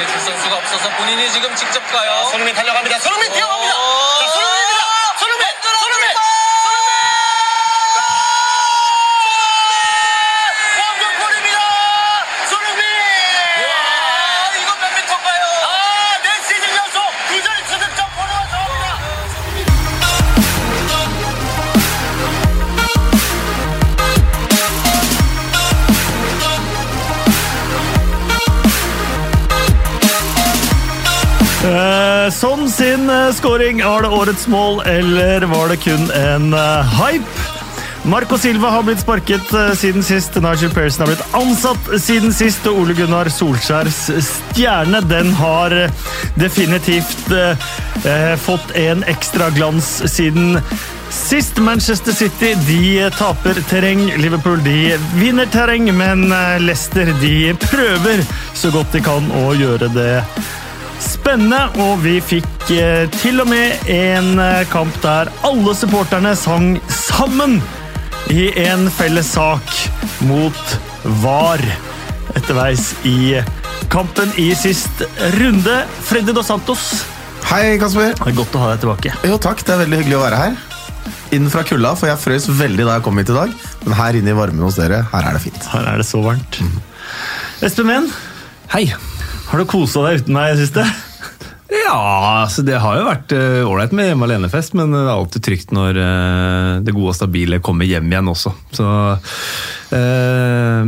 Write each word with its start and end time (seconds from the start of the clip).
뒤에 0.00 0.06
줄 0.06 0.20
선수가 0.20 0.56
없어서 0.56 0.88
본인이 0.96 1.30
지금 1.30 1.54
직접 1.54 1.80
가요. 1.90 2.28
손흥민 2.30 2.54
달려갑니다. 2.54 2.98
손흥민 3.00 3.32
뛰어갑니다. 3.32 3.74
자. 3.74 4.28
손흥민, 4.28 4.49
Sånn 33.00 33.10
eh, 33.10 33.30
scoring. 33.32 33.78
Var 33.80 34.02
det 34.04 34.08
årets 34.12 34.42
mål, 34.52 34.82
eller 34.84 35.44
var 35.48 35.70
det 35.72 35.78
kun 35.80 36.10
en 36.12 36.50
eh, 36.52 36.90
hype? 36.98 37.44
Marco 38.04 38.36
Silva 38.38 38.74
har 38.74 38.84
blitt 38.84 39.00
sparket 39.00 39.54
eh, 39.56 39.70
siden 39.72 40.04
sist. 40.04 40.36
Nigel 40.36 40.68
Pearson 40.74 41.06
har 41.06 41.14
blitt 41.14 41.38
ansatt 41.38 41.88
siden 42.04 42.34
sist. 42.36 42.68
Og 42.68 42.82
Ole 42.82 42.96
Gunnar 42.98 43.30
Solskjærs 43.32 44.02
stjerne 44.26 45.00
den 45.08 45.32
har 45.38 45.72
definitivt 46.36 47.32
eh, 47.32 48.36
fått 48.44 48.76
en 48.76 49.06
ekstra 49.08 49.48
glans 49.56 49.88
siden 50.04 50.60
sist. 51.08 51.56
Manchester 51.56 52.12
City 52.20 52.52
de 52.68 53.08
taper 53.16 53.64
terreng. 53.72 54.10
Liverpool 54.20 54.60
de 54.66 54.98
vinner 55.16 55.48
terreng, 55.48 55.88
men 55.96 56.28
Leicester 56.66 57.16
de 57.24 57.54
prøver 57.64 58.26
så 58.52 58.76
godt 58.76 58.92
de 58.92 59.06
kan 59.08 59.32
å 59.40 59.54
gjøre 59.56 59.88
det 59.96 60.14
spennende, 61.00 61.64
og 61.80 62.02
vi 62.04 62.18
fikk 62.20 62.59
eh, 62.74 63.06
til 63.20 63.40
og 63.42 63.48
med 63.50 63.88
en 63.90 64.38
eh, 64.42 64.62
kamp 64.70 64.94
der 65.02 65.30
alle 65.46 65.74
supporterne 65.76 66.34
sang 66.38 66.74
sammen 66.92 67.58
i 68.30 68.50
en 68.62 68.86
felles 68.94 69.32
sak 69.34 69.72
mot 70.28 70.76
VAR 71.22 71.62
etterveis 72.38 72.92
i 73.08 73.40
kampen 73.90 74.30
i 74.38 74.50
sist 74.54 75.02
runde. 75.40 75.80
Freddy 76.06 76.34
Dos 76.36 76.50
Santos, 76.50 76.84
Hei, 77.50 77.78
Kasper. 77.82 78.12
det 78.14 78.28
er 78.30 78.36
godt 78.36 78.54
å 78.54 78.60
ha 78.62 78.68
deg 78.74 78.84
tilbake. 78.84 79.14
Jo, 79.26 79.38
takk. 79.42 79.64
Det 79.66 79.74
er 79.74 79.80
veldig 79.82 80.02
hyggelig 80.04 80.18
å 80.20 80.22
være 80.22 80.38
her. 80.38 80.58
Inn 81.34 81.48
fra 81.50 81.64
kulda, 81.66 81.94
for 81.98 82.10
jeg 82.10 82.20
frøs 82.22 82.46
veldig 82.60 82.86
da 82.86 82.98
jeg 82.98 83.06
kom 83.06 83.18
hit 83.18 83.32
i 83.32 83.38
dag. 83.40 83.54
Men 83.86 83.96
her 83.98 84.18
inne 84.20 84.30
i 84.30 84.36
varmen 84.38 84.62
hos 84.66 84.78
dere, 84.78 85.02
her 85.10 85.26
er 85.26 85.34
det 85.34 85.42
fint. 85.48 85.58
Her 85.72 85.88
er 85.90 85.98
det 86.02 86.06
så 86.06 86.22
varmt. 86.22 86.60
Espen 87.66 87.88
Mehn, 87.90 88.10
Hei. 88.70 88.84
har 89.50 89.58
du 89.58 89.66
kosa 89.66 90.04
deg 90.06 90.22
uten 90.22 90.36
meg 90.36 90.52
i 90.52 90.58
det 90.58 90.68
siste? 90.68 90.86
Ja, 91.90 92.44
altså 92.44 92.62
det 92.62 92.76
har 92.78 93.00
jo 93.00 93.06
vært 93.08 93.32
ålreit 93.66 93.90
uh, 93.90 93.96
med 93.98 94.12
hjemme 94.12 94.26
alene-fest, 94.28 94.76
men 94.78 94.94
det 94.94 95.00
er 95.02 95.10
alltid 95.10 95.42
trygt 95.42 95.72
når 95.74 95.98
uh, 95.98 96.74
det 96.86 96.94
gode 96.94 97.10
og 97.10 97.16
stabile 97.18 97.58
kommer 97.64 97.88
hjem 97.88 98.06
igjen 98.12 98.30
også. 98.30 98.52
Så 98.78 98.86
uh, 98.86 99.80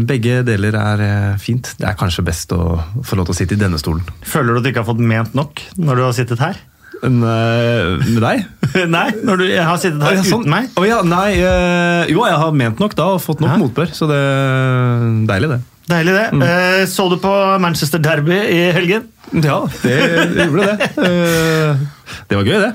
begge 0.06 0.42
deler 0.47 0.77
er 0.78 1.05
eh, 1.06 1.39
fint. 1.42 1.73
Det 1.78 1.89
er 1.89 1.97
kanskje 1.98 2.25
best 2.27 2.53
å 2.55 2.77
få 3.05 3.19
lov 3.19 3.28
til 3.28 3.34
å 3.34 3.39
sitte 3.41 3.56
i 3.56 3.61
denne 3.61 3.80
stolen. 3.80 4.05
Føler 4.23 4.55
du 4.55 4.61
at 4.61 4.67
du 4.67 4.70
ikke 4.73 4.84
har 4.84 4.91
fått 4.92 5.03
ment 5.03 5.34
nok 5.39 5.64
når 5.80 5.98
du 5.98 6.05
har 6.06 6.14
sittet 6.17 6.42
her? 6.42 6.61
Eh, 7.03 7.11
med 7.11 8.23
deg? 8.23 8.47
Nei, 8.97 9.08
når 9.27 9.42
du 9.42 9.47
har 9.58 9.80
sittet 9.83 10.05
her 10.06 10.23
sånn. 10.23 10.47
uten 10.47 10.55
meg. 10.55 10.70
Oh, 10.78 10.86
ja, 10.86 11.03
nei, 11.06 11.28
eh, 11.41 12.12
jo, 12.12 12.23
jeg 12.28 12.41
har 12.45 12.56
ment 12.56 12.83
nok 12.83 12.97
da 12.98 13.12
og 13.17 13.23
fått 13.25 13.42
nok 13.42 13.56
Hæ? 13.56 13.61
motbør, 13.64 13.95
så 13.97 14.08
det 14.11 14.23
er 14.23 15.06
deilig, 15.30 15.56
det. 15.56 15.61
Deilig 15.91 16.14
det. 16.14 16.28
Eh, 16.47 16.84
så 16.88 17.08
du 17.11 17.16
på 17.20 17.33
Manchester 17.62 17.98
Derby 18.02 18.38
i 18.38 18.62
helgen? 18.77 19.08
Ja, 19.33 19.58
det 19.83 19.97
gjorde 20.36 20.69
det. 20.69 20.89
Uh, 20.98 21.83
det 22.28 22.39
var 22.39 22.48
gøy, 22.48 22.58
det. 22.62 22.72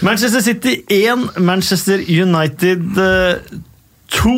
Manchester 0.00 0.40
City 0.40 0.78
1, 0.88 1.36
Manchester 1.38 2.00
United 2.00 2.86
2. 4.10 4.30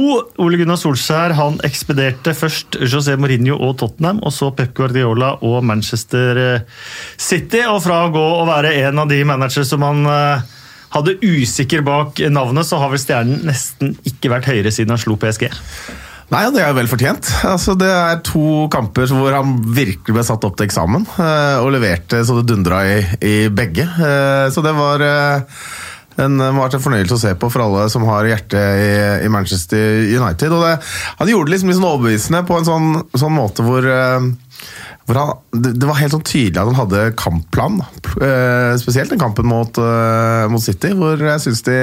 Ole 0.42 0.58
Gunnar 0.60 0.78
Solskjær 0.80 1.34
han 1.38 1.58
ekspederte 1.64 2.34
først 2.36 2.76
José 2.84 3.16
Mourinho 3.20 3.56
og 3.56 3.78
Tottenham, 3.80 4.20
og 4.22 4.34
så 4.34 4.50
Pep 4.56 4.74
Guardiola 4.76 5.34
og 5.40 5.62
Manchester 5.64 6.40
eh, 6.40 6.82
City. 7.16 7.62
Og 7.70 7.80
fra 7.84 8.04
å 8.06 8.12
gå 8.12 8.26
og 8.42 8.48
være 8.50 8.74
en 8.84 9.02
av 9.02 9.10
de 9.10 9.22
managere 9.28 9.66
som 9.68 9.84
han 9.86 10.04
eh, 10.12 10.44
hadde 10.92 11.16
usikker 11.24 11.84
bak 11.86 12.20
navnet, 12.32 12.68
så 12.68 12.80
har 12.82 12.92
vel 12.92 13.00
stjernen 13.00 13.46
nesten 13.48 13.96
ikke 14.08 14.32
vært 14.34 14.50
høyere 14.52 14.74
siden 14.74 14.92
han 14.92 15.00
slo 15.00 15.16
PSG. 15.20 15.48
Nei, 16.32 16.46
Det 16.48 16.62
er 16.62 16.70
jo 16.70 16.78
vel 16.78 16.88
fortjent. 16.88 17.28
Altså, 17.44 17.74
det 17.76 17.88
er 17.92 18.20
to 18.24 18.66
kamper 18.72 19.10
hvor 19.12 19.34
han 19.36 19.56
virkelig 19.76 20.14
ble 20.16 20.24
satt 20.24 20.44
opp 20.48 20.56
til 20.56 20.68
eksamen. 20.68 21.04
eh, 21.20 21.58
Og 21.60 21.72
leverte 21.74 22.22
så 22.24 22.38
det 22.38 22.46
dundra 22.48 22.82
i, 22.88 23.00
i 23.20 23.34
begge. 23.52 23.84
Eh, 23.84 24.46
Så 24.54 24.64
det 24.64 24.72
var 24.72 25.04
eh, 25.04 25.58
en, 26.24 26.40
en 26.40 26.56
fornøyelse 26.86 27.18
å 27.18 27.20
se 27.20 27.34
på 27.36 27.50
for 27.52 27.64
alle 27.66 27.84
som 27.92 28.04
har 28.08 28.24
hjerte 28.30 28.56
i, 28.60 28.88
i 29.26 29.28
Manchester 29.32 30.00
United. 30.08 30.52
Og 30.56 30.64
det, 30.64 30.72
han 31.20 31.32
gjorde 31.34 31.50
det 31.50 31.54
liksom 31.56 31.72
litt 31.72 31.80
sånn 31.80 31.90
overbevisende 31.90 32.42
på 32.48 32.58
en 32.58 32.68
sånn, 32.68 32.88
sånn 33.12 33.36
måte 33.36 33.64
hvor 33.66 33.88
han, 35.20 35.38
det, 35.62 35.74
det 35.80 35.88
var 35.88 35.98
helt 36.00 36.14
sånn 36.14 36.24
tydelig 36.26 36.60
at 36.62 36.68
han 36.70 36.78
hadde 36.78 37.02
kampplan. 37.18 37.80
Eh, 38.22 38.72
Spesielt 38.80 39.10
den 39.12 39.20
kampen 39.20 39.46
mot, 39.50 39.78
eh, 39.82 40.46
mot 40.52 40.62
City, 40.62 40.92
hvor 40.98 41.20
jeg 41.20 41.44
syns 41.44 41.62
de 41.68 41.78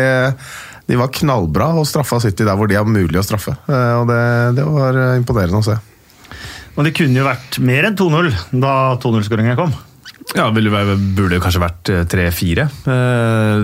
de 0.89 0.97
var 0.97 1.11
knallbra 1.13 1.67
og 1.77 1.85
straffa 1.85 2.17
City 2.23 2.41
der 2.47 2.55
hvor 2.57 2.65
de 2.71 2.73
har 2.79 2.87
mulig 2.89 3.19
å 3.19 3.25
straffe. 3.25 3.53
Eh, 3.69 3.93
Og 4.01 4.07
det, 4.09 4.21
det 4.57 4.65
var 4.65 4.97
eh, 4.97 5.17
imponerende 5.21 5.59
å 5.61 5.67
se. 5.67 5.75
Men 6.77 6.87
det 6.87 6.95
kunne 6.97 7.19
jo 7.21 7.27
vært 7.27 7.59
mer 7.61 7.85
enn 7.89 7.97
2-0 7.99 8.31
da 8.63 8.73
2-0-skåringa 9.03 9.53
kom. 9.59 9.75
Ja, 10.37 10.47
det 10.53 10.63
burde 10.69 11.37
jo 11.37 11.41
kanskje 11.43 11.61
vært 11.61 11.89
eh, 11.93 12.03
3-4. 12.09 12.65
Eh, 12.93 13.61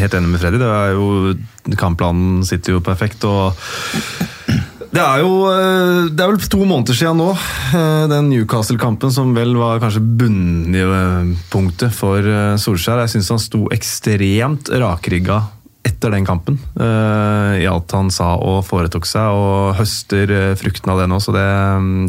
Helt 0.00 0.16
enig 0.18 0.30
med 0.34 0.40
Freddy. 0.42 0.60
Det 0.60 0.68
er 0.68 0.94
jo, 0.96 1.34
kampplanen 1.80 2.44
sitter 2.48 2.76
jo 2.76 2.82
perfekt. 2.84 3.24
og 3.28 3.56
det 4.90 5.02
er 5.02 5.20
jo 5.22 5.34
eh, 5.46 6.08
det 6.10 6.24
er 6.24 6.32
vel 6.32 6.50
to 6.50 6.64
måneder 6.64 6.96
siden 6.98 7.20
nå, 7.20 7.28
eh, 7.78 8.04
den 8.10 8.30
Newcastle-kampen 8.32 9.12
som 9.14 9.30
vel 9.36 9.54
var 9.58 9.78
kanskje 9.82 10.02
bunnpunktet 10.02 11.94
for 11.94 12.26
eh, 12.26 12.56
Solskjær. 12.58 13.04
Jeg 13.04 13.14
syns 13.14 13.30
han 13.30 13.42
sto 13.42 13.64
ekstremt 13.74 14.72
rakrygga 14.74 15.44
etter 15.86 16.12
den 16.12 16.26
kampen 16.28 16.58
i 16.76 17.64
alt 17.64 17.92
han 17.96 18.10
sa 18.12 18.34
og 18.36 18.58
foretok 18.68 19.06
seg, 19.08 19.32
og 19.32 19.78
høster 19.78 20.28
frukten 20.60 20.92
av 20.92 21.00
det 21.00 21.06
nå, 21.08 21.16
så 21.24 21.32
det, 21.32 21.44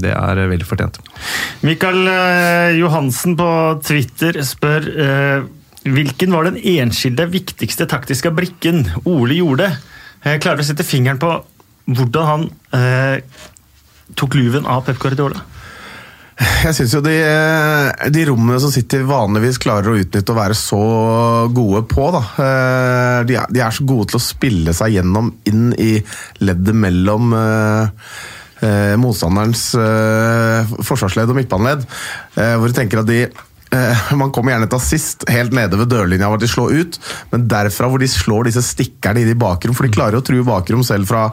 det 0.04 0.12
er 0.12 0.42
veldig 0.52 0.68
fortjent. 0.68 1.00
Mikael 1.64 2.02
Johansen 2.76 3.38
på 3.40 3.48
Twitter 3.88 4.42
spør 4.44 4.90
hvilken 5.88 6.36
var 6.36 6.50
den 6.50 6.60
enskilde 6.60 7.30
viktigste 7.32 7.88
taktiske 7.90 8.34
brikken 8.36 8.84
Ole 9.08 9.40
gjorde. 9.40 9.72
Jeg 10.22 10.44
klarer 10.44 10.62
å 10.62 10.68
sette 10.68 10.86
fingeren 10.86 11.18
på 11.22 11.32
hvordan 11.88 12.28
han 12.30 12.44
eh, 12.78 13.24
tok 14.20 14.36
luven 14.38 14.68
av 14.70 14.84
Pep 14.86 15.00
Guardiola. 15.02 15.42
Jeg 16.42 16.74
syns 16.74 16.94
jo 16.96 17.04
de, 17.06 17.14
eh, 17.22 18.10
de 18.10 18.24
rommene 18.26 18.58
som 18.64 18.72
City 18.74 18.98
vanligvis 19.06 19.60
klarer 19.62 19.92
å 19.92 20.00
utnytte 20.02 20.34
og 20.34 20.40
være 20.40 20.56
så 20.58 20.80
gode 21.54 21.84
på, 21.92 22.08
da. 22.16 22.22
eh, 22.42 23.18
De 23.30 23.38
er, 23.38 23.52
de 23.54 23.62
er 23.62 23.76
så 23.76 23.86
gode 23.86 24.10
til 24.10 24.18
å 24.18 24.24
spille 24.26 24.74
seg 24.74 24.96
gjennom 24.96 25.30
inn 25.50 25.70
i 25.78 25.92
leddet 26.42 26.80
mellom 26.82 27.36
eh, 27.38 28.10
eh, 28.66 28.96
motstanderens 28.98 29.68
eh, 29.78 30.74
forsvarsledd 30.82 31.30
og 31.30 31.38
midtbaneledd. 31.44 31.86
Hvor 32.34 32.68
jeg 32.72 32.78
tenker 32.80 33.04
at 33.04 33.12
de 33.12 33.22
Man 34.20 34.34
kommer 34.36 34.52
gjerne 34.52 34.68
til 34.68 34.80
assist 34.82 35.24
helt 35.32 35.54
nede 35.56 35.78
ved 35.80 35.88
dørlinja 35.94 36.28
hvor 36.28 36.42
de 36.42 36.50
slår 36.50 36.74
ut, 36.82 36.98
men 37.32 37.46
derfra 37.52 37.88
hvor 37.88 38.02
de 38.02 38.10
slår 38.12 38.50
disse 38.50 38.64
stikkerne 38.68 39.24
inn 39.24 39.32
i 39.32 39.38
bakrom, 39.40 39.76
for 39.78 39.88
de 39.88 39.94
klarer 39.96 40.20
å 40.20 40.26
true 40.26 40.44
bakrom 40.48 40.84
selv 40.88 41.08
fra 41.12 41.30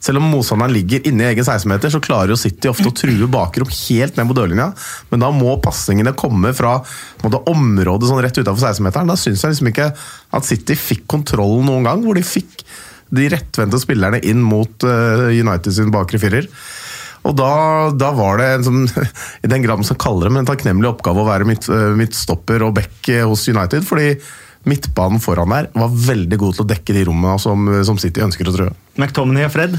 Selv 0.00 0.16
om 0.16 0.30
motstanderen 0.32 0.72
ligger 0.72 1.04
inne 1.04 1.26
i 1.26 1.32
egen 1.34 1.44
16-meter, 1.44 1.90
så 1.92 2.00
klarer 2.00 2.32
jo 2.32 2.38
City 2.40 2.70
ofte 2.70 2.88
å 2.88 2.94
true 2.96 3.26
bakrom 3.28 3.68
helt 3.68 4.16
ned 4.16 4.28
mot 4.28 4.38
dørlinja, 4.38 4.70
men 5.10 5.20
da 5.20 5.28
må 5.34 5.58
pasningene 5.60 6.14
komme 6.16 6.54
fra 6.56 6.78
måte, 7.20 7.42
området 7.50 8.08
sånn 8.08 8.22
rett 8.24 8.40
utafor 8.40 8.62
16-meteren. 8.70 9.10
Da 9.12 9.18
syns 9.20 9.44
jeg 9.44 9.52
liksom 9.52 9.68
ikke 9.68 9.90
at 10.38 10.48
City 10.48 10.78
fikk 10.78 11.04
kontrollen 11.10 11.68
noen 11.68 11.84
gang, 11.90 12.06
hvor 12.06 12.16
de 12.16 12.24
fikk 12.24 12.64
de 13.12 13.26
rettvendte 13.34 13.82
spillerne 13.82 14.22
inn 14.24 14.40
mot 14.40 14.86
uh, 14.86 15.28
United 15.34 15.74
sin 15.74 15.92
bakre 15.92 16.22
firer. 16.22 16.48
Og 17.28 17.34
da, 17.36 17.52
da 17.92 18.10
var 18.16 18.40
det 18.40 18.50
en 18.54 18.66
sånn, 18.66 18.84
i 19.44 19.50
den 19.50 19.64
grad 19.64 19.80
man 19.80 19.88
skal 19.88 20.00
kalle 20.00 20.26
det, 20.26 20.34
men 20.34 20.44
en 20.44 20.50
takknemlig 20.50 20.88
oppgave 20.92 21.22
å 21.22 21.28
være 21.28 21.48
eh, 21.52 21.90
midtstopper 21.98 22.64
og 22.66 22.76
back 22.80 23.10
eh, 23.12 23.26
hos 23.28 23.48
United, 23.50 23.84
fordi 23.86 24.14
midtbanen 24.68 25.22
foran 25.24 25.52
der 25.54 25.70
var 25.72 25.92
veldig 25.92 26.36
god 26.40 26.56
til 26.56 26.66
å 26.66 26.68
dekke 26.68 26.96
de 26.96 27.06
rommene 27.08 27.38
som, 27.40 27.70
som 27.86 28.00
City 28.00 28.24
ønsker 28.24 28.48
å 28.48 28.56
trø. 28.56 28.66
McTominay 29.00 29.48
og 29.48 29.54
Fred. 29.54 29.78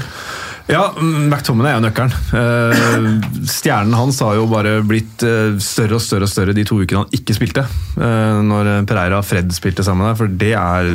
Ja, 0.70 0.92
McTominay 1.00 1.72
er 1.72 1.78
jo 1.78 1.82
nøkkelen. 1.82 2.12
Eh, 2.38 3.46
stjernen 3.50 3.96
hans 3.98 4.20
har 4.22 4.36
jo 4.38 4.44
bare 4.50 4.76
blitt 4.86 5.24
eh, 5.26 5.56
større 5.62 5.98
og 5.98 6.04
større 6.04 6.28
og 6.28 6.30
større 6.30 6.54
de 6.54 6.64
to 6.68 6.78
ukene 6.78 7.02
han 7.02 7.16
ikke 7.18 7.34
spilte. 7.34 7.64
Eh, 7.96 8.38
når 8.46 8.70
Pereira 8.88 9.18
og 9.18 9.26
Fred 9.26 9.50
spilte 9.56 9.84
sammen 9.86 10.06
der, 10.06 10.16
for 10.18 10.30
det 10.30 10.52
er 10.58 10.90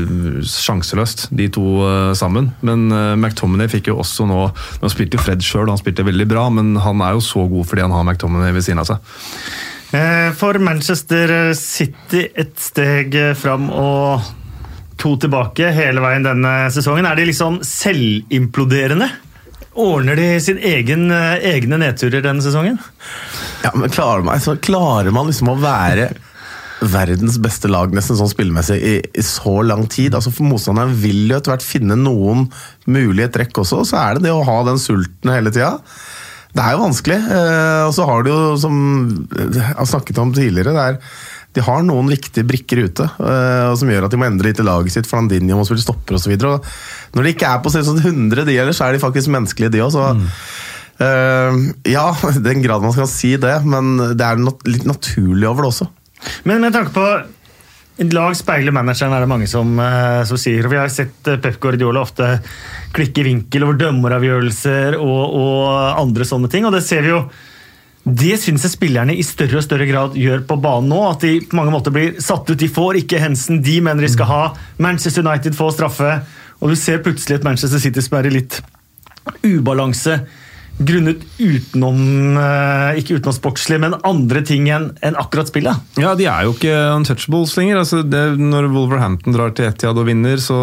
sjanseløst, 0.47 1.27
de 1.35 1.49
to 1.53 1.65
sammen. 2.17 2.51
Men 2.65 2.87
McTominay 3.19 3.69
fikk 3.71 3.91
jo 3.91 3.99
også 4.01 4.27
nå 4.27 4.39
Nå 4.81 4.89
spilte 4.91 5.17
jo 5.17 5.23
Fred 5.23 5.43
sjøl, 5.43 5.67
han 5.69 5.79
spilte 5.79 6.05
veldig 6.05 6.27
bra, 6.29 6.45
men 6.53 6.75
han 6.81 7.01
er 7.03 7.15
jo 7.17 7.23
så 7.23 7.43
god 7.49 7.67
fordi 7.67 7.83
han 7.83 7.93
har 7.95 8.05
McTominay 8.05 8.53
ved 8.55 8.65
siden 8.65 8.81
av 8.83 8.87
seg. 8.89 9.13
For 10.37 10.59
Manchester 10.61 11.31
City 11.57 12.25
et 12.35 12.57
steg 12.59 13.15
fram 13.39 13.69
og 13.71 14.27
to 14.99 15.13
tilbake 15.21 15.71
hele 15.75 16.03
veien 16.03 16.25
denne 16.25 16.53
sesongen. 16.73 17.07
Er 17.07 17.17
de 17.17 17.27
liksom 17.29 17.61
selvimploderende? 17.65 19.09
Ordner 19.77 20.17
de 20.17 20.29
sin 20.41 20.57
egen, 20.57 21.07
eh, 21.13 21.43
egne 21.53 21.77
nedturer 21.81 22.23
denne 22.25 22.41
sesongen? 22.41 22.79
Ja, 23.63 23.71
men 23.77 23.91
klarer 23.93 24.23
man, 24.25 24.41
så 24.41 24.55
klarer 24.57 25.13
man 25.13 25.29
liksom 25.29 25.51
å 25.53 25.59
være 25.61 26.09
verdens 26.81 27.39
beste 27.41 27.69
lag 27.69 27.93
nesten 27.95 28.17
sånn 28.19 28.29
spillemessig 28.29 28.77
i, 28.85 28.95
i 29.17 29.23
så 29.25 29.55
lang 29.65 29.87
tid? 29.89 30.13
Altså 30.17 30.33
for 30.33 30.45
Motstanderen 30.49 30.93
vil 31.01 31.23
jo 31.29 31.37
etter 31.39 31.55
hvert 31.55 31.65
finne 31.65 31.97
noen 31.97 32.47
mulige 32.89 33.31
trekk 33.37 33.63
også, 33.63 33.83
så 33.89 33.97
er 34.01 34.17
det 34.17 34.27
det 34.27 34.33
å 34.35 34.43
ha 34.45 34.59
den 34.67 34.77
sulten 34.81 35.33
hele 35.33 35.53
tida. 35.53 35.75
Det 36.57 36.63
er 36.63 36.73
jo 36.73 36.83
vanskelig. 36.85 37.17
eh, 37.37 37.81
Og 37.85 37.93
så 37.97 38.05
har 38.09 38.23
du 38.25 38.29
jo, 38.31 38.41
som 38.61 38.77
jeg 39.37 39.65
har 39.77 39.89
snakket 39.89 40.21
om 40.21 40.33
tidligere, 40.33 40.73
det 40.73 40.85
er 40.89 41.01
de 41.57 41.65
har 41.65 41.83
noen 41.85 42.09
viktige 42.11 42.45
brikker 42.45 42.83
ute 42.85 43.07
og 43.17 43.77
som 43.79 43.89
gjør 43.89 44.05
at 44.05 44.13
de 44.13 44.19
må 44.21 44.27
endre 44.27 44.51
litt 44.51 44.61
i 44.61 44.65
laget 44.65 44.93
sitt. 44.93 45.09
Flandinho 45.09 45.57
må 45.57 45.65
spille 45.65 45.81
stopper 45.81 46.17
osv. 46.19 46.33
Når 46.37 47.25
de 47.25 47.33
ikke 47.33 47.49
er 47.49 47.61
på 47.63 47.73
sånn 47.73 48.01
100, 48.03 48.45
de 48.45 48.57
heller, 48.59 48.75
så 48.77 48.87
er 48.87 48.95
de 48.95 49.01
faktisk 49.01 49.31
menneskelige, 49.33 49.73
de 49.73 49.81
òg. 49.85 49.97
Mm. 50.17 50.27
Uh, 50.97 51.57
ja, 51.85 52.05
i 52.33 52.41
den 52.41 52.63
grad 52.63 52.85
man 52.85 52.93
skal 52.95 53.09
si 53.09 53.35
det, 53.41 53.55
men 53.69 53.97
det 54.17 54.25
er 54.25 54.39
nat 54.41 54.63
litt 54.69 54.85
naturlig 54.89 55.49
over 55.49 55.65
det 55.65 55.73
også. 55.73 55.89
Men 56.49 56.63
med 56.63 56.77
tanke 56.77 56.93
på 56.95 57.07
lag 58.13 58.37
speiler 58.37 58.73
manageren, 58.75 59.13
er 59.13 59.25
det 59.25 59.29
mange 59.29 59.47
som, 59.49 59.79
eh, 59.79 60.23
som 60.23 60.37
sier. 60.37 60.65
og 60.65 60.71
Vi 60.71 60.77
har 60.77 60.89
sett 60.89 61.23
Pep 61.41 61.59
Guardiola 61.59 62.01
ofte 62.01 62.41
klikke 62.93 63.21
i 63.21 63.27
vinkel 63.33 63.65
over 63.65 63.77
dømmeravgjørelser 63.81 64.97
og, 64.99 65.33
og 65.33 66.01
andre 66.01 66.23
sånne 66.23 66.49
ting. 66.49 66.65
og 66.65 66.73
det 66.73 66.83
ser 66.83 67.01
vi 67.01 67.09
jo 67.09 67.23
det 68.07 68.37
syns 68.39 68.63
jeg 68.63 68.71
spillerne 68.71 69.15
i 69.17 69.23
større 69.25 69.59
og 69.59 69.65
større 69.65 69.87
grad 69.89 70.15
gjør 70.15 70.45
på 70.47 70.55
banen 70.63 70.87
nå. 70.91 70.99
At 71.09 71.25
de 71.25 71.41
på 71.43 71.57
mange 71.59 71.73
måter 71.73 71.93
blir 71.93 72.15
satt 72.23 72.47
ut. 72.47 72.59
De 72.59 72.69
får 72.71 73.01
ikke 73.01 73.19
hensen 73.19 73.59
de 73.63 73.79
mener 73.83 74.05
de 74.05 74.11
skal 74.13 74.29
ha. 74.29 74.41
Manchester 74.79 75.25
United 75.27 75.57
får 75.57 75.75
straffe. 75.75 76.11
Og 76.61 76.71
du 76.71 76.77
ser 76.79 77.03
plutselig 77.03 77.39
et 77.39 77.47
Manchester 77.47 77.81
City 77.83 78.03
som 78.05 78.19
er 78.19 78.29
i 78.29 78.35
litt 78.37 78.61
ubalanse. 79.43 80.21
Grunnet 80.77 81.23
utenom 81.41 82.37
eh, 82.37 82.99
Ikke 83.01 83.17
utenom 83.17 83.33
sportslig, 83.33 83.79
men 83.81 83.95
andre 84.05 84.43
ting 84.45 84.67
enn 84.69 84.91
en 85.05 85.17
akkurat 85.17 85.49
spillet. 85.49 85.81
Ja, 85.97 86.13
de 86.17 86.27
er 86.29 86.45
jo 86.45 86.53
ikke 86.53 86.75
untouchables 86.93 87.55
lenger. 87.57 87.81
Altså, 87.81 88.03
det, 88.05 88.21
når 88.37 88.69
Wolverhampton 88.75 89.33
drar 89.33 89.55
til 89.57 89.69
Etiad 89.71 89.97
og 89.97 90.05
vinner, 90.09 90.37
så, 90.41 90.59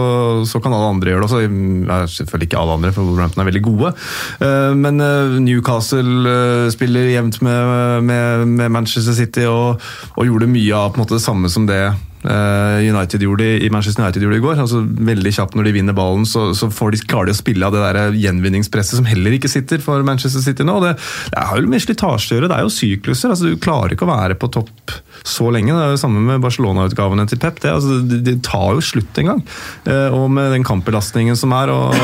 så 0.47 0.63
kan 0.63 0.77
alle 0.77 0.93
andre 0.95 1.15
gjøre 1.15 1.27
det. 1.27 1.43
Ja, 1.89 1.99
selvfølgelig 2.07 2.51
ikke 2.51 2.63
alle 2.63 2.79
andre, 2.79 2.95
for 2.95 3.11
Wolverhampton 3.11 3.43
er 3.43 3.51
veldig 3.51 3.65
gode. 3.67 3.95
Eh, 4.39 4.71
Men 4.79 5.03
eh, 5.03 5.37
Newcastle 5.43 6.71
spiller 6.75 7.11
jevnt 7.11 7.43
med, 7.43 8.03
med, 8.07 8.49
med 8.55 8.75
Manchester 8.79 9.17
City 9.19 9.49
og, 9.51 9.83
og 10.15 10.29
gjorde 10.29 10.51
mye 10.51 10.75
av 10.79 10.99
måte, 11.01 11.19
det 11.19 11.25
samme 11.27 11.51
som 11.51 11.67
det 11.67 11.83
United 12.25 13.21
gjorde 13.21 13.47
i 13.61 13.69
Manchester 13.73 14.03
United 14.05 14.25
gjorde 14.25 14.39
i 14.39 14.45
går. 14.45 14.61
altså 14.65 14.81
Veldig 14.85 15.33
kjapt 15.37 15.57
når 15.59 15.69
de 15.69 15.75
vinner 15.77 15.97
ballen, 15.97 16.25
så, 16.29 16.47
så 16.57 16.71
får 16.73 16.95
de, 16.95 17.03
klarer 17.11 17.29
de 17.31 17.35
å 17.37 17.41
spille 17.41 17.67
av 17.69 17.75
det 17.75 17.83
der 17.85 18.17
gjenvinningspresset 18.23 18.99
som 19.01 19.09
heller 19.09 19.37
ikke 19.37 19.51
sitter 19.53 19.83
for 19.85 20.05
Manchester 20.07 20.41
City 20.45 20.65
nå. 20.67 20.79
Det, 20.85 20.95
det 21.35 21.43
er 21.43 21.61
jo 21.61 21.73
med 21.73 21.85
slitasje 21.85 22.33
å 22.33 22.39
gjøre, 22.39 22.51
det 22.53 22.59
er 22.59 22.65
jo 22.65 22.73
sykluser. 22.73 23.35
altså 23.35 23.51
Du 23.53 23.61
klarer 23.61 23.97
ikke 23.97 24.09
å 24.09 24.13
være 24.15 24.39
på 24.41 24.51
topp 24.57 24.97
så 25.25 25.51
lenge. 25.53 25.73
Det 25.73 25.85
er 25.85 25.95
jo 25.95 26.01
samme 26.01 26.23
med 26.25 26.43
Barcelona-utgavene 26.45 27.29
til 27.31 27.41
Pep. 27.43 27.61
Det, 27.63 27.73
altså, 27.73 28.01
det, 28.09 28.23
det 28.27 28.39
tar 28.47 28.75
jo 28.77 28.85
slutt 28.85 29.21
en 29.23 29.31
gang. 29.35 29.45
Eh, 29.89 30.09
og 30.17 30.29
med 30.33 30.53
den 30.57 30.67
kampbelastningen 30.67 31.39
som 31.39 31.55
er. 31.57 31.73
og 31.73 31.97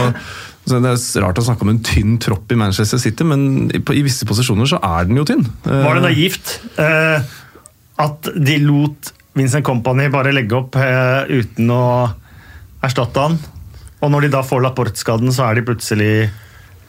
så 0.68 0.78
Det 0.80 0.90
er 0.92 1.22
rart 1.24 1.40
å 1.40 1.44
snakke 1.44 1.64
om 1.66 1.72
en 1.72 1.82
tynn 1.84 2.18
tropp 2.22 2.52
i 2.52 2.58
Manchester 2.60 3.00
City, 3.00 3.24
men 3.26 3.70
i, 3.74 4.02
visse 4.04 4.28
posisjoner 4.28 4.68
så 4.68 4.80
er 4.84 5.08
den 5.08 5.18
jo 5.20 5.24
tynn. 5.28 5.46
Eh, 5.64 5.80
Var 5.86 5.98
det 5.98 6.04
naivt 6.04 6.52
eh, 6.80 7.32
at 8.04 8.30
de 8.36 8.58
lot 8.64 9.12
Vincent 9.40 9.66
Company 9.66 10.10
bare 10.12 10.34
legge 10.36 10.58
opp 10.58 10.76
eh, 10.76 11.24
uten 11.40 11.72
å 11.72 11.82
erstatte 12.84 13.26
han? 13.26 13.40
Og 14.00 14.12
når 14.12 14.26
de 14.26 14.32
da 14.36 14.44
får 14.44 14.62
Laporte-skaden, 14.64 15.32
så 15.32 15.48
er 15.48 15.58
de 15.58 15.66
plutselig 15.68 16.12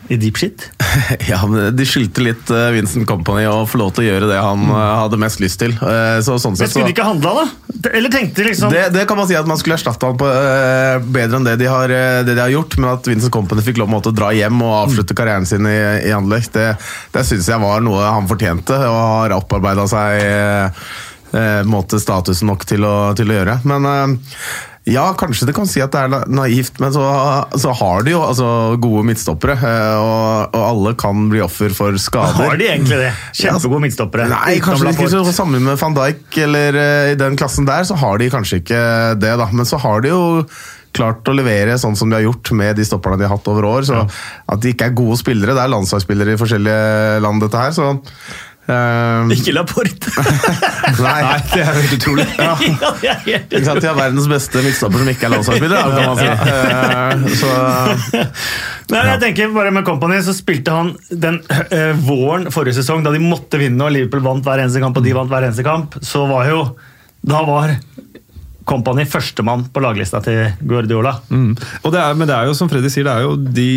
i 0.08 0.18
deep 0.18 0.38
shit? 0.38 0.72
Ja, 1.30 1.40
men 1.48 1.76
De 1.76 1.86
skyldte 1.88 2.24
litt 2.26 2.50
eh, 2.52 2.70
Vincent 2.76 3.06
Company 3.08 3.46
å 3.48 3.64
få 3.70 3.80
lov 3.82 3.94
til 3.96 4.04
å 4.04 4.08
gjøre 4.10 4.30
det 4.32 4.40
han 4.42 4.64
mm. 4.66 4.72
hadde 5.04 5.20
mest 5.22 5.42
lyst 5.44 5.62
til. 5.62 5.76
Eh, 5.78 6.18
Så 6.26 6.36
sånn 6.42 6.58
sett 6.60 6.74
skulle 6.74 6.90
de 6.90 6.96
ikke 6.96 7.06
handla, 7.06 7.44
da? 7.44 7.90
Eller 7.92 8.12
tenkte 8.14 8.46
liksom 8.46 8.74
det, 8.74 8.88
det 8.94 9.06
kan 9.10 9.20
man 9.20 9.30
si 9.30 9.38
at 9.38 9.48
man 9.50 9.60
skulle 9.62 9.78
erstatte 9.78 10.10
han 10.10 10.20
på 10.20 10.28
eh, 10.28 10.98
bedre 11.06 11.40
enn 11.40 11.48
det 11.48 11.56
de, 11.62 11.70
har, 11.72 11.94
eh, 11.96 12.24
det 12.28 12.36
de 12.36 12.44
har 12.44 12.54
gjort, 12.54 12.78
men 12.82 12.92
at 12.96 13.08
Vincent 13.12 13.34
Company 13.34 13.64
fikk 13.66 13.80
lov 13.82 13.94
til 14.00 14.12
å 14.12 14.18
dra 14.18 14.34
hjem 14.36 14.60
og 14.66 14.76
avslutte 14.82 15.18
karrieren 15.18 15.48
sin 15.50 15.70
i, 15.70 15.78
i 16.10 16.12
Anderlecht, 16.16 16.54
det, 16.58 16.74
det 17.14 17.26
syns 17.28 17.50
jeg 17.52 17.64
var 17.64 17.86
noe 17.86 18.04
han 18.04 18.30
fortjente, 18.30 18.76
og 18.90 19.00
har 19.00 19.38
opparbeida 19.38 19.88
seg 19.92 20.26
eh, 20.26 20.86
eh, 21.38 21.62
måte 21.68 22.02
statusen 22.02 22.52
nok 22.52 22.68
til 22.70 22.86
å, 22.88 22.96
til 23.18 23.32
å 23.32 23.40
gjøre. 23.40 23.62
Men 23.68 23.88
eh, 23.90 24.36
ja, 24.90 25.04
kanskje 25.14 25.46
det 25.46 25.54
kan 25.54 25.68
si 25.70 25.82
at 25.84 25.94
det 25.94 26.00
er 26.08 26.30
naivt, 26.34 26.80
men 26.82 26.90
så, 26.96 27.04
så 27.62 27.70
har 27.78 28.02
de 28.06 28.16
jo 28.16 28.24
altså, 28.26 28.48
gode 28.82 29.04
midtstoppere, 29.12 29.54
eh, 29.62 30.02
og, 30.02 30.58
og 30.58 30.66
alle 30.66 30.96
kan 30.98 31.28
bli 31.30 31.44
offer 31.46 31.76
for 31.78 31.98
skader. 32.02 32.50
Har 32.50 32.58
de 32.58 32.70
egentlig 32.72 32.98
det? 33.04 33.12
Kjempegode 33.44 33.84
midtstoppere. 33.86 34.26
Nei, 34.34 34.58
kanskje 34.64 34.96
ikke 34.96 35.12
så 35.14 35.24
samme 35.44 35.62
med 35.62 35.78
van 35.82 35.98
Dijk 36.00 36.42
eller 36.48 36.82
eh, 36.82 37.14
i 37.14 37.20
den 37.20 37.38
klassen 37.38 37.70
der, 37.70 37.86
så 37.86 38.00
har 38.02 38.18
de 38.22 38.32
kanskje 38.34 38.64
ikke 38.64 38.84
det, 39.22 39.36
da. 39.38 39.52
Men 39.54 39.70
så 39.70 39.78
har 39.86 40.02
de 40.02 40.16
jo 40.16 40.24
klart 40.98 41.30
å 41.30 41.36
levere 41.38 41.78
sånn 41.80 41.96
som 41.96 42.10
de 42.10 42.18
har 42.18 42.26
gjort 42.26 42.52
med 42.58 42.76
de 42.76 42.86
stopperne 42.88 43.22
de 43.22 43.28
har 43.28 43.38
hatt 43.38 43.52
over 43.54 43.68
år. 43.70 43.86
Så 43.88 44.02
at 44.02 44.64
de 44.64 44.74
ikke 44.74 44.90
er 44.90 44.98
gode 44.98 45.22
spillere, 45.22 45.54
det 45.56 45.62
er 45.62 45.72
landslagsspillere 45.78 46.34
i 46.34 46.42
forskjellige 46.42 47.22
land, 47.24 47.46
dette 47.46 47.62
her, 47.62 47.76
så 47.78 47.94
eh, 48.68 49.32
Ikke 49.36 49.54
Laporte! 49.56 50.12
Nei, 51.06 51.18
det 51.54 51.62
er 51.64 51.72
helt 51.78 51.96
utrolig. 51.98 52.26
ja, 52.42 52.54
det 52.62 53.10
er 53.10 53.22
helt 53.26 53.56
utrolig. 53.56 53.82
De 53.82 53.90
har 53.90 53.98
verdens 53.98 54.30
beste 54.32 54.64
midtstopper 54.66 55.04
som 55.04 55.12
ikke 55.14 55.28
er 55.28 55.34
landslagsspiller, 55.36 55.94
kan 55.96 56.10
man 56.10 56.20
si. 56.20 56.30
Eh, 56.52 57.26
så 57.42 58.26
Nei, 58.92 59.04
jeg 59.08 59.20
tenker 59.24 59.54
bare 59.56 59.72
Med 59.74 59.86
Company 59.88 60.20
så 60.26 60.36
spilte 60.36 60.74
han 60.76 60.94
den 61.10 61.40
uh, 61.48 61.94
våren 62.04 62.50
forrige 62.52 62.82
sesong, 62.82 63.06
da 63.06 63.14
de 63.14 63.22
måtte 63.24 63.60
vinne 63.62 63.88
og 63.88 63.94
Liverpool 63.96 64.24
vant 64.26 64.44
hver 64.46 64.64
eneste 64.64 64.82
kamp 64.84 65.00
og 65.00 65.06
de 65.06 65.16
vant 65.16 65.32
hver 65.32 65.48
eneste 65.48 65.66
kamp, 65.66 65.96
så 66.04 66.26
var 66.30 66.50
jo 66.52 66.64
Da 67.22 67.44
var 67.48 67.76
Company 68.68 69.06
førstemann 69.10 69.66
på 69.74 69.82
laglista 69.82 70.22
til 70.24 70.52
Guardiola. 70.68 71.16
Mm. 71.34 71.56
Og 71.82 71.94
det 71.94 72.02
er, 72.02 72.18
men 72.18 72.30
det 72.30 72.36
er 72.36 72.50
jo 72.50 72.56
som 72.58 72.70
Freddy 72.70 72.92
sier, 72.94 73.08
det 73.08 73.14
er 73.14 73.26
jo, 73.26 73.34
de 73.42 73.70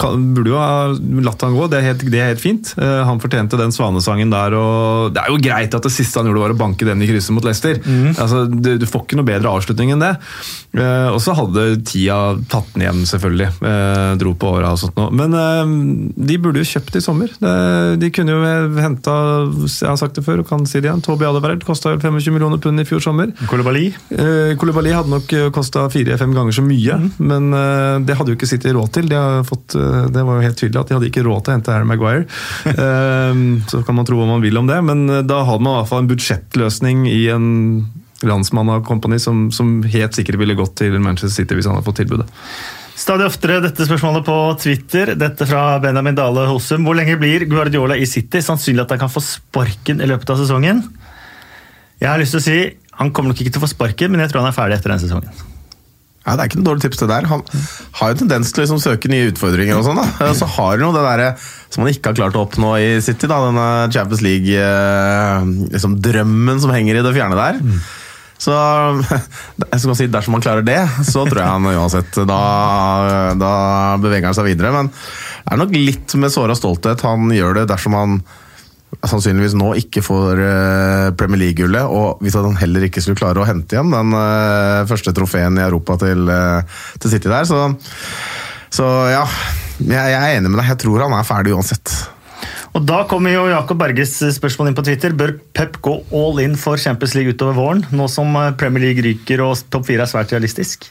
kan, 0.00 0.22
burde 0.36 0.52
jo 0.54 0.60
ha 0.60 0.88
latt 1.26 1.44
han 1.44 1.56
gå. 1.56 1.68
Det 1.72 1.78
er 1.78 1.86
helt, 1.90 2.04
det 2.12 2.22
er 2.22 2.30
helt 2.32 2.42
fint. 2.42 2.72
Eh, 2.80 3.00
han 3.08 3.20
fortjente 3.22 3.60
den 3.60 3.74
svanesangen 3.74 4.32
der. 4.32 4.56
og 4.56 5.12
Det 5.14 5.22
er 5.22 5.32
jo 5.32 5.40
greit 5.42 5.76
at 5.76 5.84
det 5.84 5.92
siste 5.92 6.20
han 6.20 6.30
gjorde 6.30 6.46
var 6.46 6.56
å 6.56 6.60
banke 6.62 6.88
den 6.88 7.04
i 7.04 7.10
krysset 7.10 7.36
mot 7.36 7.46
Leicester. 7.46 7.80
Altså, 8.16 8.44
du, 8.48 8.74
du 8.80 8.88
får 8.88 9.04
ikke 9.06 9.20
noe 9.20 9.28
bedre 9.28 9.52
avslutning 9.52 9.92
enn 9.94 10.04
det. 10.04 10.14
Eh, 10.72 11.08
og 11.12 11.20
så 11.22 11.36
hadde 11.36 11.66
tida 11.88 12.18
tatt 12.52 12.72
den 12.72 12.86
igjen, 12.86 13.04
selvfølgelig. 13.08 13.50
Eh, 13.68 14.14
dro 14.22 14.34
på 14.38 14.54
åra 14.56 14.72
og 14.72 14.80
sånt 14.80 14.96
noe. 14.98 15.12
Men 15.12 15.36
de 16.16 16.40
burde 16.40 16.62
jo 16.62 16.70
kjøpt 16.72 16.96
i 16.98 17.04
sommer. 17.04 17.32
Det, 17.42 17.54
de 18.00 18.12
kunne 18.14 18.36
jo 18.36 18.80
henta, 18.80 19.18
jeg 19.68 19.90
har 19.90 20.00
sagt 20.00 20.16
det 20.16 20.24
før 20.26 20.42
og 20.42 20.48
kan 20.48 20.64
si 20.68 20.80
det 20.80 20.88
igjen, 20.88 21.04
Toby 21.04 21.28
Alderweireld 21.28 21.66
kosta 21.68 21.94
25 21.98 22.32
millioner 22.32 22.60
pund 22.62 22.80
i 22.80 22.88
fjor 22.88 23.02
sommer. 23.04 23.32
Koulibaly. 23.50 23.90
Eh, 24.22 24.52
Koulibaly 24.60 24.92
hadde 24.94 25.10
nok 25.10 25.32
kosta 25.54 25.88
fire-fem 25.90 26.34
ganger 26.36 26.54
så 26.54 26.62
mye, 26.62 26.98
men 27.18 27.48
eh, 27.58 27.96
det 28.06 28.14
hadde 28.18 28.32
jo 28.32 28.38
ikke 28.38 28.50
City 28.50 28.74
råd 28.74 28.92
til. 28.94 29.08
De 29.10 29.18
har 29.18 29.46
fått, 29.48 29.74
eh, 29.78 30.04
det 30.14 30.22
var 30.28 30.38
jo 30.38 30.46
helt 30.46 30.60
tydelig 30.60 30.80
at 30.80 30.92
de 30.92 30.98
hadde 30.98 31.08
ikke 31.10 31.24
råd 31.26 31.42
til 31.42 31.52
å 31.52 31.56
hente 31.58 31.74
Harry 31.74 31.88
Maguire. 31.88 32.28
Eh, 32.82 33.40
så 33.68 33.82
kan 33.86 33.96
man 33.96 34.06
tro 34.08 34.16
hva 34.18 34.26
man 34.26 34.42
vil 34.42 34.56
om 34.58 34.68
det, 34.68 34.78
men 34.86 35.04
eh, 35.10 35.24
da 35.26 35.42
hadde 35.46 35.62
man 35.64 35.74
i 35.74 35.80
hvert 35.80 35.90
fall 35.90 36.02
en 36.02 36.08
budsjettløsning 36.10 37.04
i 37.10 37.20
en 37.32 37.48
landsmann 38.26 38.70
av 38.72 38.84
Company 38.86 39.18
som, 39.22 39.48
som 39.54 39.80
helt 39.82 40.16
sikkert 40.16 40.38
ville 40.40 40.56
gått 40.58 40.76
til 40.80 40.94
Manchester 41.02 41.42
City 41.42 41.58
hvis 41.58 41.68
han 41.68 41.76
hadde 41.76 41.86
fått 41.86 42.00
tilbudet. 42.02 42.28
Stadig 42.98 43.26
oftere 43.26 43.60
dette 43.64 43.86
spørsmålet 43.88 44.26
på 44.26 44.36
Twitter. 44.62 45.14
Dette 45.18 45.46
fra 45.48 45.78
Benjamin 45.82 46.16
Dale 46.18 46.44
Hosum. 46.50 46.84
Hvor 46.86 46.96
lenge 46.98 47.16
blir 47.18 47.46
Guardiola 47.50 47.96
i 47.98 48.06
City? 48.06 48.42
Sannsynlig 48.44 48.84
at 48.84 48.94
han 48.94 49.00
kan 49.02 49.12
få 49.12 49.22
sparken 49.24 50.02
i 50.02 50.08
løpet 50.10 50.30
av 50.30 50.42
sesongen? 50.42 50.84
Jeg 52.02 52.10
har 52.10 52.20
lyst 52.20 52.36
til 52.36 52.42
å 52.42 52.44
si 52.44 52.58
han 52.98 53.10
kommer 53.14 53.32
nok 53.32 53.40
ikke 53.42 53.52
til 53.54 53.60
å 53.62 53.64
få 53.66 53.72
sparken, 53.72 54.12
men 54.12 54.20
jeg 54.24 54.30
tror 54.32 54.40
han 54.44 54.50
er 54.52 54.56
ferdig 54.56 54.76
etter 54.78 54.92
den 54.94 55.02
sesongen. 55.02 55.32
Ja, 56.22 56.36
Det 56.36 56.42
er 56.44 56.48
ikke 56.52 56.58
noe 56.60 56.68
dårlig 56.70 56.82
tips, 56.84 57.00
det 57.02 57.08
der. 57.10 57.24
Han 57.26 57.40
har 57.98 58.12
jo 58.12 58.18
tendens 58.20 58.52
til 58.52 58.62
å 58.62 58.64
liksom 58.66 58.78
søke 58.82 59.08
nye 59.10 59.30
utfordringer. 59.32 59.74
og 59.80 59.84
sånn 59.88 59.98
da. 59.98 60.04
Eh, 60.22 60.34
Så 60.38 60.46
har 60.46 60.76
han 60.78 60.84
jo 60.86 60.92
det 60.94 61.02
der 61.02 61.34
som 61.68 61.82
han 61.82 61.90
ikke 61.92 62.12
har 62.12 62.18
klart 62.20 62.36
å 62.38 62.44
oppnå 62.46 62.70
i 62.78 63.00
City. 63.02 63.26
da, 63.26 63.40
Denne 63.48 63.90
Champions 63.90 64.22
League-drømmen 64.22 65.66
liksom 65.72 66.60
som 66.62 66.70
henger 66.70 66.94
i 67.00 67.02
det 67.02 67.14
fjerne 67.16 67.34
der. 67.34 67.58
Så 68.42 68.52
jeg 69.72 69.80
skal 69.82 69.96
si, 69.98 70.06
dersom 70.10 70.34
han 70.38 70.42
klarer 70.44 70.62
det, 70.66 70.78
så 71.06 71.24
tror 71.26 71.42
jeg 71.42 71.50
han 71.52 71.66
uansett 71.74 72.14
Da, 72.26 72.40
da 73.38 73.52
beveger 74.02 74.26
han 74.30 74.34
seg 74.38 74.46
videre. 74.50 74.70
Men 74.74 74.86
det 74.92 75.52
er 75.56 75.58
nok 75.62 75.74
litt 75.74 76.14
med 76.22 76.30
såra 76.34 76.54
stolthet 76.58 77.02
han 77.06 77.30
gjør 77.34 77.52
det 77.60 77.68
dersom 77.70 77.94
han 77.98 78.20
sannsynligvis 79.00 79.56
nå 79.58 79.72
ikke 79.80 80.02
får 80.04 80.40
eh, 80.44 81.08
Premier 81.18 81.46
League-gullet, 81.46 81.88
og 81.88 82.22
hvis 82.22 82.36
han 82.38 82.58
heller 82.60 82.86
ikke 82.86 83.02
skulle 83.02 83.18
klare 83.18 83.42
å 83.42 83.48
hente 83.48 83.76
igjen 83.76 83.92
den 83.92 84.14
eh, 84.18 84.84
første 84.90 85.14
trofeen 85.16 85.58
i 85.58 85.64
Europa 85.64 85.96
til, 86.04 86.28
eh, 86.30 86.80
til 87.00 87.14
City 87.14 87.32
der, 87.32 87.48
så, 87.48 87.64
så 88.72 88.88
ja. 89.12 89.26
Jeg, 89.82 89.96
jeg 89.96 90.18
er 90.18 90.36
enig 90.36 90.50
med 90.52 90.60
deg, 90.60 90.68
jeg 90.74 90.82
tror 90.84 91.02
han 91.02 91.14
er 91.16 91.26
ferdig 91.26 91.54
uansett. 91.56 91.90
Og 92.76 92.84
da 92.86 93.00
kommer 93.08 93.32
jo 93.34 93.48
Jakob 93.50 93.80
Berges 93.80 94.12
spørsmål 94.36 94.70
inn 94.70 94.76
på 94.76 94.84
Twitter. 94.86 95.16
Bør 95.16 95.34
Pep 95.56 95.80
gå 95.84 95.96
all 96.14 96.38
in 96.44 96.54
for 96.60 96.80
Champions 96.80 97.16
League 97.16 97.34
utover 97.34 97.56
våren, 97.56 97.82
nå 97.90 98.06
som 98.12 98.36
Premier 98.60 98.86
League 98.86 99.04
ryker 99.04 99.42
og 99.44 99.64
topp 99.72 99.88
fire 99.90 100.06
er 100.06 100.12
svært 100.12 100.36
realistisk? 100.36 100.86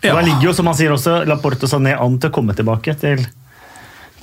Ja. 0.00 0.16
Da 0.16 0.24
ligger 0.24 0.48
jo, 0.48 0.56
som 0.56 0.68
han 0.68 0.76
sier 0.80 0.96
også, 0.96 1.20
Laporte 1.28 1.68
og 1.68 1.72
Sané 1.72 1.94
an 1.94 2.18
til 2.18 2.32
å 2.32 2.34
komme 2.34 2.56
tilbake 2.56 2.96
til 2.98 3.22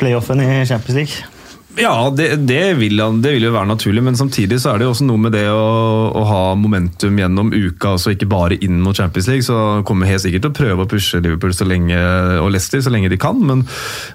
playoffen 0.01 0.41
i 0.43 0.51
Champions 0.67 0.97
League. 0.97 1.36
Ja, 1.77 2.09
det, 2.09 2.35
det, 2.49 2.73
vil, 2.79 2.97
det 3.21 3.31
vil 3.35 3.43
jo 3.45 3.51
være 3.53 3.69
naturlig, 3.69 4.01
men 4.01 4.17
samtidig 4.17 4.57
så 4.63 4.71
er 4.71 4.79
det 4.79 4.87
jo 4.87 4.93
også 4.95 5.05
noe 5.05 5.21
med 5.21 5.35
det 5.35 5.45
å, 5.53 5.67
å 6.09 6.23
ha 6.25 6.41
momentum 6.57 7.19
gjennom 7.21 7.51
uka, 7.53 7.91
altså 7.93 8.15
ikke 8.15 8.29
bare 8.31 8.57
inn 8.65 8.79
mot 8.81 8.97
Champions 8.97 9.29
League. 9.29 9.45
Så 9.45 9.57
kommer 9.85 10.09
helt 10.09 10.23
sikkert 10.23 10.47
til 10.47 10.53
å 10.53 10.57
prøve 10.57 10.87
å 10.87 10.89
pushe 10.89 11.21
Liverpool 11.21 11.53
så 11.53 11.67
lenge, 11.69 11.99
og 12.41 12.49
Leicester 12.53 12.81
så 12.81 12.93
lenge 12.93 13.11
de 13.13 13.19
kan, 13.21 13.37
men, 13.45 13.61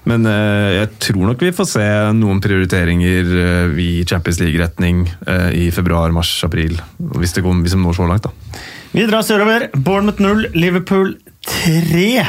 men 0.09 0.27
eh, 0.27 0.73
jeg 0.81 0.91
tror 1.07 1.23
nok 1.29 1.45
vi 1.47 1.53
får 1.55 1.69
se 1.71 1.87
noen 2.19 2.43
prioriteringer 2.43 3.31
eh, 3.45 3.79
i 3.79 3.89
Champions 4.09 4.41
League-retning 4.43 5.05
eh, 5.23 5.49
i 5.63 5.69
februar, 5.75 6.11
mars, 6.15 6.35
april, 6.43 6.75
hvis, 6.99 7.37
det 7.37 7.45
går, 7.47 7.63
hvis 7.63 7.77
de 7.77 7.81
når 7.85 7.99
så 8.01 8.09
langt. 8.11 8.27
da. 8.27 8.63
Vi 8.91 9.07
drar 9.07 9.23
sørover. 9.23 9.69
Bournemouth 9.73 10.19
0, 10.21 10.49
Liverpool 10.53 11.15
3. 11.47 12.27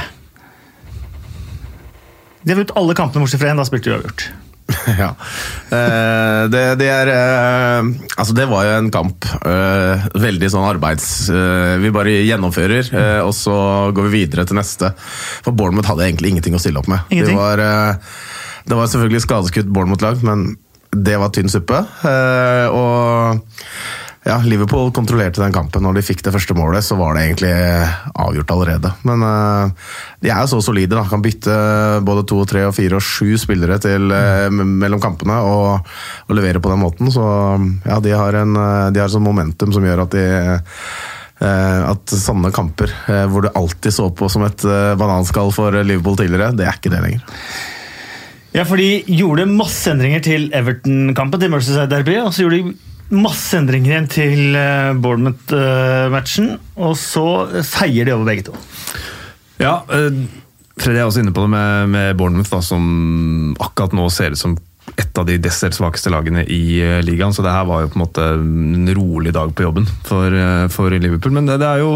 De 2.45 2.53
har 2.53 2.59
vunnet 2.61 2.79
alle 2.79 2.97
kampene 2.97 3.25
bortsett 3.25 3.43
fra 3.43 3.51
én. 3.51 3.59
Da 3.59 3.67
spilte 3.67 3.91
de 3.91 3.99
uavgjort. 3.99 4.27
ja. 5.03 5.11
Eh, 5.69 6.43
det, 6.49 6.63
det 6.81 6.87
er 6.89 7.11
eh, 7.13 7.89
Altså, 8.17 8.33
det 8.37 8.47
var 8.49 8.65
jo 8.65 8.75
en 8.79 8.91
kamp. 8.95 9.27
eh, 9.45 10.07
veldig 10.25 10.51
sånn 10.55 10.67
arbeids... 10.69 11.09
eh, 11.29 11.75
vi 11.83 11.93
bare 11.95 12.15
gjennomfører, 12.25 12.89
eh, 12.97 13.21
og 13.27 13.35
så 13.37 13.57
går 13.95 14.09
vi 14.09 14.23
videre 14.25 14.47
til 14.49 14.57
neste. 14.59 14.93
For 15.45 15.53
Bournemouth 15.53 15.91
hadde 15.93 16.07
egentlig 16.09 16.33
ingenting 16.35 16.57
å 16.57 16.63
stille 16.63 16.81
opp 16.81 16.89
med. 16.91 17.05
Det 17.13 17.37
var, 17.37 17.61
eh, 17.61 18.15
det 18.65 18.79
var 18.81 18.89
selvfølgelig 18.93 19.25
skadeskutt 19.27 19.69
Bournemouth-lag, 19.75 20.25
men 20.25 20.55
det 20.95 21.17
var 21.19 21.33
tynn 21.35 21.51
suppe. 21.53 21.81
Eh, 22.07 22.67
og 22.71 23.41
ja, 24.25 24.39
Liverpool 24.41 24.89
kontrollerte 24.97 25.43
den 25.43 25.53
kampen. 25.53 25.85
Når 25.85 25.99
de 25.99 26.03
fikk 26.07 26.23
det 26.25 26.33
første 26.33 26.57
målet, 26.57 26.85
så 26.87 26.97
var 26.97 27.13
det 27.13 27.27
egentlig 27.27 27.53
avgjort 28.25 28.53
allerede. 28.55 28.93
Men 29.05 29.25
eh, 29.29 29.91
de 30.25 30.31
er 30.33 30.39
jo 30.41 30.55
så 30.55 30.61
solide, 30.65 30.97
da. 30.97 31.05
Kan 31.11 31.25
bytte 31.25 31.57
både 32.09 32.23
to, 32.31 32.39
tre, 32.49 32.63
fire 32.73 32.97
og 32.97 33.05
sju 33.05 33.35
spillere 33.41 33.77
til, 33.85 34.09
eh, 34.17 34.49
mellom 34.51 35.03
kampene 35.03 35.37
og, 35.45 35.91
og 36.25 36.39
levere 36.39 36.63
på 36.65 36.73
den 36.73 36.81
måten. 36.81 37.13
Så 37.13 37.27
ja, 37.85 37.99
de 38.01 38.15
har 38.17 38.41
en 38.41 38.57
eh, 38.57 38.87
de 38.97 39.05
har 39.05 39.13
sånn 39.13 39.27
momentum 39.27 39.77
som 39.77 39.85
gjør 39.85 40.07
at 40.07 40.17
de 40.17 40.25
eh, 41.45 41.83
at 41.91 42.17
sånne 42.17 42.53
kamper 42.55 42.97
eh, 43.13 43.27
hvor 43.29 43.45
du 43.45 43.53
alltid 43.53 43.93
så 43.93 44.09
på 44.09 44.31
som 44.33 44.47
et 44.49 44.65
eh, 44.65 44.95
bananskall 45.01 45.53
for 45.53 45.77
Liverpool 45.85 46.17
tidligere, 46.23 46.55
det 46.57 46.65
er 46.65 46.81
ikke 46.81 46.95
det 46.97 47.05
lenger. 47.05 47.29
Ja, 48.55 48.65
for 48.65 48.79
de 48.79 49.03
gjorde 49.11 49.51
masse 49.51 49.91
endringer 49.91 50.25
til 50.25 50.49
Everton-kampen, 50.55 51.43
til 51.43 51.51
Merseyside 51.53 51.91
Derby, 51.91 52.21
og 52.23 52.33
så 52.33 52.47
gjorde 52.47 52.63
de 52.63 52.94
masse 53.13 53.59
endringer 53.59 53.93
igjen 53.93 54.09
til 54.11 54.57
eh, 54.59 54.93
Bournemouth-matchen, 54.97 56.55
og 56.81 56.97
så 56.99 57.27
feier 57.67 58.09
de 58.09 58.15
over 58.15 58.31
begge 58.31 58.49
to. 58.49 58.57
Ja, 59.61 59.83
eh, 59.93 60.25
Freddy 60.81 60.99
er 60.99 61.07
også 61.07 61.23
inne 61.23 61.35
på 61.35 61.45
det 61.45 61.53
med, 61.53 61.93
med 61.95 62.17
Bournemouth, 62.19 62.51
da, 62.51 62.63
som 62.65 63.55
akkurat 63.63 63.95
nå 63.95 64.09
ser 64.13 64.35
ut 64.35 64.41
som 64.41 64.57
et 64.95 65.19
av 65.19 65.25
de 65.27 65.37
desidert 65.41 65.75
svakeste 65.75 66.11
lagene 66.13 66.45
i 66.51 66.77
eh, 66.83 67.01
ligaen. 67.03 67.33
Så 67.35 67.43
det 67.43 67.53
her 67.55 67.65
var 67.67 67.83
jo 67.83 67.91
på 67.91 67.99
en 67.99 68.03
måte 68.05 68.25
en 68.37 68.91
rolig 68.95 69.33
dag 69.35 69.51
på 69.57 69.65
jobben 69.65 69.87
for, 70.07 70.35
eh, 70.35 70.67
for 70.71 70.93
Liverpool. 70.93 71.33
Men 71.35 71.49
det, 71.49 71.57
det 71.63 71.69
er 71.69 71.81
jo 71.83 71.95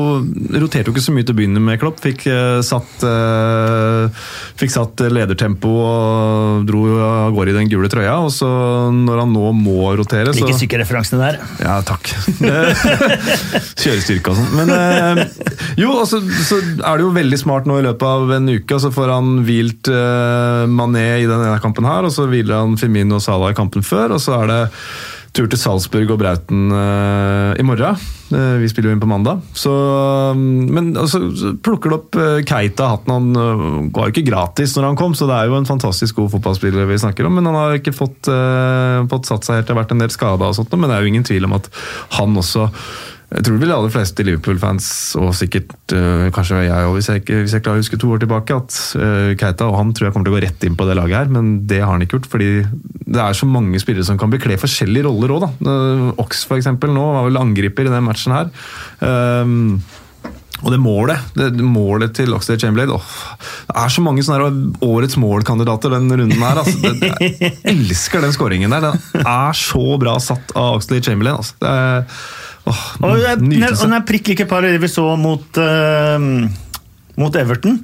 roterte 0.63 0.89
jo 0.89 0.95
ikke 0.95 1.05
så 1.05 1.15
mye 1.15 1.27
til 1.27 1.37
å 1.37 1.39
begynne 1.39 1.63
med, 1.63 1.79
Klopp. 1.83 2.01
Fikk 2.03 2.25
eh, 2.33 2.61
satt, 2.67 3.05
eh, 3.07 4.25
fikk 4.59 4.73
satt 4.75 5.05
ledertempo 5.13 5.75
og 5.85 6.65
dro 6.69 6.83
av 7.05 7.37
gårde 7.37 7.53
i 7.53 7.59
den 7.59 7.71
gule 7.71 7.91
trøya. 7.93 8.17
Og 8.25 8.33
så 8.35 8.49
når 8.95 9.23
han 9.23 9.37
nå 9.37 9.53
må 9.59 9.93
rotere, 9.99 10.33
så 10.33 10.47
Like 10.47 10.59
sykkelreferansene 10.63 11.21
der. 11.23 11.41
ja, 11.63 11.79
takk. 11.87 12.11
Kjørestyrke 13.83 14.33
og 14.33 14.41
sånn. 14.41 14.51
Men 14.57 14.75
eh, 14.75 15.23
jo, 15.85 15.93
altså, 16.01 16.23
så 16.49 16.59
er 16.63 16.99
det 16.99 17.07
jo 17.07 17.13
veldig 17.15 17.43
smart 17.45 17.69
nå 17.69 17.79
i 17.83 17.87
løpet 17.87 18.09
av 18.09 18.35
en 18.41 18.51
uke. 18.57 18.81
Så 18.81 18.91
får 18.95 19.13
han 19.13 19.45
hvilt 19.47 19.93
Mané 20.73 21.07
i 21.23 21.29
denne 21.29 21.55
kampen 21.63 21.87
her, 21.87 22.07
og 22.09 22.15
så 22.15 22.27
hviler 22.31 22.63
han 22.63 22.78
Firmino 22.81 23.19
og 23.19 23.25
Salah 23.25 23.55
i 23.55 23.59
kampen 23.59 23.87
før. 23.87 24.17
Og 24.17 24.23
så 24.23 24.39
er 24.43 24.53
det 24.53 24.61
tur 25.37 25.49
til 25.51 25.61
Salzburg 25.61 26.11
og 26.15 26.21
Brauten 26.21 26.71
uh, 26.73 27.53
i 27.59 27.65
morgen. 27.67 27.99
Uh, 28.33 28.59
vi 28.63 28.69
spiller 28.71 28.91
jo 28.91 28.97
inn 28.97 29.03
på 29.03 29.11
mandag. 29.11 29.43
Så, 29.57 29.73
um, 30.33 30.41
men 30.75 30.91
altså, 30.99 31.21
så 31.37 31.53
plukker 31.65 31.93
det 31.93 31.99
opp 31.99 32.19
uh, 32.19 32.39
Keita. 32.49 32.91
Hatten 32.95 33.15
han 33.15 33.91
ga 33.93 34.07
jo 34.09 34.15
ikke 34.15 34.27
gratis 34.31 34.75
når 34.77 34.91
han 34.91 34.99
kom, 35.01 35.15
så 35.19 35.29
det 35.29 35.37
er 35.37 35.51
jo 35.51 35.59
en 35.59 35.69
fantastisk 35.69 36.19
god 36.19 36.33
fotballspiller 36.37 36.89
vi 36.89 37.01
snakker 37.01 37.29
om. 37.29 37.39
Men 37.39 37.51
han 37.51 37.59
har 37.61 37.79
ikke 37.79 37.97
fått, 37.97 38.31
fått 39.11 39.29
satt 39.29 39.47
seg 39.47 39.61
helt, 39.61 39.69
det 39.69 39.75
har 39.75 39.83
vært 39.83 39.95
en 39.95 40.03
del 40.03 40.13
skada 40.15 40.51
og 40.51 40.57
sånt, 40.59 40.75
men 40.75 40.91
det 40.91 40.97
er 40.97 41.05
jo 41.05 41.13
ingen 41.13 41.29
tvil 41.29 41.49
om 41.49 41.57
at 41.59 41.71
han 42.19 42.37
også 42.41 42.69
jeg 43.29 43.45
tror 43.45 43.59
vel 43.61 43.69
de 43.69 43.75
aller 43.77 43.93
fleste 43.93 44.25
Liverpool-fans, 44.25 44.87
og 45.21 45.35
sikkert 45.37 45.93
øh, 45.93 46.31
kanskje 46.33 46.63
jeg 46.65 46.87
òg, 46.89 46.95
hvis, 46.97 47.11
hvis 47.29 47.55
jeg 47.59 47.65
klarer 47.65 47.77
å 47.77 47.83
huske 47.83 47.99
to 48.01 48.09
år 48.15 48.23
tilbake, 48.23 48.57
at 48.57 48.79
øh, 48.97 49.35
Keita 49.37 49.69
og 49.69 49.77
han 49.77 49.93
tror 49.93 50.09
jeg 50.09 50.15
kommer 50.15 50.31
til 50.31 50.33
å 50.33 50.39
gå 50.39 50.45
rett 50.47 50.65
inn 50.65 50.79
på 50.79 50.87
det 50.89 50.97
laget 50.97 51.19
her, 51.19 51.35
men 51.37 51.51
det 51.69 51.83
har 51.83 51.93
han 51.93 52.05
ikke 52.05 52.17
gjort. 52.17 52.31
Fordi 52.33 52.49
det 53.05 53.21
er 53.21 53.37
så 53.37 53.49
mange 53.49 53.81
spillere 53.83 54.09
som 54.09 54.17
kan 54.21 54.33
bekle 54.33 54.57
forskjellige 54.61 55.05
roller 55.11 55.37
òg, 55.37 55.45
da. 55.45 55.75
Øh, 55.75 56.09
Ox 56.25 56.47
for 56.49 56.57
eksempel 56.57 56.95
nå 56.97 57.05
var 57.19 57.29
vel 57.29 57.41
angriper 57.43 57.85
i 57.85 57.93
den 57.93 58.09
matchen 58.09 58.33
her. 58.33 58.53
Um, 59.05 59.81
og 60.59 60.73
det 60.75 60.81
målet 60.83 61.37
det, 61.39 61.53
målet 61.63 62.17
til 62.19 62.33
Oxlade 62.35 62.59
Chamberlain 62.59 62.91
oh, 62.91 63.13
Det 63.69 63.77
er 63.79 63.93
så 63.95 64.03
mange 64.03 64.25
sånne 64.27 64.49
årets 64.83 65.15
målkandidater 65.21 65.95
den 65.95 66.11
runden 66.11 66.43
her. 66.43 66.59
Altså. 66.65 66.81
Det, 66.83 67.13
jeg 67.39 67.53
elsker 67.77 68.25
den 68.25 68.35
skåringen 68.35 68.75
der. 68.75 68.89
Den 68.89 69.23
er 69.23 69.55
så 69.55 69.85
bra 70.03 70.17
satt 70.23 70.57
av 70.59 70.81
Oxlade 70.81 71.07
Chamberlain. 71.07 71.39
Altså. 71.39 71.55
Det 71.63 71.71
er, 71.71 72.23
åh, 72.69 72.83
Og 73.03 73.17
det 73.19 73.29
er- 73.33 73.73
og 73.73 73.83
den 73.85 73.97
er 73.99 74.07
prikk 74.09 74.33
like 74.33 74.49
par 74.51 74.63
vi 74.63 74.91
så 74.91 75.05
mot, 75.19 75.59
uh, 75.59 76.19
mot 77.19 77.37
Everton. 77.37 77.81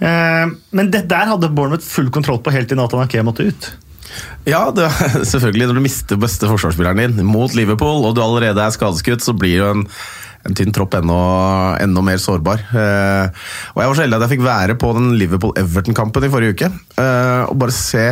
Uh, 0.00 0.54
men 0.72 0.90
det 0.92 1.06
der 1.10 1.28
hadde 1.28 1.50
Bournemouth 1.52 1.84
full 1.84 2.08
kontroll 2.10 2.40
på 2.40 2.52
helt 2.54 2.68
til 2.68 2.78
Nathan 2.80 3.02
Ake 3.04 3.24
måtte 3.26 3.48
ut. 3.50 3.72
Ja, 4.48 4.70
det, 4.74 4.88
selvfølgelig. 5.32 5.68
Når 5.68 5.78
du 5.78 5.84
mister 5.84 6.20
beste 6.20 6.48
forsvarsspilleren 6.50 7.16
din 7.18 7.28
mot 7.28 7.52
Liverpool, 7.56 8.04
og 8.06 8.16
du 8.16 8.22
allerede 8.24 8.62
er 8.64 8.74
skadeskutt, 8.74 9.22
så 9.24 9.34
blir 9.36 9.58
jo 9.60 9.68
en, 9.74 9.84
en 10.48 10.56
tynn 10.56 10.72
tropp 10.74 10.96
enda, 10.98 11.18
enda 11.84 12.02
mer 12.04 12.18
sårbar. 12.22 12.64
Eh, 12.72 13.44
og 13.74 13.82
Jeg 13.82 13.90
var 13.92 13.98
så 13.98 14.06
heldig 14.06 14.18
at 14.18 14.24
jeg 14.26 14.32
fikk 14.34 14.46
være 14.48 14.78
på 14.80 14.92
den 14.96 15.12
Liverpool-Everton-kampen 15.20 16.26
i 16.26 16.32
forrige 16.32 16.56
uke. 16.56 16.72
Eh, 16.96 17.42
og 17.50 17.58
bare 17.60 17.76
se 17.76 18.06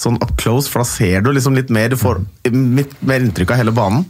sånn 0.00 0.18
up 0.24 0.34
close, 0.40 0.70
for 0.72 0.82
da 0.82 0.88
ser 0.88 1.26
du 1.26 1.30
liksom 1.36 1.56
litt 1.58 1.70
mer 1.74 1.92
Du 1.92 1.98
får 2.00 2.24
litt 2.48 2.96
mer 3.06 3.22
inntrykk 3.22 3.52
av 3.54 3.60
hele 3.62 3.76
banen. 3.76 4.08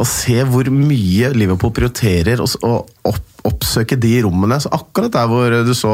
Og 0.00 0.08
se 0.08 0.38
hvor 0.48 0.70
mye 0.72 1.32
Liverpool 1.36 1.74
prioriterer 1.76 2.40
å 2.40 2.48
opp, 2.64 3.26
oppsøke 3.44 3.98
de 4.00 4.14
rommene. 4.24 4.60
Så 4.62 4.72
akkurat 4.72 5.12
der 5.18 5.28
hvor 5.28 5.60
du 5.66 5.74
så 5.76 5.92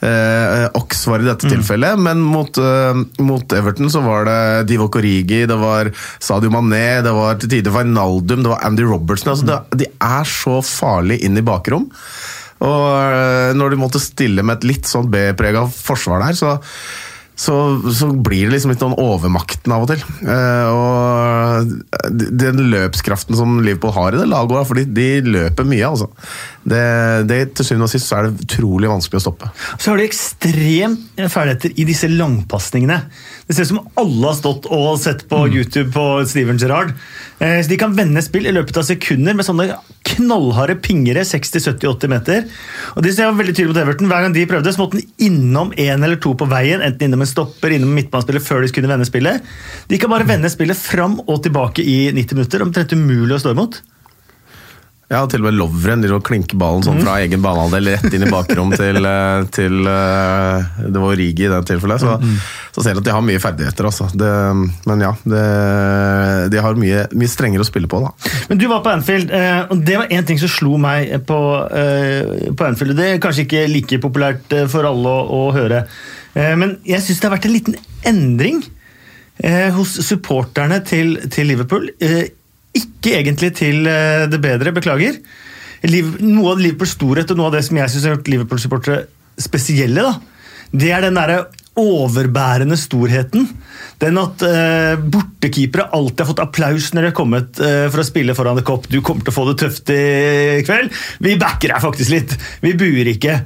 Eh, 0.00 0.66
Ox 0.80 1.02
var 1.06 1.20
i 1.20 1.26
dette 1.28 1.44
tilfellet, 1.44 1.98
men 2.00 2.22
mot, 2.24 2.56
eh, 2.56 3.00
mot 3.20 3.52
Everton 3.52 3.90
så 3.92 4.00
var 4.00 4.24
det 4.24 4.68
Divock 4.70 4.96
Origi, 4.96 5.42
det 5.44 5.58
var 5.60 5.90
Sadio 6.18 6.48
Mané, 6.48 7.02
det 7.04 7.12
var 7.12 7.36
til 7.36 7.52
tider 7.52 7.74
Wijnaldum, 7.74 8.40
det 8.40 8.48
var 8.48 8.64
Andy 8.64 8.86
Robertson. 8.88 9.34
Altså 9.34 9.48
det, 9.50 9.58
de 9.82 9.90
er 9.92 10.24
så 10.24 10.62
farlige 10.64 11.28
inn 11.28 11.36
i 11.36 11.44
bakrom. 11.44 11.90
Og 12.64 12.86
eh, 13.12 13.52
når 13.56 13.74
de 13.74 13.80
måtte 13.82 14.00
stille 14.00 14.44
med 14.44 14.60
et 14.60 14.70
litt 14.72 14.88
sånn 14.88 15.12
B-prega 15.12 15.66
forsvar 15.68 16.24
der, 16.24 16.38
så 16.38 16.56
så, 17.40 17.54
så 17.96 18.10
blir 18.12 18.48
det 18.48 18.52
liksom 18.52 18.74
litt 18.74 18.82
sånn 18.82 18.98
overmakten 19.00 19.72
av 19.72 19.86
og 19.86 19.88
til. 19.88 20.02
Eh, 20.28 20.66
og 20.68 21.70
den 22.36 22.60
løpskraften 22.68 23.38
som 23.38 23.62
Liverpool 23.64 23.94
har 23.96 24.12
i 24.12 24.20
det 24.20 24.26
laget, 24.28 24.68
for 24.68 24.80
de 24.98 25.08
løper 25.24 25.68
mye, 25.68 25.88
altså. 25.88 26.10
Det, 26.60 26.82
det, 27.30 27.38
til 27.56 27.64
syvende 27.64 27.88
og 27.88 27.92
sist 27.94 28.10
så 28.10 28.18
er 28.18 28.28
det 28.28 28.44
utrolig 28.44 28.90
vanskelig 28.92 29.22
å 29.22 29.24
stoppe. 29.24 29.48
Så 29.80 29.88
har 29.88 30.02
de 30.02 30.08
ekstremt 30.10 31.24
ferdigheter 31.32 31.72
i 31.80 31.88
disse 31.88 32.10
langpasningene. 32.12 33.00
Det 33.48 33.56
ser 33.56 33.70
ut 33.70 33.72
som 33.72 33.82
alle 34.02 34.26
har 34.28 34.36
stått 34.36 34.68
og 34.68 34.90
sett 35.00 35.24
på 35.30 35.46
YouTube 35.48 35.88
på 35.96 36.06
Steven 36.28 36.60
Gerrard. 36.60 36.92
Eh, 37.40 37.60
Så 37.62 37.68
de 37.70 37.78
kan 37.80 37.94
vende 37.96 38.22
spill 38.22 38.46
i 38.46 38.52
løpet 38.52 38.76
av 38.76 38.84
sekunder 38.84 39.36
med 39.36 39.46
sånne 39.46 39.70
knallharde 40.10 40.76
pingere 40.84 41.22
60-70-80 41.24 42.12
meter. 42.12 42.42
Og 42.96 43.04
det 43.04 43.14
ser 43.16 43.32
veldig 43.32 43.54
tydelig 43.56 43.72
mot 43.72 43.82
Everton. 43.82 44.10
Hver 44.10 44.26
gang 44.26 44.34
de 44.36 44.46
prøvde, 44.50 44.72
så 44.74 44.82
måtte 44.82 45.00
den 45.00 45.08
innom 45.30 45.72
en 45.76 46.04
eller 46.04 46.20
to 46.20 46.34
på 46.36 46.48
veien. 46.50 46.84
Enten 46.84 47.08
innom 47.08 47.24
en 47.24 47.30
stopper, 47.30 47.72
innom 47.76 47.94
midtbanespiller 47.96 48.44
før 48.44 48.66
de 48.66 48.74
kunne 48.76 48.90
vende 48.92 49.08
spillet. 49.08 49.46
De 49.88 50.00
kan 50.00 50.12
bare 50.12 50.28
vende 50.28 50.52
spillet 50.52 50.76
fram 50.76 51.20
og 51.26 51.40
tilbake 51.46 51.84
i 51.84 52.10
90 52.12 52.36
minutter. 52.36 52.66
Omtrent 52.66 52.92
umulig 52.92 53.38
å 53.38 53.42
stå 53.44 53.56
imot. 53.56 53.80
Ja, 55.10 55.24
og 55.24 55.30
til 55.32 55.42
og 55.42 55.48
med 55.48 55.56
Lovren 55.58 56.04
de 56.04 56.18
klinker 56.22 56.58
ballen 56.60 56.84
sånn 56.86 57.00
fra 57.02 57.16
egen 57.18 57.42
banehalvdel 57.42 57.88
rett 57.96 58.12
inn 58.14 58.22
i 58.22 58.30
bakrom 58.30 58.70
til, 58.78 59.02
eh, 59.10 59.40
til 59.50 59.88
eh, 59.90 60.68
Det 60.86 61.02
var 61.02 61.18
Rigi 61.18 61.48
i 61.48 61.50
det 61.50 61.58
tilfellet. 61.66 62.04
Så, 62.04 62.14
så 62.76 62.84
ser 62.84 62.94
du 62.94 63.02
at 63.02 63.08
de 63.08 63.16
har 63.16 63.24
mye 63.26 63.42
ferdigheter, 63.42 63.88
altså. 63.90 64.06
Det, 64.14 64.30
men 64.86 65.02
ja, 65.02 65.10
det, 65.26 65.42
de 66.54 66.62
har 66.62 66.78
mye, 66.78 67.02
mye 67.10 67.32
strengere 67.32 67.66
å 67.66 67.68
spille 67.68 67.90
på, 67.90 68.04
da. 68.06 68.14
Men 68.52 68.62
du 68.62 68.68
var 68.70 68.84
på 68.86 68.94
Anfield, 68.94 69.34
eh, 69.34 69.64
og 69.66 69.82
det 69.88 69.98
var 69.98 70.14
én 70.14 70.30
ting 70.30 70.38
som 70.38 70.52
slo 70.52 70.78
meg 70.78 71.10
på, 71.26 71.40
på 72.54 72.70
Anfield. 72.70 72.94
Det 73.00 73.10
er 73.16 73.22
kanskje 73.22 73.48
ikke 73.48 73.66
like 73.74 74.02
populært 74.06 74.60
for 74.70 74.86
alle 74.86 75.10
å, 75.10 75.26
å 75.26 75.54
høre, 75.56 75.88
men 76.30 76.78
jeg 76.86 77.02
syns 77.02 77.18
det 77.18 77.26
har 77.26 77.34
vært 77.34 77.48
en 77.48 77.56
liten 77.56 77.80
endring 78.06 78.60
hos 79.74 79.96
supporterne 80.06 80.78
til, 80.86 81.16
til 81.32 81.48
Liverpool. 81.50 81.88
Eh, 81.98 82.28
ikke 82.76 83.16
egentlig 83.18 83.54
til 83.58 83.86
eh, 83.90 84.26
det 84.30 84.40
bedre, 84.42 84.74
beklager. 84.76 85.20
Noe 86.20 86.52
av 86.52 86.60
Liverpools 86.60 86.92
storhet 86.98 87.30
og 87.32 87.40
noe 87.40 87.48
av 87.48 87.56
det 87.56 87.64
som 87.66 87.78
jeg 87.80 87.92
syns 87.92 88.06
har 88.06 88.18
gjort 88.18 88.28
Liverpool-supportere 88.28 89.00
spesielle, 89.40 90.04
da, 90.04 90.18
det 90.76 90.92
er 90.92 91.06
den 91.06 91.16
derre 91.16 91.44
overbærende 91.80 92.76
storheten. 92.78 93.46
Den 94.02 94.18
at 94.20 94.42
eh, 94.44 95.00
bortekeepere 95.00 95.88
alltid 95.96 96.22
har 96.22 96.30
fått 96.30 96.42
applaus 96.44 96.90
når 96.92 97.02
de 97.02 97.10
har 97.10 97.16
kommet 97.16 97.60
eh, 97.64 97.86
for 97.92 98.02
å 98.02 98.06
spille 98.06 98.36
foran 98.36 98.58
The 98.58 98.66
Cop. 98.66 98.88
Du 98.90 99.00
kommer 99.06 99.24
til 99.24 99.32
å 99.32 99.36
få 99.36 99.46
det 99.50 99.58
tøft 99.62 99.92
i 99.94 100.62
kveld. 100.66 100.94
Vi 101.24 101.36
backer 101.40 101.74
deg 101.74 101.84
faktisk 101.84 102.12
litt. 102.12 102.36
Vi 102.64 102.74
buer 102.78 103.12
ikke. 103.14 103.40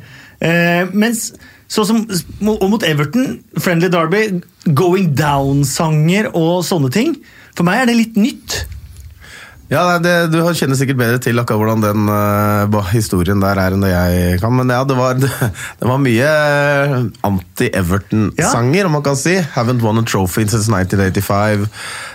Eh, 0.44 0.90
mens 0.92 1.28
sånn 1.70 1.88
som 1.88 2.54
og 2.54 2.66
mot 2.70 2.84
Everton, 2.86 3.38
Friendly 3.58 3.90
Derby, 3.92 4.40
Going 4.76 5.12
Down-sanger 5.18 6.32
og 6.32 6.64
sånne 6.66 6.92
ting. 6.94 7.16
For 7.54 7.66
meg 7.66 7.82
er 7.82 7.90
det 7.90 7.98
litt 8.00 8.18
nytt. 8.20 8.64
Ja, 9.72 9.98
det, 10.02 10.12
Du 10.32 10.38
kjenner 10.52 10.76
sikkert 10.76 10.98
bedre 11.00 11.20
til 11.22 11.40
akkurat 11.40 11.62
hvordan 11.62 11.84
den 11.84 12.08
uh, 12.10 12.90
historien 12.92 13.40
der 13.40 13.60
er 13.60 13.74
enn 13.74 13.84
det 13.84 13.92
jeg 13.92 14.40
kan. 14.42 14.52
Men 14.58 14.72
ja, 14.72 14.82
det 14.84 14.96
var, 14.98 15.16
det, 15.22 15.30
var 15.88 16.02
mye 16.02 16.26
eh, 16.28 16.96
anti-Everton-sanger, 17.24 18.88
om 18.88 18.98
man 18.98 19.06
kan 19.06 19.16
si. 19.18 19.38
Haven't 19.54 19.84
won 19.84 20.02
a 20.02 20.04
trophy 20.04 20.44
since 20.44 20.68
1985. 20.68 21.64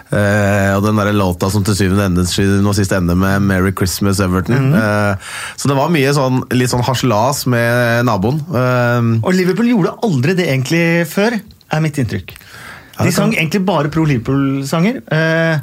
Uh, 0.10 0.76
og 0.78 0.86
den 0.86 1.02
der 1.02 1.12
låta 1.14 1.50
som 1.54 1.66
til 1.66 1.78
syvende 1.78 2.08
ende 2.10 2.26
nå 2.64 2.74
sist 2.78 2.94
ender 2.96 3.18
med 3.18 3.42
'Merry 3.46 3.74
Christmas, 3.78 4.22
Everton'. 4.22 4.74
Eh, 4.74 5.34
så 5.56 5.70
det 5.70 5.78
var 5.78 5.92
mye 5.94 6.14
sånn, 6.14 6.42
litt 6.54 6.72
sånn 6.72 6.86
harselas 6.86 7.46
med 7.50 8.06
naboen. 8.10 8.40
Eh, 8.50 9.10
Og 9.26 9.34
Liverpool 9.34 9.70
gjorde 9.70 9.98
aldri 10.06 10.38
det 10.38 10.48
egentlig 10.50 10.86
før, 11.10 11.38
er 11.70 11.82
mitt 11.82 11.98
inntrykk. 11.98 12.34
De 13.00 13.12
sang 13.16 13.34
egentlig 13.34 13.62
bare 13.66 13.90
pro 13.94 14.04
Liverpool-sanger. 14.04 15.02
eh, 15.14 15.60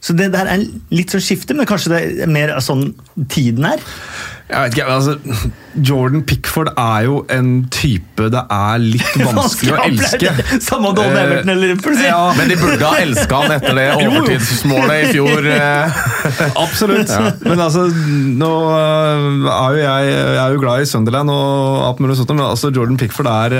Så 0.00 0.14
det 0.14 0.30
der 0.30 0.46
er 0.46 0.60
litt 0.94 1.10
sånn 1.10 1.22
skifte, 1.24 1.54
men 1.58 1.66
kanskje 1.66 1.90
det 1.90 2.02
er 2.22 2.30
mer 2.30 2.52
sånn 2.62 2.92
tiden 3.32 3.64
er? 3.66 3.80
Jeg 4.48 4.62
vet 4.62 4.76
ikke, 4.78 4.84
altså, 4.94 5.42
Jordan 5.84 6.22
Pickford 6.24 6.70
er 6.80 7.02
jo 7.04 7.16
en 7.34 7.48
type 7.74 8.28
det 8.32 8.40
er 8.54 8.78
litt 8.80 9.18
vanskelig 9.26 9.74
å 9.74 9.82
elske. 9.84 10.30
Samme 10.68 10.94
Don 10.96 11.10
Eh, 11.10 11.18
Everton 11.20 11.52
eller 11.52 11.66
Liverpool. 11.66 11.98
Ja, 12.00 12.22
men 12.38 12.48
de 12.48 12.56
burde 12.62 12.78
ha 12.86 13.02
elska 13.02 13.42
han 13.42 13.56
etter 13.58 13.76
det 13.76 13.88
overtidsmålet 14.06 14.96
i 15.02 15.12
fjor. 15.18 15.50
Absolutt. 16.62 17.10
Absolutt. 17.10 17.44
Men 17.44 17.66
altså, 17.66 17.84
nå 18.40 18.52
øh, 18.70 19.52
er 19.52 19.76
jo 19.76 19.82
jeg, 19.82 20.10
jeg 20.14 20.42
er 20.46 20.54
jo 20.56 20.62
glad 20.64 20.86
i 20.86 20.90
Sunderland 20.94 21.34
og 21.34 21.84
alt 21.90 22.04
mulig 22.06 22.16
sånt, 22.22 22.32
men 22.38 22.46
altså 22.46 22.70
Jordan 22.72 22.96
Pickford 23.02 23.28
er 23.34 23.58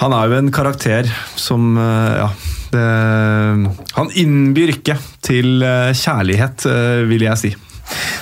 Han 0.00 0.14
er 0.16 0.30
jo 0.30 0.38
en 0.40 0.52
karakter 0.54 1.10
som 1.34 1.74
Ja. 1.76 2.30
Det, 2.72 2.86
han 3.96 4.10
innbyr 4.18 4.74
ikke 4.74 4.96
til 5.24 5.62
øh, 5.62 5.92
kjærlighet, 5.94 6.66
øh, 6.70 7.08
vil 7.10 7.26
jeg 7.28 7.38
si. 7.40 7.54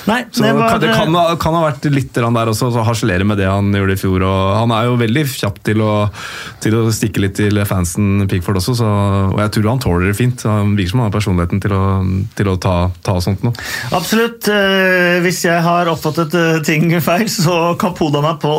Nei, 0.04 0.18
Så 0.30 0.44
var, 0.44 0.74
kan, 0.74 0.80
det 0.82 0.90
kan, 0.92 1.14
kan 1.40 1.56
ha 1.56 1.62
vært 1.64 1.86
litt 1.92 2.12
der 2.14 2.50
også, 2.50 2.68
å 2.68 2.84
harselere 2.84 3.24
med 3.24 3.38
det 3.40 3.46
han 3.48 3.70
gjorde 3.72 3.96
i 3.96 4.00
fjor. 4.00 4.24
og 4.26 4.40
Han 4.58 4.72
er 4.76 4.88
jo 4.90 4.98
veldig 5.00 5.22
kjapp 5.32 5.60
til 5.64 5.80
å, 5.84 5.92
til 6.60 6.76
å 6.76 6.82
stikke 6.92 7.22
litt 7.24 7.36
til 7.38 7.60
fansen 7.68 8.26
Pickford 8.30 8.60
også, 8.60 8.74
så, 8.78 8.90
og 9.32 9.40
jeg 9.40 9.54
tror 9.56 9.70
han 9.72 9.82
tåler 9.82 10.10
det 10.10 10.16
fint. 10.18 10.44
Han 10.48 10.74
virker 10.76 10.92
som 10.92 11.02
han 11.02 11.08
har 11.08 11.14
personligheten 11.16 11.62
til 11.64 11.74
å, 11.76 11.84
til 12.36 12.50
å 12.52 12.56
ta, 12.60 12.74
ta 13.06 13.16
sånt 13.24 13.44
noe. 13.46 13.56
Absolutt. 13.96 14.48
eh, 14.52 15.22
Hvis 15.24 15.40
jeg 15.46 15.64
har 15.64 15.88
oppfattet 15.92 16.36
eh, 16.38 16.60
ting 16.66 16.92
feil, 17.04 17.26
så 17.32 17.72
kan 17.80 17.96
poda 17.96 18.20
meg 18.24 18.40
på 18.44 18.52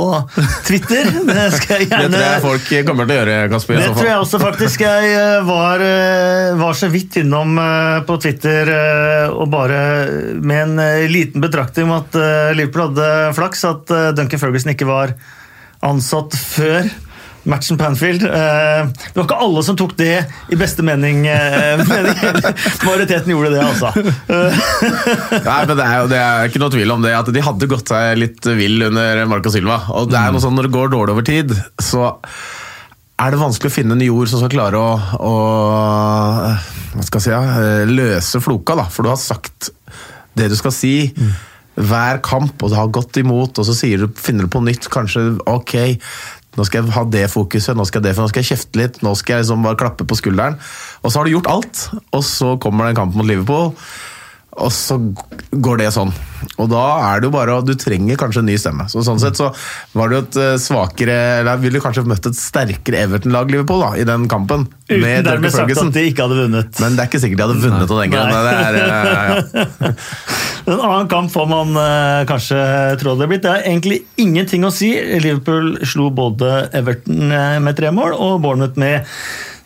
Twitter. 0.68 1.12
Det 1.36 1.46
skal 1.60 1.86
jeg 1.86 1.92
Det 1.92 2.10
tror 2.10 2.26
jeg 2.26 2.44
folk 2.46 2.74
kommer 2.90 3.10
til 3.10 3.16
å 3.16 3.20
gjøre, 3.22 3.38
Kasper. 3.54 3.76
i 3.76 3.82
Det 3.84 3.88
så 3.92 3.96
tror 4.00 4.10
jeg 4.10 4.24
også, 4.26 4.42
faktisk. 4.42 4.86
Jeg 4.88 5.14
eh, 5.14 5.38
var, 5.46 5.86
var 6.60 6.78
så 6.82 6.90
vidt 6.94 7.20
innom 7.22 7.60
på 8.08 8.18
Twitter 8.24 8.70
og 9.36 9.48
bare 9.52 9.80
med 10.42 10.62
en 10.66 10.80
liten 11.12 11.44
betraktning 11.44 11.90
om 11.90 11.98
at 12.02 12.16
eh, 12.20 12.52
Liverpool 12.58 12.90
hadde 12.90 13.10
flaks, 13.38 13.66
at 13.70 13.92
eh, 13.94 14.12
Duncan 14.18 14.42
Ferguson 14.42 14.74
ikke 14.74 14.88
var 14.90 15.14
ansatt 15.86 16.34
før 16.40 16.88
matchen 17.46 17.78
Panfield. 17.78 18.24
Anfield. 18.26 18.26
Eh, 18.26 19.04
Det 19.14 19.20
var 19.20 19.28
ikke 19.28 19.38
alle 19.46 19.62
som 19.68 19.78
tok 19.78 19.92
det 20.00 20.16
i 20.50 20.58
beste 20.58 20.82
mening. 20.86 21.20
mening. 21.92 22.18
Majoriteten 22.88 23.34
gjorde 23.36 23.52
det, 23.54 23.62
altså. 23.62 23.92
Nei, 25.50 25.60
men 25.70 25.76
det 25.78 25.86
er 25.86 26.00
jo 26.00 26.10
det 26.10 26.22
er 26.24 26.50
ikke 26.50 26.62
noe 26.64 26.74
tvil 26.74 26.96
om 26.96 27.06
det, 27.06 27.14
at 27.14 27.30
de 27.36 27.44
hadde 27.46 27.70
gått 27.70 27.94
seg 27.94 28.18
litt 28.18 28.50
vill 28.58 28.88
under 28.90 29.22
Marco 29.30 29.54
Silva. 29.54 29.84
Og 29.94 30.10
det 30.10 30.18
er 30.18 30.34
noe 30.34 30.42
sånn 30.44 30.58
Når 30.58 30.70
det 30.72 30.76
går 30.80 30.94
dårlig 30.96 31.14
over 31.18 31.28
tid, 31.28 31.54
så 31.82 32.16
er 33.16 33.32
det 33.32 33.40
vanskelig 33.40 33.72
å 33.72 33.76
finne 33.78 33.96
nye 33.96 34.12
ord 34.12 34.28
som 34.28 34.42
skal 34.42 34.52
klare 34.52 34.82
å, 34.82 34.90
å 35.24 35.36
hva 36.96 37.04
skal 37.06 37.22
jeg 37.22 37.28
si, 37.30 37.94
løse 37.94 38.42
floka. 38.44 38.76
da, 38.76 38.88
For 38.92 39.06
du 39.06 39.12
har 39.14 39.20
sagt 39.22 39.70
det 40.36 40.50
du 40.52 40.58
skal 40.60 40.74
si 40.76 40.96
hver 41.76 42.22
kamp, 42.24 42.56
og 42.64 42.72
det 42.72 42.80
har 42.80 42.92
gått 42.94 43.18
imot, 43.20 43.60
og 43.60 43.68
så 43.68 43.76
du, 43.76 44.08
finner 44.16 44.48
du 44.48 44.52
på 44.52 44.64
nytt 44.64 44.88
kanskje 44.92 45.26
ok, 45.50 45.76
nå 46.56 46.64
skal 46.64 46.82
jeg 46.86 46.96
ha 46.96 47.04
det 47.12 47.26
fokuset, 47.34 47.76
nå 47.76 47.84
skal 47.88 48.00
jeg 48.00 48.08
det, 48.08 48.20
nå 48.22 48.30
skal 48.32 48.44
jeg 48.44 48.52
kjefte 48.54 48.80
litt, 48.80 49.02
nå 49.04 49.12
skal 49.20 49.36
jeg 49.36 49.46
liksom 49.46 49.66
bare 49.66 49.80
klappe 49.80 50.08
på 50.08 50.16
skulderen. 50.16 50.56
Og 51.04 51.12
så 51.12 51.20
har 51.20 51.28
du 51.28 51.34
gjort 51.36 51.52
alt, 51.52 51.82
og 52.16 52.24
så 52.24 52.54
kommer 52.64 52.88
det 52.88 52.96
en 52.96 53.02
kamp 53.02 53.18
mot 53.20 53.28
Liverpool. 53.28 53.74
Og 54.56 54.72
så 54.72 54.96
går 55.52 55.82
det 55.82 55.90
sånn. 55.92 56.14
Og 56.62 56.70
da 56.72 56.84
er 57.10 57.20
det 57.20 57.28
jo 57.28 57.34
bare 57.34 57.58
Du 57.66 57.74
trenger 57.80 58.20
kanskje 58.20 58.42
en 58.44 58.48
ny 58.48 58.56
stemme. 58.60 58.86
Så 58.92 59.04
Sånn 59.04 59.20
sett 59.20 59.40
så 59.40 59.50
var 59.98 60.12
det 60.12 60.18
jo 60.18 60.24
et 60.24 60.38
eh, 60.40 60.52
svakere 60.62 61.16
Eller 61.42 61.60
ville 61.60 61.82
kanskje 61.84 62.06
møtt 62.08 62.30
et 62.30 62.38
sterkere 62.40 63.02
Everton-lag 63.04 63.52
Liverpool 63.52 63.84
da, 63.84 63.92
i 64.00 64.06
den 64.08 64.30
kampen. 64.32 64.68
Uten 64.88 65.02
med 65.04 65.28
dermed 65.28 65.52
sagt 65.52 65.66
Ferguson. 65.66 65.92
at 65.92 65.98
de 65.98 66.06
ikke 66.12 66.28
hadde 66.28 66.38
vunnet. 66.40 66.80
Men 66.84 66.96
det 66.96 67.04
er 67.04 67.10
ikke 67.12 67.22
sikkert 67.24 67.42
de 67.42 67.48
hadde 67.48 67.64
vunnet 67.66 67.92
av 67.92 67.98
den 68.00 68.16
ja. 68.86 69.74
En 70.66 70.80
annen 70.80 71.10
kamp 71.12 71.30
får 71.34 71.50
man 71.50 71.76
eh, 71.78 72.22
kanskje 72.30 72.62
tro 73.02 73.18
det 73.20 73.28
er 73.28 73.34
blitt. 73.34 73.44
Det 73.44 73.52
er 73.52 73.68
egentlig 73.68 74.00
ingenting 74.22 74.66
å 74.66 74.72
si. 74.74 74.94
Liverpool 75.22 75.76
slo 75.86 76.08
både 76.16 76.70
Everton 76.76 77.28
eh, 77.28 77.58
med 77.62 77.78
tre 77.78 77.92
mål 77.94 78.16
og 78.16 78.40
Bournemouth 78.46 78.80
med 78.82 79.06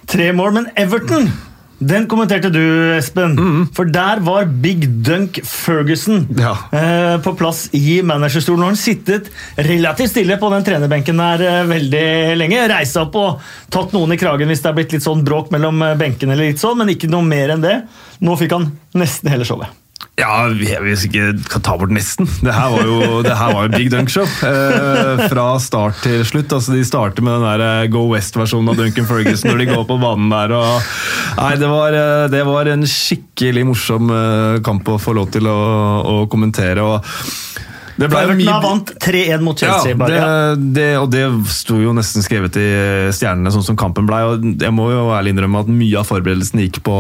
tre 0.10 0.32
mål. 0.36 0.58
Men 0.58 0.68
Everton 0.80 1.30
den 1.80 2.06
kommenterte 2.12 2.50
du, 2.52 2.60
Espen. 2.98 3.38
For 3.76 3.88
der 3.88 4.20
var 4.26 4.46
Big 4.64 4.84
Dunk 5.06 5.40
Ferguson 5.48 6.26
Ja. 6.38 6.52
eh, 6.76 7.16
på 7.24 7.34
plass 7.40 7.70
i 7.74 8.02
managerstolen. 8.04 8.66
Og 8.66 8.74
han 8.74 8.80
sittet 8.80 9.30
relativt 9.56 10.12
stille 10.12 10.38
på 10.42 10.52
den 10.52 10.68
trenerbenken 10.68 11.18
der 11.24 11.46
eh, 11.48 11.64
veldig 11.72 12.06
lenge. 12.42 12.66
Reist 12.74 13.00
opp 13.00 13.16
og 13.16 13.40
tatt 13.72 13.96
noen 13.96 14.12
i 14.16 14.20
kragen 14.20 14.52
hvis 14.52 14.62
det 14.66 14.74
er 14.74 14.80
blitt 14.82 14.96
litt 14.98 15.08
sånn 15.08 15.24
bråk 15.28 15.54
mellom 15.56 15.82
eh, 15.88 15.96
benkene, 16.00 16.36
eller 16.36 16.52
litt 16.52 16.60
sånn, 16.64 16.78
men 16.84 16.92
ikke 16.96 17.10
noe 17.12 17.24
mer 17.26 17.56
enn 17.56 17.64
det. 17.64 17.78
Nå 18.20 18.36
fikk 18.40 18.58
han 18.58 18.72
nesten 19.00 19.32
hele 19.32 19.48
showet. 19.48 19.72
Ja, 20.20 20.50
hvis 20.84 21.06
ikke 21.08 21.32
kan 21.48 21.64
ta 21.64 21.76
bort 21.80 21.94
nesten. 21.96 22.28
Det 22.44 22.54
her 22.54 22.74
var 22.74 22.88
jo, 22.88 23.22
var 23.24 23.68
jo 23.68 23.72
Big 23.72 23.90
Dunk 23.94 24.12
Show. 24.12 24.28
Eh, 24.46 25.24
fra 25.32 25.46
start 25.64 26.02
til 26.04 26.26
slutt. 26.28 26.52
Altså, 26.56 26.76
de 26.76 26.84
starter 26.88 27.24
med 27.26 27.38
den 27.38 27.48
der 27.48 27.64
eh, 27.66 27.88
Go 27.94 28.06
West-versjonen 28.12 28.74
av 28.74 28.80
Duncan 28.80 29.08
Ferguson 29.10 29.54
når 29.54 29.64
de 29.64 29.70
går 29.72 29.88
på 29.88 30.00
banen 30.02 30.34
der. 30.34 30.56
Og, 30.58 30.92
nei, 31.40 31.54
det 31.62 31.72
var, 31.72 31.96
eh, 31.96 32.28
det 32.34 32.44
var 32.50 32.72
en 32.74 32.88
skikkelig 32.90 33.66
morsom 33.72 34.12
eh, 34.16 34.60
kamp 34.66 34.92
å 34.92 35.00
få 35.02 35.16
lov 35.18 35.32
til 35.36 35.48
å, 35.48 35.60
å 36.04 36.16
kommentere. 36.32 36.84
og 36.84 37.68
Everton 38.06 38.48
har 38.48 38.62
vant 38.64 38.94
3-1 39.04 39.44
mot 39.44 39.62
ja, 39.62 39.74
Chelsea. 39.74 39.94
det, 39.94 40.00
bare. 40.00 40.20
Ja. 40.20 40.56
det, 40.56 40.88
og 41.02 41.10
det 41.14 41.24
sto 41.52 41.80
jo 41.82 41.94
nesten 41.96 42.26
skrevet 42.26 42.60
i 42.60 42.70
stjernene, 43.16 43.52
sånn 43.54 43.66
som 43.72 43.80
kampen 43.80 44.08
ble. 44.10 44.22
Jeg 44.62 44.76
må 44.76 44.90
jo 44.94 45.10
ærlig 45.16 45.36
innrømme 45.36 45.66
at 45.66 45.74
mye 45.74 46.00
av 46.00 46.08
forberedelsen 46.10 46.64
gikk 46.66 46.82
på, 46.86 47.00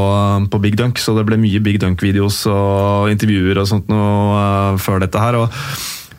på 0.51 0.63
Big 0.63 0.79
Dunk, 0.79 0.99
så 1.01 1.15
det 1.17 1.27
ble 1.29 1.39
mye 1.41 1.63
Big 1.63 1.79
Dunk-videos 1.83 2.41
og 2.51 3.13
intervjuer 3.13 3.61
og 3.61 3.69
sånt 3.69 3.87
noe 3.91 4.35
uh, 4.35 4.81
før 4.81 5.01
dette 5.05 5.23
her. 5.23 5.39
og 5.43 5.55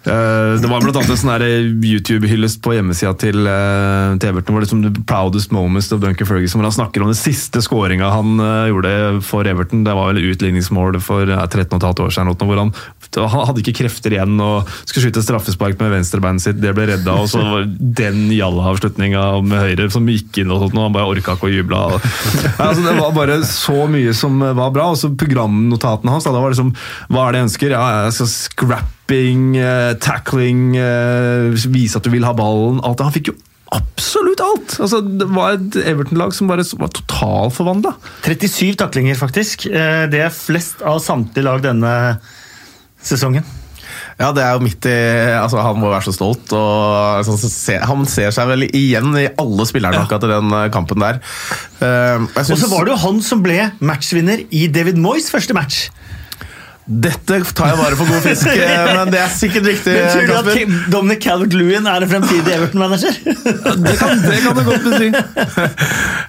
Uh, 0.01 0.57
det 0.57 0.65
var 0.65 0.81
blant 0.81 0.97
annet 0.97 1.11
en 1.13 1.19
sånn 1.21 1.83
YouTube-hyllest 1.85 2.63
på 2.65 2.73
hjemmesida 2.73 3.11
til, 3.21 3.45
uh, 3.45 4.17
til 4.17 4.31
Everton. 4.31 4.57
Var 4.57 4.65
liksom 4.65 4.81
som 4.81 4.95
The 4.95 5.03
proudest 5.05 5.53
moments 5.53 5.91
of 5.93 6.01
Duncan 6.01 6.29
Ferguson, 6.29 6.61
hvor 6.61 6.71
han 6.71 6.77
snakker 6.79 7.05
om 7.05 7.11
den 7.13 7.19
siste 7.19 7.61
skåringa 7.61 8.09
han 8.09 8.41
uh, 8.41 8.71
gjorde 8.71 8.95
for 9.27 9.45
Everton. 9.45 9.85
Det 9.85 9.97
var 9.97 10.15
vel 10.15 10.31
utligningsmål 10.31 10.97
for 11.05 11.29
uh, 11.29 11.45
13,5 11.45 12.01
år 12.07 12.17
siden. 12.17 12.33
Hvor 12.33 12.63
han, 12.63 12.73
han 13.19 13.47
hadde 13.49 13.63
ikke 13.65 13.75
krefter 13.81 14.15
igjen 14.15 14.37
og 14.45 14.69
skulle 14.85 15.09
skyte 15.09 15.23
straffespark 15.25 15.81
med 15.81 15.91
venstrebeinet 15.97 16.45
sitt. 16.45 16.61
Det 16.63 16.71
ble 16.77 16.87
redda, 16.93 17.17
og 17.25 17.27
så 17.33 17.41
var 17.43 17.67
den 17.67 18.29
jalla-avslutninga 18.31 19.25
med 19.43 19.65
høyre 19.65 19.89
som 19.91 20.07
gikk 20.07 20.43
inn, 20.45 20.53
og 20.55 20.63
sånt, 20.63 20.77
og 20.79 20.87
han 20.87 20.95
bare 20.95 21.11
orka 21.11 21.35
ikke 21.35 21.49
å 21.51 21.53
juble. 21.53 21.81
Altså, 22.61 22.85
det 22.87 22.95
var 23.01 23.13
bare 23.17 23.41
så 23.49 23.89
mye 23.91 24.15
som 24.17 24.39
var 24.39 24.71
bra. 24.75 24.91
Og 24.95 24.99
så 25.01 25.11
programnotatene 25.19 26.15
hans. 26.15 26.25
Da, 26.29 26.33
det 26.37 26.43
var 26.45 26.55
liksom, 26.55 26.73
Hva 27.11 27.27
er 27.27 27.33
det 27.33 27.41
jeg 27.43 27.49
ønsker? 27.51 27.75
Ja, 27.75 27.85
jeg 28.07 28.17
skal 28.21 28.31
scrapping, 28.37 29.45
eh, 29.59 29.93
tackling, 30.03 30.65
eh, 30.79 31.51
vise 31.73 31.99
at 31.99 32.07
du 32.07 32.11
vil 32.15 32.27
ha 32.29 32.35
ballen. 32.37 32.81
alt 32.85 32.99
det. 33.01 33.09
Han 33.11 33.17
fikk 33.17 33.33
jo 33.33 33.39
absolutt 33.71 34.41
alt! 34.43 34.77
Altså, 34.83 34.99
det 35.01 35.29
var 35.31 35.55
et 35.55 35.77
Everton-lag 35.87 36.33
som 36.35 36.49
bare 36.51 36.65
var 36.79 36.91
totalforvandla. 36.97 37.93
37 38.27 38.75
taklinger, 38.81 39.15
faktisk. 39.19 39.67
Eh, 39.71 40.07
Det 40.11 40.21
er 40.25 40.35
flest 40.35 40.83
av 40.83 40.99
samtlige 41.03 41.47
lag 41.47 41.63
denne 41.63 42.19
sesongen. 43.03 43.47
Ja, 44.21 44.31
det 44.37 44.43
er 44.45 44.57
jo 44.57 44.65
midt 44.65 44.85
i 44.85 44.97
altså 45.33 45.63
Han 45.65 45.79
må 45.81 45.89
være 45.89 46.05
så 46.11 46.13
stolt. 46.13 46.53
Og, 46.53 47.21
altså, 47.21 47.37
se, 47.49 47.79
han 47.81 48.05
ser 48.11 48.35
seg 48.37 48.51
vel 48.53 48.67
igjen 48.69 49.15
i 49.17 49.29
alle 49.41 49.67
spillerne 49.69 50.03
akkurat 50.05 50.27
i 50.29 50.33
den 50.35 50.57
eh, 50.59 50.69
kampen 50.75 51.01
der. 51.01 51.23
Uh, 51.81 52.29
jeg 52.37 52.45
Og 52.45 52.61
så 52.61 52.69
var 52.69 52.85
det 52.85 52.95
jo 52.95 53.01
han 53.07 53.23
som 53.25 53.41
ble 53.45 53.71
matchvinner 53.81 54.45
i 54.53 54.67
David 54.73 55.01
Moyes 55.01 55.31
første 55.33 55.57
match. 55.57 55.89
Dette 56.91 57.37
tar 57.55 57.69
jeg 57.71 57.79
bare 57.79 57.97
for 58.01 58.09
god 58.11 58.23
fisk, 58.25 58.49
men 58.99 59.11
det 59.15 59.21
er 59.23 59.29
sikkert 59.31 59.67
riktig. 59.69 59.93
Men 59.95 60.09
tror 60.11 60.25
du 60.27 60.33
at 60.35 60.49
Kasper. 60.49 60.57
Kim- 60.59 60.81
Dominic 60.91 61.21
Calvert-Lewin 61.23 61.87
er 61.87 62.03
en 62.03 62.11
fremtidig 62.11 62.55
Everton-manager? 62.57 63.19
Det 63.85 63.93
kan, 64.01 64.25
det 64.25 64.41
kan 64.43 64.59
du 64.59 64.63
godt 64.67 64.89
si. 64.99 65.11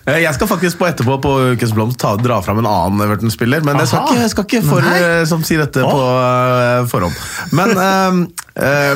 Eh, 0.05 0.19
Jeg 0.21 0.33
skal 0.37 0.51
faktisk 0.51 0.77
på 0.77 0.85
etterpå 0.91 1.17
på 1.23 1.33
Ukens 1.55 1.73
Blomst 1.73 1.97
ta, 2.03 2.13
dra 2.21 2.37
fram 2.45 2.61
en 2.61 2.69
annen 2.69 3.01
Everton-spiller, 3.07 3.65
men 3.65 3.81
jeg 3.81 3.89
skal 3.89 4.05
ikke, 4.05 4.19
jeg 4.21 4.33
skal 4.35 4.47
ikke 4.51 4.61
for, 4.69 4.91
eh, 4.93 5.23
som 5.33 5.41
sier 5.47 5.63
dette 5.65 5.81
på 5.81 6.03
eh, 6.21 6.85
forhånd. 6.93 7.17
Men, 7.57 7.73
eh, 7.73 8.40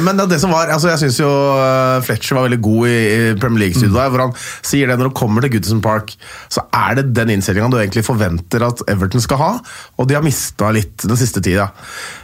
men 0.04 0.20
det 0.28 0.39
som 0.41 0.52
var, 0.52 0.68
altså 0.74 0.89
jeg 0.91 1.00
syns 1.06 1.20
jo 1.22 1.30
eh, 1.30 2.02
Fletcher 2.04 2.36
var 2.36 2.48
veldig 2.50 2.60
god 2.65 2.89
i, 2.91 2.96
Premier 3.39 3.65
League-studioet, 3.65 3.96
Mm. 4.06 4.12
hvor 4.12 4.24
han 4.26 4.34
sier 4.65 4.89
det 4.89 4.98
når 5.00 5.10
du 5.10 5.15
kommer 5.15 5.41
til 5.46 5.54
Goodison 5.56 5.82
Park, 5.82 6.12
så 6.52 6.65
er 6.76 6.98
det 7.00 7.06
den 7.15 7.32
innstillinga 7.38 7.70
du 7.72 7.78
egentlig 7.80 8.04
forventer 8.06 8.65
at 8.68 8.84
Everton 8.91 9.24
skal 9.24 9.39
ha, 9.39 9.52
og 9.98 10.10
de 10.10 10.18
har 10.18 10.26
mista 10.26 10.72
litt 10.76 11.06
den 11.08 11.20
siste 11.20 11.41
tida. 11.46 11.70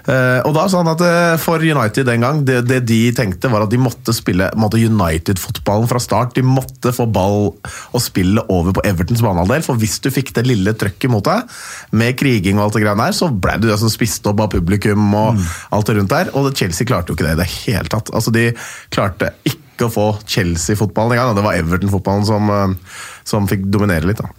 Eh, 0.09 0.41
og 0.43 0.53
da 0.57 0.65
sa 0.67 0.81
han 0.81 0.91
at 0.91 1.03
eh, 1.05 1.37
for 1.41 1.63
United 1.63 2.09
den 2.09 2.25
gang, 2.25 2.43
det, 2.47 2.65
det 2.67 2.81
de 2.89 2.99
tenkte 3.15 3.51
var 3.51 3.63
at 3.65 3.71
de 3.71 3.79
måtte 3.81 4.13
spille 4.15 4.49
United-fotballen 4.51 5.87
fra 5.89 5.99
start. 6.01 6.35
De 6.35 6.43
måtte 6.45 6.91
få 6.95 7.05
ball 7.11 7.51
og 7.93 8.01
spille 8.03 8.43
over 8.51 8.75
på 8.75 8.83
Evertons 8.87 9.23
banehalvdel, 9.23 9.63
for 9.65 9.79
hvis 9.79 9.99
du 10.03 10.09
fikk 10.13 10.33
det 10.35 10.45
lille 10.49 10.73
trøkket 10.77 11.11
mot 11.11 11.25
deg, 11.25 11.47
med 11.95 12.17
kriging 12.19 12.59
og 12.59 12.67
alt 12.67 12.77
det 12.77 12.83
greiene 12.85 13.07
der, 13.07 13.17
så 13.17 13.29
ble 13.31 13.57
du 13.61 13.69
altså 13.71 13.89
spist 13.91 14.25
opp 14.29 14.41
av 14.43 14.51
publikum 14.53 15.13
og 15.17 15.39
alt 15.71 15.89
det 15.89 15.97
rundt 15.99 16.13
der. 16.13 16.33
Og 16.37 16.51
Chelsea 16.57 16.87
klarte 16.89 17.11
jo 17.13 17.17
ikke 17.17 17.20
det 17.25 17.35
i 17.35 17.41
det 17.41 17.49
hele 17.65 17.91
tatt. 17.91 18.11
Altså, 18.15 18.33
de 18.35 18.49
klarte 18.93 19.33
ikke 19.47 19.87
å 19.87 19.93
få 19.93 20.07
Chelsea-fotballen 20.29 21.17
engang. 21.17 21.35
Det 21.37 21.45
var 21.45 21.57
Everton-fotballen 21.59 22.27
som, 22.27 22.49
eh, 22.49 22.97
som 23.27 23.49
fikk 23.49 23.67
dominere 23.73 24.09
litt. 24.11 24.21
da. 24.21 24.29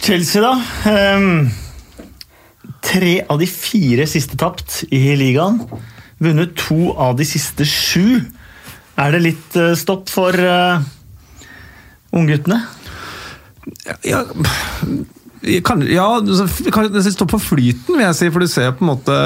Chelsea, 0.00 0.40
da. 0.42 0.54
Um, 1.16 1.50
tre 2.82 3.20
av 3.28 3.38
de 3.40 3.46
fire 3.46 4.06
siste 4.08 4.38
tapt 4.40 4.84
i 4.90 5.14
ligaen. 5.18 5.60
Vunnet 6.20 6.56
to 6.56 6.92
av 6.96 7.16
de 7.20 7.26
siste 7.28 7.66
sju. 7.68 8.20
Er 9.00 9.14
det 9.14 9.22
litt 9.24 9.56
eh, 9.56 9.76
stopp 9.78 10.10
for 10.12 10.34
uh, 10.34 10.80
ungguttene? 12.16 12.62
Ja, 14.04 14.24
kan, 15.64 15.80
ja 15.88 16.04
altså, 16.18 16.44
det 16.92 17.02
står 17.14 17.28
på 17.32 17.40
flyten, 17.40 17.94
vil 17.96 18.04
jeg 18.04 18.16
si. 18.18 18.28
For 18.32 18.44
du 18.44 18.50
ser 18.50 18.74
på 18.76 18.84
en 18.84 18.90
måte 18.90 19.16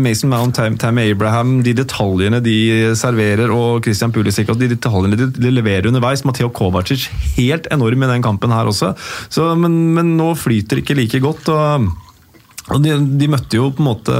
Mason 0.00 0.32
Mount, 0.32 0.58
Tam, 0.80 0.98
Abraham, 0.98 1.60
de 1.66 1.74
detaljene 1.78 2.42
de 2.42 2.56
serverer, 2.98 3.52
og 3.54 3.84
Christian 3.86 4.12
Pulisic, 4.14 4.50
de 4.50 4.72
detaljene 4.74 5.18
de, 5.18 5.30
de 5.30 5.54
leverer 5.54 5.90
underveis. 5.90 6.24
Matteo 6.26 6.50
Kovacic 6.50 7.08
helt 7.36 7.70
enorm 7.70 8.02
i 8.02 8.10
den 8.10 8.26
kampen 8.26 8.54
her 8.54 8.70
også. 8.70 8.94
Så, 9.30 9.52
men, 9.54 9.80
men 9.94 10.16
nå 10.18 10.32
flyter 10.38 10.82
ikke 10.82 10.98
like 10.98 11.22
godt. 11.22 11.50
og 11.54 11.90
og 12.70 12.82
de, 12.84 12.94
de 13.20 13.28
møtte 13.30 13.58
jo 13.58 13.70
på 13.74 13.82
en 13.82 13.88
måte 13.88 14.16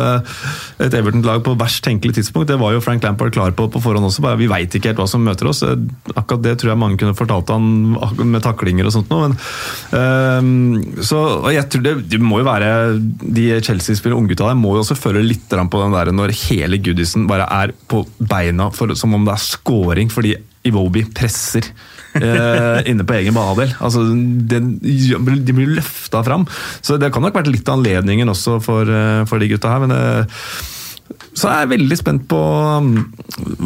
et 0.83 0.95
Everton-lag 0.97 1.43
på 1.47 1.55
verst 1.61 1.83
tenkelig 1.87 2.17
tidspunkt. 2.19 2.49
Det 2.51 2.59
var 2.61 2.75
jo 2.75 2.83
Frank 2.85 3.05
Lampard 3.07 3.35
klar 3.35 3.55
på 3.57 3.69
på 3.71 3.83
forhånd 3.83 4.09
også. 4.09 4.25
bare 4.25 4.41
Vi 4.41 4.51
veit 4.51 4.75
ikke 4.75 4.91
helt 4.91 5.03
hva 5.03 5.09
som 5.11 5.25
møter 5.25 5.51
oss. 5.51 5.63
Akkurat 6.15 6.45
det 6.45 6.57
tror 6.61 6.73
jeg 6.73 6.81
mange 6.83 7.01
kunne 7.01 7.17
fortalt 7.19 7.53
han 7.53 7.95
med 8.25 8.43
taklinger 8.45 8.89
og 8.89 8.95
sånt. 8.97 9.11
noe. 9.13 9.29
Men, 9.29 9.37
ehm, 10.01 11.03
så 11.07 11.21
og 11.41 11.51
jeg 11.55 11.69
tror 11.71 11.87
det, 11.87 11.95
det 12.11 12.21
må 12.23 12.41
jo 12.41 12.49
være 12.49 12.71
De 12.99 13.47
Chelsea-spillerne, 13.65 14.25
unggutta 14.25 14.49
der, 14.49 14.59
må 14.59 14.75
jo 14.75 14.85
også 14.85 14.99
føle 14.99 15.23
litt 15.25 15.47
på 15.51 15.83
den 15.83 15.95
der 15.95 16.11
når 16.15 16.35
hele 16.47 16.79
Goodison 16.83 17.27
bare 17.31 17.47
er 17.51 17.73
på 17.91 18.05
beina 18.19 18.71
for, 18.75 18.95
som 18.99 19.15
om 19.15 19.25
det 19.27 19.35
er 19.35 19.43
scoring 19.45 20.11
fordi 20.13 20.35
Iwobi 20.67 21.07
presser 21.17 21.71
eh, 22.14 22.81
inne 22.90 23.07
på 23.07 23.16
egen 23.20 23.37
banehalvdel. 23.37 23.77
Altså, 23.81 24.05
den- 24.51 24.79
de 24.81 25.53
blir 25.57 25.77
løfta 25.79 26.25
fram. 26.27 26.46
Så 26.83 26.99
det 26.99 27.12
kan 27.12 27.23
nok 27.23 27.35
vært 27.35 27.53
litt 27.53 27.68
anledningen 27.68 28.29
også 28.29 28.61
for, 28.62 28.83
eh, 28.88 29.25
for 29.31 29.38
de 29.38 29.49
gutta 29.49 29.70
her. 29.70 29.81
men 29.87 29.94
det 29.96 30.29
så 31.35 31.49
er 31.49 31.61
jeg 31.62 31.70
veldig 31.73 31.96
spent 31.99 32.25
på 32.31 32.38
um, 32.38 32.90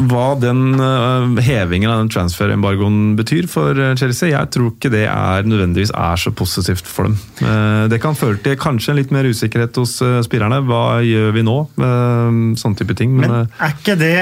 hva 0.09 0.25
den 0.39 0.77
eh, 0.81 1.41
hevingen 1.45 1.91
av 1.91 1.99
den 2.03 2.11
transferembargoen 2.13 3.15
betyr 3.17 3.47
for 3.51 3.77
eh, 3.77 3.95
Chelsea. 3.99 4.31
Jeg 4.31 4.51
tror 4.53 4.71
ikke 4.71 4.91
det 4.93 5.03
er 5.09 5.47
nødvendigvis 5.49 5.91
er 5.97 6.21
så 6.21 6.33
positivt 6.35 6.85
for 6.89 7.09
dem. 7.09 7.17
Eh, 7.41 7.85
det 7.91 7.99
kan 8.03 8.17
føre 8.17 8.39
til 8.45 8.57
kanskje 8.61 8.95
litt 8.99 9.13
mer 9.13 9.27
usikkerhet 9.29 9.77
hos 9.81 9.97
eh, 10.05 10.21
spillerne. 10.25 10.61
Hva 10.69 11.01
gjør 11.05 11.33
vi 11.35 11.45
nå? 11.45 11.57
Eh, 11.77 12.41
sånne 12.61 12.79
type 12.81 12.97
ting. 12.97 13.13
Men, 13.17 13.29
Men 13.29 13.39
eh, 13.45 13.65
er 13.67 13.75
ikke 13.77 13.97
det 14.01 14.15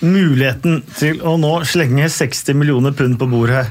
muligheten 0.00 0.80
til 0.96 1.20
å 1.26 1.36
nå 1.40 1.60
slenge 1.68 2.08
60 2.10 2.56
millioner 2.56 2.96
pund 2.96 3.18
på 3.20 3.28
bordet 3.30 3.66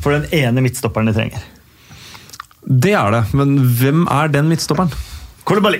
for 0.00 0.16
den 0.16 0.26
ene 0.34 0.64
midtstopperen 0.64 1.10
de 1.10 1.16
trenger? 1.16 1.44
det 2.66 2.94
er 2.98 3.12
det. 3.14 3.22
Men 3.36 3.58
hvem 3.78 4.06
er 4.10 4.32
den 4.32 4.48
midtstopperen? 4.50 4.90
Kolibali! 5.46 5.78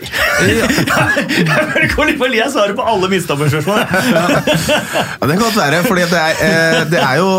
Kolibali 1.96 2.38
er 2.38 2.52
svaret 2.54 2.76
på 2.78 2.85
alle 2.87 3.09
midtstopperspørsmål. 3.11 3.80
Ja, 3.82 5.26
det 5.26 5.32
kan 5.32 5.42
godt 5.42 5.59
være, 5.59 5.80
for 5.88 5.98
det 5.98 6.06
er, 6.06 6.38
eh, 6.38 6.85
det 6.92 7.00
er 7.02 7.16
jo 7.18 7.32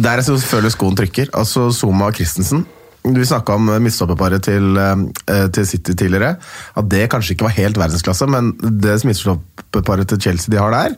der 0.00 0.22
jeg 0.22 0.40
føler 0.48 0.72
skoen 0.72 0.96
trykker. 0.96 1.28
Altså 1.36 1.68
Zuma 1.76 2.08
og 2.08 2.16
Christensen. 2.16 2.64
Vi 3.04 3.26
snakka 3.28 3.58
om 3.58 3.68
midtstopperparet 3.84 4.46
til, 4.46 4.78
eh, 4.80 5.46
til 5.52 5.66
City 5.68 5.92
tidligere. 5.92 6.38
At 6.76 6.88
det 6.88 7.10
kanskje 7.12 7.34
ikke 7.34 7.44
var 7.44 7.56
helt 7.58 7.76
verdensklasse, 7.76 8.26
men 8.32 8.54
det 8.80 8.96
midtstopperparet 9.04 10.08
til 10.08 10.20
Chelsea 10.20 10.52
de 10.54 10.60
har 10.62 10.72
der, 10.72 10.96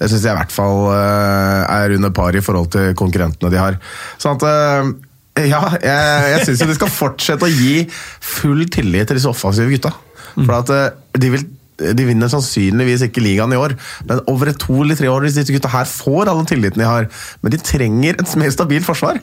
det 0.00 0.10
syns 0.10 0.24
jeg 0.26 0.34
i 0.34 0.40
hvert 0.40 0.54
fall 0.54 0.88
eh, 0.90 1.62
er 1.76 1.94
under 1.94 2.10
par 2.10 2.34
i 2.34 2.42
forhold 2.42 2.72
til 2.74 2.94
konkurrentene 2.98 3.52
de 3.54 3.60
har. 3.60 3.78
Sånn 4.18 4.34
at 4.40 4.48
eh, 4.50 5.48
ja, 5.50 5.62
jeg, 5.78 6.32
jeg 6.34 6.46
syns 6.48 6.66
de 6.66 6.78
skal 6.80 6.90
fortsette 6.90 7.46
å 7.46 7.50
gi 7.50 7.84
full 8.22 8.66
tillit 8.70 9.08
til 9.10 9.18
disse 9.18 9.30
offensive 9.30 9.70
gutta. 9.70 9.94
For 10.34 10.56
at 10.58 10.74
eh, 10.74 11.20
de 11.22 11.30
vil 11.36 11.46
de 11.78 12.06
vinner 12.06 12.30
sannsynligvis 12.30 13.02
ikke 13.08 13.22
ligaen 13.24 13.52
i 13.54 13.58
år, 13.58 13.74
men 14.08 14.20
over 14.30 14.50
et 14.52 14.60
to 14.62 14.76
eller 14.82 14.98
tre 14.98 15.08
år 15.10 15.24
hvis 15.26 15.38
disse 15.38 15.54
gutta 15.54 15.70
her 15.72 15.88
får 15.90 16.30
alle 16.30 16.46
tilliten 16.48 16.82
de 16.82 16.86
har. 16.86 17.08
Men 17.42 17.54
de 17.54 17.60
trenger 17.62 18.20
et 18.20 18.34
mer 18.40 18.52
stabilt 18.54 18.86
forsvar. 18.86 19.18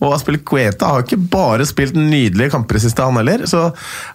Og 0.00 0.14
Aspilicueta 0.16 0.88
har 0.94 1.04
ikke 1.04 1.20
bare 1.32 1.66
spilt 1.68 1.98
nydelige 1.98 2.54
kamper 2.54 2.80
i 2.80 2.92
han 3.00 3.20
heller. 3.20 3.44
Så 3.50 3.66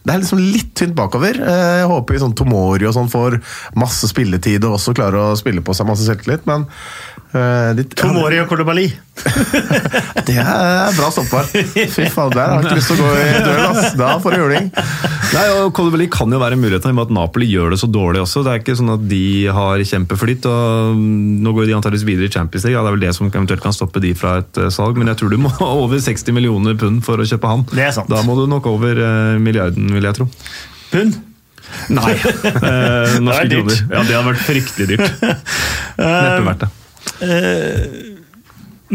det 0.04 0.14
er 0.14 0.24
liksom 0.24 0.42
litt 0.42 0.74
tynt 0.78 0.98
bakover. 0.98 1.38
Eh, 1.38 1.76
Jeg 1.82 1.92
håper 1.92 2.22
sånn 2.22 2.36
Tomori 2.38 2.88
og 2.88 2.96
sånn 2.96 3.12
får 3.12 3.40
masse 3.78 4.10
spilletid 4.10 4.66
og 4.66 4.80
også 4.80 4.96
klarer 4.98 5.22
å 5.32 5.38
spille 5.40 5.62
på 5.62 5.76
seg 5.76 5.88
masse 5.90 6.08
selvtillit, 6.08 6.46
men 6.50 6.66
eh, 7.40 7.84
Tomori 7.96 8.40
og 8.42 8.50
Kolobali. 8.50 8.86
det 10.28 10.36
er 10.42 10.92
bra 10.98 11.08
stopper 11.14 11.48
Fy 11.48 12.08
faen, 12.12 12.34
der 12.36 12.50
har 12.52 12.60
jeg 12.60 12.66
ikke 12.66 12.80
lyst 12.80 12.90
til 12.92 12.98
å 13.00 13.06
gå 13.06 13.12
i 13.16 13.30
duell, 13.46 13.62
ass. 13.70 13.94
Da 13.98 14.10
får 14.22 14.36
du 14.36 14.42
juling. 14.42 14.68
Nei, 15.36 15.46
og 15.56 15.72
Kolobali 15.76 16.08
kan 16.12 16.32
jo 16.32 16.40
være 16.42 16.60
muligheten 16.60 16.92
i 16.92 16.94
og 16.94 16.98
med 17.00 17.08
at 17.08 17.14
Napoli 17.18 17.50
gjør 17.50 17.74
det 17.74 17.80
så 17.82 17.90
dårlig 17.92 18.24
også. 18.24 18.44
Det 18.46 18.54
er 18.54 18.64
ikke 18.64 18.78
sånn 18.80 18.94
at 18.96 19.06
de 19.10 19.24
har 19.58 19.84
kjempeflyt. 19.92 20.48
og 20.52 21.00
Nå 21.46 21.56
går 21.56 21.70
de 21.70 21.78
antakeligvis 21.78 22.08
videre 22.08 22.30
i 22.30 22.34
Champions 22.36 22.68
League. 22.68 22.78
Ja, 22.78 22.84
det 22.86 22.92
er 22.92 22.98
vel 22.98 23.06
det 23.08 23.14
som 23.18 23.30
eventuelt 23.30 23.64
kan 23.64 23.76
stoppe 23.76 24.04
de 24.04 24.14
fra 24.18 24.38
et 24.44 24.62
eh, 24.62 24.72
salg, 24.74 25.00
men 25.00 25.12
jeg 25.12 25.22
tror 25.22 25.36
du 25.36 25.40
må 25.46 25.54
over 25.66 26.02
60 26.02 26.36
millioner 26.36 26.78
pund 26.80 27.04
for 27.06 27.22
å 27.22 27.28
kjøpe 27.28 27.52
han. 27.52 27.68
Det 27.74 27.88
er 27.90 27.96
sant. 27.96 28.12
Da 28.12 28.24
må 28.28 28.38
du 28.40 28.46
nok 28.52 28.68
over 28.72 29.00
eh, 29.00 29.38
milliarden, 29.42 29.92
vil 29.96 30.10
jeg 30.12 30.20
tro. 30.22 30.30
Pund. 30.94 31.22
Nei. 31.94 32.16
Eh, 32.66 33.20
norske 33.22 33.44
er 33.46 33.52
kroner. 33.52 33.80
Ja, 33.92 34.02
det 34.06 34.16
hadde 34.16 34.26
vært 34.30 34.42
fryktelig 34.46 34.88
dyrt. 34.96 35.22
Neppe 36.00 36.42
verdt 36.48 36.66
det. 36.66 36.70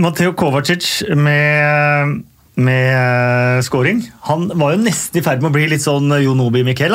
Mateo 0.00 0.33
Kovacic 0.38 1.02
med, 1.16 2.20
med 2.54 2.90
eh, 2.94 3.61
scoring. 3.66 4.02
Han 4.28 4.48
var 4.54 4.74
jo 4.74 4.83
nesten 4.85 5.20
i 5.20 5.24
ferd 5.24 5.42
med 5.42 5.50
å 5.50 5.56
bli 5.56 5.66
litt 5.72 5.85
sånn 5.85 6.12
Jon 6.22 6.42
Obi 6.44 6.62
Miquel. 6.66 6.94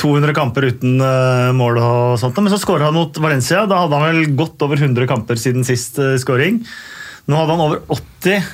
200 0.00 0.34
kamper 0.36 0.68
uten 0.70 1.00
eh, 1.04 1.50
mål 1.56 1.80
og 1.82 2.20
sånt. 2.22 2.38
Men 2.38 2.52
så 2.52 2.60
skåra 2.62 2.88
han 2.88 2.96
mot 2.96 3.18
Valencia. 3.20 3.66
Da 3.68 3.82
hadde 3.82 3.98
han 3.98 4.06
vel 4.08 4.36
godt 4.38 4.62
over 4.66 4.80
100 4.80 5.08
kamper 5.10 5.40
siden 5.40 5.66
sist 5.66 5.98
uh, 6.00 6.14
scoring. 6.20 6.62
Nå 7.28 7.36
hadde 7.36 7.56
han 7.56 7.64
over 7.66 7.82
80 7.92 8.46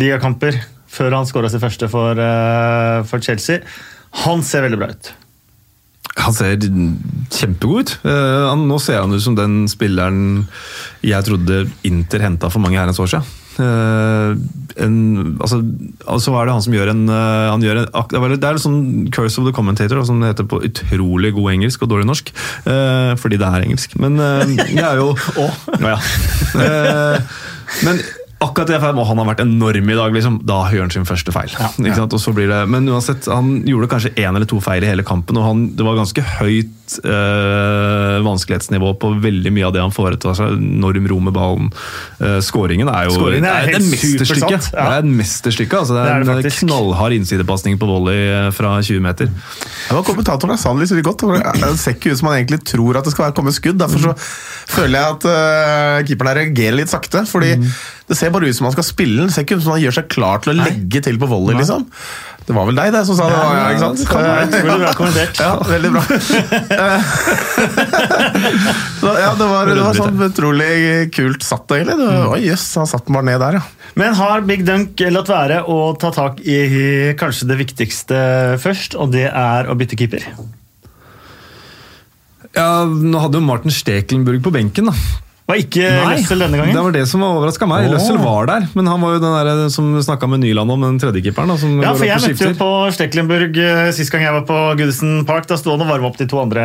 ligakamper 0.00 0.60
før 0.90 1.16
han 1.18 1.28
skåra 1.28 1.50
sin 1.50 1.62
første 1.62 1.88
for, 1.90 2.18
eh, 2.18 3.00
for 3.06 3.22
Chelsea. 3.22 3.62
Han 4.26 4.42
ser 4.46 4.66
veldig 4.66 4.78
bra 4.80 4.90
ut. 4.90 5.12
Han 6.20 6.36
ser 6.36 6.56
kjempegod 7.30 7.84
ut. 7.84 7.92
Uh, 8.04 8.50
han, 8.50 8.66
nå 8.68 8.78
ser 8.82 9.02
han 9.02 9.14
ut 9.14 9.24
som 9.24 9.36
den 9.38 9.62
spilleren 9.70 10.46
jeg 11.06 11.26
trodde 11.26 11.64
Inter 11.88 12.24
henta 12.26 12.50
for 12.52 12.62
mange 12.62 12.80
herrens 12.80 13.00
år 13.02 13.10
siden. 13.14 13.36
Uh, 13.60 14.36
en, 14.80 14.94
altså, 15.42 15.58
altså 16.08 16.32
er 16.38 16.46
det 16.46 16.54
han 16.54 16.62
som 16.64 16.74
gjør 16.76 16.92
en, 16.94 17.02
uh, 17.10 17.50
han 17.50 17.64
gjør 17.64 17.80
en 17.82 17.88
Det 18.08 18.46
er 18.46 18.56
litt 18.56 18.62
sånn 18.62 19.10
curse 19.12 19.40
of 19.40 19.48
the 19.48 19.52
commentator, 19.56 20.00
som 20.06 20.22
det 20.22 20.32
heter 20.32 20.48
på 20.48 20.62
utrolig 20.64 21.34
god 21.36 21.52
engelsk 21.56 21.84
og 21.84 21.92
dårlig 21.92 22.08
norsk. 22.08 22.32
Uh, 22.64 23.12
fordi 23.20 23.40
det 23.40 23.50
er 23.50 23.66
engelsk. 23.66 23.98
Men 24.00 24.16
det 24.20 24.80
er 24.80 25.02
jo 25.02 25.12
Ja, 25.82 25.96
ja. 25.96 25.98
Men 27.86 28.00
akkurat 28.40 28.70
det 28.70 28.80
å 28.80 29.04
han 29.08 29.20
har 29.20 29.28
vært 29.28 29.42
enorm 29.44 29.90
i 29.92 29.96
dag, 29.98 30.14
liksom, 30.16 30.40
da 30.48 30.62
gjør 30.72 30.86
han 30.86 30.94
sin 30.94 31.08
første 31.08 31.34
feil. 31.34 31.52
Og 31.52 32.20
blir 32.36 32.48
det, 32.50 32.60
men 32.72 32.88
uansett, 32.88 33.28
han 33.28 33.60
gjorde 33.68 33.90
kanskje 33.92 34.14
én 34.16 34.32
eller 34.32 34.48
to 34.48 34.60
feil 34.64 34.84
i 34.86 34.90
hele 34.90 35.04
kampen, 35.06 35.38
og 35.40 35.48
han, 35.48 35.66
det 35.76 35.86
var 35.86 35.98
ganske 36.00 36.24
høyt 36.38 36.76
eh, 36.98 38.16
vanskelighetsnivå 38.26 38.92
på 39.00 39.10
veldig 39.22 39.52
mye 39.54 39.66
av 39.68 39.74
det 39.76 39.82
han 39.84 39.94
foretar 39.94 40.36
seg. 40.38 40.56
Norm 40.58 41.06
ro 41.10 41.18
med 41.26 41.34
ballen. 41.36 41.70
Uh, 42.20 42.38
Skåringen 42.44 42.88
er 42.90 43.08
jo 43.08 43.14
Skåringen 43.16 43.46
er 43.48 43.66
det 43.66 43.74
er 43.74 43.74
helt 43.74 43.84
et 43.84 43.90
mesterstykke. 43.92 44.50
ja. 44.50 44.60
Det 44.60 44.86
er 44.86 45.04
et 45.04 45.10
mesterstykke, 45.20 45.80
altså. 45.82 45.96
Det 45.96 46.04
Det 46.04 46.10
er 46.10 46.14
er, 46.14 46.24
det 46.24 46.34
en 46.34 46.42
faktisk. 46.42 46.64
knallhard 46.66 47.16
innsidepasning 47.16 47.78
på 47.80 47.88
volley 47.90 48.20
eh, 48.30 48.50
fra 48.56 48.74
20 48.82 49.00
meter. 49.04 49.30
Ja, 49.30 49.94
men 49.98 50.04
Kommentatoren 50.10 50.58
sa 50.60 50.74
det 50.74 50.90
litt 50.90 51.04
godt. 51.06 51.24
Det 51.60 51.72
ser 51.80 51.96
ikke 51.96 52.12
ut 52.14 52.18
som 52.22 52.30
han 52.32 52.40
egentlig 52.40 52.62
tror 52.68 52.98
at 53.00 53.04
det 53.08 53.14
skal 53.14 53.32
komme 53.36 53.52
skudd. 53.54 53.78
Derfor 53.80 54.10
så 54.10 54.16
føler 54.74 54.98
jeg 54.98 55.16
at 55.16 55.28
uh, 55.30 56.00
keeperen 56.08 56.32
her 56.32 56.42
reagerer 56.44 56.80
litt 56.80 56.92
sakte. 56.92 57.24
fordi 57.28 57.54
Det 58.10 58.16
ser 58.18 58.32
bare 58.34 58.48
ut 58.50 58.56
som 58.56 58.66
han 58.68 58.74
skal 58.74 58.86
spille 58.88 59.20
den. 59.22 59.30
Det 59.30 59.36
ser 59.36 59.46
ikke 59.46 59.60
ut 59.60 59.64
som 59.66 59.76
han 59.76 59.82
gjør 59.84 59.98
seg 60.00 60.10
klar 60.10 60.42
til 60.44 60.54
å 60.54 60.58
legge 60.64 61.02
til 61.06 61.18
på 61.20 61.28
volley. 61.30 61.56
liksom. 61.60 61.86
Det 62.50 62.54
var 62.56 62.66
vel 62.66 62.74
deg 62.80 62.88
det 62.90 63.02
som 63.06 63.14
sa 63.14 63.26
det? 63.30 63.36
var, 63.36 63.54
ja, 63.54 63.66
ikke 63.70 63.82
sant? 63.84 63.98
det 64.00 64.06
kan 64.10 64.24
være. 64.26 64.46
Utrolig 64.48 64.80
bra 64.80 64.92
kommentert. 64.98 65.38
Ja, 65.38 65.50
veldig 65.68 65.90
bra. 65.94 66.02
Så, 69.00 69.12
ja, 69.16 69.30
det 69.36 69.46
var, 69.48 69.68
det 69.68 69.80
var 69.80 69.96
sånn 69.96 70.20
utrolig 70.26 70.70
kult 71.14 71.44
satt, 71.44 71.70
egentlig. 71.76 71.96
Det 72.00 72.08
var, 72.08 72.34
Oi, 72.34 72.40
jøss, 72.46 72.66
han 72.80 72.88
satt 72.90 73.06
den 73.08 73.16
bare 73.16 73.28
ned 73.30 73.40
der, 73.42 73.58
ja. 73.60 73.90
Men 74.00 74.16
har 74.18 74.44
Big 74.46 74.64
Dunk 74.68 75.00
latt 75.10 75.30
være 75.30 75.62
å 75.68 75.78
ta 76.00 76.12
tak 76.14 76.40
i 76.44 76.58
kanskje 77.20 77.48
det 77.50 77.60
viktigste 77.62 78.20
først, 78.62 78.96
og 79.00 79.12
det 79.14 79.26
er 79.30 79.70
å 79.70 79.76
bytte 79.78 79.98
keeper? 79.98 80.26
Ja, 82.56 82.84
Nå 82.86 83.22
hadde 83.22 83.40
jo 83.40 83.46
Martin 83.46 83.74
Stekelenburg 83.74 84.42
på 84.44 84.52
benken, 84.54 84.90
da. 84.90 84.96
Var 85.50 85.60
ikke 85.64 85.88
Løssel 85.90 86.44
denne 86.44 86.60
gangen? 86.60 86.76
Det 86.76 86.84
var 86.86 86.94
det 86.94 87.02
som 87.10 87.24
overraska 87.26 87.68
meg. 87.70 87.88
Oh. 87.88 87.94
Løssel 87.96 88.18
var 88.22 88.48
der, 88.50 88.66
men 88.78 88.90
han 88.90 89.02
var 89.02 89.16
jo 89.16 89.22
den 89.24 89.34
der 89.34 89.72
som 89.74 89.90
snakka 90.06 90.28
med 90.30 90.44
Nyland 90.44 90.74
om, 90.74 90.86
den 90.86 91.00
tredjekeeperen. 91.02 91.50
da, 91.52 91.58
som 91.60 91.76
Ja, 91.82 91.92
for 91.98 92.08
jeg 92.08 92.22
møtte 92.24 92.48
jo 92.48 92.56
på 92.60 92.70
Steklenburg 92.96 93.60
eh, 93.60 93.90
sist 93.96 94.14
gang 94.14 94.24
jeg 94.26 94.36
var 94.36 94.46
på 94.48 94.58
Goodison 94.78 95.24
Park. 95.28 95.48
Da 95.50 95.58
sto 95.60 95.74
han 95.74 95.84
og 95.84 95.90
varma 95.90 96.10
opp 96.10 96.18
de 96.20 96.28
to 96.30 96.40
andre, 96.42 96.64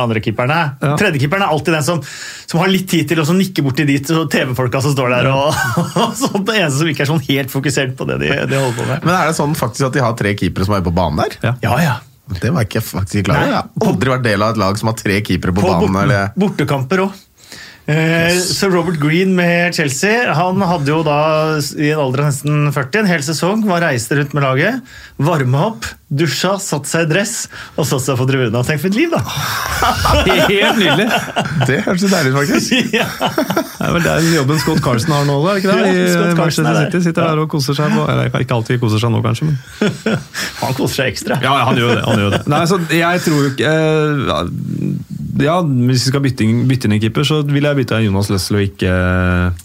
andre 0.00 0.22
keeperne. 0.24 0.58
Ja. 0.80 0.94
Tredjekeeperen 1.00 1.46
er 1.46 1.54
alltid 1.54 1.78
den 1.78 1.86
som, 1.86 2.02
som 2.46 2.62
har 2.62 2.72
litt 2.72 2.88
tid 2.90 3.10
til 3.10 3.22
å 3.22 3.28
nikke 3.36 3.64
borti 3.66 3.86
de 3.88 3.98
TV-folka 4.06 4.82
som 4.84 4.94
står 4.94 5.16
der. 5.18 5.30
Og, 5.32 5.62
og 6.06 6.16
sånt, 6.18 6.44
det 6.48 6.60
eneste 6.60 6.82
som 6.82 6.92
ikke 6.92 7.06
er 7.06 7.12
sånn 7.12 7.24
helt 7.28 7.54
fokusert 7.54 7.96
på 7.98 8.08
det 8.10 8.20
de, 8.22 8.34
de 8.46 8.60
holder 8.60 8.76
på 8.78 8.90
med. 8.90 9.06
Men 9.06 9.16
er 9.18 9.32
det 9.32 9.38
sånn 9.38 9.56
faktisk 9.58 9.90
at 9.90 9.96
de 9.98 10.04
har 10.04 10.18
tre 10.18 10.36
keepere 10.38 10.68
som 10.68 10.78
er 10.78 10.86
på 10.86 10.94
banen 10.94 11.24
der? 11.24 11.40
Ja. 11.42 11.56
Ja, 11.66 11.78
ja. 11.82 11.96
Det 12.26 12.50
var 12.50 12.66
ikke 12.66 12.80
jeg 12.80 12.86
faktisk 12.88 13.28
klar 13.28 13.38
over. 13.38 13.52
Jeg 13.52 13.58
har 13.60 13.92
aldri 13.92 14.10
vært 14.10 14.24
del 14.26 14.42
av 14.42 14.54
et 14.54 14.58
lag 14.58 14.78
som 14.80 14.90
har 14.90 14.96
tre 14.98 15.20
keepere 15.22 15.54
på, 15.54 15.62
På 15.62 15.76
banen. 15.76 15.92
bort, 15.94 16.02
eller... 16.02 16.32
bortekamper 16.34 17.02
òg. 17.04 17.22
Eh, 17.86 18.34
Så 18.42 18.66
Robert 18.72 18.98
Green 18.98 19.36
med 19.36 19.74
Chelsea 19.76 20.32
han 20.34 20.58
hadde 20.66 20.90
jo 20.90 21.02
da 21.06 21.18
i 21.78 21.92
en 21.92 22.00
alder 22.02 22.24
av 22.24 22.32
nesten 22.32 22.72
40 22.74 23.04
en 23.04 23.10
hel 23.12 23.22
sesong, 23.22 23.62
var 23.68 23.84
reiste 23.84 24.16
rundt 24.18 24.34
med 24.34 24.42
laget, 24.42 24.80
varma 25.22 25.68
opp, 25.68 25.86
dusja, 26.10 26.56
satt 26.62 26.86
seg 26.90 27.06
i 27.06 27.10
dress 27.12 27.34
og 27.76 27.86
satt 27.86 28.02
seg 28.02 28.18
på 28.18 28.26
tribunen. 28.26 28.58
Tenk 28.66 28.82
for 28.82 28.90
et 28.90 28.98
liv, 28.98 29.14
da! 29.14 29.22
Helt 30.26 30.80
nydelig! 30.82 31.06
Det 31.70 31.78
høres 31.86 32.02
så 32.02 32.10
deilig 32.10 32.32
ut, 32.34 32.38
faktisk. 32.40 32.74
ja. 33.00 33.06
Det 33.16 33.86
er 33.86 33.94
vel 33.94 34.06
den 34.06 34.30
jobben 34.34 34.62
Scott 34.62 34.82
Carson 34.82 35.14
har 35.14 35.26
nå, 35.30 35.38
da, 35.46 35.56
ikke 35.60 35.70
det? 35.74 35.86
I 35.86 36.04
ja, 36.10 36.28
Manchester 36.38 36.70
er. 36.72 36.80
City 36.90 37.04
sitter 37.06 37.22
der 37.30 37.42
og 37.44 37.50
koser 37.54 37.78
seg. 37.78 37.94
På, 37.94 38.06
eller 38.10 38.34
ikke 38.42 38.58
alltid 38.58 38.82
koser 38.82 39.02
seg 39.02 39.14
nå, 39.14 39.22
kanskje, 39.22 39.50
men 39.52 39.58
Han 40.62 40.74
koser 40.78 41.04
seg 41.04 41.12
ekstra. 41.14 41.38
Ja, 41.42 41.54
ja, 41.60 41.66
han 41.70 41.78
gjør 41.78 41.94
det. 41.94 42.02
Han 42.06 42.22
gjør 42.24 42.34
det. 42.34 42.42
Nei, 42.50 42.62
så 42.70 42.80
jeg 42.98 43.26
tror 43.26 43.44
jo 43.46 43.52
ikke 43.54 43.74
eh, 43.76 45.14
ja, 45.42 45.56
Hvis 45.62 46.04
vi 46.06 46.10
skal 46.12 46.22
bytte 46.24 46.44
inn, 46.46 46.62
bytte 46.68 46.88
inn 46.88 46.96
en 46.96 47.00
keeper, 47.02 47.24
så 47.28 47.40
vil 47.46 47.66
jeg 47.66 47.78
bytte 47.80 47.98
Jonas 48.04 48.30
Løssel 48.32 48.58
og 48.58 48.64
ikke, 48.66 48.90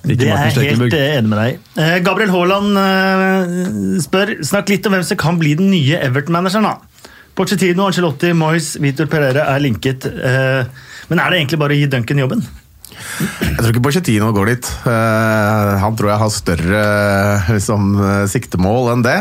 ikke 0.05 0.17
Det 0.19 0.27
er 0.27 0.36
Martin 0.36 0.63
jeg 0.65 0.77
helt 0.79 0.95
eh, 0.97 1.17
enig 1.19 1.31
med 1.31 1.41
deg. 1.41 1.60
Eh, 1.79 1.97
Gabriel 2.05 2.34
Haaland 2.34 2.79
eh, 2.81 3.99
spør 4.03 4.34
snakk 4.47 4.71
litt 4.73 4.88
om 4.89 4.95
hvem 4.97 5.05
som 5.07 5.19
kan 5.21 5.39
bli 5.41 5.53
den 5.60 5.69
nye 5.73 5.99
Everton-manageren. 6.07 6.67
da. 6.67 7.10
Pochettino, 7.38 7.86
Ancelotti, 7.88 8.34
Moyes, 8.36 8.73
Vitor 8.84 9.07
Pereira 9.12 9.45
er 9.53 9.63
linket. 9.63 10.05
eh, 10.10 10.65
Men 11.12 11.19
er 11.23 11.29
det 11.31 11.39
egentlig 11.41 11.62
bare 11.62 11.77
å 11.77 11.79
gi 11.79 11.88
Duncan 11.91 12.19
jobben? 12.25 12.43
Jeg 12.91 13.57
tror 13.57 13.71
ikke 13.71 13.84
Pochettino 13.88 14.31
går 14.36 14.51
dit. 14.51 14.71
Eh, 14.86 15.71
han 15.81 15.95
tror 15.97 16.12
jeg 16.12 16.21
har 16.21 16.34
større 16.36 16.81
liksom, 17.55 17.93
siktemål 18.29 18.91
enn 18.97 19.05
det. 19.07 19.19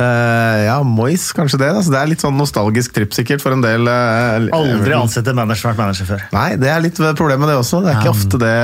Eh, 0.00 0.58
ja, 0.64 0.78
Moyes, 0.86 1.28
kanskje 1.36 1.60
det. 1.60 1.70
Altså, 1.74 1.92
det 1.92 2.00
er 2.00 2.10
litt 2.10 2.24
sånn 2.24 2.38
nostalgisk 2.38 2.94
tripp 2.96 3.14
sikkert 3.16 3.44
for 3.44 3.56
en 3.56 3.64
del. 3.64 3.88
Uh, 3.88 4.48
Aldri 4.56 4.96
ansett 4.96 5.28
en 5.28 5.40
manager 5.42 5.62
som 5.62 5.70
har 5.70 5.76
vært 5.76 5.84
manager 5.84 6.08
før. 6.08 6.26
Nei, 6.36 6.48
det 6.60 6.70
er 6.72 6.84
litt 6.84 7.00
problemet 7.18 7.50
det 7.50 7.58
også. 7.60 7.82
Det 7.84 7.92
er 7.92 8.00
ikke 8.00 8.14
ofte 8.14 8.40
det, 8.40 8.54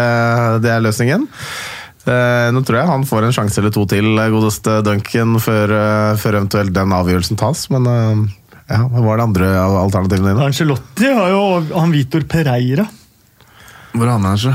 det 0.65 0.73
er 0.73 0.87
løsningen. 0.87 1.27
Uh, 2.07 2.55
nå 2.55 2.63
tror 2.63 2.79
jeg 2.79 2.87
han 2.87 3.05
får 3.09 3.27
en 3.27 3.35
sjanse 3.35 3.59
eller 3.59 3.73
to 3.75 3.83
til, 3.91 4.13
godeste 4.31 4.79
Duncan, 4.87 5.41
før, 5.43 5.73
eh, 5.75 6.13
før 6.23 6.39
eventuelt 6.39 6.75
den 6.75 6.95
avgjørelsen 6.95 7.41
tas. 7.41 7.65
Men 7.75 7.89
eh, 7.91 8.21
ja, 8.71 8.85
hva 8.93 9.03
var 9.03 9.19
det 9.19 9.27
andre 9.27 9.49
av 9.59 9.75
alternativene 9.81 10.31
dine? 10.31 10.47
Angelotti 10.47 11.11
har 11.11 11.35
jo 11.35 11.43
han 11.75 11.95
Vitor 11.95 12.23
Pereira. 12.31 12.87
Hvor 13.97 14.07
er 14.07 14.15
han 14.15 14.23
manager? 14.23 14.55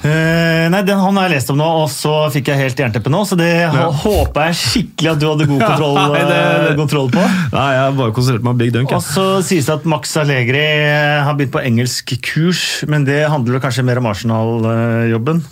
Eh, 0.00 0.64
nei, 0.72 0.80
den 0.88 0.96
han 0.96 1.16
har 1.20 1.26
jeg 1.28 1.34
lest 1.36 1.50
om 1.52 1.58
nå, 1.60 1.66
og 1.82 1.90
så 1.92 2.12
fikk 2.32 2.48
jeg 2.48 2.56
helt 2.62 2.78
jernteppe 2.80 3.10
nå. 3.12 3.20
Så 3.28 3.36
det 3.36 3.50
Ja. 3.68 3.90
håper 3.92 4.46
jeg 4.48 4.56
skikkelig 4.56 5.10
at 5.12 5.18
du 5.20 5.26
hadde 5.28 5.46
god 5.50 5.60
kontroll, 5.66 5.94
Nei, 6.14 6.22
det- 6.24 6.70
eh, 6.70 6.74
kontroll 6.78 7.10
på. 7.12 7.20
Nei, 7.52 7.66
jeg 7.76 7.82
har 7.84 7.92
bare 7.98 8.12
konsentrert 8.16 8.42
meg 8.46 8.50
om 8.54 8.58
Big 8.62 8.72
Dunk. 8.72 8.92
Og 8.96 9.02
så 9.04 9.26
sies 9.44 9.66
det 9.68 9.74
at 9.74 9.84
Max 9.84 10.16
Allegri 10.16 10.64
eh, 10.64 11.20
har 11.26 11.34
begynt 11.36 11.52
på 11.52 11.64
engelsk 11.64 12.14
kurs, 12.22 12.84
men 12.88 13.04
det 13.04 13.26
handler 13.28 13.58
vel 13.58 13.60
kanskje 13.66 13.84
mer 13.84 14.00
om 14.00 14.08
Arsenal-jobben? 14.08 15.42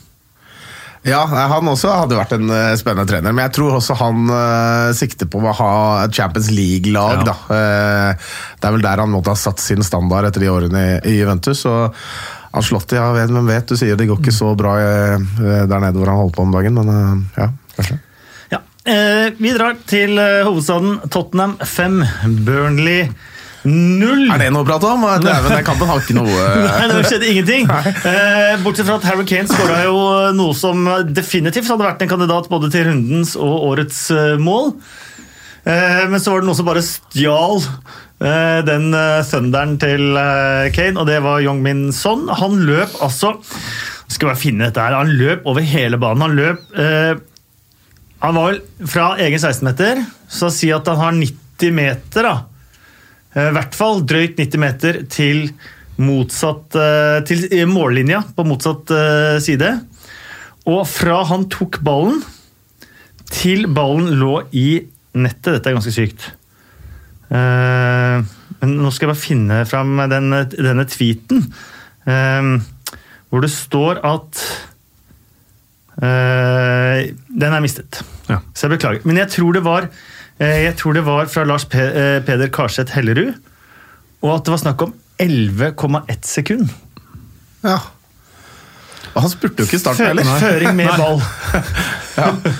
Ja, 1.06 1.20
han 1.30 1.68
også 1.70 1.92
hadde 1.94 2.16
vært 2.18 2.32
en 2.34 2.50
spennende 2.76 3.06
trener, 3.08 3.32
men 3.32 3.44
jeg 3.46 3.52
tror 3.54 3.76
også 3.78 3.94
han 4.00 4.24
uh, 4.28 4.90
sikter 4.98 5.28
på 5.30 5.38
å 5.40 5.52
ha 5.54 5.68
et 6.04 6.12
Champions 6.12 6.50
League-lag. 6.50 7.22
Ja. 7.22 7.28
da. 7.30 7.36
Eh, 7.54 8.26
det 8.58 8.66
er 8.68 8.74
vel 8.74 8.82
der 8.82 8.98
han 9.04 9.12
måtte 9.14 9.30
ha 9.32 9.38
satt 9.38 9.62
sin 9.62 9.84
standard 9.86 10.26
etter 10.28 10.42
de 10.42 10.50
årene 10.52 10.82
i, 10.82 10.98
i 11.12 11.14
Juventus. 11.20 11.62
og 11.70 11.94
Anslotti, 12.56 12.96
ja, 12.96 13.10
vet- 13.12 13.30
men 13.34 13.46
vet, 13.46 13.66
du 13.68 13.76
sier 13.76 13.96
det 13.98 14.06
går 14.08 14.20
ikke 14.22 14.32
så 14.32 14.54
bra 14.56 14.76
eh, 14.80 15.18
der 15.68 15.80
nede 15.82 15.98
hvor 16.00 16.08
han 16.08 16.20
holder 16.22 16.36
på 16.38 16.44
om 16.46 16.52
dagen, 16.54 16.78
men 16.80 16.92
eh, 16.94 17.42
ja, 17.42 17.48
kanskje. 17.76 17.98
Ja. 18.54 18.60
Eh, 18.88 19.26
vi 19.36 19.52
drar 19.56 19.76
til 19.90 20.16
hovedstaden 20.46 21.00
Tottenham 21.12 21.58
5, 21.60 21.98
Burnley 22.46 23.10
0. 23.68 24.30
Er 24.32 24.38
det 24.40 24.52
noe 24.54 24.62
å 24.62 24.68
prate 24.68 24.86
om? 24.88 25.02
Dæven, 25.20 25.50
den 25.50 25.64
kampen 25.66 25.88
har 25.90 25.98
ikke 26.00 26.14
noe 26.16 26.44
Nei, 26.62 26.86
det 26.92 27.02
skjedde 27.10 27.28
ingenting. 27.34 27.68
Eh, 28.08 28.54
bortsett 28.64 28.86
fra 28.88 28.96
at 29.00 29.04
Harry 29.10 29.26
Kane 29.28 29.50
skåra 29.50 29.82
jo 29.84 29.98
noe 30.38 30.54
som 30.56 30.86
definitivt 31.12 31.68
hadde 31.68 31.84
vært 31.84 32.04
en 32.06 32.12
kandidat 32.14 32.48
både 32.48 32.70
til 32.72 32.86
rundens 32.88 33.34
og 33.36 33.66
årets 33.74 33.98
mål. 34.40 34.70
Eh, 35.68 36.04
men 36.08 36.22
så 36.22 36.32
var 36.32 36.40
det 36.40 36.48
noe 36.48 36.56
som 36.56 36.68
bare 36.70 36.84
stjal 36.86 37.60
den 38.18 38.90
sønderen 38.90 39.28
thunderen 39.28 39.76
til 39.78 40.16
eh, 40.18 40.68
Kane, 40.74 40.98
og 40.98 41.06
det 41.06 41.20
var 41.22 41.42
Young 41.44 41.60
Min 41.62 41.92
Son. 41.94 42.26
Han 42.28 42.64
løp 42.66 42.96
altså 43.04 43.36
Skal 44.08 44.32
bare 44.32 44.40
finne 44.40 44.66
dette 44.66 44.82
her. 44.82 44.96
Han 44.98 45.12
løp 45.14 45.46
over 45.46 45.62
hele 45.62 46.00
banen. 46.02 46.24
Han 46.26 46.34
løp 46.34 46.74
eh, 46.74 47.14
Han 48.24 48.34
var 48.34 48.48
vel 48.50 48.88
fra 48.90 49.12
egen 49.22 49.38
16-meter, 49.38 50.02
så 50.26 50.50
si 50.50 50.72
at 50.74 50.88
han 50.90 50.98
har 50.98 51.14
90 51.14 51.74
meter, 51.76 52.26
da. 52.26 52.34
Eh, 53.36 53.50
I 53.52 53.54
hvert 53.54 53.78
fall 53.78 54.02
drøyt 54.02 54.40
90 54.40 54.64
meter 54.64 55.02
til 55.06 55.52
motsatt 55.98 56.74
eh, 56.78 57.20
til 57.28 57.46
eh, 57.52 57.66
mållinja 57.68 58.22
på 58.34 58.46
motsatt 58.46 58.90
eh, 58.94 59.38
side. 59.42 59.70
Og 60.68 60.82
fra 60.90 61.22
han 61.30 61.46
tok 61.52 61.80
ballen 61.86 62.20
til 63.30 63.68
ballen 63.70 64.14
lå 64.18 64.40
i 64.56 64.68
nettet. 65.18 65.58
Dette 65.58 65.70
er 65.70 65.78
ganske 65.78 65.94
sykt. 65.94 66.30
Eh, 67.30 68.22
Men 68.60 68.72
nå 68.80 68.90
skal 68.90 69.06
jeg 69.08 69.12
bare 69.14 69.20
finne 69.22 69.58
fram 69.68 69.98
denne, 70.10 70.44
denne 70.50 70.84
tweeten. 70.88 71.42
eh, 72.08 72.52
Hvor 73.28 73.44
det 73.44 73.50
står 73.52 74.00
at 74.08 74.42
eh, 76.02 77.10
Den 77.28 77.52
er 77.54 77.60
mistet. 77.64 78.00
Ja. 78.28 78.40
Så 78.54 78.66
jeg 78.68 78.78
beklager. 78.78 79.04
Men 79.08 79.16
jeg 79.20 79.28
tror 79.34 79.52
det 79.56 79.64
var, 79.64 79.88
jeg 80.38 80.74
tror 80.78 80.92
det 80.98 81.04
var 81.06 81.26
fra 81.32 81.44
Lars 81.48 81.64
Pe 81.68 81.84
Peder 82.26 82.48
Karseth 82.54 82.92
Hellerud, 82.94 83.34
og 84.22 84.34
at 84.36 84.44
det 84.46 84.52
var 84.52 84.60
snakk 84.62 84.82
om 84.84 84.92
11,1 85.18 86.26
sekund. 86.28 86.68
Ja. 87.64 87.78
Han 89.16 89.30
spurte 89.32 89.64
jo 89.64 89.66
ikke 89.66 89.78
i 89.78 89.82
starten 89.82 90.06
heller. 90.12 90.28
Føring 90.38 90.76
med 90.78 90.92
ball. 91.00 91.18
Nei, 92.18 92.52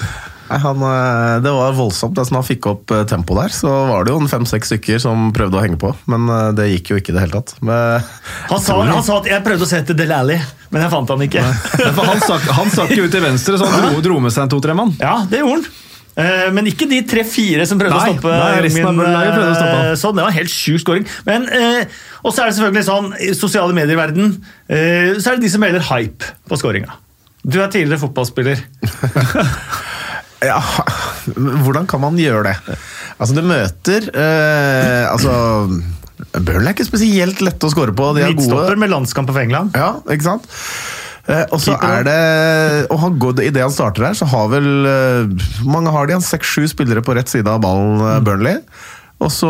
han, 0.49 0.85
eh, 0.89 1.41
det 1.45 1.53
var 1.53 1.77
voldsomt. 1.77 2.19
Altså, 2.19 2.33
når 2.35 2.43
han 2.43 2.49
fikk 2.49 2.69
opp 2.71 2.85
tempo 2.89 3.09
tempoet 3.11 3.41
der, 3.43 3.55
så 3.57 3.73
var 3.91 4.07
det 4.07 4.15
jo 4.15 4.21
en 4.23 4.31
fem-seks 4.31 4.73
stykker 4.73 5.03
som 5.03 5.29
prøvde 5.37 5.59
å 5.59 5.65
henge 5.65 5.81
på. 5.81 5.93
Men 6.09 6.29
eh, 6.33 6.53
det 6.57 6.71
gikk 6.73 6.93
jo 6.95 7.01
ikke 7.01 7.13
i 7.13 7.17
det 7.19 7.25
hele 7.27 7.41
tatt. 7.41 7.57
Men, 7.61 8.07
Han 8.53 8.63
sa, 8.63 8.79
han 8.89 9.05
sa 9.05 9.19
at 9.21 9.29
jeg 9.29 9.45
prøvde 9.45 9.67
å 9.67 9.71
se 9.71 9.83
etter 9.83 9.99
Del 9.99 10.15
Alli, 10.15 10.39
men 10.73 10.85
jeg 10.85 10.95
fant 10.95 11.13
han 11.13 11.27
ikke. 11.29 11.43
Han 12.09 12.23
stakk, 12.23 12.49
han 12.55 12.73
stakk 12.73 12.95
jo 12.97 13.05
ut 13.09 13.13
til 13.13 13.23
venstre, 13.25 13.59
så 13.61 13.67
han 13.69 13.91
dro, 13.91 14.01
dro 14.05 14.17
med 14.23 14.33
seg 14.33 14.47
en 14.47 14.53
to-tre 14.53 14.75
mann. 14.77 14.95
Ja, 15.01 15.19
det 15.29 15.43
gjorde 15.43 15.61
han. 15.61 15.85
Eh, 16.19 16.49
Men 16.55 16.67
ikke 16.67 16.89
de 16.91 16.99
tre-fire 17.07 17.67
som 17.69 17.79
prøvde 17.79 17.95
Nei, 17.95 18.11
å 18.11 18.15
stoppe 18.17 18.33
nei, 18.33 18.63
resten 18.65 18.89
min, 18.99 19.03
laget 19.15 19.37
prøvde 19.37 19.51
å 19.53 19.59
stoppe 19.59 19.83
eh, 19.85 19.99
Sånn, 20.01 20.17
det 20.19 20.25
var 20.27 20.35
helt 20.35 20.51
sjuk 20.53 20.83
scoring. 20.83 21.07
Men 21.29 21.47
eh, 21.55 22.01
Og 22.25 22.33
så 22.33 22.43
er 22.43 22.51
det 22.51 22.57
selvfølgelig 22.59 22.87
sånn, 22.89 23.13
i 23.23 23.31
sosiale 23.39 23.77
medier-verden, 23.77 24.33
eh, 24.67 25.13
så 25.21 25.31
er 25.31 25.39
det 25.39 25.47
de 25.47 25.53
som 25.53 25.63
melder 25.63 25.85
hype 25.93 26.33
på 26.51 26.59
scoringa. 26.59 26.97
Du 27.47 27.61
er 27.63 27.71
tidligere 27.71 28.03
fotballspiller. 28.03 28.65
ja, 30.45 30.59
hvordan 31.65 31.89
kan 31.91 32.03
man 32.05 32.19
gjøre 32.21 32.53
det? 32.53 32.77
Altså, 33.19 33.35
du 33.35 33.43
møter 33.43 34.07
eh, 34.13 35.05
Altså 35.11 35.33
Burnley 36.35 36.71
er 36.71 36.75
ikke 36.75 36.87
spesielt 36.87 37.43
lette 37.47 37.67
å 37.67 37.73
score 37.73 37.95
på. 37.95 38.13
De 38.17 38.25
er 38.25 38.33
Midtstopper 38.33 38.75
gode. 38.75 38.83
med 38.83 38.91
landskamp 38.93 39.31
for 39.31 39.43
England. 39.43 39.77
Ja, 39.79 39.97
ikke 40.11 40.27
sant? 40.27 40.49
Eh, 41.29 41.45
og 41.53 41.61
så 41.61 41.75
er 41.85 42.07
det 42.07 42.21
Og 42.89 43.03
han 43.03 43.19
går, 43.21 43.43
Idet 43.45 43.61
han 43.61 43.73
starter 43.75 44.07
her, 44.07 44.17
så 44.17 44.25
har 44.31 44.47
vel 44.49 44.69
eh, 44.89 45.49
mange 45.69 45.93
har 45.93 46.09
de? 46.09 46.17
Seks-sju 46.25 46.65
spillere 46.73 47.05
på 47.05 47.17
rett 47.19 47.29
side 47.29 47.51
av 47.53 47.61
ballen, 47.65 48.01
eh, 48.01 48.21
Burnley. 48.25 48.63
Og 49.19 49.33
så, 49.35 49.49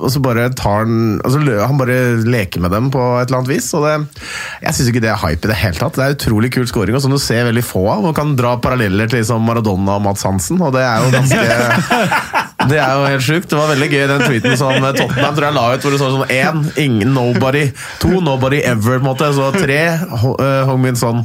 og 0.00 0.08
så 0.08 0.20
bare 0.24 0.46
tar 0.56 0.86
han 0.86 1.18
altså, 1.20 1.40
Han 1.68 1.76
bare 1.76 1.96
leker 2.24 2.62
med 2.64 2.72
dem 2.72 2.88
på 2.92 3.00
et 3.20 3.28
eller 3.28 3.42
annet 3.42 3.52
vis. 3.52 3.68
Og 3.76 3.84
det, 3.84 4.22
jeg 4.64 4.76
syns 4.76 4.92
ikke 4.92 5.02
det 5.04 5.10
er 5.12 5.20
hype 5.20 5.44
i 5.44 5.50
det 5.52 5.58
hele 5.60 5.80
tatt. 5.80 5.98
Det 5.98 6.06
er 6.06 6.16
utrolig 6.16 6.52
kul 6.54 6.68
scoring, 6.70 6.96
og 6.96 7.04
som 7.04 7.12
du 7.12 7.20
ser 7.20 7.44
veldig 7.50 7.64
få 7.66 7.84
av. 7.92 8.08
Og 8.08 8.16
kan 8.16 8.32
dra 8.38 8.54
paralleller 8.62 9.10
til 9.10 9.20
liksom 9.20 9.44
Maradona 9.44 9.98
og 9.98 10.06
Mats 10.08 10.24
Hansen, 10.24 10.60
og 10.64 10.72
det 10.76 10.86
er 10.86 11.04
jo 11.04 11.12
ganske 11.18 12.46
Det 12.68 12.76
er 12.76 12.90
jo 12.92 13.04
helt 13.08 13.24
sjukt. 13.24 13.48
Det 13.48 13.56
var 13.56 13.70
veldig 13.72 13.86
gøy 13.88 14.02
den 14.10 14.22
tweeten 14.26 14.56
som 14.60 14.74
Tottenham 14.92 15.36
tror 15.36 15.46
jeg 15.46 15.56
la 15.56 15.62
ut, 15.72 15.84
hvor 15.84 15.94
det 15.94 16.00
står 16.00 16.10
sånn 16.12 16.32
én, 16.34 16.58
ingen, 16.82 17.14
nobody. 17.16 17.62
To, 18.02 18.10
nobody 18.24 18.60
ever, 18.68 18.98
på 18.98 19.00
en 19.00 19.06
måte. 19.06 19.30
Så 19.32 19.46
tre, 19.54 19.78
eh, 19.96 20.60
Hong 20.68 20.82
Min 20.82 20.98
Son. 21.00 21.22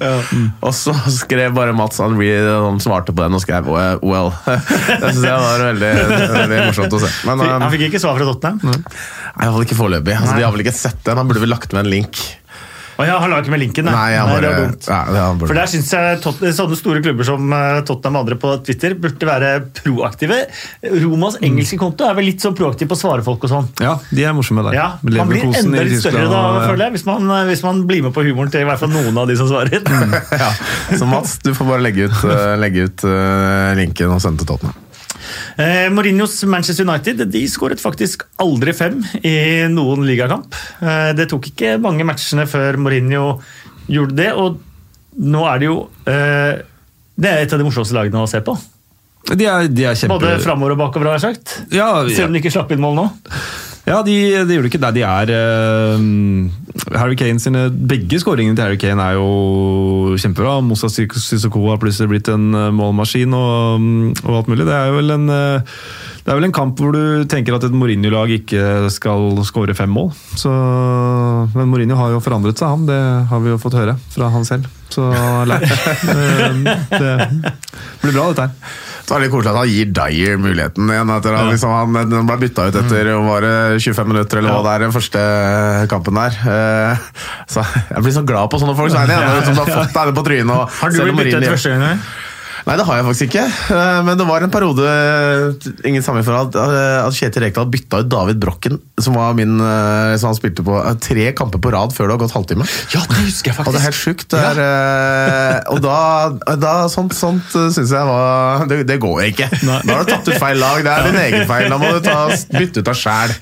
Og 0.63 0.71
så 0.75 0.95
skrev 1.11 1.51
bare 1.57 1.75
Mats 1.75 1.99
Henry, 1.99 2.29
han 2.39 2.79
svarte 2.83 3.11
på 3.11 3.19
den 3.25 3.35
og 3.35 3.43
skrev 3.43 3.67
"Well. 3.67 4.31
Det 4.45 5.11
syns 5.11 5.25
jeg 5.27 5.43
var 5.43 5.65
veldig, 5.65 5.91
veldig 6.31 6.61
morsomt 6.69 6.95
å 6.95 7.01
se. 7.03 7.11
Men 7.27 7.43
Han 7.43 7.67
eh, 7.67 7.69
ikke 7.91 8.01
svar 8.03 8.17
fra 8.19 8.29
Tottenham. 8.31 8.59
nei, 8.65 9.45
iallfall 9.45 9.67
ikke 9.67 9.79
foreløpig. 9.81 10.17
Altså, 10.17 10.39
de 10.39 10.47
har 10.47 10.55
vel 10.55 10.65
ikke 10.65 10.75
sett 10.77 11.03
den. 11.05 11.21
Han 11.21 11.29
burde 11.29 11.43
vel 11.43 11.53
lagt 11.55 11.75
med 11.75 11.85
en 11.85 11.93
link. 11.97 12.23
Ja, 13.03 13.17
han 13.19 13.31
la 13.31 13.41
ikke 13.43 13.51
med 13.51 13.59
linken, 13.59 13.87
nei. 13.89 13.91
Nei, 13.91 14.11
Nei, 14.15 14.27
bare, 14.29 14.51
var 14.55 15.09
det 15.11 15.19
han. 15.19 15.39
For 15.41 15.57
der 15.57 15.67
syns 15.67 15.89
jeg 15.91 16.19
Tot 16.23 16.39
sånne 16.55 16.77
store 16.79 17.01
klubber 17.03 17.27
som 17.27 17.51
eh, 17.51 17.79
Tottenham 17.87 18.19
og 18.21 18.23
andre 18.23 18.37
på 18.39 18.53
Twitter 18.63 18.95
burde 18.99 19.27
være 19.27 19.49
proaktive. 19.81 20.37
Romas 21.03 21.35
engelske 21.43 21.79
konto 21.81 22.07
er 22.07 22.15
vel 22.15 22.29
litt 22.29 22.45
sånn 22.45 22.55
proaktiv 22.55 22.87
på 22.91 22.95
å 22.95 23.01
svare 23.01 23.25
folk 23.25 23.43
og 23.47 23.51
sånn. 23.51 23.67
Ja, 23.83 23.97
de 24.15 24.23
er 24.23 24.37
morsomme 24.37 24.63
der. 24.69 24.77
Ja, 24.79 24.87
Man 25.03 25.33
blir 25.33 25.43
enda 25.49 25.83
litt 25.83 25.99
større 25.99 26.23
da, 26.31 26.45
ja. 26.55 26.63
føler 26.69 26.85
jeg, 26.87 26.95
hvis 26.95 27.05
man, 27.09 27.27
eh, 27.35 27.43
hvis 27.51 27.65
man 27.67 27.83
blir 27.89 28.07
med 28.07 28.15
på 28.15 28.23
humoren 28.29 28.53
til 28.53 28.63
i 28.63 28.69
hvert 28.69 28.79
fall 28.85 28.93
noen 28.95 29.21
av 29.25 29.27
de 29.27 29.35
som 29.41 29.51
svarer. 29.51 29.83
ja. 30.45 30.49
Så 30.95 31.09
Mats, 31.09 31.37
du 31.43 31.51
får 31.57 31.71
bare 31.73 31.83
legge 31.83 32.07
ut, 32.07 32.25
eh, 32.31 32.55
legge 32.63 32.87
ut 32.87 33.07
linken 33.75 34.15
og 34.15 34.23
sende 34.23 34.45
til 34.45 34.53
Tottenham. 34.55 34.84
Eh, 35.61 35.87
Mourinhos 35.93 36.37
Manchester 36.49 36.87
United 36.87 37.25
de 37.31 37.41
skåret 37.49 37.81
faktisk 37.81 38.25
aldri 38.41 38.73
fem 38.75 39.01
i 39.23 39.65
noen 39.71 40.05
ligakamp. 40.07 40.55
Eh, 40.81 41.11
det 41.17 41.29
tok 41.31 41.51
ikke 41.51 41.75
mange 41.83 42.07
matchene 42.07 42.47
før 42.49 42.79
Mourinho 42.81 43.39
gjorde 43.91 44.17
det, 44.17 44.31
og 44.33 44.61
nå 45.15 45.43
er 45.47 45.61
det 45.61 45.67
jo 45.69 45.75
eh, 46.11 46.63
Det 47.15 47.29
er 47.29 47.45
et 47.45 47.53
av 47.53 47.61
de 47.61 47.67
morsomste 47.67 47.95
lagene 47.95 48.23
å 48.23 48.27
se 48.27 48.41
på. 48.43 48.57
De 49.31 49.45
er, 49.47 49.69
de 49.71 49.85
er 49.87 49.95
kjempe... 49.97 50.19
Både 50.19 50.35
framover 50.43 50.75
og 50.75 50.81
bakover, 50.83 51.09
har 51.09 51.17
jeg 51.17 51.31
sagt. 51.31 51.53
Ja, 51.73 51.87
ja. 52.03 52.11
Selv 52.13 52.29
om 52.29 52.35
de 52.35 52.41
ikke 52.43 52.53
slapp 52.53 52.73
inn 52.75 52.83
mål 52.83 52.99
nå. 52.99 53.05
Ja, 53.85 53.99
de, 54.01 54.15
de 54.49 54.55
gjør 54.55 54.65
det 54.65 54.71
ikke 54.71 54.81
Nei, 54.81 54.93
De 54.95 55.03
er 55.05 55.31
uh, 55.35 56.95
Harry 56.97 57.17
Kane 57.19 57.41
sine 57.41 57.67
Begge 57.69 58.17
skåringene 58.21 58.57
til 58.57 58.65
Harry 58.65 58.79
Kane 58.81 59.03
er 59.03 59.19
jo 59.19 60.15
kjempebra. 60.21 60.57
Moussa 60.65 60.89
Sissoko 60.89 61.61
har 61.69 61.79
plutselig 61.81 62.09
blitt 62.11 62.29
en 62.31 62.53
eh, 62.55 62.73
målmaskin 62.73 63.33
og, 63.35 63.81
mm, 63.81 64.11
og 64.25 64.37
alt 64.39 64.51
mulig. 64.51 64.67
Det 64.67 64.75
er 64.75 65.13
en 65.15 65.31
eh, 65.33 65.79
det 66.25 66.33
er 66.33 66.39
vel 66.39 66.47
en 66.47 66.55
kamp 66.57 66.79
hvor 66.81 66.95
du 66.95 67.25
tenker 67.29 67.53
at 67.53 67.67
et 67.67 67.75
Mourinho-lag 67.77 68.31
ikke 68.33 68.87
skal 68.89 69.35
skåre 69.45 69.75
fem 69.77 69.91
mål. 69.93 70.07
Så, 70.41 70.49
men 71.53 71.69
Mourinho 71.69 71.99
har 71.99 72.15
jo 72.15 72.21
forandret 72.23 72.57
seg, 72.57 72.71
han. 72.71 72.87
Det 72.89 72.97
har 73.29 73.43
vi 73.43 73.51
jo 73.51 73.59
fått 73.61 73.77
høre 73.77 73.93
fra 74.09 74.31
han 74.33 74.47
selv. 74.47 74.65
Så 74.89 75.05
lært. 75.45 75.69
Det 76.95 77.13
blir 78.01 78.15
bra, 78.15 78.31
dette 78.31 78.47
her. 78.47 78.73
Så 79.05 79.13
det 79.19 79.27
litt 79.27 79.33
koselig 79.35 79.51
at 79.53 79.59
han 79.59 79.69
gir 79.69 79.89
Dyer 79.93 80.39
muligheten 80.41 80.89
igjen. 80.89 81.11
Etter 81.13 81.35
at 81.37 81.49
liksom, 81.51 81.73
han 81.77 82.25
ble 82.25 82.37
bytta 82.41 82.67
ut 82.71 82.77
etter 82.81 83.11
var 83.21 83.45
det 83.45 83.55
25 83.85 84.09
minutter 84.09 84.41
eller 84.41 84.55
hva 84.55 84.63
det 84.65 84.71
er 84.73 84.85
den 84.87 84.95
første 84.95 85.25
kampen 85.91 86.17
der. 86.17 86.39
Uh, 86.41 87.25
Så 87.51 87.61
Jeg 87.61 88.01
blir 88.01 88.15
så 88.15 88.25
glad 88.25 88.49
på 88.49 88.61
sånne 88.61 88.73
folk. 88.77 88.93
Så 88.93 89.03
ja, 89.03 89.05
ja, 89.13 89.35
ja, 89.37 89.43
som 89.45 89.59
har 89.61 89.69
fått 89.69 89.93
deg 89.93 90.15
på 90.17 90.25
trynet. 90.25 90.79
Har 90.81 90.95
du 90.95 91.01
blitt 91.05 91.21
byttet 91.21 91.51
første 91.53 91.75
gang? 91.75 92.01
Nei, 92.65 92.75
det 92.79 92.85
har 92.87 92.97
jeg 92.97 93.05
faktisk 93.05 93.25
ikke. 93.29 93.43
Eh, 93.75 93.99
Men 94.07 94.17
det 94.17 94.25
var 94.25 94.41
en 94.41 94.49
periode 94.53 94.85
ingen 95.85 96.01
sammenheng 96.01 96.25
for 96.25 96.37
at, 96.39 96.55
eh, 96.57 97.09
Kjetil 97.13 97.43
Rekdal 97.45 97.67
bytta 97.69 97.99
ut 98.01 98.09
David 98.09 98.39
Brokken, 98.41 98.79
som 98.99 99.13
var 99.19 99.35
min 99.37 99.59
eh, 99.61 100.15
som 100.17 100.31
han 100.31 100.37
spilte 100.39 100.65
på 100.65 100.79
eh, 100.81 100.95
tre 100.97 101.27
kamper 101.37 101.61
på 101.61 101.71
rad 101.75 101.93
før 101.93 102.09
det 102.09 102.15
har 102.15 102.23
gått 102.23 102.33
halvtime. 102.33 102.65
Ja, 102.95 103.03
det 103.05 103.19
husker 103.21 103.51
jeg 103.53 103.59
faktisk. 103.59 103.69
Og 103.69 103.77
det 103.77 103.81
er 103.83 103.85
helt 103.85 104.01
sjukt. 104.01 104.33
Eh, 104.39 105.59
og 105.75 105.81
da, 105.85 106.55
da 106.65 106.73
Sånt, 106.95 107.13
sånt 107.17 107.53
syns 107.53 107.91
jeg 107.91 108.09
var 108.09 108.65
det, 108.69 108.81
det 108.89 108.97
går 109.03 109.23
ikke. 109.29 109.49
Da 109.61 109.79
har 109.93 110.05
du 110.05 110.11
tatt 110.15 110.27
ut 110.33 110.41
feil 110.41 110.57
lag. 110.61 110.81
Det 110.85 110.91
er 110.95 111.09
din 111.11 111.21
egen 111.21 111.47
feil. 111.49 111.69
Da 111.69 111.77
må 111.81 111.93
du 111.95 112.01
ta, 112.05 112.19
bytte 112.55 112.81
ut 112.81 112.91
av 112.91 112.97
sjæl. 112.99 113.33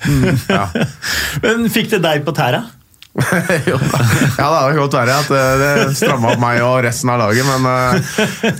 Ja. 0.52 0.68
Men 1.44 1.68
fikk 1.72 1.92
det 1.96 2.02
deg 2.04 2.24
på 2.28 2.34
tæra? 2.36 2.64
Jo 3.70 3.76
da. 3.78 3.98
ja, 4.38 4.46
det 4.50 4.74
kan 4.74 4.78
godt 4.80 4.96
være 4.98 5.16
at 5.22 5.28
det, 5.30 5.42
det 5.60 5.96
stramma 5.98 6.32
opp 6.32 6.40
meg 6.42 6.58
og 6.66 6.80
resten 6.82 7.12
av 7.14 7.20
laget, 7.22 7.46
men 7.46 7.68
eh, 7.70 8.08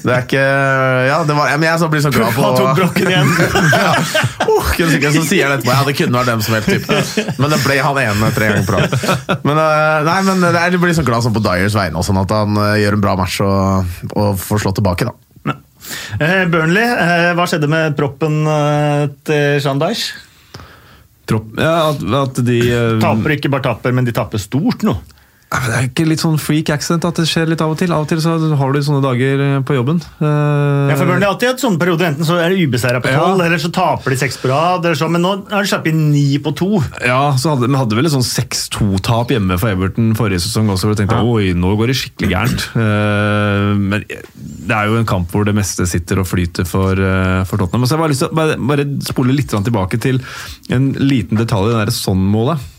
det 0.05 0.13
er 0.15 0.21
ikke 0.23 0.45
Ja, 1.09 1.17
det 1.27 1.35
var, 1.35 1.51
men 1.59 1.67
jeg 1.67 1.83
så 1.83 1.89
blir 1.91 2.05
så 2.05 2.13
glad 2.15 2.37
på 2.37 2.45
Han 2.45 2.59
tok 2.61 2.79
brokken 2.79 3.11
igjen. 3.11 3.33
ja. 3.87 3.91
kunne 4.45 4.93
sikkert 4.93 5.19
så 5.19 5.25
sier 5.27 5.49
han 5.49 5.57
etterpå 5.59 5.75
ja, 5.75 5.83
det 5.89 5.97
kunne 5.99 6.23
vært 6.23 6.31
dem 6.31 6.45
som 6.47 6.59
helt 6.59 6.71
type. 6.71 7.01
Men 7.41 7.55
det 7.57 7.61
ble 7.65 7.81
han 7.83 8.01
ene 8.05 8.31
tre 8.37 8.53
ganger 8.53 8.69
på 8.69 8.79
rad. 8.79 8.97
Men, 9.43 9.59
eh, 9.59 9.99
nei, 10.07 10.19
men 10.31 10.47
det 10.47 10.55
jeg 10.55 10.83
blir 10.87 10.97
så 10.97 11.07
glad 11.07 11.27
sånn 11.27 11.35
på 11.35 11.43
Dyers 11.45 11.75
vegne, 11.79 11.99
og 11.99 12.07
sånn 12.07 12.23
at 12.23 12.35
han 12.35 12.63
eh, 12.69 12.79
gjør 12.85 12.99
en 12.99 13.05
bra 13.09 13.19
match 13.19 13.41
og, 13.45 13.99
og 14.15 14.39
får 14.41 14.67
slå 14.67 14.75
tilbake. 14.79 15.11
da. 15.11 15.19
Eh, 16.19 16.45
Burnley, 16.49 16.85
eh, 16.85 17.33
hva 17.37 17.47
skjedde 17.49 17.69
med 17.71 17.97
proppen 17.99 18.45
eh, 18.49 19.09
til 19.27 19.81
Dyche? 19.83 20.15
Tropp, 21.25 21.55
ja, 21.57 21.91
at, 21.91 22.03
at 22.05 22.41
de 22.45 22.59
uh, 22.69 22.99
Taper 23.01 23.37
ikke 23.39 23.51
bare 23.53 23.65
tapper, 23.71 23.95
men 23.97 24.05
de 24.05 24.13
taper 24.17 24.43
stort 24.43 24.85
nå. 24.85 24.97
Ja, 25.55 25.61
Det 25.69 25.75
er 25.77 25.87
ikke 25.87 26.07
litt 26.09 26.23
sånn 26.23 26.39
freak 26.43 26.71
accident 26.75 27.05
at 27.07 27.19
det 27.21 27.29
skjer 27.31 27.47
litt 27.51 27.63
av 27.63 27.71
og 27.71 27.79
til? 27.79 27.93
Av 27.95 28.03
og 28.03 28.11
til 28.11 28.21
så 28.23 28.35
har 28.59 28.75
du 28.75 28.81
sånne 28.83 29.03
dager 29.05 29.43
eh, 29.45 29.59
på 29.67 29.77
jobben. 29.77 30.01
Uh... 30.19 30.91
Ja, 30.91 30.97
for 30.99 31.07
Burnley 31.07 31.27
har 31.29 31.35
alltid 31.35 31.53
hatt 31.53 31.63
sånne 31.63 31.81
perioder. 31.81 32.11
Enten 32.11 32.27
så 32.27 32.39
er 32.43 32.51
det 32.51 32.65
ubeseira 32.65 33.03
på 33.05 33.13
Ja. 33.13 33.29
eller 33.35 33.63
så 33.63 33.71
taper 33.75 34.15
de 34.15 34.19
seks 34.19 34.41
på 34.43 34.51
rad. 34.51 34.83
Eller 34.83 34.99
så, 34.99 35.09
men 35.13 35.23
nå 35.23 35.35
har 35.53 35.63
de 35.63 35.71
slappet 35.71 35.95
inn 35.95 36.09
ni 36.11 36.41
på 36.43 36.55
to. 36.59 36.83
Ja, 37.05 37.37
så 37.39 37.55
hadde, 37.55 37.71
men 37.71 37.79
hadde 37.79 37.99
vel 37.99 38.11
et 38.11 38.15
sånn 38.17 38.27
6-2-tap 38.27 39.31
hjemme 39.35 39.59
for 39.63 39.71
Everton 39.71 40.13
forrige 40.19 40.43
sesong 40.49 40.73
også, 40.75 40.89
hvor 40.89 40.99
du 40.99 41.05
tenkte 41.05 41.23
oi, 41.23 41.55
nå 41.59 41.75
går 41.79 41.93
det 41.93 41.99
skikkelig 42.03 42.33
gærent. 42.35 42.69
Uh, 42.75 43.71
men 43.79 44.07
det 44.11 44.75
er 44.75 44.91
jo 44.91 44.99
en 44.99 45.09
kamp 45.09 45.31
hvor 45.31 45.47
det 45.47 45.55
meste 45.57 45.87
sitter 45.91 46.23
og 46.23 46.31
flyter 46.31 46.67
for, 46.69 46.99
uh, 46.99 47.45
for 47.47 47.63
Tottenham. 47.63 47.87
Så 47.87 47.95
jeg 47.95 48.03
bare 48.03 48.15
lyst 48.15 48.27
til 48.27 48.33
å 48.35 48.39
bare, 48.43 48.59
bare 48.59 48.89
spole 49.07 49.37
litt 49.37 49.55
tilbake 49.55 50.03
til 50.03 50.19
en 50.75 50.91
liten 50.99 51.39
detalj 51.39 51.71
i 51.71 51.75
det 51.77 51.85
der 51.85 51.95
sånn-målet. 51.95 52.71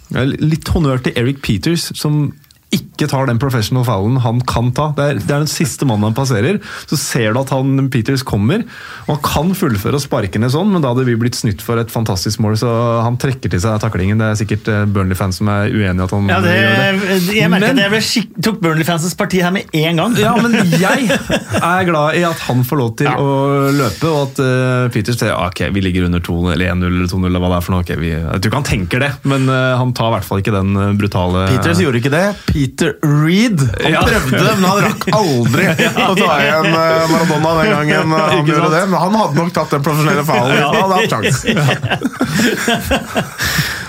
Litt 0.43 0.69
honnør 0.69 0.99
til 1.01 1.15
Eric 1.17 1.39
Peters, 1.45 1.87
som 1.97 2.27
ikke 2.75 3.07
tar 3.11 3.27
den 3.29 3.39
professional 3.41 3.85
foulen 3.87 4.19
han 4.23 4.39
kan 4.47 4.71
ta. 4.75 4.89
Det 4.97 5.05
er, 5.05 5.19
det 5.21 5.31
er 5.35 5.43
den 5.45 5.51
siste 5.51 5.87
mannen 5.87 6.09
han 6.09 6.17
passerer. 6.17 6.59
Så 6.89 6.97
ser 6.99 7.33
du 7.35 7.39
at 7.41 7.51
han 7.55 7.89
Peters 7.93 8.23
kommer, 8.27 8.63
og 9.07 9.11
han 9.15 9.21
kan 9.25 9.53
fullføre 9.57 9.99
og 9.99 10.03
sparke 10.03 10.39
ned 10.41 10.51
sånn, 10.53 10.71
men 10.73 10.83
da 10.83 10.91
hadde 10.93 11.05
vi 11.07 11.15
blitt 11.19 11.37
snytt 11.39 11.63
for 11.65 11.79
et 11.81 11.91
fantastisk 11.93 12.41
mål, 12.43 12.57
så 12.59 12.69
han 13.05 13.17
trekker 13.21 13.51
til 13.53 13.61
seg 13.63 13.79
taklingen. 13.83 14.19
Det 14.21 14.27
er 14.31 14.39
sikkert 14.39 14.69
eh, 14.71 14.83
Burnley-fans 14.89 15.39
som 15.41 15.49
er 15.51 15.69
uenig 15.73 15.99
i 16.01 16.05
at 16.05 16.15
han 16.15 16.29
Ja, 16.31 16.39
det, 16.43 16.55
gjør 16.55 16.99
det. 17.01 17.19
jeg 17.39 17.49
Men- 17.51 17.63
at 17.65 17.81
jeg 17.81 18.25
tok 18.45 18.59
Burnley-fansens 18.63 19.15
parti 19.19 19.41
her 19.43 19.51
med 19.55 19.69
en 19.73 20.01
gang. 20.01 20.15
Ja, 20.19 20.35
men 20.41 20.55
jeg 20.75 21.09
er 21.09 21.85
glad 21.87 22.15
i 22.19 22.23
at 22.27 22.39
han 22.47 22.63
får 22.67 22.81
lov 22.81 22.93
til 22.99 23.07
Ja. 23.09 23.15
å 23.19 23.71
løpe, 23.75 24.09
og 24.11 24.21
at 24.29 24.39
uh, 24.43 24.89
Peters 24.93 25.19
sier 25.21 25.35
ok, 25.35 25.65
vi 25.75 25.83
ligger 25.85 26.07
under 26.09 26.19
2 26.23 26.37
eller 26.55 26.71
1-0 26.73 26.85
eller 26.89 27.07
2-0, 27.11 27.25
eller 27.29 27.43
hva 27.43 27.51
det 27.53 27.57
er 27.61 27.65
for 27.67 27.75
noe. 27.75 27.83
Ok, 27.85 27.93
vi, 28.01 28.11
jeg 28.15 28.41
tror 28.41 28.51
ikke 28.51 28.61
han 28.61 28.69
tenker 28.71 29.03
det, 29.05 29.11
men 29.29 29.47
uh, 29.51 29.75
han 29.79 29.93
tar 29.95 30.09
i 30.11 30.15
hvert 30.17 30.27
fall 30.27 30.41
ikke 30.43 30.55
den 30.55 30.97
brutale 30.99 31.45
Peters 31.53 31.81
gjorde 31.83 32.01
ikke 32.01 32.13
det. 32.13 32.25
Peter 32.65 32.95
Reed. 33.01 33.59
Han 33.83 33.91
Ja. 33.93 34.01
prøvde, 34.01 34.55
men 34.55 34.63
han 34.65 34.79
rakk 34.81 35.03
aldri 35.13 35.65
å 36.09 36.15
ta 36.17 36.37
igjen 36.41 36.65
eh, 36.71 37.11
Maradona 37.11 37.51
den 37.59 37.71
gangen 37.75 38.13
eh, 38.15 38.23
han 38.31 38.49
gjorde 38.49 38.69
det. 38.73 38.83
Men 38.89 38.99
han 39.03 39.17
hadde 39.19 39.37
nok 39.37 39.53
tatt 39.53 39.75
den 39.75 39.83
profesjonelle 39.85 40.23
foulen. 40.25 40.57
Ja. 40.57 40.71
Han 40.73 40.81
hadde 40.81 40.95
hatt 40.97 41.11
sjans. 41.13 41.37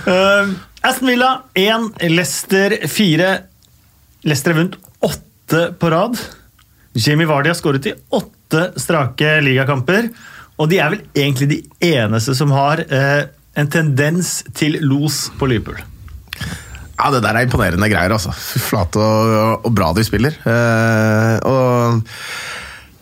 Uh, 0.06 0.52
Aston 0.86 1.08
Villa 1.08 1.30
1, 1.54 1.88
Leicester 2.12 2.76
4. 2.88 3.30
Leicester 4.28 4.52
har 4.52 4.60
vunnet 4.60 4.76
åtte 5.08 5.64
på 5.80 5.90
rad. 5.90 6.20
Jamie 6.92 7.26
Vardy 7.26 7.48
har 7.50 7.58
skåret 7.58 7.86
i 7.90 7.94
åtte 8.14 8.68
strake 8.80 9.38
ligakamper. 9.44 10.08
Og 10.60 10.68
de 10.70 10.78
er 10.80 10.92
vel 10.94 11.02
egentlig 11.16 11.48
de 11.50 11.58
eneste 11.96 12.36
som 12.38 12.52
har 12.54 12.84
uh, 12.92 13.24
en 13.56 13.72
tendens 13.72 14.42
til 14.56 14.78
los 14.84 15.26
på 15.40 15.48
Liverpool. 15.50 15.80
Ja, 16.96 17.10
det 17.12 17.22
der 17.24 17.36
er 17.36 17.44
imponerende 17.44 17.88
greier, 17.92 18.14
altså. 18.16 18.32
Fy 18.32 18.62
flate 18.70 19.00
og, 19.00 19.66
og 19.68 19.74
bra 19.76 19.92
de 19.96 20.04
spiller. 20.06 20.38
Eh, 20.48 21.34
og 21.44 22.00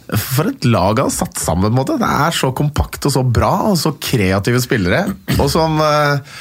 for 0.05 0.51
et 0.51 0.67
lag 0.69 0.99
han 0.99 1.09
har 1.09 1.15
satt 1.15 1.39
sammen. 1.41 1.65
på 1.65 1.73
en 1.73 1.79
måte. 1.79 1.97
Det 2.01 2.09
er 2.09 2.35
så 2.37 2.51
kompakt 2.57 3.07
og 3.09 3.15
så 3.15 3.23
bra, 3.25 3.53
og 3.71 3.79
så 3.81 3.95
kreative 3.97 4.61
spillere. 4.63 5.07
Og 5.39 5.49
sånn 5.51 5.79
eh, 5.81 6.35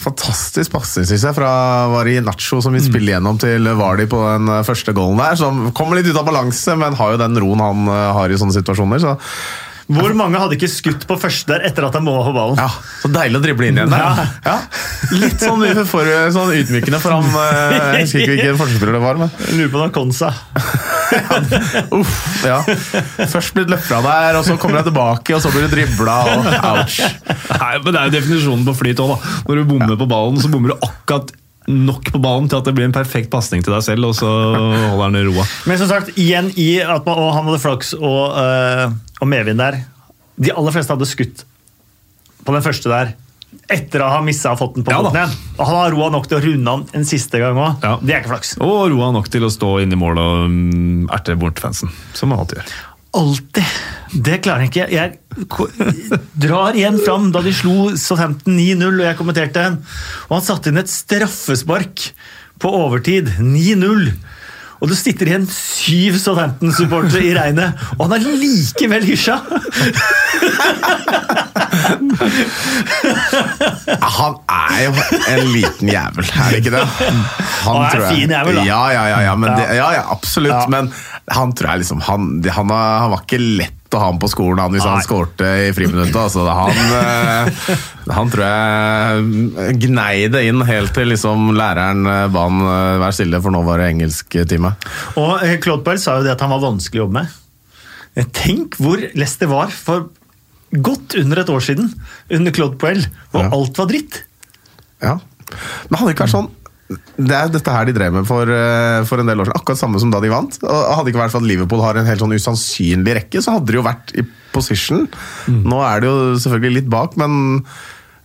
fantastisk 0.00 0.72
pasning, 0.72 1.06
syns 1.08 1.26
jeg, 1.28 1.36
fra 1.36 1.50
Vari 1.92 2.16
Nacho, 2.24 2.62
som 2.64 2.74
vi 2.74 2.82
spiller 2.82 3.16
gjennom 3.16 3.40
til 3.42 3.68
Vardi 3.78 4.08
på 4.10 4.22
den 4.24 4.48
eh, 4.54 4.64
første 4.66 4.94
goalen 4.96 5.20
der. 5.20 5.36
Som 5.42 5.68
kommer 5.76 5.98
litt 5.98 6.08
ut 6.08 6.18
av 6.18 6.26
balanse, 6.28 6.78
men 6.78 6.96
har 6.98 7.14
jo 7.14 7.20
den 7.20 7.42
roen 7.44 7.66
han 7.66 7.84
eh, 7.92 8.08
har 8.16 8.32
i 8.32 8.40
sånne 8.40 8.56
situasjoner. 8.56 9.04
så 9.04 9.18
Hvor 9.92 10.14
mange 10.16 10.40
hadde 10.40 10.56
ikke 10.56 10.70
skutt 10.70 11.06
på 11.08 11.16
første 11.20 11.52
der 11.52 11.66
etter 11.68 11.86
at 11.88 11.96
han 11.98 12.04
måla 12.06 12.24
på 12.26 12.34
ballen? 12.36 12.60
Ja, 12.60 12.68
Så 13.02 13.10
deilig 13.12 13.40
å 13.40 13.42
drible 13.44 13.68
inn 13.68 13.80
igjen 13.80 13.92
der. 13.92 14.02
Ja. 14.02 14.26
Ja. 14.46 14.56
Litt 15.18 15.42
sånn, 15.42 15.64
for, 15.90 16.08
sånn 16.34 16.54
ydmykende 16.56 17.00
for 17.02 17.16
han 17.16 17.28
eh, 17.28 17.74
Jeg 17.98 18.06
husker 18.06 18.24
ikke 18.24 18.36
hvilken 18.36 18.60
forsvarsspiller 18.60 18.96
det 18.98 19.02
var. 19.02 19.20
men 19.20 19.34
Lurer 19.58 19.72
på 19.72 19.76
om 19.76 19.82
det 19.82 19.84
var 19.84 19.94
Konsa. 19.96 20.32
uff, 22.00 22.16
ja. 22.46 22.60
Først 23.28 23.54
blitt 23.56 23.70
løpt 23.72 23.86
fra 23.88 24.00
der, 24.06 24.38
og 24.40 24.46
så 24.46 24.56
kommer 24.60 24.80
jeg 24.80 24.90
tilbake, 24.90 25.36
og 25.36 25.44
så 25.44 25.52
blir 25.52 25.68
du 25.68 25.76
dribla. 25.76 26.16
Og, 26.32 26.50
ouch. 26.72 26.98
Nei, 27.52 27.74
men 27.82 27.92
Det 27.92 28.00
er 28.00 28.08
jo 28.08 28.16
definisjonen 28.16 28.66
på 28.68 28.76
flyt 28.80 29.04
òg, 29.04 29.14
da. 29.14 29.36
Når 29.48 29.62
du 29.62 29.70
bommer 29.74 30.00
på 30.00 30.10
ballen, 30.10 30.40
så 30.42 30.50
bommer 30.52 30.74
du 30.74 30.88
akkurat 30.88 31.34
nok 31.70 32.08
på 32.10 32.18
ballen 32.18 32.48
til 32.50 32.58
at 32.58 32.66
det 32.66 32.74
blir 32.74 32.88
en 32.88 32.94
perfekt 32.94 33.30
pasning 33.30 33.62
til 33.62 33.74
deg 33.74 33.84
selv, 33.86 34.08
og 34.10 34.16
så 34.18 34.26
holder 34.26 35.04
han 35.04 35.18
roa. 35.28 35.46
Men 35.70 35.78
som 35.78 35.90
sagt, 35.90 36.10
igjen 36.18 36.50
i 36.58 36.72
at 36.82 37.06
man, 37.06 37.20
og 37.22 37.34
han 37.36 37.46
hadde 37.48 37.62
flaks 37.62 37.94
og, 37.98 38.34
øh, 38.38 38.96
og 39.22 39.30
medvind 39.30 39.62
der. 39.62 39.80
De 40.42 40.52
aller 40.54 40.74
fleste 40.74 40.94
hadde 40.94 41.08
skutt 41.08 41.44
på 42.42 42.54
den 42.54 42.64
første 42.64 42.90
der 42.90 43.12
etter 43.72 44.00
å 44.02 44.08
ha 44.14 44.20
missa 44.24 44.54
fått 44.56 44.78
den 44.78 44.84
på 44.86 44.92
Ja 44.94 45.00
foten 45.02 45.18
igjen. 45.18 45.34
Og 45.58 45.66
han 45.68 45.76
har 45.78 45.92
roa 45.94 46.08
nok 46.14 46.28
til 46.28 46.38
å 46.38 46.44
runde 46.44 46.72
han 46.72 46.84
en 46.96 47.04
siste 47.08 47.40
gang 47.40 47.58
òg. 47.60 47.84
Ja. 47.84 47.92
Det 48.00 48.14
er 48.14 48.22
ikke 48.22 48.32
flaks. 48.32 48.54
Og 48.64 48.94
roa 48.94 49.10
nok 49.14 49.28
til 49.32 49.44
å 49.46 49.52
stå 49.52 49.74
inn 49.84 49.92
i 49.92 49.98
mål 50.00 50.20
og 50.22 50.46
mm, 50.52 51.02
erte 51.12 51.36
bort 51.38 51.60
fansen, 51.62 51.92
som 52.16 52.32
man 52.32 52.42
alltid 52.42 52.62
gjør. 52.62 52.72
Alltid. 53.22 53.74
Det 54.24 54.38
klarer 54.44 54.64
han 54.64 54.70
ikke. 54.70 54.86
Jeg 54.92 56.22
drar 56.40 56.76
igjen 56.76 56.96
fram 57.04 57.28
da 57.32 57.42
de 57.44 57.52
slo 57.56 57.92
Southampton 58.00 58.56
9-0, 58.56 58.86
og 58.88 59.04
jeg 59.04 59.18
kommenterte 59.20 59.66
den. 59.66 59.80
Og 60.30 60.38
han 60.38 60.46
satte 60.46 60.72
inn 60.72 60.80
et 60.80 60.92
straffespark 60.92 62.08
på 62.62 62.72
overtid. 62.82 63.34
9-0. 63.36 64.08
Og 64.82 64.90
det 64.90 64.96
sitter 64.98 65.28
igjen 65.30 65.44
syv 65.46 66.16
Southampton-supportere 66.18 67.22
i 67.28 67.34
regnet, 67.36 67.78
og 67.94 68.08
han 68.08 68.16
er 68.16 68.24
likevel 68.40 69.04
hysja! 69.06 69.36
Han 74.02 74.34
er 74.50 74.80
jo 74.82 74.92
en 75.30 75.52
liten 75.52 75.92
jævel, 75.92 76.26
er 76.26 76.50
det 76.50 76.58
ikke 76.64 76.74
det? 76.74 76.82
Han, 76.98 77.20
Han 77.62 77.78
er 77.86 77.94
en 77.94 78.08
fin 78.10 78.34
jævel, 78.34 78.58
da. 78.58 78.64
Ja, 78.66 78.80
ja, 78.90 79.04
ja, 79.12 79.20
ja, 79.28 79.36
men 79.38 79.54
Det, 79.54 79.68
ja, 79.78 79.92
ja 80.00 80.02
absolutt. 80.10 80.66
Men 80.72 80.90
han 81.30 81.54
tror 81.54 81.72
jeg 81.72 81.84
liksom 81.84 82.02
Han, 82.08 82.26
han, 82.42 82.74
han 82.74 83.14
var 83.14 83.22
ikke 83.22 83.38
lett 83.38 83.81
å 83.96 84.00
ha 84.02 84.06
ham 84.10 84.18
på 84.22 84.28
skolen 84.32 84.60
han, 84.62 84.72
hvis 84.74 84.84
Nei. 84.86 84.92
han 84.94 85.04
skårte 85.06 85.48
i 85.66 85.72
friminuttet. 85.76 86.16
Altså, 86.16 86.44
han, 86.46 86.78
eh, 86.98 87.76
han 88.16 88.32
tror 88.32 88.44
jeg 88.46 89.76
gnei 89.84 90.28
det 90.32 90.44
inn 90.48 90.62
helt 90.68 90.94
til 90.96 91.10
liksom 91.12 91.50
læreren 91.58 92.06
eh, 92.06 92.24
ba 92.32 92.46
han 92.48 92.62
eh, 92.64 92.96
være 93.02 93.16
stille, 93.18 93.40
for 93.44 93.54
nå 93.54 93.62
var 93.66 93.82
det 93.82 93.90
engelsktime. 93.92 94.74
Og 95.20 95.44
Claude 95.64 95.84
Bell 95.86 96.00
sa 96.02 96.18
jo 96.18 96.26
det 96.26 96.34
at 96.36 96.44
han 96.44 96.52
var 96.54 96.64
vanskelig 96.64 97.02
å 97.02 97.06
jobbe 97.06 97.20
med. 97.22 97.38
Tenk 98.36 98.76
hvor 98.80 99.00
Leicester 99.16 99.48
var 99.50 99.70
for 99.72 100.10
godt 100.72 101.14
under 101.20 101.42
et 101.42 101.50
år 101.52 101.60
siden, 101.64 101.92
under 102.32 102.52
Claude 102.56 102.78
Poel, 102.80 103.04
og 103.32 103.42
Ja. 103.44 103.48
alt 103.52 103.78
var 103.80 103.88
dritt. 103.92 104.22
Ja. 105.02 105.18
Men 105.90 105.98
hadde 106.00 106.08
det 106.12 106.16
ikke 106.16 106.26
vært 106.26 106.36
sånn 106.38 106.50
det 107.16 107.36
er 107.36 107.52
dette 107.52 107.74
her 107.74 107.88
de 107.88 107.94
drev 107.96 108.14
med 108.14 108.26
for, 108.28 108.48
eh, 108.48 109.00
for 109.08 109.22
en 109.22 109.30
del 109.30 109.42
år 109.42 109.48
siden. 109.48 109.60
Akkurat 109.60 109.80
samme 109.80 110.00
som 110.02 110.12
da 110.12 110.20
de 110.22 110.30
vant. 110.32 110.58
Og 110.62 110.82
Hadde 110.96 111.12
ikke 111.12 111.22
vært 111.22 111.34
for 111.34 111.44
at 111.44 111.48
Liverpool 111.48 111.82
har 111.84 111.98
en 111.98 112.08
helt 112.08 112.22
sånn 112.22 112.36
usannsynlig 112.36 113.16
rekke, 113.20 113.42
så 113.44 113.56
hadde 113.56 113.72
de 113.72 113.80
jo 113.80 113.86
vært 113.86 114.14
i 114.18 114.26
position. 114.52 115.06
Nå 115.48 115.80
er 115.86 116.02
de 116.02 116.10
jo 116.10 116.16
selvfølgelig 116.44 116.82
litt 116.82 116.92
bak, 116.92 117.16
men 117.20 117.36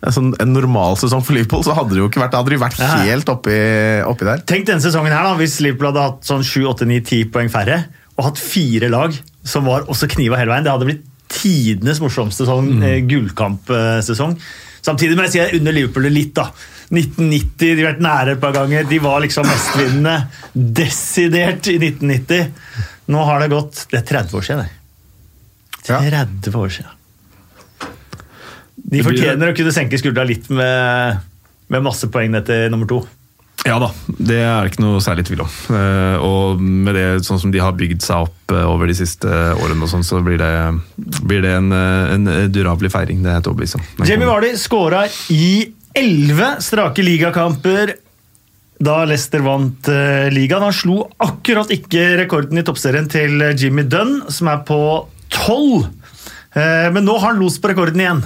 en, 0.06 0.14
sånn, 0.14 0.34
en 0.44 0.54
normal 0.54 0.98
sesong 1.00 1.24
for 1.26 1.38
Liverpool, 1.38 1.64
så 1.66 1.76
hadde 1.78 1.96
det 1.96 2.02
jo 2.04 2.10
ikke 2.12 2.22
vært, 2.22 2.38
hadde 2.38 2.54
de 2.54 2.62
vært 2.62 2.82
helt 3.08 3.32
oppi, 3.34 3.58
oppi 4.06 4.28
der. 4.28 4.44
Tenk 4.50 4.68
denne 4.70 4.84
sesongen 4.84 5.16
her 5.16 5.26
da, 5.26 5.34
hvis 5.40 5.60
Liverpool 5.64 5.92
hadde 5.92 6.06
hatt 6.10 6.28
sånn 6.28 6.46
7, 6.46 6.68
8, 6.74 6.90
9, 6.90 7.02
10 7.08 7.32
poeng 7.34 7.52
færre, 7.54 7.82
og 8.18 8.32
hatt 8.32 8.42
fire 8.42 8.90
lag 8.92 9.16
som 9.48 9.68
var 9.70 9.88
også 9.92 10.10
kniva 10.12 10.40
hele 10.40 10.52
veien. 10.52 10.66
Det 10.66 10.74
hadde 10.74 10.90
blitt 10.90 11.04
tidenes 11.32 12.00
morsomste 12.02 12.48
sånn, 12.48 12.78
mm. 12.80 12.88
gullkampsesong. 13.10 14.38
Samtidig 14.86 15.18
må 15.18 15.26
jeg 15.28 15.34
si 15.34 15.40
jeg 15.42 15.60
under 15.60 15.76
Liverpool 15.76 16.08
det 16.08 16.14
litt. 16.16 16.34
da. 16.38 16.50
1990, 16.88 17.76
de 17.76 17.82
har 17.82 17.90
vært 17.92 18.04
nære 18.04 18.36
et 18.36 18.44
par 18.44 18.54
ganger. 18.56 18.88
De 18.88 19.00
var 19.04 19.20
liksom 19.24 19.48
mestvinnende. 19.48 20.16
Desidert 20.54 21.68
i 21.72 21.78
1990. 21.82 22.52
Nå 23.12 23.24
har 23.24 23.40
det 23.44 23.52
gått 23.54 23.86
Det 23.92 24.02
er 24.02 24.08
30 24.08 24.38
år 24.38 24.48
siden, 24.48 24.66
det. 24.66 24.74
Ja. 25.88 26.00
30 26.04 26.56
år 26.60 26.72
siden. 26.78 26.94
De 28.88 29.04
fortjener 29.04 29.52
å 29.52 29.56
kunne 29.56 29.74
senke 29.76 30.00
skuldra 30.00 30.24
litt 30.28 30.48
med, 30.54 31.24
med 31.72 31.84
masse 31.84 32.08
poeng 32.12 32.32
ned 32.32 32.48
til 32.48 32.68
nummer 32.72 32.88
to. 32.88 33.02
Ja 33.68 33.76
da, 33.84 33.90
det 34.08 34.38
er 34.40 34.64
det 34.64 34.72
ikke 34.72 34.84
noe 34.86 35.02
særlig 35.04 35.26
tvil 35.28 35.42
om. 35.44 35.52
Eh, 35.76 36.24
Og 36.24 36.62
med 36.64 36.96
det 36.96 37.06
sånn 37.28 37.42
som 37.42 37.52
de 37.52 37.60
har 37.60 37.76
bygd 37.78 38.06
seg 38.06 38.28
opp 38.30 38.54
eh, 38.56 38.64
over 38.64 38.88
de 38.88 38.96
siste 38.96 39.28
årene, 39.28 39.82
og 39.84 39.92
sånn, 39.92 40.06
så 40.08 40.22
blir 40.24 40.40
det, 40.40 40.52
blir 41.28 41.44
det 41.44 41.52
en, 41.58 41.68
eh, 41.76 42.14
en 42.16 42.30
durabelig 42.54 42.94
feiring. 42.94 43.20
Det 43.26 43.34
er 43.34 43.40
jeg 43.42 43.50
overbevist 43.52 43.80
om. 43.80 43.86
Jamie 44.08 44.30
Vardy 44.30 44.54
skåra 44.62 45.04
i 45.36 45.50
elleve 45.98 46.54
strake 46.64 47.04
ligakamper 47.04 47.96
da 48.78 49.00
Leicester 49.10 49.42
vant 49.42 49.88
ligaen. 50.30 50.62
Han 50.62 50.76
slo 50.76 51.00
akkurat 51.26 51.72
ikke 51.74 52.12
rekorden 52.20 52.62
i 52.62 52.64
toppserien 52.66 53.08
til 53.10 53.42
Jimmy 53.58 53.88
Dunn, 53.90 54.20
som 54.30 54.52
er 54.54 54.62
på 54.68 54.78
tolv. 55.34 55.88
Eh, 56.58 56.88
men 56.94 57.06
nå 57.06 57.18
har 57.18 57.34
han 57.34 57.42
los 57.42 57.58
på 57.62 57.72
rekorden 57.72 58.02
igjen. 58.02 58.24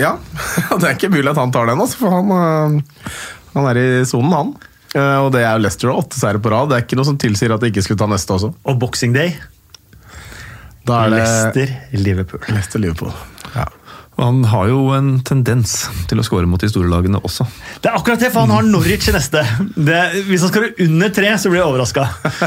Ja, 0.00 0.16
det 0.78 0.88
er 0.88 0.94
ikke 0.96 1.12
mulig 1.12 1.30
at 1.30 1.38
han 1.42 1.52
tar 1.54 1.68
den, 1.70 1.82
altså, 1.82 2.00
for 2.02 2.14
han, 2.14 3.10
han 3.54 3.66
er 3.70 3.80
i 3.82 3.88
sonen, 4.08 4.32
han. 4.34 4.54
Eh, 4.94 5.18
Og 5.24 5.32
det 5.34 5.42
er 5.44 5.56
jo 5.56 5.62
Leicester 5.64 5.90
og 5.92 6.04
åtte 6.04 6.18
seire 6.20 6.38
på 6.42 6.50
rad. 6.52 6.70
Det 6.70 6.76
er 6.78 6.84
ikke 6.86 6.98
noe 7.00 7.08
som 7.08 7.18
tilsier 7.18 7.54
at 7.54 7.62
de 7.64 7.70
ikke 7.72 7.82
skulle 7.86 7.98
ta 8.02 8.06
neste 8.10 8.34
også. 8.36 8.52
Og 8.64 8.78
Boxing 8.82 9.14
Day 9.16 9.34
Da 10.86 11.04
er 11.06 11.14
det 11.14 11.22
Leicester-Liverpool. 11.22 12.44
Leicester 12.52 12.82
Liverpool. 12.82 13.10
Ja. 13.54 13.64
Og 14.14 14.22
Han 14.28 14.44
har 14.46 14.68
jo 14.70 14.82
en 14.94 15.08
tendens 15.26 15.72
til 16.06 16.20
å 16.20 16.24
skåre 16.26 16.46
mot 16.46 16.60
de 16.62 16.68
store 16.70 16.86
lagene 16.86 17.18
også. 17.26 17.46
Det 17.82 17.90
er 17.90 17.96
akkurat 17.98 18.20
det, 18.22 18.28
for 18.30 18.44
han 18.44 18.52
har 18.54 18.62
Norwich 18.68 19.08
i 19.10 19.14
neste. 19.16 19.40
Det, 19.74 19.96
hvis 20.28 20.44
han 20.44 20.52
skårer 20.52 20.76
under 20.84 21.10
tre, 21.16 21.32
så 21.42 21.50
blir 21.50 21.58
jeg 21.64 21.72
overraska. 21.72 22.04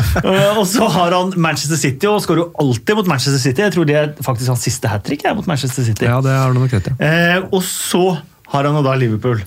og 0.61 0.63
så 0.69 0.87
har 0.93 1.11
han 1.17 1.33
Manchester 1.35 1.75
City, 1.81 2.07
og 2.07 2.21
skårer 2.23 2.45
jo 2.45 2.47
alltid 2.63 3.01
mot 3.01 3.09
Manchester 3.11 3.41
City. 3.43 3.65
Jeg 3.65 3.75
tror 3.75 3.89
det 3.89 3.97
er 3.99 4.13
faktisk 4.23 4.53
hans 4.53 4.63
siste 4.63 4.87
hat 4.93 5.03
trick 5.09 5.27
mot 5.35 5.49
Manchester 5.49 5.83
City. 5.89 6.07
Ja, 6.07 6.21
det 6.23 6.37
har 6.37 6.55
du 6.55 6.61
nok 6.61 6.71
rett 6.77 6.87
i. 6.93 6.95
Eh, 7.03 7.43
og 7.51 7.59
så 7.67 8.05
har 8.53 8.69
han 8.69 8.79
jo 8.79 8.85
da 8.87 8.95
Liverpool. 8.95 9.43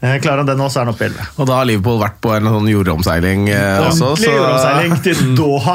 Eh, 0.00 0.14
klarer 0.20 0.40
han 0.40 0.48
den 0.48 0.56
nå, 0.56 0.64
så 0.72 0.80
er 0.80 0.86
han 0.86 0.94
oppe 0.94 1.04
i 1.04 1.10
11. 1.10 1.24
Og 1.36 1.48
da 1.50 1.56
har 1.58 1.66
Liverpool 1.68 1.98
vært 2.00 2.14
på 2.24 2.30
en 2.32 2.46
sånn 2.48 2.68
jordomseiling 2.70 3.50
eh, 3.52 3.82
også. 3.84 4.06
Ordentlig 4.14 4.30
jordomseiling 4.32 4.94
til 5.04 5.18
Doha. 5.36 5.74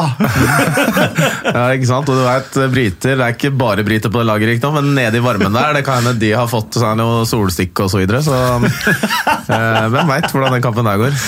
ja, 1.58 1.66
ikke 1.76 1.90
sant? 1.92 2.10
Og 2.10 2.18
du 2.18 2.24
vet, 2.26 2.58
briter, 2.74 3.20
Det 3.20 3.28
er 3.28 3.36
ikke 3.36 3.52
bare 3.54 3.86
briter 3.86 4.10
på 4.10 4.24
det 4.24 4.26
laget, 4.26 4.50
riktignok, 4.50 4.80
men 4.80 4.98
nede 4.98 5.22
i 5.22 5.26
varmen 5.26 5.54
der 5.54 5.78
det 5.78 5.84
kan 5.86 6.02
hende 6.02 6.16
de 6.18 6.32
har 6.34 6.50
fått 6.50 6.80
seg 6.82 6.98
noe 6.98 7.22
solstikk 7.30 7.84
og 7.86 7.92
så 7.94 8.02
videre. 8.02 8.24
Så 8.26 8.34
eh, 8.34 9.86
hvem 9.94 10.10
veit 10.10 10.28
hvordan 10.34 10.58
den 10.58 10.66
kampen 10.66 10.90
der 10.90 11.04
går. 11.04 11.20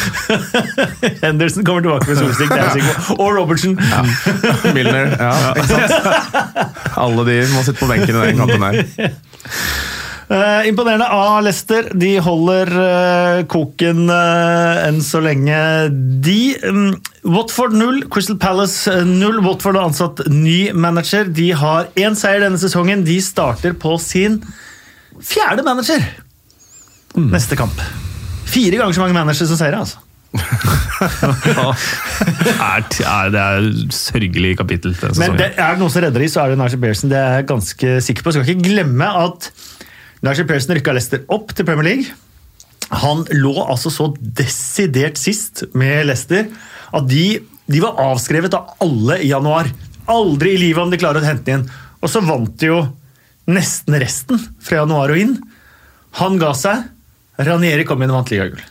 Henderson 1.27 1.67
kommer 1.69 1.85
tilbake 1.85 2.09
med 2.09 2.21
solstikk, 2.23 2.49
det 2.49 2.57
er 2.57 2.65
jeg 2.65 2.79
sikker 2.79 3.05
på. 3.11 3.19
Og 3.21 3.37
Robertson. 3.37 3.77
Milner, 4.73 5.13
ja, 5.21 5.53
ikke 5.53 5.69
sant? 5.69 6.41
Alle 7.05 7.29
de 7.29 7.37
må 7.53 7.61
sitte 7.61 7.77
på 7.77 7.91
benken 7.93 8.17
i 8.17 8.25
den 8.31 8.41
kampen 8.41 8.65
der. 8.65 9.96
Eh, 10.27 10.67
imponerende 10.67 11.07
av 11.07 11.43
Leicester. 11.45 11.85
De 11.95 12.17
holder 12.19 12.67
uh, 12.75 13.45
koken 13.47 14.09
uh, 14.11 14.83
enn 14.83 14.99
så 15.03 15.21
lenge, 15.23 15.55
de. 16.23 16.51
Um, 16.67 16.97
Watford 17.27 17.77
0, 17.79 18.01
Crystal 18.11 18.35
Palace 18.39 18.91
eh, 18.91 19.07
0. 19.07 19.39
Watford 19.45 19.79
har 19.79 19.87
ansatt 19.87 20.25
ny 20.27 20.73
manager. 20.75 21.31
De 21.31 21.53
har 21.55 21.87
én 21.95 22.17
seier 22.19 22.43
denne 22.43 22.59
sesongen. 22.59 23.05
De 23.07 23.15
starter 23.23 23.77
på 23.79 23.95
sin 24.03 24.41
fjerde 25.23 25.63
manager 25.63 26.03
neste 27.17 27.55
kamp. 27.57 27.79
Fire 28.47 28.75
ganger 28.81 28.93
så 28.93 29.05
mange 29.05 29.15
managere 29.15 29.47
som 29.47 29.57
seier, 29.59 29.79
altså. 29.79 30.03
er, 32.67 32.83
det 33.31 33.39
er 33.39 33.63
et 33.63 33.95
sørgelig 33.95 34.57
kapittel. 34.59 34.91
Men 35.15 35.39
det, 35.39 35.53
er 35.55 35.71
det 35.71 35.79
noen 35.79 35.93
som 35.93 36.03
redder 36.03 36.19
de, 36.21 36.29
så 36.29 36.43
er 36.43 36.51
det 36.51 36.59
Nigel 36.59 36.83
Bearson. 36.83 37.09
Det 37.15 37.17
er 37.17 37.39
jeg 37.39 37.47
ganske 37.55 37.95
sikker 38.11 38.27
på. 38.27 38.35
Skal 38.35 38.51
ikke 38.51 38.67
glemme 38.75 39.07
at 39.23 39.49
Nigel 40.25 40.47
Pearson 40.49 40.77
rykka 40.77 40.95
Leicester 40.95 41.25
opp 41.33 41.53
til 41.55 41.67
Premier 41.67 41.87
League. 41.87 42.15
Han 43.03 43.25
lå 43.35 43.53
altså 43.65 43.91
så 43.91 44.07
desidert 44.17 45.19
sist 45.19 45.65
med 45.77 46.07
Leicester 46.07 46.47
at 46.95 47.09
de, 47.09 47.41
de 47.67 47.83
var 47.83 47.99
avskrevet 47.99 48.55
av 48.57 48.77
alle 48.83 49.19
i 49.25 49.31
januar. 49.31 49.69
Aldri 50.07 50.55
i 50.55 50.61
livet 50.61 50.81
om 50.85 50.93
de 50.93 50.99
klarer 51.01 51.21
å 51.21 51.27
hente 51.27 51.53
inn. 51.53 51.67
Og 51.99 52.11
så 52.11 52.23
vant 52.23 52.53
de 52.61 52.71
jo 52.71 52.79
nesten 53.51 53.97
resten 53.99 54.39
fra 54.63 54.81
januar 54.81 55.13
og 55.13 55.21
inn. 55.21 55.35
Han 56.21 56.39
ga 56.41 56.53
seg. 56.57 56.87
Ranieri 57.37 57.85
kom 57.85 58.01
inn 58.01 58.13
og 58.13 58.21
vant 58.21 58.33
ligagull. 58.33 58.63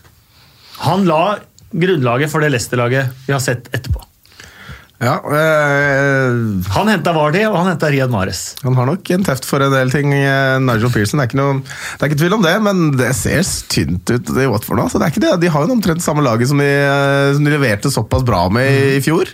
Han 0.83 1.07
la 1.09 1.39
grunnlaget 1.77 2.33
for 2.33 2.43
det 2.43 2.51
Leicester-laget 2.55 3.27
vi 3.27 3.35
har 3.37 3.43
sett 3.45 3.69
etterpå. 3.75 4.03
Ja, 4.97 5.19
øh, 5.21 6.65
Han 6.73 6.89
henta 6.89 7.13
Vardy, 7.13 7.43
og 7.51 7.59
han 7.59 7.67
henta 7.69 7.91
Riyad 7.93 8.13
Mares. 8.13 8.55
Han 8.63 8.79
har 8.79 8.89
nok 8.89 9.11
en 9.13 9.27
teft 9.27 9.45
for 9.45 9.61
en 9.61 9.75
del 9.75 9.91
ting, 9.93 10.15
eh, 10.17 10.57
Nigel 10.65 10.89
Pearson. 10.93 11.21
Det 11.21 11.27
er 11.27 11.31
ikke 11.31 11.41
noe, 11.41 11.59
det 11.61 12.01
er 12.01 12.09
ikke 12.09 12.21
tvil 12.23 12.37
om 12.39 12.45
det, 12.47 12.55
men 12.65 12.85
det 12.97 13.11
ser 13.19 13.45
tynt 13.73 14.09
ut 14.09 14.31
i 14.33 14.47
Watford 14.49 14.81
nå. 14.81 14.87
Så 14.89 14.97
det 15.01 15.09
er 15.09 15.13
ikke 15.13 15.25
det. 15.27 15.35
De 15.43 15.51
har 15.53 15.67
jo 15.67 15.77
omtrent 15.77 16.05
samme 16.05 16.25
laget 16.25 16.49
som 16.49 16.63
de, 16.63 16.69
eh, 16.69 17.33
som 17.37 17.45
de 17.45 17.53
leverte 17.53 17.93
såpass 17.93 18.25
bra 18.25 18.47
med 18.49 18.97
i 18.97 19.03
fjor. 19.05 19.29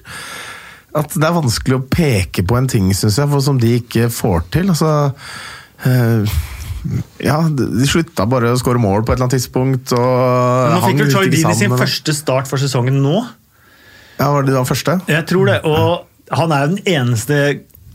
at 0.94 1.14
det 1.14 1.24
er 1.24 1.32
vanskelig 1.32 1.76
å 1.78 1.84
peke 1.88 2.42
på 2.44 2.56
en 2.58 2.66
ting, 2.68 2.90
syns 2.92 3.16
jeg, 3.16 3.30
for 3.30 3.40
som 3.40 3.56
de 3.56 3.78
ikke 3.78 4.10
får 4.12 4.42
til. 4.52 4.68
Altså 4.74 5.14
øh, 5.86 6.26
Ja, 7.22 7.38
de 7.48 7.86
slutta 7.86 8.26
bare 8.28 8.50
å 8.52 8.58
skåre 8.58 8.82
mål 8.82 9.06
på 9.06 9.14
et 9.14 9.16
eller 9.16 9.28
annet 9.30 9.38
tidspunkt. 9.38 9.94
Nå 9.94 10.82
fikk 10.82 11.04
jo 11.04 11.06
Troy 11.14 11.30
ikke 11.30 11.54
sin 11.54 11.78
første 11.78 12.12
start 12.18 12.50
for 12.50 12.58
sesongen 12.60 12.98
nå. 13.00 13.22
Ja, 14.22 14.30
Var 14.30 14.46
det 14.46 14.54
den 14.54 14.68
første? 14.68 14.96
Jeg 15.10 15.26
tror 15.26 15.50
det, 15.50 15.60
og 15.66 16.36
han 16.38 16.54
er 16.54 16.64
jo 16.64 16.74
den 16.76 16.82
eneste 16.94 17.42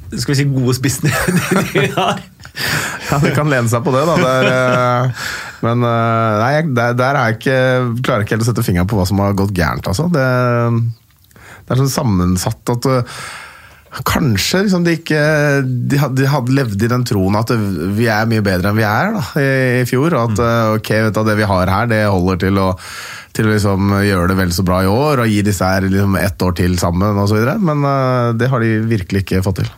skal 0.08 0.34
vi 0.34 0.38
si, 0.40 0.46
gode 0.48 0.76
spissen 0.78 1.10
de 1.74 1.88
har. 1.96 2.22
Ja, 3.08 3.18
det 3.22 3.34
kan 3.36 3.50
lene 3.52 3.70
seg 3.72 3.84
på 3.86 3.92
det, 3.94 4.04
da. 4.08 4.16
Det 4.20 4.30
er, 4.34 4.48
eh, 4.52 5.26
men 5.66 5.84
eh, 5.88 6.38
nei, 6.42 6.54
der, 6.76 6.96
der 6.98 7.20
er 7.20 7.32
jeg 7.32 7.40
ikke, 7.42 7.58
klarer 8.06 8.24
jeg 8.24 8.28
ikke 8.28 8.38
helt 8.38 8.46
å 8.46 8.48
sette 8.50 8.64
fingeren 8.66 8.90
på 8.90 9.00
hva 9.00 9.08
som 9.10 9.20
har 9.24 9.36
gått 9.38 9.52
gærent. 9.58 9.90
Altså. 9.90 10.08
Det, 10.14 10.24
det 11.68 11.76
er 11.76 11.84
sånn 11.84 11.94
sammensatt 11.98 12.76
at 12.78 12.90
eh, 12.94 13.20
Kanskje 14.06 14.60
liksom 14.66 14.84
de 14.86 14.94
ikke 14.98 15.20
de 15.64 15.98
hadde, 15.98 16.20
de 16.20 16.28
hadde 16.30 16.54
levd 16.54 16.84
i 16.86 16.90
den 16.92 17.06
troen 17.08 17.38
at 17.40 17.50
vi 17.98 18.06
er 18.12 18.28
mye 18.30 18.44
bedre 18.46 18.70
enn 18.70 18.78
vi 18.78 18.84
er 18.86 19.16
da, 19.16 19.24
i, 19.40 19.48
i 19.80 19.86
fjor. 19.90 20.14
At 20.20 20.36
mm. 20.36 20.76
ok, 20.76 20.92
vet 21.08 21.16
du, 21.16 21.22
det 21.26 21.38
vi 21.40 21.48
har 21.50 21.72
her, 21.72 21.88
det 21.90 22.02
holder 22.04 22.42
til 22.44 22.60
å, 22.62 22.68
til 23.38 23.48
å 23.48 23.54
liksom 23.54 23.94
gjøre 24.04 24.32
det 24.32 24.38
vel 24.42 24.54
så 24.56 24.66
bra 24.66 24.82
i 24.84 24.90
år 24.92 25.24
og 25.24 25.32
gi 25.32 25.44
disse 25.46 25.66
her 25.66 25.86
liksom 25.86 26.18
ett 26.20 26.42
år 26.44 26.56
til 26.58 26.78
sammen 26.82 27.20
osv. 27.22 27.40
Men 27.62 27.86
uh, 27.86 28.34
det 28.38 28.50
har 28.52 28.64
de 28.64 28.78
virkelig 28.90 29.26
ikke 29.26 29.44
fått 29.46 29.62
til. 29.62 29.76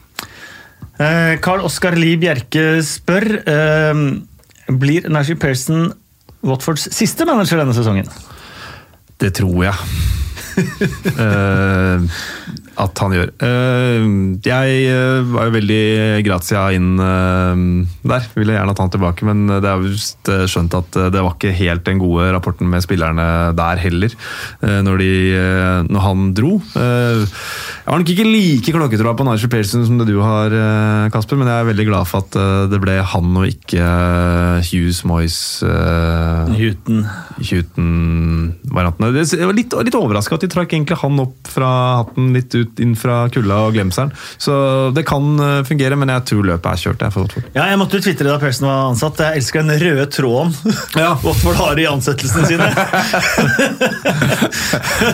Eh, 0.99 1.37
Carl 1.39 1.63
Oskar 1.63 1.95
Lie 1.95 2.19
Bjerke 2.19 2.81
spør 2.83 3.25
eh, 3.47 4.01
Blir 4.67 5.07
Nashi 5.07 5.37
Pearson 5.39 5.87
Watfords 6.43 6.89
siste 6.95 7.27
manager 7.27 7.61
denne 7.61 7.75
sesongen. 7.75 8.09
Det 9.19 9.33
tror 9.39 9.67
jeg. 9.69 9.75
Eh, 10.59 12.01
at 12.79 13.01
han 13.03 13.13
gjør. 13.15 13.31
Eh, 13.43 14.05
jeg 14.45 14.83
eh, 14.87 15.19
var 15.33 15.49
jo 15.49 15.55
veldig 15.57 15.83
gratia 16.25 16.63
inn 16.75 16.93
eh, 17.03 17.63
der. 18.07 18.27
Ville 18.37 18.55
gjerne 18.55 18.73
hatt 18.73 18.81
han 18.83 18.93
tilbake, 18.93 19.27
men 19.27 19.45
det 19.59 19.67
er 19.67 19.85
just, 19.89 20.31
skjønt 20.51 20.77
at 20.77 20.99
det 21.13 21.23
var 21.23 21.35
ikke 21.35 21.53
helt 21.55 21.85
den 21.87 21.99
gode 22.01 22.29
rapporten 22.35 22.69
med 22.71 22.83
spillerne 22.85 23.25
der 23.57 23.81
heller, 23.81 24.13
når, 24.61 25.01
de, 25.01 25.11
når 25.89 26.03
han 26.03 26.25
dro. 26.37 26.51
Jeg 26.75 27.87
har 27.87 28.01
nok 28.01 28.11
ikke 28.13 28.27
like 28.27 28.73
klokketroa 28.75 29.15
på 29.17 29.25
Nigel 29.27 29.51
Pearson 29.51 29.85
som 29.87 29.99
det 29.99 30.07
du 30.09 30.19
har, 30.23 30.53
Kasper, 31.13 31.39
men 31.39 31.49
jeg 31.49 31.63
er 31.63 31.69
veldig 31.71 31.87
glad 31.89 32.09
for 32.09 32.23
at 32.23 32.37
det 32.71 32.79
ble 32.81 32.99
han 33.13 33.39
og 33.41 33.47
ikke 33.49 33.89
Hughes, 34.69 35.01
Moyes 35.09 35.39
Huten. 35.63 37.03
Huten-variantene. 37.39 39.11
Jeg 39.23 39.49
var 39.49 39.57
litt, 39.57 39.75
litt 39.89 39.99
overraska 39.99 40.37
at 40.37 40.45
de 40.45 40.51
trakk 40.51 40.75
egentlig 40.75 40.99
han 41.01 41.23
opp 41.25 41.49
fra 41.49 41.71
hatten 42.03 42.31
litt 42.35 42.53
ut 42.55 42.68
inn 42.83 42.95
fra 42.99 43.21
kulda 43.33 43.61
og 43.67 43.75
glemselen. 43.77 44.11
Så 44.37 44.53
det 44.95 45.05
kan 45.09 45.31
eh, 45.43 45.61
fungere, 45.67 45.97
men 45.99 46.11
jeg 46.13 46.25
tror 46.31 46.47
løpet 46.51 46.69
er 46.71 46.83
kjørt. 46.83 47.05
Jeg. 47.05 47.43
Ja, 47.55 47.67
jeg 47.71 47.79
måtte 47.81 47.99
jo 47.99 48.05
tvitre 48.05 48.29
da 48.29 48.37
Persen 48.41 48.67
var 48.67 48.89
ansatt. 48.91 49.21
Jeg 49.23 49.41
elsker 49.41 49.63
den 49.63 49.79
røde 49.81 50.05
tråden 50.13 50.53
Ja. 50.97 51.15
Watford 51.25 51.57
har 51.59 51.79
i 51.81 51.87
ansettelsene 51.89 52.45
sine. 52.49 52.69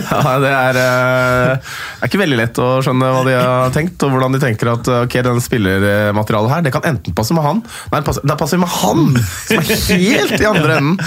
Ja, 0.05 0.35
det 0.41 0.49
er, 0.51 0.77
eh, 0.79 1.73
er 2.01 2.09
ikke 2.09 2.19
veldig 2.19 2.37
lett 2.39 2.59
å 2.61 2.67
skjønne 2.83 3.09
hva 3.13 3.21
de 3.27 3.35
har 3.37 3.73
tenkt, 3.75 4.01
og 4.05 4.13
hvordan 4.13 4.35
de 4.35 4.41
tenker 4.41 4.71
at 4.71 4.89
eh, 4.91 5.03
ok, 5.05 5.17
den 5.25 5.41
spillermaterialet 5.43 6.53
her, 6.53 6.63
det 6.65 6.73
kan 6.75 6.85
enten 6.87 7.15
passe 7.15 7.35
med 7.35 7.45
han 7.45 7.61
Nei, 7.91 8.01
det 8.01 8.37
passer, 8.39 8.59
med 8.61 8.71
han! 8.71 9.05
Som 9.45 9.61
er 9.61 9.69
helt 10.01 10.35
i 10.39 10.47
andre 10.49 10.77
enden! 10.79 10.97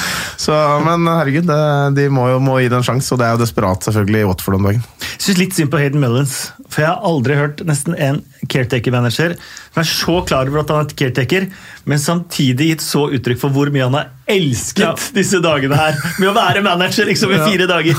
Så, 0.40 0.54
men 0.84 1.08
herregud, 1.10 1.48
det, 1.48 1.60
de 1.98 2.08
må 2.12 2.28
jo 2.32 2.40
må 2.42 2.58
gi 2.62 2.70
det 2.70 2.78
en 2.80 2.86
sjanse, 2.86 3.10
og 3.14 3.20
det 3.20 3.28
er 3.28 3.36
jo 3.36 3.42
desperat 3.42 3.88
selvfølgelig 3.88 4.22
i 4.22 4.28
Watford 4.28 4.58
om 4.58 4.68
dagen. 4.68 4.84
Syns 5.18 5.40
litt 5.40 5.56
synd 5.56 5.72
på 5.72 5.80
Hayden 5.80 6.02
Mullins, 6.02 6.37
for 6.68 6.82
jeg 6.82 6.90
har 6.90 7.06
aldri 7.08 7.38
hørt 7.38 7.62
nesten 7.68 7.96
en 7.98 8.22
caretaker-manager 8.46 9.34
Han 9.74 9.82
er 9.82 9.88
så 9.88 10.20
klar 10.28 10.46
over 10.50 10.60
at 10.62 10.70
han 10.70 10.80
er 10.84 10.88
et 10.88 10.96
caretaker, 10.98 11.48
men 11.88 11.98
samtidig 11.98 12.70
gitt 12.74 12.84
så 12.84 13.06
uttrykk 13.16 13.40
for 13.42 13.50
hvor 13.54 13.70
mye 13.74 13.86
han 13.88 13.94
har 13.98 14.08
elsket 14.28 14.82
Ja. 14.84 14.92
disse 15.16 15.38
dagene 15.40 15.76
her 15.78 15.96
med 16.20 16.28
å 16.28 16.34
være 16.36 16.60
manager 16.62 17.06
liksom 17.08 17.32
i 17.32 17.38
fire 17.40 17.66
dager. 17.70 17.96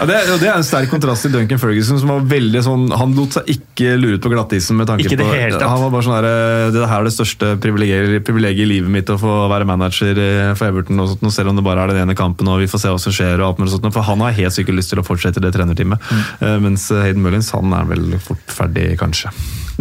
Ja, 0.00 0.06
det, 0.08 0.16
og 0.32 0.40
det 0.40 0.48
er 0.48 0.56
en 0.56 0.64
sterk 0.66 0.88
kontrast 0.92 1.26
til 1.26 1.32
Duncan 1.34 1.60
Ferguson, 1.60 1.98
som 2.00 2.10
var 2.10 2.24
veldig 2.30 2.62
sånn 2.64 2.84
Han 2.96 3.12
lot 3.16 3.34
seg 3.36 3.50
ikke 3.54 3.92
lure 4.00 4.16
ut 4.18 4.24
på 4.24 4.30
glattisen 4.32 4.78
med 4.78 4.88
tanke 4.88 5.04
Ikke 5.06 5.18
det 5.20 5.26
på 5.26 5.36
helt. 5.36 5.62
Han 5.62 5.82
var 5.84 5.92
bare 5.92 6.06
sånn 6.06 6.16
her, 6.16 6.28
eh, 6.30 6.70
Det 6.74 6.86
her 6.88 7.02
er 7.02 7.08
det 7.08 7.14
største 7.14 7.50
privilegiet 7.62 8.24
privilegiet 8.26 8.64
i 8.64 8.70
livet 8.72 8.90
mitt 8.94 9.10
å 9.12 9.18
få 9.20 9.34
være 9.52 9.66
manager 9.68 10.18
eh, 10.22 10.52
for 10.58 10.70
Everton, 10.70 11.00
og 11.02 11.12
sånt, 11.12 11.26
og 11.28 11.34
selv 11.34 11.52
om 11.52 11.58
det 11.60 11.64
bare 11.66 11.84
er 11.84 11.92
den 11.92 12.02
ene 12.06 12.16
kampen, 12.18 12.48
og 12.50 12.60
vi 12.62 12.70
får 12.70 12.84
se 12.86 12.92
hva 12.94 13.00
som 13.02 13.14
skjer. 13.14 13.36
og 13.42 13.50
alt 13.52 13.62
mulig 13.62 13.74
sånt, 13.74 13.90
For 13.94 14.06
han 14.08 14.24
har 14.24 14.32
helt 14.38 14.56
sikkert 14.56 14.78
lyst 14.80 14.92
til 14.94 15.02
å 15.02 15.06
fortsette 15.06 15.42
det 15.44 15.52
trenerteamet. 15.54 16.00
Mm. 16.08 16.24
Eh, 16.48 16.58
Mens 16.66 16.88
Hayden 16.94 17.22
Mullins 17.24 17.50
han 17.54 17.72
er 17.76 17.84
vel 17.92 18.08
fort 18.32 18.56
ferdig, 18.62 18.88
kanskje. 19.00 19.30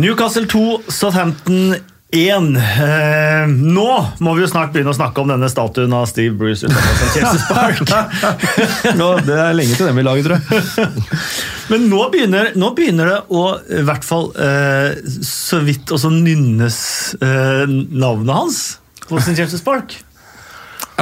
Newcastle 0.02 0.46
2, 0.52 0.66
Southampton 0.92 1.74
1. 2.12 2.56
Eh, 2.60 3.48
nå 3.48 3.88
må 4.20 4.34
vi 4.36 4.44
jo 4.44 4.50
snart 4.52 4.74
begynne 4.74 4.92
å 4.92 4.98
snakke 4.98 5.24
om 5.24 5.30
denne 5.32 5.48
statuen 5.52 5.94
av 5.96 6.10
Steve 6.12 6.36
Bruce 6.36 6.68
utenfor 6.68 7.14
Chelsea 7.16 7.46
Park. 7.56 8.98
nå, 9.00 9.08
det 9.24 9.38
er 9.40 9.56
lenge 9.56 9.78
til 9.80 9.88
den 9.88 9.96
vi 9.96 10.04
lager, 10.04 10.28
tror 10.28 10.36
jeg. 10.36 10.92
Men 11.72 11.88
nå 11.88 12.02
begynner, 12.12 12.52
nå 12.60 12.74
begynner 12.76 13.14
det 13.14 13.20
å 13.32 13.46
i 13.80 13.84
hvert 13.88 14.04
fall 14.04 14.28
eh, 14.36 15.00
så 15.24 15.62
vidt 15.64 15.92
også 15.96 16.12
nynnes 16.12 16.80
eh, 17.24 17.64
navnet 17.72 18.36
hans 18.36 18.62
på 19.08 19.20
St. 19.20 19.38
James' 19.40 19.64
Park. 19.64 19.96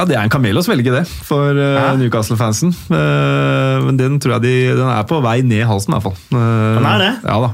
Ja, 0.00 0.06
Det 0.08 0.16
er 0.16 0.22
en 0.24 0.32
kamel 0.32 0.56
å 0.56 0.62
svelge, 0.64 0.88
det, 0.94 1.02
for 1.28 1.52
uh, 1.60 1.90
Newcastle-fansen. 2.00 2.72
Uh, 2.88 3.84
men 3.84 3.98
den 4.00 4.16
tror 4.22 4.38
jeg 4.38 4.46
de, 4.46 4.54
den 4.78 4.88
er 4.88 5.04
på 5.10 5.18
vei 5.20 5.42
ned 5.44 5.66
halsen, 5.68 5.92
i 5.92 5.98
hvert 5.98 6.06
fall. 6.08 6.16
Uh, 6.32 6.78
Den 6.80 6.88
er 6.88 7.02
det? 7.04 7.10
Ja 7.28 7.36
da. 7.44 7.50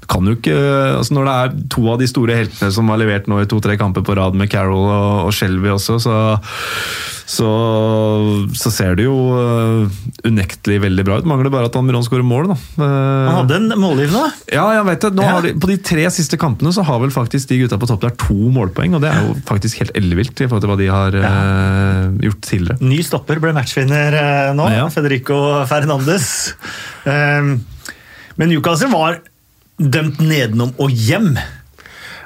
Du 0.00 0.06
kan 0.08 0.26
jo 0.30 0.34
ikke 0.38 0.56
altså 0.96 1.14
Når 1.18 1.28
det 1.28 1.34
er 1.42 1.54
to 1.76 1.84
av 1.92 2.00
de 2.00 2.08
store 2.08 2.36
heltene 2.40 2.72
som 2.72 2.88
har 2.92 3.00
levert 3.02 3.28
nå 3.28 3.42
i 3.42 3.48
to-tre 3.50 3.76
kamper 3.80 4.04
på 4.06 4.16
rad 4.16 4.36
med 4.38 4.48
Carroll 4.52 4.86
og, 4.88 5.26
og 5.28 5.34
Shelby 5.36 5.68
også, 5.74 5.98
så, 6.02 6.16
så, 7.32 7.48
så 8.58 8.72
ser 8.72 8.96
det 8.98 9.06
jo 9.06 9.14
unektelig 10.28 10.78
veldig 10.86 11.04
bra 11.06 11.18
ut. 11.20 11.28
Mangler 11.28 11.52
bare 11.52 11.68
at 11.70 11.76
Almiron 11.78 12.04
skårer 12.06 12.24
mål, 12.26 12.52
da. 12.52 12.56
Han 12.78 13.38
hadde 13.42 13.58
en 13.60 13.76
målgivende. 13.80 14.24
ja, 14.52 14.64
jeg 14.78 14.86
vet 14.88 15.06
det. 15.06 15.12
Nå 15.18 15.22
Ja. 15.26 15.34
har 15.36 15.46
de, 15.46 15.52
på 15.62 15.70
de 15.70 15.76
tre 15.82 16.04
siste 16.14 16.38
kampene 16.40 16.72
så 16.74 16.84
har 16.86 17.00
vel 17.02 17.12
faktisk 17.14 17.48
de 17.52 17.60
gutta 17.62 17.78
på 17.80 17.88
topp 17.90 18.02
der 18.04 18.16
to 18.20 18.36
målpoeng, 18.54 18.96
og 18.98 19.04
det 19.04 19.12
er 19.12 19.26
jo 19.28 19.36
faktisk 19.48 19.82
helt 19.82 19.94
ellevilt 19.98 20.40
i 20.44 20.48
forhold 20.48 20.64
til 20.66 20.72
hva 20.72 20.78
de 20.80 20.90
har 20.92 21.18
eh, 21.42 22.06
gjort 22.28 22.42
tidligere. 22.46 22.78
Ny 22.92 23.00
stopper 23.06 23.42
ble 23.42 23.54
matchvinner 23.56 24.16
uh, 24.16 24.52
nå, 24.58 24.68
Ja. 24.72 24.86
Federico 24.92 25.38
Fernandes. 25.70 26.28
Um, 27.04 27.56
men 28.38 28.52
Newcastle 28.52 28.90
var 28.92 29.20
dømt 29.82 30.22
nedenom 30.22 30.72
og 30.80 30.90
hjem. 30.94 31.34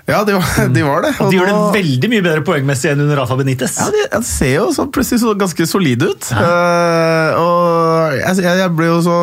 Ja, 0.07 0.21
de 0.23 0.37
var, 0.37 0.69
de 0.77 0.83
var 0.87 1.03
det. 1.03 1.13
Og 1.19 1.33
de 1.33 1.39
gjør 1.41 1.49
det 1.51 1.81
veldig 1.81 2.11
mye 2.13 2.23
bedre 2.23 2.43
poengmessig 2.47 2.93
enn 2.93 3.03
under 3.03 3.19
Rafa 3.19 3.35
Benitez. 3.41 3.75
Ja, 3.81 3.89
de, 3.91 4.05
de 4.13 4.21
ser 4.29 4.53
jo 4.55 4.69
så 4.75 4.87
plutselig 4.95 5.19
så 5.25 5.33
ganske 5.39 5.67
solide 5.67 6.13
ut. 6.13 6.29
Eh, 6.31 7.41
og 7.41 7.76
jeg, 8.15 8.39
jeg, 8.45 8.59
jeg 8.63 8.73
ble 8.77 8.89
jo 8.89 8.99
så 9.05 9.17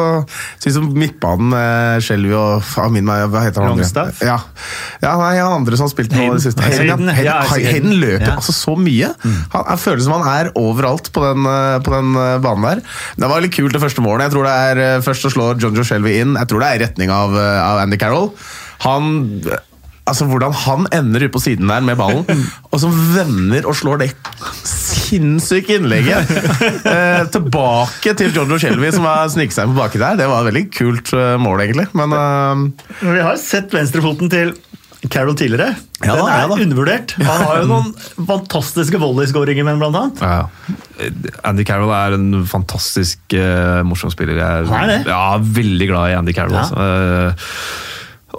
Syns 0.61 0.77
som 0.77 0.89
midtbanen 0.97 1.49
med 1.53 2.34
og 2.38 2.67
Amin 2.84 3.07
Hva 3.07 3.43
heter 3.45 3.63
han 3.63 3.77
andre? 3.77 4.05
Ja. 4.23 4.38
ja, 5.03 5.13
nei, 5.19 5.34
han 5.39 5.57
andre 5.59 5.77
som 5.79 5.88
har 5.88 5.93
spilt 5.93 6.13
nå 6.15 6.27
i 6.27 6.36
det 6.36 6.43
siste. 6.45 6.63
Hayden, 6.63 7.09
Hayden, 7.13 7.95
løper 8.01 8.27
Ja. 8.27 8.38
altså 8.38 8.55
så 8.55 8.75
mye. 8.79 9.11
Han, 9.53 9.65
jeg 9.73 9.81
føler 9.84 10.03
som 10.05 10.15
han 10.17 10.27
er 10.29 10.51
overalt 10.59 11.09
på 11.13 11.23
den, 11.25 11.47
eh, 11.49 11.79
på 11.84 11.93
den 11.93 12.13
eh, 12.19 12.38
banen 12.43 12.67
der. 12.69 12.81
Det 13.19 13.29
var 13.31 13.43
litt 13.43 13.55
kult, 13.55 13.73
det 13.75 13.84
første 13.84 14.03
målet. 14.05 14.27
Jeg 14.27 14.36
tror 14.36 14.47
det 14.47 14.55
er 14.69 14.84
eh, 14.86 15.01
Først 15.03 15.27
å 15.27 15.34
slå 15.34 15.51
John 15.61 15.75
Joe 15.77 15.88
Shelby 15.88 16.17
inn. 16.21 16.38
Jeg 16.39 16.49
tror 16.51 16.63
det 16.63 16.71
er 16.71 16.79
i 16.79 16.84
retning 16.86 17.13
av, 17.13 17.36
av 17.38 17.84
Andy 17.84 17.99
Carroll. 18.01 18.31
Han 18.88 19.13
Altså 20.03 20.25
Hvordan 20.27 20.51
han 20.65 20.88
ender 20.91 21.23
ute 21.23 21.31
på 21.31 21.39
siden 21.39 21.69
der 21.71 21.84
med 21.86 21.95
ballen, 21.95 22.25
og 22.71 22.81
som 22.81 22.91
vender 23.15 23.63
og 23.63 23.77
slår 23.79 24.01
det 24.01 24.09
sinnssyke 25.04 25.78
innlegget 25.80 26.30
eh, 26.93 27.24
tilbake 27.34 28.16
til 28.20 28.36
Jojo 28.36 28.60
Shelby, 28.62 28.91
som 28.95 29.08
har 29.10 29.32
sniket 29.34 29.58
seg 29.58 29.72
på 29.72 29.78
baki 29.78 30.01
der. 30.01 30.20
Det 30.20 30.30
var 30.32 30.43
et 30.43 30.51
veldig 30.51 30.68
kult 30.74 31.14
eh, 31.18 31.36
mål, 31.41 31.66
egentlig. 31.66 31.89
Men 31.97 32.16
eh, 32.18 32.68
Men 33.01 33.18
Vi 33.18 33.26
har 33.26 33.41
sett 33.41 33.74
venstrefoten 33.76 34.32
til 34.34 34.56
Carroll 35.12 35.36
tidligere. 35.36 35.74
Ja 36.04 36.16
Den 36.16 36.30
er 36.32 36.43
ja 36.45 36.58
undervurdert. 36.64 37.14
Han 37.20 37.41
har 37.43 37.58
jo 37.60 37.68
noen 37.68 37.89
fantastiske 38.28 38.99
volleyskåringer, 39.01 39.66
men 39.68 39.82
blant 39.82 39.97
annet. 39.99 40.22
Ja. 40.24 41.10
Andy 41.43 41.66
Carroll 41.68 41.91
er 41.95 42.16
en 42.16 42.45
fantastisk 42.47 43.36
uh, 43.36 43.82
morsom 43.88 44.14
spiller. 44.14 44.39
Jeg 44.39 44.68
er, 44.68 44.93
er? 44.93 45.10
Ja, 45.10 45.36
veldig 45.43 45.89
glad 45.91 46.14
i 46.14 46.16
Andy 46.22 46.36
Carroll. 46.36 46.56
Ja. 46.56 46.64
Altså. 46.64 46.80
Eh, 46.80 47.91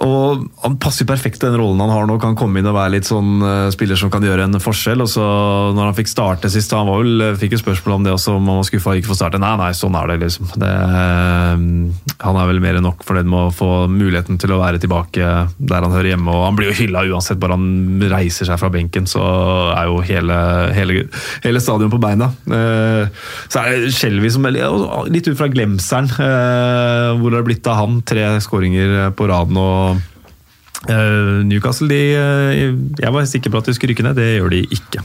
Og 0.03 0.43
Han 0.63 0.75
passer 0.81 1.07
perfekt 1.07 1.39
til 1.39 1.51
den 1.51 1.59
rollen 1.61 1.79
han 1.79 1.91
har 1.93 2.07
nå. 2.09 2.17
Kan 2.21 2.35
komme 2.37 2.59
inn 2.59 2.67
og 2.67 2.75
være 2.75 2.95
litt 2.97 3.07
sånn 3.07 3.39
eh, 3.45 3.69
spiller 3.73 3.99
som 3.99 4.11
kan 4.11 4.23
gjøre 4.25 4.47
en 4.47 4.59
forskjell. 4.61 5.03
og 5.03 5.09
så 5.11 5.25
når 5.75 5.91
han 5.91 5.97
fikk 5.97 6.11
starte 6.11 6.51
sist, 6.51 6.73
han 6.75 6.89
var 6.89 7.03
vel, 7.03 7.23
fikk 7.39 7.55
jo 7.55 7.61
spørsmål 7.61 7.99
om 7.99 8.07
det 8.07 8.15
også, 8.15 8.35
om 8.35 8.49
han 8.51 8.59
var 8.59 8.67
skuffa 8.67 8.95
ikke 8.97 9.11
få 9.11 9.17
starte. 9.19 9.39
Nei, 9.41 9.53
nei, 9.61 9.71
sånn 9.77 9.95
er 9.99 10.11
det, 10.11 10.17
liksom. 10.25 10.51
Det, 10.59 10.71
eh, 10.71 11.63
han 12.25 12.39
er 12.41 12.49
vel 12.49 12.61
mer 12.63 12.79
enn 12.79 12.87
nok 12.87 13.05
fornøyd 13.07 13.29
med 13.31 13.39
å 13.39 13.53
få 13.55 13.69
muligheten 13.91 14.39
til 14.41 14.55
å 14.55 14.59
være 14.63 14.81
tilbake 14.83 15.31
der 15.57 15.85
han 15.87 15.95
hører 15.95 16.11
hjemme. 16.13 16.33
og 16.33 16.47
Han 16.49 16.59
blir 16.59 16.71
jo 16.71 16.79
hylla 16.81 17.05
uansett, 17.11 17.39
bare 17.39 17.55
han 17.57 18.01
reiser 18.11 18.49
seg 18.49 18.59
fra 18.61 18.71
benken, 18.73 19.07
så 19.09 19.23
er 19.75 19.89
jo 19.91 20.01
hele, 20.05 20.39
hele, 20.75 21.05
hele 21.45 21.63
stadion 21.63 21.93
på 21.93 22.01
beina. 22.03 22.31
Eh, 22.49 23.07
Så 23.51 23.61
er 23.61 23.85
det 23.85 23.93
Skjelvi 23.95 24.29
som 24.31 24.45
litt 24.45 25.27
ut 25.27 25.37
fra 25.37 25.47
glemselen. 25.51 26.09
Hvor 26.15 27.25
Hvor 27.25 27.31
det 27.31 27.39
har 27.39 27.45
blitt 27.47 27.67
av 27.67 27.79
han. 27.79 28.01
Tre 28.05 28.25
skåringer 28.43 29.11
på 29.17 29.27
raden. 29.29 29.57
Og 29.85 30.03
Eh, 30.85 31.41
Newcastle 31.49 31.87
de, 31.89 31.99
uh, 32.13 32.51
Jeg 32.99 33.13
var 33.13 33.25
sikker 33.25 33.49
på 33.49 33.57
at 33.61 33.69
de 33.69 33.73
skulle 33.73 33.93
rykke 33.95 34.03
ned, 34.05 34.17
det 34.19 34.27
gjør 34.37 34.51
de 34.53 34.59
ikke. 34.75 35.01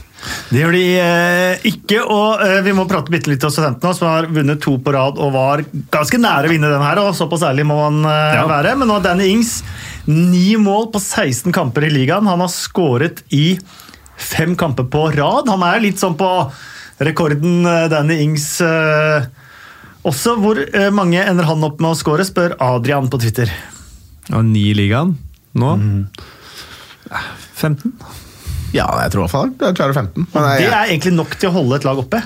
Det 0.51 0.59
gjør 0.59 0.75
de 0.77 0.83
uh, 1.01 1.63
ikke, 1.71 2.01
og 2.05 2.43
vi 2.67 2.75
må 2.77 2.85
prate 2.89 3.13
bitte 3.13 3.31
litt 3.31 3.45
om 3.47 3.53
studentene, 3.53 3.93
som 3.97 4.09
har 4.11 4.29
vunnet 4.29 4.61
to 4.61 4.75
på 4.83 4.93
rad 4.93 5.17
og 5.21 5.33
var 5.33 5.63
ganske 5.93 6.19
nære 6.21 6.49
å 6.49 6.53
vinne 6.53 6.69
den 6.69 6.85
her. 6.85 7.01
og 7.01 7.15
Såpass 7.17 7.47
ærlig 7.47 7.65
må 7.69 7.79
man 7.79 8.03
Ja. 8.05 8.45
være. 8.49 8.75
Men 8.77 8.91
nå 8.91 8.99
har 8.99 9.07
Danny 9.07 9.31
Ings 9.33 9.61
ni 10.07 10.55
mål 10.61 10.91
på 10.93 11.01
16 11.01 11.51
kamper 11.55 11.87
i 11.87 11.93
ligaen. 11.93 12.29
Han 12.29 12.43
har 12.43 12.53
skåret 12.53 13.23
i 13.33 13.57
fem 14.17 14.55
kamper 14.55 14.85
på 14.85 15.07
rad. 15.17 15.49
Han 15.49 15.65
er 15.65 15.81
litt 15.81 15.97
sånn 16.01 16.17
på 16.19 16.29
rekorden 17.01 17.65
Danny 17.89 18.21
Ings 18.21 18.61
også. 20.05 20.37
Hvor 20.37 20.61
mange 20.93 21.25
ender 21.25 21.49
han 21.49 21.63
opp 21.65 21.81
med 21.81 21.95
å 21.95 21.97
skåre, 21.97 22.25
spør 22.27 22.57
Adrian 22.61 23.09
på 23.09 23.21
Twitter. 23.21 23.49
Og 24.29 24.43
ni 24.45 24.67
i 24.69 24.75
ligaen 24.77 25.15
nå. 25.57 25.71
Mm. 25.81 26.03
Eh, 27.11 27.29
15? 27.57 27.93
Ja, 28.71 28.85
jeg 29.03 29.11
tror 29.11 29.21
i 29.21 29.25
hvert 29.25 29.33
fall 29.33 29.49
jeg 29.59 29.75
klarer 29.79 29.97
15. 29.97 30.27
Men 30.31 30.45
Det 30.61 30.69
er 30.69 30.85
egentlig 30.93 31.15
nok 31.17 31.33
til 31.41 31.49
å 31.49 31.55
holde 31.57 31.75
et 31.81 31.87
lag 31.87 31.99
oppe. 31.99 32.21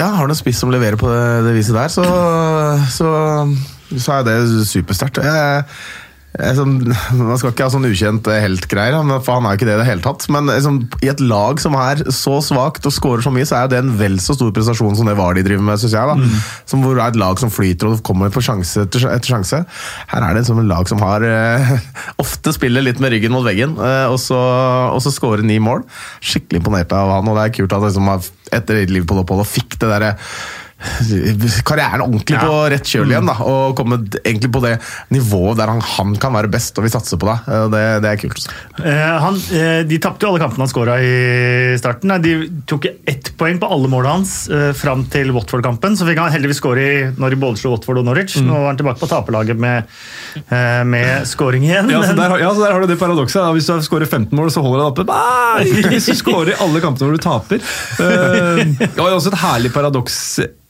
ja, 0.00 0.08
har 0.16 0.26
du 0.26 0.32
en 0.34 0.38
spiss 0.40 0.58
som 0.58 0.72
leverer 0.74 0.98
på 0.98 1.06
det, 1.06 1.44
det 1.46 1.52
viset 1.54 1.76
der, 1.76 1.92
så, 1.92 2.02
så, 2.90 3.10
så 3.94 4.16
er 4.16 4.24
det 4.26 4.38
supersterkt. 4.66 5.20
Jeg, 5.22 5.30
jeg, 5.30 5.64
sånn, 6.34 6.80
man 7.14 7.38
skal 7.38 7.52
ikke 7.52 7.68
ha 7.68 7.70
sånn 7.70 7.86
ukjent 7.86 8.26
helt-greier, 8.26 8.96
for 9.22 9.36
han 9.36 9.46
er 9.46 9.54
jo 9.54 9.60
ikke 9.60 9.68
det 9.68 9.76
i 9.76 9.80
det 9.80 9.86
hele 9.86 10.02
tatt. 10.02 10.24
Men 10.34 10.50
liksom, 10.50 10.80
i 11.04 11.10
et 11.12 11.22
lag 11.22 11.60
som 11.62 11.76
er 11.78 12.02
så 12.10 12.40
svakt 12.42 12.88
og 12.88 12.94
scorer 12.96 13.22
så 13.22 13.30
mye, 13.34 13.46
så 13.46 13.60
er 13.60 13.70
det 13.70 13.78
en 13.78 13.92
vel 14.00 14.18
så 14.22 14.34
stor 14.34 14.50
prestasjon 14.54 14.98
som 14.98 15.06
det 15.06 15.14
var 15.18 15.38
de 15.38 15.44
driver 15.46 15.62
med, 15.68 15.78
syns 15.78 15.94
jeg. 15.94 16.10
da. 16.10 16.42
Som 16.70 16.82
hvor 16.82 16.98
det 16.98 17.04
er 17.04 17.14
et 17.14 17.20
lag 17.22 17.38
som 17.38 17.52
flyter 17.54 17.92
og 17.92 18.02
kommer 18.06 18.34
på 18.34 18.42
sjanse 18.42 18.82
etter, 18.82 19.06
etter 19.12 19.34
sjanse. 19.36 19.62
Her 20.10 20.26
er 20.26 20.34
det 20.40 20.42
som 20.48 20.58
et 20.58 20.68
lag 20.70 20.90
som 20.90 21.04
har 21.06 21.22
eh, 21.28 21.76
ofte 22.24 22.56
spiller 22.56 22.82
litt 22.82 23.02
med 23.04 23.14
ryggen 23.14 23.34
mot 23.34 23.46
veggen, 23.46 23.78
eh, 23.78 24.08
og 24.10 24.18
så, 24.22 24.40
og 24.90 24.98
så 25.04 25.14
scorer 25.14 25.46
ni 25.46 25.60
mål. 25.62 25.86
Skikkelig 26.18 26.64
imponert 26.64 26.98
av 26.98 27.14
han, 27.14 27.30
og 27.30 27.38
det 27.38 27.46
er 27.46 27.56
kult 27.60 27.78
at 27.78 27.86
han 27.86 27.94
liksom, 27.94 28.12
etter 28.54 28.82
Liverpool-oppholdet 28.90 29.54
fikk 29.54 29.78
det 29.78 29.94
derre 29.94 30.14
karrieren 31.64 32.02
ordentlig 32.04 32.38
på 32.40 32.54
rett 32.72 32.88
kjøl 32.90 33.10
igjen. 33.12 33.26
da, 33.28 33.36
Og 33.44 33.74
kommet 33.78 34.18
egentlig 34.24 34.50
på 34.54 34.62
det 34.64 34.74
nivået 35.14 35.56
der 35.60 35.72
han, 35.72 35.80
han 35.80 36.14
kan 36.20 36.34
være 36.36 36.50
best, 36.52 36.78
og 36.78 36.84
vi 36.86 36.92
satser 36.92 37.20
på 37.20 37.28
det. 37.30 37.38
Eh, 37.48 37.66
Det, 37.74 37.82
det 38.04 38.10
er 38.12 38.20
kult. 38.20 38.46
Eh, 38.84 39.14
han, 39.24 39.38
eh, 39.56 39.82
de 39.88 39.98
tapte 40.02 40.26
jo 40.26 40.32
alle 40.34 40.42
kampene 40.44 40.64
han 40.66 40.70
skåra 40.72 40.98
i 41.02 41.76
starten. 41.80 42.08
Nei, 42.12 42.18
De 42.24 42.34
tok 42.70 42.86
ett 43.06 43.32
poeng 43.40 43.58
på 43.62 43.68
alle 43.72 43.88
målene 43.90 44.12
hans 44.18 44.34
eh, 44.52 44.72
fram 44.76 45.04
til 45.12 45.32
Watford-kampen. 45.34 45.96
Så 45.98 46.06
fikk 46.08 46.20
han 46.22 46.32
heldigvis 46.34 46.60
skåre 46.62 46.84
i- 46.84 47.10
når 47.16 47.30
de 47.34 47.40
både 47.40 47.58
slo 47.60 47.74
Watford 47.74 47.98
og 48.02 48.04
Norwich. 48.08 48.36
Nå 48.44 48.52
var 48.54 48.68
han 48.72 48.76
tilbake 48.80 49.00
på 49.00 49.08
taperlaget 49.10 49.56
med, 49.58 49.84
eh, 50.50 50.82
med 50.84 51.26
scoring 51.26 51.64
igjen. 51.66 51.90
Ja, 51.90 52.02
så 52.02 52.14
der, 52.16 52.28
har- 52.34 52.38
ja, 52.44 52.50
så 52.54 52.64
der 52.64 52.72
har 52.72 52.80
du 52.80 52.86
det 52.92 52.98
paradokset. 53.00 53.40
da. 53.40 53.52
Hvis 53.56 53.66
du 53.66 53.80
skårer 53.82 54.06
15 54.06 54.32
mål, 54.36 54.50
så 54.54 54.62
holder 54.62 54.84
han 54.84 54.92
oppe. 54.92 55.04
Nei, 55.08 55.82
hvis 55.94 56.06
du 56.10 56.14
skårer 56.18 56.52
i 56.54 56.58
alle 56.60 56.80
kampene 56.84 57.08
hvor 57.08 57.16
du 57.16 57.22
taper. 57.24 57.58
Uh, 57.98 58.62
det 58.78 58.96
var 58.98 59.10
jo 59.10 59.18
også 59.18 59.32
et 59.32 59.40
herlig 59.42 59.72
paradoks 59.74 60.16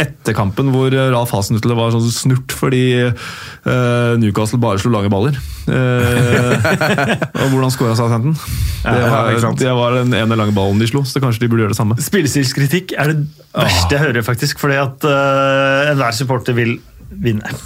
etter 0.05 0.37
kampen 0.37 0.71
hvor 0.75 0.95
Ralf 0.95 1.33
Hasenhüttl 1.35 1.75
var 1.77 1.93
sånn 1.95 2.07
snurt 2.13 2.55
fordi 2.55 2.85
uh, 3.03 4.15
Newcastle 4.21 4.61
bare 4.63 4.81
slo 4.83 4.93
lange 4.95 5.11
baller. 5.13 5.37
Uh, 5.67 6.55
og 7.43 7.53
hvordan 7.53 7.73
skåra 7.75 7.97
Southampton? 7.99 8.37
Det 8.85 9.05
var, 9.11 9.57
det 9.61 9.77
var 9.81 9.99
den 10.01 10.17
ene 10.17 10.39
lange 10.39 10.55
ballen 10.57 10.83
de 10.83 10.89
slo, 10.91 11.05
så 11.09 11.23
kanskje 11.25 11.45
de 11.45 11.53
burde 11.53 11.65
gjøre 11.65 11.75
det 11.75 11.81
samme. 11.81 11.99
Spillestilskritikk 12.05 12.97
er 12.99 13.15
det 13.15 13.23
verste 13.55 13.97
jeg 13.97 14.05
hører, 14.07 14.27
faktisk. 14.27 14.61
Fordi 14.63 14.81
at 14.83 15.09
uh, 15.09 15.93
enhver 15.93 16.17
supporter 16.17 16.57
vil 16.57 16.77
vinne. 17.11 17.57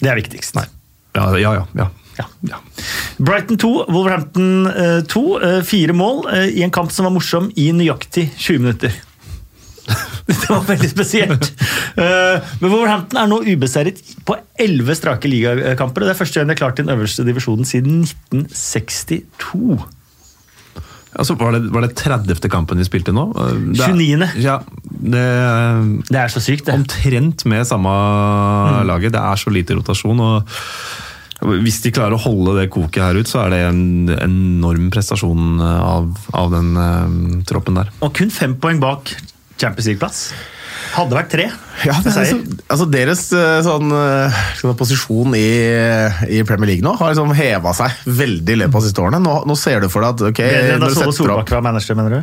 Det 0.00 0.10
er 0.10 0.20
viktigst. 0.20 0.60
Ja, 1.16 1.32
ja, 1.36 1.56
ja. 1.60 1.64
ja. 1.76 1.90
Ja. 2.20 2.26
ja. 2.40 2.58
Brighton 3.16 3.58
2, 3.58 3.84
Wolverhampton 3.88 4.66
eh, 4.66 5.04
2. 5.08 5.40
eh, 5.40 5.62
fire 5.64 5.94
mål 5.96 6.26
i 6.52 6.62
en 6.62 6.72
kamp 6.74 6.92
som 6.92 7.06
var 7.08 7.14
morsom 7.14 7.48
i 7.56 7.70
nøyaktig 7.72 8.26
20 8.36 8.64
minutter. 8.64 8.98
Det 10.30 10.48
var 10.50 10.64
veldig 10.68 10.90
spesielt. 10.90 11.48
Eh, 11.98 12.36
Men 12.60 12.70
Wolverhampton 12.70 13.18
er 13.22 13.30
nå 13.30 13.40
ubeseiret 13.46 13.98
på 14.28 14.36
11 14.60 14.94
strake 14.98 15.30
ligakamper. 15.30 16.04
og 16.04 16.10
Det 16.10 16.14
er 16.14 16.20
første 16.20 16.38
gang 16.40 16.50
de 16.50 16.54
har 16.54 16.60
klart 16.62 16.78
den 16.82 16.92
øverste 16.94 17.24
divisjonen 17.26 17.66
siden 17.66 18.04
1962. 18.04 19.80
Altså, 21.18 21.34
var, 21.34 21.56
det, 21.56 21.64
var 21.74 21.82
det 21.82 21.94
30. 21.98 22.38
kampen 22.52 22.78
de 22.78 22.84
spilte 22.86 23.10
nå? 23.14 23.24
Eh, 23.34 23.54
det 23.74 23.82
er- 23.82 23.96
29.. 23.98 24.28
Ja, 24.44 24.58
det 24.86 25.24
Det 26.08 26.20
er 26.20 26.28
så 26.30 26.40
sykt, 26.44 26.66
det. 26.68 26.74
omtrent 26.78 27.44
med 27.50 27.66
samme 27.66 27.90
laget. 28.86 29.12
Det 29.16 29.20
er 29.20 29.36
så 29.42 29.50
lite 29.50 29.74
rotasjon. 29.74 30.20
og 30.20 30.46
Hvis 31.64 31.80
de 31.82 31.90
klarer 31.90 32.14
å 32.14 32.20
holde 32.22 32.60
det 32.60 32.70
koket 32.70 33.02
her 33.02 33.16
ut, 33.18 33.26
så 33.26 33.46
er 33.46 33.50
det 33.50 33.60
en 33.72 34.08
enorm 34.20 34.90
prestasjon 34.92 35.58
av, 35.60 36.10
av 36.36 36.50
den 36.52 36.76
uh, 36.76 37.42
troppen 37.48 37.74
der. 37.80 37.90
Og 38.04 38.12
kun 38.14 38.30
fem 38.30 38.54
poeng 38.60 38.78
bak 38.78 39.10
Champions 39.60 39.90
League-plass. 39.90 40.22
Hadde 40.90 41.14
vært 41.14 41.28
tre. 41.30 41.44
Ja, 41.86 41.94
det 42.02 42.10
er 42.10 42.14
Seier. 42.16 42.38
altså 42.72 42.86
Deres 42.90 43.20
eh, 43.36 43.60
sånn, 43.62 43.92
sånn 44.58 44.72
posisjon 44.78 45.36
i, 45.38 45.44
i 46.34 46.40
Premier 46.48 46.72
League 46.72 46.84
nå 46.84 46.96
har 46.98 47.12
liksom 47.12 47.30
heva 47.36 47.72
seg 47.76 47.94
veldig 48.20 48.56
i 48.56 48.58
løpet 48.62 48.74
av 48.74 48.82
de 48.82 48.88
siste 48.90 49.04
årene. 49.04 49.20
Nå, 49.22 49.34
nå 49.48 49.56
ser 49.60 49.84
du 49.84 49.86
for 49.92 50.02
deg 50.02 50.16
at 50.16 50.24
ok, 50.32 50.40
Bedre 50.42 50.74
enn 50.74 50.82
da 50.82 50.90
Sole 50.96 51.14
Solbakken 51.14 51.58
var 51.60 51.66
manager, 51.68 51.98
mener 52.00 52.16
du? 52.16 52.20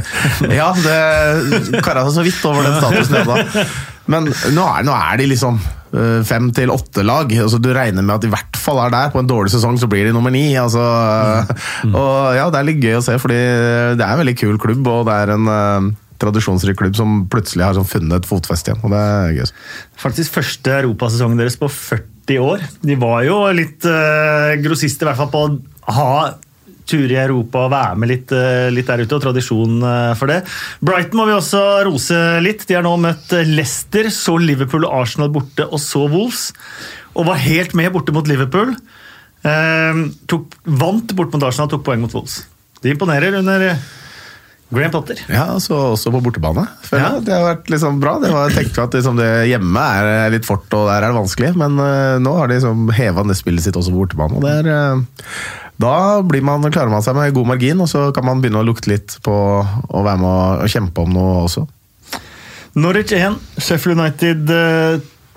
Ja, 0.58 0.70
det 0.80 1.82
kara 1.86 2.02
seg 2.08 2.16
så 2.18 2.26
vidt 2.26 2.42
over 2.50 2.66
den 2.66 2.80
statusen 2.80 3.30
da. 3.30 3.68
Men 4.10 4.26
nå 4.56 4.66
er, 4.66 4.82
nå 4.90 4.96
er 4.96 5.20
de 5.22 5.30
liksom 5.30 5.60
eh, 5.62 6.20
fem 6.26 6.50
til 6.56 6.72
åtte 6.74 7.04
lag. 7.06 7.30
Altså, 7.30 7.62
du 7.62 7.70
regner 7.76 8.02
med 8.02 8.16
at 8.16 8.24
de 8.26 8.32
i 8.32 8.34
hvert 8.34 8.58
fall 8.58 8.82
er 8.88 8.94
der. 8.96 9.14
På 9.14 9.22
en 9.22 9.30
dårlig 9.30 9.54
sesong 9.54 9.78
så 9.78 9.86
blir 9.92 10.08
de 10.08 10.16
nummer 10.16 10.34
ni. 10.34 10.48
Altså, 10.58 10.82
Og 11.92 12.34
ja, 12.34 12.48
det 12.50 12.58
er 12.64 12.70
litt 12.72 12.82
gøy 12.82 12.98
å 12.98 13.04
se, 13.06 13.20
fordi 13.22 13.38
det 14.00 14.02
er 14.02 14.10
en 14.16 14.24
veldig 14.24 14.38
kul 14.40 14.58
klubb, 14.66 14.88
og 14.90 15.06
det 15.08 15.20
er 15.22 15.36
en 15.38 15.50
tradisjonsrik 16.20 16.78
klubb 16.80 16.98
som 16.98 17.24
plutselig 17.32 17.66
har 17.66 17.78
sånn 17.78 17.88
funnet 17.88 18.20
et 18.20 18.28
fotfeste 18.28 18.72
igjen. 18.72 18.84
og 18.84 18.94
det 18.94 19.00
er 19.00 19.34
gøy. 19.38 19.54
Faktisk 20.04 20.36
første 20.36 20.76
europasesongen 20.82 21.40
deres 21.40 21.58
på 21.60 21.70
40 21.72 22.44
år. 22.44 22.68
De 22.84 22.98
var 23.00 23.24
jo 23.26 23.40
litt 23.56 23.88
uh, 23.88 24.54
grossister, 24.62 25.08
i 25.08 25.10
hvert 25.10 25.20
fall 25.24 25.34
på 25.34 25.44
å 25.90 25.96
ha 25.96 26.14
turer 26.90 27.14
i 27.14 27.20
Europa 27.22 27.64
og 27.66 27.72
være 27.74 27.98
med 28.00 28.10
litt, 28.10 28.32
eh, 28.34 28.68
litt 28.74 28.88
der 28.90 29.04
ute, 29.04 29.16
og 29.16 29.24
tradisjon 29.24 29.78
eh, 29.86 30.12
for 30.18 30.30
det. 30.30 30.40
Brighton 30.84 31.20
må 31.20 31.26
vi 31.28 31.36
også 31.36 31.62
rose 31.86 32.20
litt. 32.44 32.66
De 32.68 32.76
har 32.78 32.86
nå 32.86 32.94
møtt 33.00 33.34
eh, 33.36 33.48
Leicester, 33.48 34.10
så 34.14 34.36
Liverpool 34.40 34.86
og 34.88 35.02
Arsenal 35.02 35.32
borte, 35.34 35.66
og 35.68 35.82
så 35.82 36.06
Wolves. 36.10 36.50
Og 37.14 37.28
var 37.28 37.42
helt 37.42 37.76
med 37.78 37.92
borte 37.94 38.14
mot 38.16 38.28
Liverpool. 38.30 38.74
Eh, 39.46 40.04
tok, 40.30 40.58
vant 40.64 41.16
bort 41.16 41.34
mot 41.34 41.48
Arsenal, 41.48 41.70
tok 41.72 41.86
poeng 41.86 42.02
mot 42.02 42.16
Wolves. 42.16 42.42
De 42.82 42.94
imponerer 42.94 43.38
under 43.40 43.70
eh, 43.70 43.88
Graham 44.70 44.92
Potter. 44.94 45.18
Ja, 45.26 45.46
så 45.62 45.76
også 45.96 46.12
på 46.14 46.20
bortebane. 46.22 46.66
føler 46.86 47.02
Ja. 47.02 47.22
Det 47.26 47.34
har 47.34 47.46
vært 47.48 47.70
liksom 47.72 47.98
bra. 48.02 48.18
Det 48.22 48.30
var, 48.30 48.50
jeg 48.50 48.64
tenkte 48.64 48.84
at 48.86 48.94
liksom 48.94 49.18
det 49.18 49.30
hjemme 49.50 49.86
er 49.98 50.30
litt 50.34 50.46
fort, 50.46 50.68
og 50.70 50.86
der 50.86 51.02
er 51.02 51.10
det 51.10 51.18
vanskelig. 51.18 51.50
Men 51.58 51.78
uh, 51.80 52.20
nå 52.22 52.36
har 52.38 52.50
de 52.50 52.60
liksom 52.60 52.92
heva 52.94 53.26
det 53.26 53.38
spillet 53.38 53.66
sitt 53.66 53.78
også 53.78 53.94
på 53.94 54.04
bortebane. 54.04 54.38
og 54.38 54.46
det 54.46 54.54
er, 54.62 54.70
Uh, 54.70 55.02
da 55.80 56.20
blir 56.26 56.44
man, 56.44 56.60
klarer 56.68 56.92
man 56.92 57.02
seg 57.02 57.16
med 57.16 57.32
god 57.32 57.48
margin, 57.54 57.80
og 57.80 57.88
så 57.88 58.10
kan 58.14 58.26
man 58.28 58.42
begynne 58.42 58.60
å 58.60 58.66
lukte 58.68 58.90
litt 58.92 59.14
på 59.24 59.32
å 59.32 60.02
være 60.04 60.20
med 60.20 60.64
å 60.66 60.68
kjempe 60.68 61.06
om 61.06 61.14
noe 61.16 61.38
også. 61.46 61.64
Norwich 62.76 63.14
1, 63.16 63.38
Sheffield 63.56 63.96
United 63.98 64.52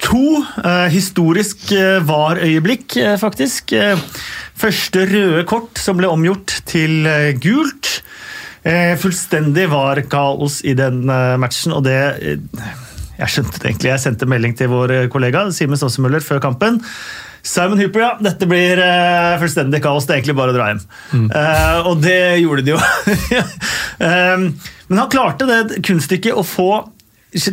2. 0.03 0.43
Eh, 0.63 0.87
historisk 0.91 1.71
eh, 1.71 2.01
var-øyeblikk, 2.03 2.97
eh, 2.99 3.15
faktisk. 3.19 3.71
Eh, 3.71 3.99
første 4.59 5.05
røde 5.07 5.45
kort 5.49 5.79
som 5.79 5.97
ble 5.99 6.11
omgjort 6.11 6.59
til 6.69 7.07
eh, 7.07 7.31
gult. 7.39 8.01
Eh, 8.63 8.93
fullstendig 8.99 9.67
var-kaos 9.71 10.61
i 10.63 10.75
den 10.79 11.03
eh, 11.11 11.35
matchen, 11.41 11.75
og 11.75 11.83
det 11.83 11.99
eh, 11.99 12.71
Jeg 13.19 13.29
skjønte 13.29 13.59
det 13.59 13.67
egentlig. 13.69 13.91
Jeg 13.91 14.03
sendte 14.05 14.29
melding 14.29 14.55
til 14.57 14.71
vår 14.71 14.95
kollega 15.13 15.45
Simen 15.53 15.77
Stossemøller 15.77 16.23
før 16.23 16.41
kampen. 16.43 16.81
Simon 17.43 17.79
Hooper, 17.81 17.99
ja. 17.99 18.11
Dette 18.23 18.47
blir 18.47 18.79
uh, 18.79 19.35
fullstendig 19.41 19.83
kaos. 19.83 20.07
Det 20.07 20.15
er 20.15 20.21
egentlig 20.21 20.37
bare 20.39 20.53
å 20.53 20.55
dra 20.55 20.69
hjem. 20.71 20.81
Eh, 21.27 21.89
og 21.89 21.99
det 22.03 22.19
gjorde 22.43 22.65
de 22.65 22.75
jo. 22.75 22.81
Eh, 24.03 24.39
men 24.89 24.99
han 24.99 25.09
klarte 25.11 25.45
det 25.45 25.77
kunststykket 25.85 26.33
å 26.35 26.41
få 26.43 26.65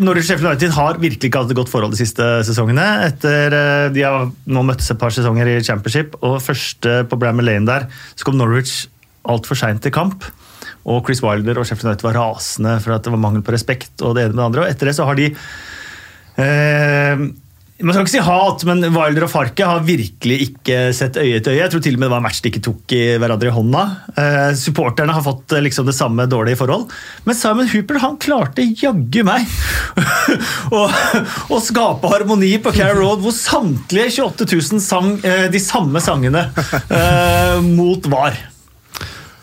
Norwich 0.00 0.24
Sheffield 0.26 0.48
United 0.48 0.72
har 0.72 0.96
virkelig 0.98 1.28
ikke 1.28 1.42
hatt 1.42 1.52
et 1.52 1.58
godt 1.58 1.70
forhold 1.70 1.92
de 1.92 2.00
siste 2.00 2.24
sesongene. 2.48 2.86
Etter, 3.10 3.54
uh, 3.54 3.86
de 3.92 4.02
har 4.06 4.30
nå 4.30 4.62
møttes 4.66 4.88
et 4.90 4.98
par 5.00 5.12
sesonger 5.14 5.52
i 5.52 5.58
Championship, 5.64 6.16
og 6.24 6.40
første 6.42 7.02
på 7.10 7.18
Bramall 7.20 7.50
Lane 7.50 7.68
der, 7.68 7.86
så 8.16 8.26
kom 8.26 8.40
Norwich 8.40 8.88
altfor 9.28 9.60
seint 9.60 9.84
til 9.84 9.94
kamp. 9.94 10.24
Og 10.88 11.04
Chris 11.06 11.22
Wilder 11.24 11.60
og 11.60 11.68
Sheffield 11.68 11.90
United 11.90 12.06
var 12.08 12.18
rasende 12.20 12.78
for 12.80 12.96
at 12.96 13.04
det 13.04 13.12
var 13.12 13.20
mangel 13.20 13.44
på 13.44 13.54
respekt. 13.54 13.92
og 14.00 14.16
det 14.16 14.24
ene 14.24 14.34
med 14.34 14.40
det 14.40 14.48
andre, 14.48 14.64
og 14.64 14.72
Etter 14.72 14.90
det 14.90 14.96
så 14.96 15.08
har 15.08 15.18
de 15.18 15.30
eh, 16.40 17.30
man 17.80 17.94
skal 17.94 18.04
ikke 18.04 18.12
si 18.12 18.22
hat, 18.24 18.64
men 18.68 18.82
Wilder 18.92 19.24
og 19.24 19.30
Farke 19.32 19.64
har 19.64 19.84
virkelig 19.86 20.36
ikke 20.50 20.90
sett 20.96 21.16
øye 21.20 21.38
til 21.40 21.54
øye. 21.54 21.62
Jeg 21.62 21.72
tror 21.72 21.82
til 21.84 21.96
og 21.96 22.02
med 22.02 22.06
det 22.08 22.12
var 22.12 22.20
en 22.20 22.26
match 22.26 22.42
de 22.44 22.50
ikke 22.50 22.62
tok 22.66 22.94
i 22.96 23.00
hverandre 23.20 23.48
i 23.48 23.54
hånda. 23.54 23.84
Eh, 24.20 24.50
supporterne 24.60 25.14
har 25.16 25.24
fått 25.24 25.54
eh, 25.56 25.62
liksom 25.64 25.88
det 25.88 25.96
samme 25.96 26.26
dårlige 26.28 26.60
forhold. 26.60 26.90
Men 27.24 27.38
Simon 27.38 27.70
Hooper 27.72 28.00
han 28.02 28.18
klarte 28.20 28.66
jaggu 28.68 29.24
meg 29.24 29.48
å, 30.76 31.60
skape 31.64 32.12
harmoni 32.12 32.52
på 32.60 32.74
Carrow 32.76 33.00
Road, 33.00 33.24
hvor 33.24 33.36
samtlige 33.36 34.12
28 34.26 34.50
000 34.76 34.84
sang 34.84 35.14
eh, 35.24 35.48
de 35.52 35.62
samme 35.62 36.04
sangene 36.04 36.50
eh, 36.52 37.60
mot 37.64 38.12
VAR. 38.12 38.36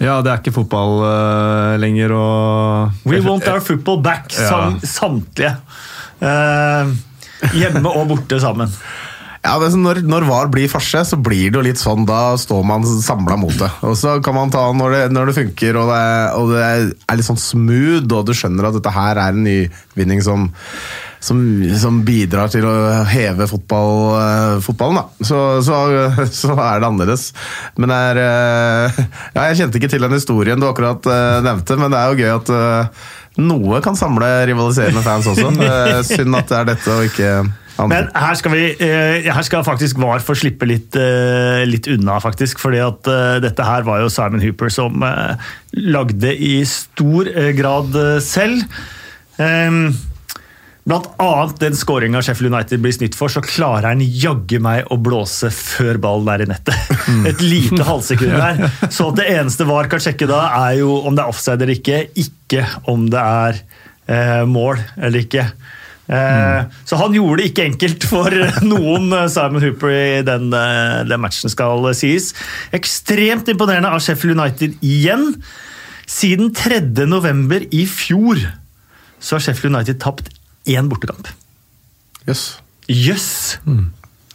Ja, 0.04 0.20
det 0.22 0.32
er 0.32 0.42
ikke 0.42 0.54
fotball 0.60 1.00
uh, 1.02 1.74
lenger 1.82 2.14
og 2.14 3.08
We 3.10 3.22
want 3.26 3.48
our 3.50 3.64
football 3.66 4.02
back, 4.06 4.30
sang 4.34 4.78
samtlige. 4.86 5.56
Uh, 6.22 6.94
hjemme 7.58 7.90
og 7.90 8.10
borte 8.12 8.40
sammen. 8.42 8.70
Ja, 9.48 9.56
det 9.62 9.70
er 9.70 9.74
sånn, 9.78 9.86
når, 9.86 10.02
når 10.10 10.26
VAR 10.28 10.50
blir 10.52 10.70
farse, 10.72 11.04
så 11.08 11.18
blir 11.24 11.54
det 11.54 11.60
jo 11.60 11.64
litt 11.64 11.80
sånn. 11.80 12.06
Da 12.10 12.36
står 12.40 12.66
man 12.68 12.84
samla 12.84 13.38
mot 13.40 13.54
det. 13.56 13.70
Og 13.88 13.96
så 14.00 14.18
kan 14.24 14.36
man 14.36 14.52
ta 14.52 14.66
når 14.76 14.96
det, 14.96 15.02
når 15.16 15.32
det 15.32 15.38
funker, 15.38 15.80
og 15.80 15.92
det, 15.94 16.06
og 16.36 16.52
det 16.52 16.64
er 16.68 17.20
litt 17.20 17.30
sånn 17.30 17.40
smooth, 17.40 18.10
og 18.12 18.28
du 18.28 18.34
skjønner 18.36 18.68
at 18.68 18.76
dette 18.76 18.94
her 18.94 19.22
er 19.22 19.38
en 19.38 19.46
nyvinning 19.46 20.24
som, 20.26 20.50
som, 21.20 21.40
som 21.80 22.02
bidrar 22.06 22.52
til 22.54 22.66
å 22.68 22.76
heve 23.10 23.48
fotball, 23.50 23.94
uh, 24.14 24.56
fotballen, 24.64 25.00
da. 25.02 25.26
Så, 25.26 25.40
så, 25.66 25.78
så 26.42 26.54
er 26.54 26.82
det 26.82 26.90
annerledes. 26.90 27.30
Men 27.78 27.94
det 27.94 28.02
er 28.12 28.20
uh, 28.22 29.00
Ja, 29.34 29.48
jeg 29.50 29.62
kjente 29.62 29.82
ikke 29.82 29.92
til 29.92 30.06
den 30.06 30.18
historien 30.18 30.62
du 30.62 30.68
akkurat 30.68 31.06
eh, 31.10 31.38
nevnte, 31.46 31.78
men 31.80 31.94
det 31.94 32.00
er 32.00 32.12
jo 32.12 32.20
gøy 32.22 32.32
at 32.34 32.50
noe 33.38 33.80
kan 33.86 33.98
samle 33.98 34.28
rivaliserende 34.50 35.04
fans 35.06 35.28
også. 35.30 35.52
Synd 36.08 36.38
at 36.40 36.50
det 36.50 36.58
er 36.58 36.70
dette 36.72 36.96
og 36.96 37.06
ikke 37.06 37.30
andre. 37.78 37.90
Men 37.92 38.10
her 38.18 38.40
skal, 38.40 38.56
vi, 38.56 38.64
her 39.28 39.46
skal 39.46 39.66
faktisk 39.68 40.00
VAR 40.02 40.24
få 40.26 40.34
slippe 40.40 40.66
litt, 40.70 40.98
litt 41.70 41.90
unna, 41.94 42.18
faktisk. 42.24 42.62
fordi 42.64 42.82
at 42.82 43.12
dette 43.46 43.68
her 43.68 43.86
var 43.86 44.02
jo 44.02 44.10
Simon 44.14 44.42
Hooper 44.42 44.74
som 44.74 45.06
lagde 45.78 46.34
i 46.34 46.56
stor 46.66 47.30
grad 47.60 48.00
selv. 48.26 48.66
Ehm, 49.38 49.92
Blant 50.88 51.08
annet 51.20 51.58
den 51.60 51.76
skåringa 51.76 52.22
Sheffield 52.24 52.54
United 52.54 52.80
blir 52.80 52.94
snytt 52.96 53.16
for, 53.20 53.28
så 53.28 53.42
klarer 53.44 53.90
han 53.90 54.00
jaggu 54.00 54.62
meg 54.64 54.88
å 54.94 54.96
blåse 55.04 55.50
før 55.52 55.98
ballen 56.00 56.30
er 56.32 56.46
i 56.46 56.48
nettet. 56.48 56.94
Et 57.28 57.42
lite 57.44 57.84
halvsekund 57.84 58.32
der. 58.40 58.62
Så 58.96 59.10
det 59.18 59.26
eneste 59.34 59.68
VAR 59.68 59.90
kan 59.92 60.00
sjekke 60.04 60.30
da, 60.32 60.46
er 60.70 60.78
jo 60.80 60.94
om 61.04 61.18
det 61.18 61.26
er 61.26 61.34
offside 61.34 61.60
eller 61.66 61.76
ikke, 61.76 62.00
ikke 62.24 62.64
om 62.94 63.04
det 63.12 63.20
er 63.20 63.60
eh, 64.08 64.46
mål 64.48 64.80
eller 64.96 65.26
ikke. 65.26 65.44
Eh, 66.08 66.62
Så 66.88 66.96
han 67.02 67.12
gjorde 67.18 67.42
det 67.42 67.50
ikke 67.52 67.66
enkelt 67.68 68.08
for 68.08 68.32
noen, 68.72 69.10
eh, 69.12 69.28
Simon 69.34 69.66
Hooper, 69.68 69.92
i 69.92 70.22
den, 70.24 70.48
eh, 70.56 71.02
den 71.10 71.20
matchen, 71.26 71.52
skal 71.52 71.84
sies. 72.00 72.30
Ekstremt 72.72 73.52
imponerende 73.52 73.92
av 73.92 74.00
Sheffield 74.08 74.40
United 74.40 74.80
igjen. 74.88 75.34
Siden 76.08 76.54
3. 76.56 76.80
november 77.12 77.68
i 77.76 77.84
fjor 77.92 78.40
så 79.20 79.36
har 79.36 79.44
Sheffield 79.50 79.76
United 79.76 80.00
tapt 80.00 80.32
én 80.68 80.90
bortekamp. 80.92 81.30
Jøss. 82.28 82.48
Jøss! 82.88 83.30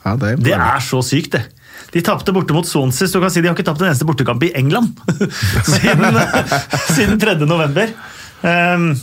Ja, 0.02 0.16
det, 0.18 0.36
Det 0.42 0.56
er 0.56 0.82
så 0.84 1.02
sykt, 1.06 1.36
det. 1.36 1.44
De 1.92 2.00
tapte 2.04 2.32
borte 2.32 2.54
mot 2.56 2.66
Swansea, 2.66 3.08
så 3.08 3.20
du 3.20 3.24
kan 3.24 3.32
si 3.32 3.42
de 3.44 3.50
har 3.50 3.56
ikke 3.56 3.66
tapt 3.68 3.82
en 3.82 3.90
eneste 3.90 4.08
bortekamp 4.08 4.42
i 4.46 4.52
England 4.56 4.96
siden, 5.74 6.20
siden 6.96 7.20
3. 7.20 7.36
november. 7.44 7.92
Um, 8.42 8.94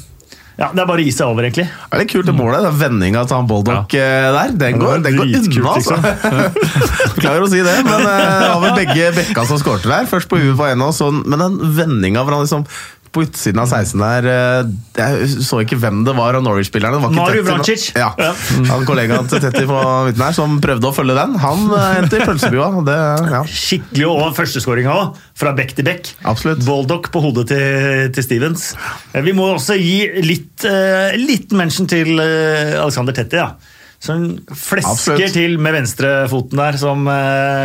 ja, 0.60 0.68
Det 0.76 0.82
er 0.82 0.88
bare 0.90 1.00
å 1.00 1.06
gi 1.06 1.12
seg 1.16 1.30
over, 1.32 1.46
egentlig. 1.48 1.70
Det 1.70 2.02
er 2.04 2.08
kult 2.12 2.28
det 2.28 2.34
målet, 2.36 2.66
den 2.66 2.80
vendinga 2.82 3.22
til 3.30 3.38
han 3.38 3.48
Boldock 3.48 3.94
ja. 3.96 4.08
der. 4.36 4.56
Den 4.60 4.82
går, 4.82 5.04
den 5.06 5.16
går 5.16 5.30
unna, 5.40 5.76
altså. 5.78 5.96
Beklager 7.16 7.46
å 7.46 7.48
si 7.52 7.62
det, 7.64 7.76
men 7.88 8.04
eh, 8.04 8.26
det 8.42 8.50
var 8.50 8.60
vel 8.66 8.76
begge 8.82 9.14
bekka 9.22 9.46
som 9.48 9.62
skårte 9.62 9.88
der. 9.88 10.10
Først 10.12 10.28
på 10.32 10.42
huet 10.42 10.58
på 10.60 10.68
en, 10.68 10.84
og 10.84 10.92
sånn, 10.98 11.22
men 11.32 11.46
den 11.46 11.56
vendinga 11.78 12.26
hvor 12.26 12.36
han 12.36 12.44
liksom 12.44 12.68
på 13.16 13.24
utsiden 13.26 13.60
av 13.62 13.70
16 13.72 14.02
der 14.04 14.28
eh, 14.30 14.68
Jeg 15.00 15.30
så 15.46 15.62
ikke 15.64 15.78
hvem 15.82 16.04
det 16.06 16.14
var 16.18 16.38
av 16.38 16.44
Norwich-spillerne. 16.46 17.00
Det 17.00 17.06
var 17.08 17.14
Mario 17.16 17.42
Tetti, 17.42 17.48
Vrancic. 17.48 17.86
Ja. 17.98 18.10
Ja. 18.22 18.34
Han 18.70 18.86
kollegaen 18.86 19.30
til 19.32 19.42
Tetti 19.44 19.64
på 19.70 19.80
midten 20.06 20.22
her 20.26 20.36
som 20.38 20.60
prøvde 20.62 20.92
å 20.92 20.94
følge 20.94 21.16
den, 21.18 21.34
han 21.42 21.64
eh, 21.74 21.88
endte 22.04 22.20
i 22.20 22.28
pølsebua. 22.28 22.68
Det, 22.86 22.98
ja. 23.34 23.42
Skikkelig, 23.50 24.06
og 24.12 24.36
førsteskåringa 24.38 24.94
òg, 24.94 25.18
fra 25.42 25.56
bekk 25.58 25.74
til 25.80 25.88
bekk. 25.90 26.12
Absolutt. 26.30 26.62
Baldock 26.68 27.10
på 27.14 27.24
hodet 27.26 27.48
til, 27.54 28.12
til 28.18 28.28
Stevens. 28.28 28.70
Eh, 29.14 29.24
Vi 29.26 29.34
må 29.38 29.50
også 29.56 29.80
gi 29.80 29.98
litt, 30.26 30.68
litt 31.20 31.56
mention 31.58 31.90
til 31.90 32.14
Alexander 32.22 33.16
Tetti. 33.18 33.42
Ja. 33.42 33.54
Som 34.00 34.30
flesker 34.56 34.94
Absolutt. 34.94 35.34
til 35.36 35.58
med 35.60 35.74
venstrefoten 35.76 36.56
der 36.62 36.78
som 36.80 37.02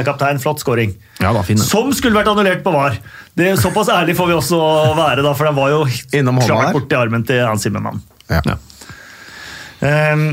kaptein. 0.07 0.41
Flott 0.43 0.59
scoring. 0.65 0.97
Ja. 1.23 1.31
Som 1.63 1.93
skulle 1.95 2.19
vært 2.19 2.33
annullert 2.33 2.65
på 2.65 2.73
VAR. 2.75 2.97
Det 3.35 3.57
Såpass 3.59 3.89
ærlig 3.91 4.15
får 4.17 4.29
vi 4.31 4.37
også 4.37 4.59
være, 4.95 5.23
da, 5.27 5.33
for 5.35 5.49
den 5.49 5.57
var 5.57 5.73
jo 5.73 5.81
Innom 6.15 6.39
klart 6.45 6.75
borti 6.77 6.95
armen 6.99 7.25
til 7.27 7.43
Hans 7.43 7.67
Zimmermann. 7.67 7.99
Ja. 8.31 8.41
Ja. 8.47 8.59
Um, 10.15 10.29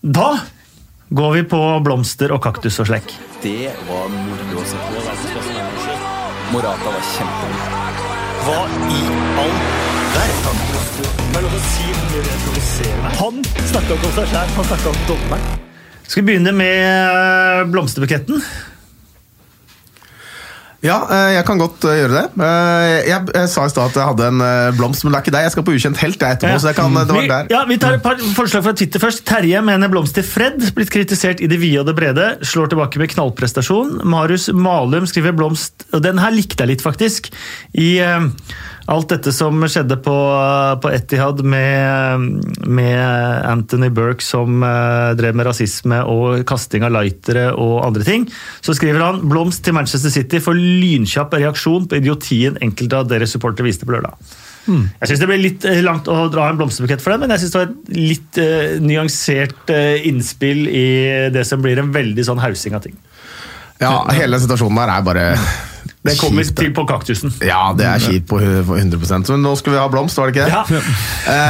da 0.00 0.28
går 1.08 1.32
vi 1.34 1.42
på 1.50 1.58
blomster 1.84 2.32
og 2.36 2.42
kaktus 2.44 2.78
og 2.78 2.88
slekk. 2.90 3.10
Det 3.42 3.72
var 3.88 4.06
moro 4.14 4.62
å 4.62 4.66
se 4.68 4.78
på. 4.78 5.02
Morata 6.54 6.94
var 6.94 7.04
kjempegod. 7.12 8.06
Hva 8.46 8.60
i 8.88 9.02
all 9.42 9.56
verden? 10.14 10.64
Han 13.18 13.42
snakka 13.44 13.94
ikke 13.94 14.08
om 14.08 14.14
seg 14.16 14.30
sjæl, 14.30 14.54
han 14.54 14.66
snakka 14.70 14.90
om 14.90 15.02
dommeren. 15.10 15.58
Skal 16.08 16.22
vi 16.22 16.26
begynne 16.30 16.54
med 16.56 16.78
eh, 16.80 17.66
blomsterbuketten? 17.68 18.40
Ja, 20.78 21.00
eh, 21.10 21.32
jeg 21.34 21.42
kan 21.48 21.58
godt 21.58 21.82
eh, 21.90 21.96
gjøre 21.98 22.12
det. 22.14 22.26
Eh, 22.38 23.08
Jeg, 23.08 23.24
jeg 23.34 23.48
sa 23.50 23.64
i 23.66 23.70
stad 23.72 23.88
at 23.90 23.96
jeg 23.98 24.06
hadde 24.12 24.28
en 24.30 24.42
blomst, 24.78 25.02
men 25.02 25.10
det 25.10 25.18
er 25.18 25.24
ikke 25.26 25.34
deg. 25.34 25.46
Jeg 25.48 25.54
skal 25.56 25.64
på 25.66 25.74
Ukjent 25.74 25.98
helt 26.04 26.22
jeg 26.22 26.36
etterpå. 26.38 26.60
så 26.62 26.70
jeg 26.70 26.78
kan, 26.78 26.94
det 26.94 27.16
var 27.16 27.24
vi, 27.24 27.30
der. 27.32 27.48
ja, 27.50 27.62
vi 27.66 27.78
tar 27.82 27.96
et 27.98 28.04
par 28.04 28.22
forslag 28.36 28.62
fra 28.68 28.74
Twitter 28.78 29.02
først. 29.02 29.24
Terje 29.26 29.62
mener 29.66 29.90
blomst 29.90 30.14
til 30.14 30.26
Fred. 30.26 30.62
Blitt 30.76 30.92
kritisert 30.94 31.42
i 31.42 31.50
det 31.50 31.58
vide 31.58 31.82
og 31.82 31.90
det 31.90 31.96
brede. 31.98 32.28
Slår 32.46 32.70
tilbake 32.70 33.02
med 33.02 33.10
knallprestasjon. 33.10 33.96
Marius 34.06 34.46
Malum 34.54 35.08
skriver 35.10 35.34
blomst 35.34 35.88
og 35.90 36.04
Den 36.06 36.22
her 36.22 36.30
likte 36.36 36.62
jeg 36.62 36.76
litt, 36.76 36.86
faktisk. 36.86 37.32
I 37.74 37.90
alt 38.88 39.10
dette 39.12 39.32
som 39.36 39.60
skjedde 39.68 39.98
på, 40.04 40.16
på 40.82 40.90
Etihad 40.96 41.42
med, 41.44 42.24
med 42.64 43.44
Anthony 43.44 43.90
Burke 43.92 44.24
som 44.24 44.62
eh, 44.64 45.12
drev 45.18 45.36
med 45.36 45.48
rasisme 45.50 46.00
og 46.08 46.44
kasting 46.48 46.86
av 46.86 46.94
lightere 46.96 47.50
og 47.52 47.82
andre 47.84 48.06
ting, 48.06 48.28
så 48.64 48.76
skriver 48.76 49.04
han 49.04 49.22
blomst 49.28 49.64
til 49.66 49.76
Manchester 49.76 50.12
City 50.14 50.40
for 50.44 50.56
lynkjapp 50.56 51.36
reaksjon 51.36 51.88
på 51.88 52.00
idiotien 52.00 52.56
enkelte 52.64 53.02
av 53.02 53.10
deres 53.12 53.36
supportere 53.36 53.68
viste 53.68 53.88
på 53.88 53.96
lørdag. 53.96 54.16
Jeg 54.68 55.08
syns 55.08 55.22
det 55.22 55.28
ble 55.30 55.38
litt 55.40 55.64
eh, 55.68 55.80
langt 55.84 56.08
å 56.12 56.26
dra 56.32 56.48
en 56.48 56.58
blomsterbukett 56.58 57.00
for 57.04 57.14
det, 57.14 57.22
men 57.22 57.32
jeg 57.32 57.44
synes 57.44 57.54
det 57.54 57.60
var 57.60 57.70
et 57.70 57.92
litt 57.96 58.40
uh, 58.42 58.74
nyansert 58.84 59.72
uh, 59.72 60.08
innspill 60.08 60.66
i 60.68 60.88
det 61.32 61.44
som 61.48 61.62
blir 61.64 61.80
en 61.80 61.92
veldig 61.94 62.26
sånn 62.28 62.42
hausing 62.42 62.76
av 62.76 62.84
ting. 62.84 62.98
Ja, 63.80 64.02
hele 64.12 64.40
situasjonen 64.42 64.80
her 64.82 64.92
er 64.96 65.06
bare 65.06 65.26
Det 66.08 66.18
kommer 66.20 66.46
kjipt, 66.46 66.58
til 66.60 66.72
på 66.76 66.84
kaktusen. 66.88 67.32
Ja, 67.44 67.72
det 67.76 67.86
er 67.88 68.02
kjipt 68.02 68.28
på 68.30 68.40
100% 68.40 69.32
Men 69.34 69.44
nå 69.44 69.54
skal 69.60 69.74
vi 69.74 69.80
ha 69.80 69.86
blomst, 69.92 70.18
var 70.18 70.30
det 70.30 70.36
ikke 70.36 70.46
det? 70.48 70.78
Ja. 70.78 71.42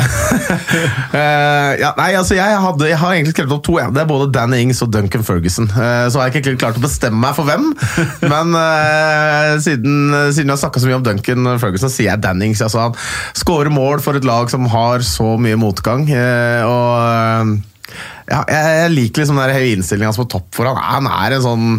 uh, 1.12 1.72
ja, 1.84 1.92
nei, 1.98 2.10
altså 2.18 2.38
jeg, 2.38 2.58
hadde, 2.64 2.88
jeg 2.90 3.00
har 3.00 3.16
egentlig 3.16 3.36
skrevet 3.36 3.56
opp 3.58 3.64
to. 3.68 3.78
Ja. 3.80 3.88
Det 3.94 4.02
er 4.02 4.10
både 4.10 4.28
Danny 4.34 4.60
Ings 4.64 4.82
og 4.84 4.92
Duncan 4.94 5.24
Ferguson. 5.26 5.70
Uh, 5.72 6.08
så 6.10 6.20
har 6.20 6.28
jeg 6.28 6.42
ikke 6.42 6.58
klart 6.60 6.80
å 6.80 6.84
bestemme 6.84 7.20
meg 7.22 7.36
for 7.38 7.48
hvem. 7.48 7.70
Men 8.32 8.54
uh, 8.56 9.56
siden, 9.64 10.12
siden 10.34 10.48
jeg 10.48 10.54
har 10.54 10.62
snakka 10.64 10.82
så 10.82 10.90
mye 10.90 11.00
om 11.00 11.06
Duncan 11.06 11.54
Ferguson, 11.62 11.92
sier 11.92 12.12
jeg 12.12 12.24
Danny 12.24 12.50
Ings. 12.50 12.64
Altså, 12.64 12.88
han 12.88 12.98
skårer 13.38 13.72
mål 13.72 14.04
for 14.04 14.18
et 14.18 14.28
lag 14.28 14.50
som 14.52 14.68
har 14.72 15.04
så 15.06 15.34
mye 15.40 15.58
motgang. 15.60 16.06
og 16.08 17.58
ja, 18.28 18.42
jeg, 18.48 18.92
liker 18.92 19.24
liksom 19.24 19.40
innstillinga 19.40 20.12
på 20.16 20.28
topp 20.28 20.50
for 20.56 20.68
han. 20.68 21.08
Han 21.08 21.08
er 21.08 21.38
en 21.38 21.44
sånn, 21.44 21.70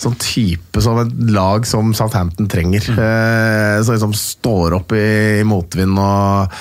sånn 0.00 0.16
type 0.20 0.84
som 0.84 1.02
et 1.02 1.12
lag 1.34 1.68
som 1.68 1.92
Southampton 1.96 2.48
trenger. 2.52 2.88
Eh, 2.92 3.76
som 3.84 3.96
liksom 3.96 4.16
står 4.16 4.78
opp 4.80 4.96
i, 4.96 5.42
i 5.42 5.46
motvind 5.48 6.00
og 6.00 6.56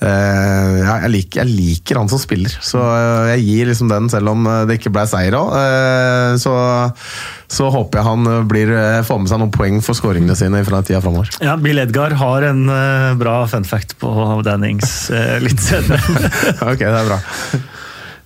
eh, 0.00 0.78
ja, 0.80 0.96
jeg, 1.04 1.12
liker, 1.12 1.42
jeg 1.42 1.50
liker 1.58 2.00
han 2.00 2.10
som 2.10 2.20
spiller, 2.22 2.54
så 2.64 2.80
eh, 2.80 3.34
jeg 3.34 3.44
gir 3.46 3.70
liksom 3.70 3.90
den 3.92 4.08
selv 4.12 4.32
om 4.32 4.48
eh, 4.48 4.62
det 4.68 4.78
ikke 4.80 4.94
ble 4.94 5.04
seier 5.10 5.36
òg. 5.38 5.52
så, 6.40 6.54
så 7.50 7.68
håper 7.74 8.00
jeg 8.00 8.08
han 8.08 8.30
eh, 8.30 8.40
blir, 8.48 8.72
eh, 8.76 9.02
får 9.06 9.20
med 9.22 9.32
seg 9.32 9.42
noen 9.42 9.54
poeng 9.54 9.82
for 9.84 9.98
skåringene 9.98 10.38
sine 10.38 10.62
fra 10.66 10.82
tida 10.86 11.02
framover. 11.04 11.32
Ja, 11.44 11.58
Bill 11.60 11.82
Edgar 11.82 12.16
har 12.20 12.48
en 12.48 12.64
eh, 12.72 13.12
bra 13.20 13.42
fun 13.50 13.68
fact 13.68 13.98
på 14.00 14.14
Dannings 14.46 15.10
eh, 15.12 15.36
litt 15.44 15.60
senere. 15.62 16.00
ok, 16.72 16.80
det 16.80 16.96
er 16.96 17.12
bra. 17.12 17.20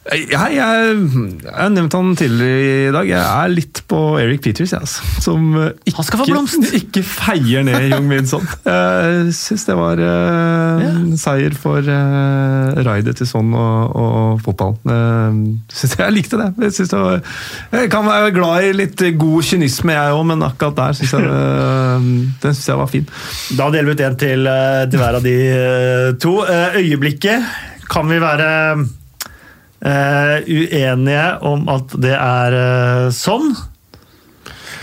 Jeg, 0.05 0.61
har 0.61 1.71
nevnt 1.73 1.95
han 1.97 2.11
tidligere 2.19 2.89
i 2.89 2.93
dag. 2.93 3.09
Jeg 3.09 3.23
er 3.25 3.53
litt 3.53 3.81
på 3.89 4.01
Eric 4.21 4.43
Peters, 4.45 4.75
jeg, 4.75 4.85
altså, 4.85 5.07
som 5.25 5.47
eh, 5.57 5.71
ikke, 5.89 5.97
Han 5.97 6.09
skal 6.09 6.21
få 6.21 6.75
ikke 6.81 7.05
feier 7.09 7.65
ned 7.65 7.89
Jung 7.89 8.11
Min 8.11 8.29
Son. 8.29 8.45
Jeg 8.69 9.33
syns 9.39 9.65
det 9.65 9.77
var 9.79 10.01
uh, 10.01 10.85
en 10.85 11.17
seier 11.21 11.57
for 11.57 11.81
uh, 11.81 12.83
raidet 12.85 13.17
til 13.21 13.29
Son 13.29 13.55
og, 13.57 13.97
og 13.97 14.45
fotballen. 14.45 14.93
Uh, 14.93 15.73
synes 15.73 15.97
jeg, 15.99 16.17
likte 16.19 16.41
det. 16.41 16.51
Jeg, 16.61 16.89
det 16.91 17.01
var, 17.01 17.21
jeg 17.73 17.91
kan 17.93 18.07
være 18.09 18.35
glad 18.37 18.69
i 18.69 18.75
litt 18.77 19.07
god 19.19 19.49
kynisme, 19.49 19.97
jeg 19.97 20.19
òg, 20.19 20.25
men 20.29 20.45
akkurat 20.47 20.79
der 20.79 20.99
syns 21.01 21.17
jeg 21.17 21.33
uh, 21.33 21.85
den 22.45 22.55
synes 22.55 22.69
jeg 22.69 22.81
var 22.81 22.91
fin. 22.91 23.07
Da 23.59 23.71
deler 23.73 23.91
vi 23.91 23.97
ut 23.97 24.05
en 24.05 24.19
til, 24.21 24.47
eh, 24.51 24.83
til 24.91 25.01
hver 25.01 25.19
av 25.21 25.25
de 25.25 25.37
eh, 25.53 26.11
to. 26.21 26.35
Eh, 26.45 26.79
Øyeblikket 26.83 27.49
kan 27.91 28.09
vi 28.09 28.21
være 28.23 28.51
eh, 29.85 30.49
uenige 30.49 31.29
om 31.47 31.69
at 31.73 31.95
det 32.01 32.17
er 32.17 32.59
uh, 32.59 33.13
sånn. 33.15 33.55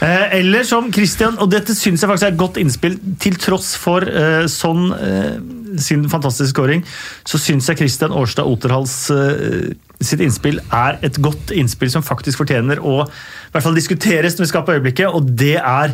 Eh, 0.02 0.40
eller 0.40 0.66
som 0.66 0.88
Christian, 0.94 1.36
og 1.38 1.52
dette 1.54 1.76
syns 1.78 2.02
jeg 2.02 2.10
faktisk 2.10 2.26
er 2.26 2.34
et 2.34 2.40
godt 2.40 2.58
innspill, 2.58 2.96
til 3.22 3.36
tross 3.38 3.76
for 3.78 4.02
eh, 4.02 4.48
sånn 4.50 4.88
eh, 4.98 5.36
sin 5.82 6.08
fantastiske 6.10 6.56
scoring, 6.56 6.82
så 7.28 7.38
syns 7.38 7.70
jeg 7.70 7.84
Christian 7.84 8.16
Årstad 8.18 8.50
Oterhals 8.50 8.96
eh, 9.14 9.76
sitt 10.02 10.24
innspill 10.26 10.58
er 10.74 10.98
et 11.06 11.22
godt 11.22 11.54
innspill 11.54 11.94
som 11.94 12.06
faktisk 12.06 12.42
fortjener 12.42 12.82
å 12.82 13.04
i 13.06 13.54
hvert 13.54 13.68
fall 13.68 13.78
diskuteres 13.78 14.40
når 14.40 14.48
vi 14.48 14.52
skal 14.56 14.66
på 14.66 14.74
øyeblikket, 14.80 15.14
og 15.14 15.30
det 15.38 15.60
er 15.60 15.94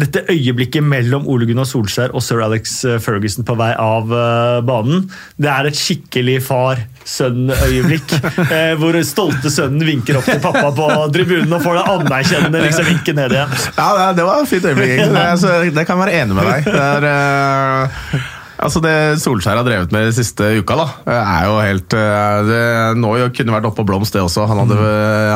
dette 0.00 0.22
øyeblikket 0.32 0.84
mellom 0.84 1.26
Ole 1.28 1.46
Gunnar 1.48 1.66
Solskjær 1.68 2.14
og 2.16 2.24
sir 2.24 2.40
Alex 2.44 2.78
eh, 2.88 2.98
Ferguson 3.02 3.44
på 3.44 3.56
vei 3.60 3.70
av 3.76 4.12
eh, 4.16 4.58
banen. 4.64 5.04
Det 5.36 5.50
er 5.52 5.68
et 5.68 5.76
skikkelig 5.76 6.38
far-sønn-øyeblikk, 6.46 8.14
eh, 8.56 8.72
hvor 8.80 8.96
stolte 9.04 9.52
sønnen 9.52 9.84
vinker 9.86 10.20
opp 10.20 10.28
til 10.30 10.40
pappa 10.42 10.72
på 10.76 10.90
tribunen 11.12 11.52
og 11.52 11.64
får 11.64 11.80
det 11.80 11.86
anerkjennende 11.96 12.66
liksom, 12.66 12.88
vinket 12.88 13.20
ned 13.20 13.36
igjen. 13.36 13.58
Ja, 13.76 14.12
det, 14.16 14.28
var 14.28 14.40
et 14.40 14.52
fint 14.52 14.70
øyeblikk. 14.70 14.96
Det, 15.02 15.26
altså, 15.26 15.58
det 15.68 15.88
kan 15.88 15.98
jeg 15.98 16.04
være 16.06 16.22
enig 16.22 16.38
med 16.40 16.48
deg. 16.48 16.70
Det, 16.72 17.12
er, 17.12 18.30
altså 18.62 18.80
det 18.84 18.94
Solskjær 19.22 19.58
har 19.60 19.66
drevet 19.66 19.92
med 19.94 20.08
de 20.08 20.14
siste 20.16 20.48
uka, 20.60 20.76
da, 20.78 20.86
er 21.12 21.46
jo 21.48 21.58
helt 21.60 21.96
eh, 21.98 22.38
det, 22.48 22.62
Nå 23.02 23.12
kunne 23.36 23.56
vært 23.56 23.68
oppe 23.68 23.82
på 23.82 23.88
blomst, 23.90 24.14
det 24.16 24.24
også. 24.24 24.46
Han, 24.50 24.64
hadde, 24.64 24.90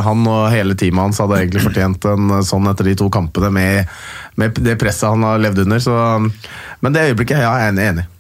han 0.07 0.27
og 0.31 0.49
hele 0.53 0.77
teamet 0.79 1.09
hans 1.09 1.23
hadde 1.23 1.41
egentlig 1.43 1.65
fortjent 1.67 2.09
en 2.11 2.37
sånn 2.47 2.69
etter 2.71 2.91
de 2.91 2.97
to 2.99 3.11
kampene 3.13 3.53
med, 3.55 3.97
med 4.41 4.61
det 4.65 4.79
presset 4.81 5.11
han 5.11 5.25
har 5.27 5.41
levd 5.43 5.65
under. 5.67 5.83
Så, 5.83 5.97
men 6.85 6.97
det 6.97 7.09
øyeblikket 7.11 7.43
ja, 7.43 7.55
jeg 7.61 7.75
er 7.75 7.89
enig. 7.91 8.05
i. 8.05 8.13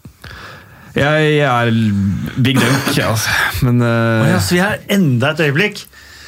Jeg 0.96 1.40
er 1.44 1.70
big 2.40 2.56
dunk, 2.56 2.86
jeg, 2.96 3.04
altså. 3.04 3.32
Men 3.66 3.82
eh, 3.84 4.30
Ja, 4.32 4.40
så 4.40 4.56
vi 4.56 4.62
har 4.64 4.78
enda 4.92 5.34
et 5.34 5.42
øyeblikk. 5.44 5.84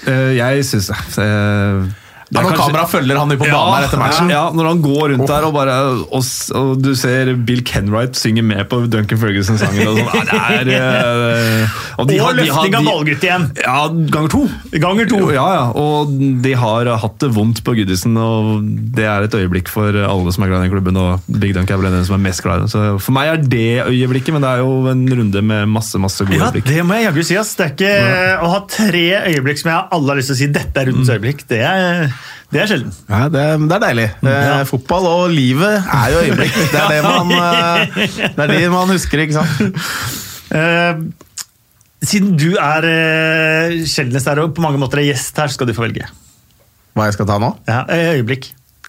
Uh, 0.07 0.37
jeg 0.37 0.65
syns 0.69 0.91
det. 0.93 0.99
eh, 1.25 1.89
det 2.29 2.37
er 2.39 2.43
når 2.45 2.51
kanskje- 2.53 2.65
kameraet 2.69 2.91
følger 2.93 3.19
han 3.19 3.29
på 3.31 3.39
banen 3.49 3.75
her 3.75 3.85
etter 3.89 3.99
matchen. 4.03 4.31
Ja, 4.31 4.43
når 4.53 4.67
han 4.69 4.83
går 4.85 5.05
rundt 5.15 5.27
der 5.31 5.45
og 5.49 5.55
bare 5.55 5.77
og, 6.13 6.25
og 6.61 6.83
du 6.83 6.91
ser 6.95 7.31
Bill 7.49 7.63
Kenwright 7.65 8.17
synge 8.21 8.43
med 8.45 8.69
på 8.69 8.83
Duncan 8.91 9.19
Ferguson-sangen. 9.19 9.89
Og 9.89 9.99
sånn. 9.99 10.29
Ja, 10.29 10.43
er, 10.59 10.69
eh, 10.69 11.79
og 11.99 12.09
de 12.11 12.19
Og 12.21 12.27
har- 12.27 12.35
de 12.37 12.45
løfting 12.45 12.75
av 12.77 12.85
ballgutt 12.85 13.25
igjen. 13.25 13.47
Ja, 13.65 13.89
ganger 13.89 14.29
to. 14.35 14.43
Ganger 14.79 15.09
to. 15.09 15.21
Ja, 15.33 15.47
ja, 15.55 15.65
og 15.73 16.13
de 16.43 16.53
har 16.55 16.85
hatt 17.01 17.19
det 17.19 17.31
vondt 17.35 17.63
på 17.65 17.75
Goodison, 17.79 18.17
og 18.21 18.61
det 18.95 19.05
er 19.09 19.23
et 19.25 19.35
øyeblikk 19.39 19.69
for 19.73 19.89
alle 19.89 20.33
som 20.35 20.45
er 20.45 20.49
glad 20.53 20.65
i 20.65 20.69
den 20.69 20.75
klubben, 20.77 20.97
og 21.01 21.21
Big 21.41 21.55
Dunk 21.57 21.71
er 21.71 21.81
vel 21.81 21.91
den 21.91 22.05
som 22.05 22.19
er 22.19 22.23
mest 22.29 22.43
glad 22.45 22.59
i 22.59 22.67
den. 22.67 22.69
Så 22.73 23.01
for 23.01 23.13
meg 23.17 23.33
er 23.33 23.37
det 23.43 23.67
øyeblikket, 23.89 24.33
men 24.37 24.43
det 24.45 24.51
er 24.53 24.63
jo 24.63 24.87
en 24.93 25.07
runde 25.09 25.43
med 25.43 25.69
masse, 25.69 25.97
masse 25.99 26.21
gode 26.29 26.37
Ja, 26.39 26.51
øyeblikk. 26.53 26.65
det 26.69 26.85
må 26.85 26.95
jeg 27.01 27.09
jaggu 27.09 27.25
si. 27.25 27.37
ass. 27.41 27.55
Det 27.59 27.67
er 27.67 27.75
ikke 27.75 27.95
Å 28.45 28.51
ha 28.53 28.61
tre 28.69 29.05
øyeblikk 29.33 29.59
som 29.63 29.71
jeg 29.73 29.85
alle 29.93 30.09
har 30.13 30.17
lyst 30.21 30.29
til 30.33 30.37
å 30.37 30.39
si 30.43 30.47
dette 30.53 30.77
er 30.83 30.87
rundens 30.91 31.09
øyeblikk, 31.15 31.47
det 31.49 31.61
er, 31.65 32.13
det 32.49 32.61
er 32.63 32.69
sjelden. 32.71 32.93
Ja, 33.11 33.27
det, 33.29 33.43
det 33.69 33.75
er 33.77 33.83
deilig. 33.83 34.05
Eh, 34.25 34.29
Ja. 34.49 34.53
Fotball 34.69 35.05
og 35.11 35.25
livet 35.35 35.83
er 35.85 36.13
jo 36.15 36.21
øyeblikk. 36.25 36.55
Det 36.73 36.81
er 36.81 36.95
det 36.95 37.01
man, 37.05 37.33
eh, 37.37 38.07
det 38.37 38.45
er 38.45 38.53
det 38.55 38.71
man 38.73 38.89
husker, 38.95 39.25
ikke 39.27 39.37
sant? 39.41 39.61
Eh, 40.49 41.01
siden 42.09 42.31
du 42.41 42.55
er 42.57 42.85
uh, 42.89 43.73
sjeldnest 43.85 44.31
her 44.31 44.39
og 44.41 44.55
på 44.57 44.63
mange 44.65 44.79
måter 44.81 45.03
er 45.03 45.11
gjest 45.11 45.37
her, 45.37 45.51
skal 45.53 45.69
du 45.69 45.75
få 45.77 45.83
velge. 45.85 46.07
Hva 46.97 47.05
jeg 47.11 47.19
skal 47.19 47.29
ta 47.29 47.37
nå? 47.43 47.51
Ja, 47.69 47.83
øyeblikk. 48.15 48.47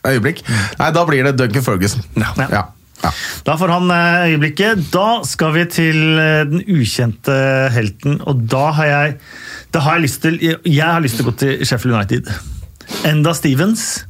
Øyeblikk? 0.07 0.39
Nei, 0.79 0.87
da 0.95 1.03
blir 1.09 1.27
det 1.27 1.33
Duncan 1.35 1.65
Ferguson. 1.65 2.05
Ja. 2.15 2.29
Ja. 2.45 2.61
Ja. 3.03 3.11
Da 3.43 3.57
får 3.59 3.73
han 3.75 3.91
øyeblikket. 3.91 4.85
Da 4.93 5.19
skal 5.27 5.51
vi 5.57 5.65
til 5.73 5.99
den 6.53 6.63
ukjente 6.63 7.35
helten, 7.75 8.21
og 8.23 8.45
da 8.55 8.69
har 8.79 8.87
jeg 8.93 9.17
da 9.75 9.83
har 9.83 9.99
jeg 9.99 10.07
lyst 10.07 10.23
til 10.23 10.39
Jeg 10.47 10.79
har 10.85 11.03
lyst 11.03 11.19
til 11.19 11.27
å 11.27 11.33
gå 11.33 11.35
til 11.43 11.59
Sheffield 11.67 11.97
United. 11.99 12.31
Enda 13.07 13.33
Stevens, 13.37 14.05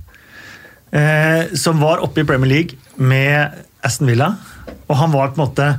eh, 0.91 1.51
som 1.57 1.81
var 1.81 2.03
oppe 2.05 2.23
i 2.23 2.27
Premier 2.27 2.51
League 2.51 2.79
med 2.97 3.61
Aston 3.85 4.09
Villa, 4.09 4.33
og 4.87 4.97
han 4.99 5.13
var 5.13 5.33
på 5.33 5.39
en 5.39 5.45
måte 5.47 5.69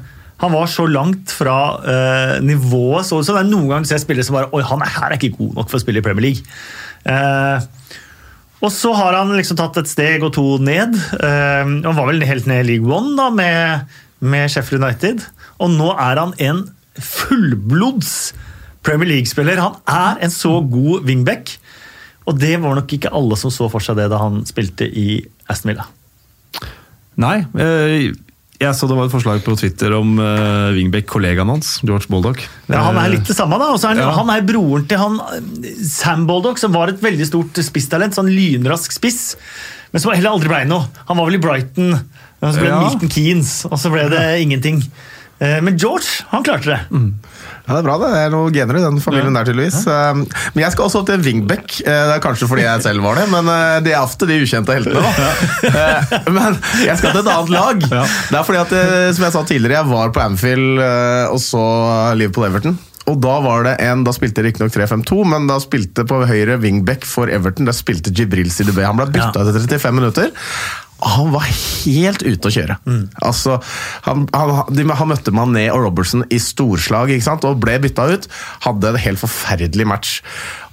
han 0.40 0.55
var 0.55 0.70
så 0.72 0.86
langt 0.88 1.34
fra 1.36 1.57
eh, 1.84 2.38
nivået 2.40 3.05
så, 3.05 3.18
så 3.20 3.34
det 3.36 3.42
er 3.42 3.51
Noen 3.51 3.68
ganger 3.68 3.90
ser 3.90 3.98
jeg 3.98 4.07
spillere 4.07 4.24
som 4.24 4.38
bare 4.38 4.48
Oi, 4.57 4.62
han 4.64 4.80
er, 4.80 4.92
her 4.94 5.11
er 5.11 5.18
ikke 5.18 5.36
god 5.36 5.59
nok 5.59 5.68
for 5.68 5.76
å 5.76 5.82
spille 5.82 6.01
i 6.01 6.05
Premier 6.07 6.30
League. 6.30 6.46
Eh, 7.05 7.66
og 8.61 8.72
så 8.72 8.92
har 8.96 9.16
han 9.16 9.32
liksom 9.36 9.57
tatt 9.61 9.78
et 9.80 9.88
steg 9.88 10.24
og 10.24 10.34
to 10.36 10.44
ned. 10.64 10.96
Eh, 10.96 11.64
han 11.64 11.96
var 11.96 12.09
vel 12.09 12.24
helt 12.28 12.48
ned 12.48 12.64
i 12.64 12.68
League 12.74 12.88
One 12.88 13.16
da, 13.20 13.28
med, 13.32 13.92
med 14.20 14.53
Sheffield 14.53 14.84
United. 14.84 15.24
Og 15.61 15.72
nå 15.76 15.92
er 15.92 16.20
han 16.20 16.34
en 16.40 16.64
fullblods 17.01 18.14
Premier 18.84 19.12
League-spiller. 19.12 19.61
Han 19.61 19.76
er 19.88 20.24
en 20.24 20.32
så 20.32 20.59
god 20.72 21.05
wingback. 21.09 21.57
Og 22.29 22.37
det 22.39 22.57
var 22.61 22.75
nok 22.77 22.93
ikke 22.97 23.12
alle 23.16 23.37
som 23.41 23.51
så 23.55 23.68
for 23.73 23.81
seg 23.85 23.97
det 23.97 24.09
da 24.12 24.18
han 24.21 24.43
spilte 24.49 24.85
i 24.87 25.21
Aston 25.51 25.73
Villa. 25.73 25.87
Nei, 27.21 27.39
eh, 27.61 28.11
jeg 28.61 28.77
så 28.77 28.85
det 28.89 28.97
var 28.97 29.09
et 29.09 29.12
forslag 29.14 29.41
på 29.45 29.55
Twitter 29.57 29.95
om 29.97 30.18
uh, 30.21 30.68
Wingbeck-kollegaen 30.77 31.49
hans, 31.49 31.79
George 31.81 32.11
Baldock. 32.12 32.43
Ja, 32.68 32.83
Han 32.91 32.99
er 33.01 33.14
litt 33.14 33.25
det 33.29 33.37
samme, 33.39 33.57
da. 33.61 33.71
Og 33.73 33.81
er 33.81 33.95
han, 33.95 34.01
Ja. 34.03 34.11
han 34.18 34.33
er 34.35 34.45
broren 34.45 34.85
til 34.89 35.01
han 35.01 35.16
eh, 35.33 35.71
Sam 35.89 36.27
Baldock, 36.29 36.61
som 36.61 36.75
var 36.77 36.93
et 36.93 37.01
veldig 37.01 37.25
stort 37.29 37.57
spisstalent. 37.64 38.12
Sånn 38.18 38.29
lynrask 38.29 38.93
spiss. 38.93 39.23
Men 39.95 40.05
som 40.05 40.12
heller 40.12 40.35
aldri 40.35 40.53
ble 40.53 40.61
noe. 40.68 40.91
Han 41.09 41.16
var 41.16 41.31
vel 41.31 41.39
i 41.39 41.43
Brighton, 41.43 41.95
og 41.97 42.53
så 42.53 42.61
ble 42.61 42.68
det 42.68 42.75
Ja. 42.77 42.83
Milton 42.85 43.14
Keanes, 43.16 43.55
og 43.64 43.81
så 43.81 43.93
ble 43.97 44.05
det 44.12 44.23
ingenting. 44.45 44.85
Eh, 45.41 45.61
Men 45.64 45.79
George, 45.81 46.21
han 46.29 46.45
klarte 46.45 46.77
det. 46.77 46.81
Ja, 47.71 47.77
det 47.77 47.85
er 47.85 47.87
bra, 47.87 47.95
det. 48.03 48.09
Det 48.11 48.21
er 48.27 48.33
noen 48.35 48.55
gener 48.57 48.79
i 48.81 48.83
den 48.83 48.99
familien 49.05 49.37
der, 49.39 49.47
tydeligvis. 49.47 49.77
Um, 49.87 50.25
Men 50.57 50.64
jeg 50.64 50.73
skal 50.75 50.89
også 50.89 51.05
til 51.07 51.23
Wingbeck. 51.23 51.77
Eh, 51.85 52.03
Det 52.11 52.16
er 52.16 52.23
kanskje 52.25 52.49
fordi 52.51 52.64
jeg 52.66 52.83
selv 52.83 53.05
var 53.07 53.21
det, 53.21 53.29
men 53.31 53.47
eh, 53.55 53.77
det 53.87 53.95
er 53.95 54.03
ofte 54.03 54.27
de 54.27 54.41
ukjente 54.43 54.75
heltene, 54.75 55.07
da. 55.07 55.31
Eh, 55.71 56.29
Men 56.35 56.59
jeg 56.83 56.99
skal 56.99 57.14
til 57.14 57.23
et 57.23 57.31
annet 57.37 57.55
lag. 57.55 57.79
Det 57.87 58.37
er 58.41 58.47
fordi 58.51 58.61
at, 58.64 58.75
eh, 58.83 59.09
som 59.14 59.29
jeg 59.29 59.37
sa 59.39 59.45
tidligere, 59.47 59.79
jeg 59.85 59.91
var 59.95 60.11
på 60.18 60.25
Anfield 60.27 60.83
eh, 60.83 61.27
og 61.31 61.39
så 61.47 61.62
Liverpool-Everton. 62.18 62.75
Og 63.11 63.16
da 63.23 63.39
var 63.43 63.64
det 63.66 63.73
en, 63.87 64.03
da 64.07 64.12
spilte 64.14 64.43
riktignok 64.45 64.71
3-5-2, 64.75 65.23
men 65.27 65.47
da 65.49 65.57
spilte 65.62 66.05
på 66.07 66.21
høyre 66.29 66.59
wingback 66.62 67.07
for 67.09 67.31
Everton. 67.33 67.66
Da 67.66 67.73
spilte 67.75 68.12
Jibril 68.14 68.51
Sidibé. 68.53 68.85
Han 68.87 68.99
ble 69.01 69.09
bytta 69.14 69.47
etter 69.47 69.62
35 69.62 69.97
minutter. 69.97 70.31
Han 71.01 71.30
var 71.32 71.46
helt 71.48 72.22
ute 72.22 72.51
å 72.51 72.53
kjøre. 72.53 72.76
Altså, 73.24 73.59
han, 74.07 74.26
han, 74.36 74.74
de, 74.74 74.84
han 74.84 75.11
møtte 75.11 75.34
Mané 75.34 75.66
og 75.72 75.84
Robertson 75.86 76.26
i 76.28 76.40
storslag 76.42 77.12
ikke 77.14 77.28
sant? 77.28 77.46
og 77.48 77.61
ble 77.62 77.78
bytta 77.82 78.09
ut. 78.11 78.28
Hadde 78.66 78.92
en 78.92 79.01
helt 79.01 79.22
forferdelig 79.22 79.86
match. 79.88 80.18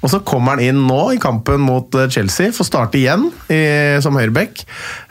Og 0.03 0.11
Så 0.13 0.21
kommer 0.27 0.55
han 0.55 0.63
inn 0.63 0.83
nå 0.87 1.01
i 1.15 1.21
kampen 1.21 1.63
mot 1.65 1.95
eh, 1.97 2.09
Chelsea, 2.13 2.53
får 2.53 2.67
starte 2.69 2.99
igjen 2.99 3.29
i, 3.49 3.61
som 4.03 4.17
høyreback. 4.17 4.61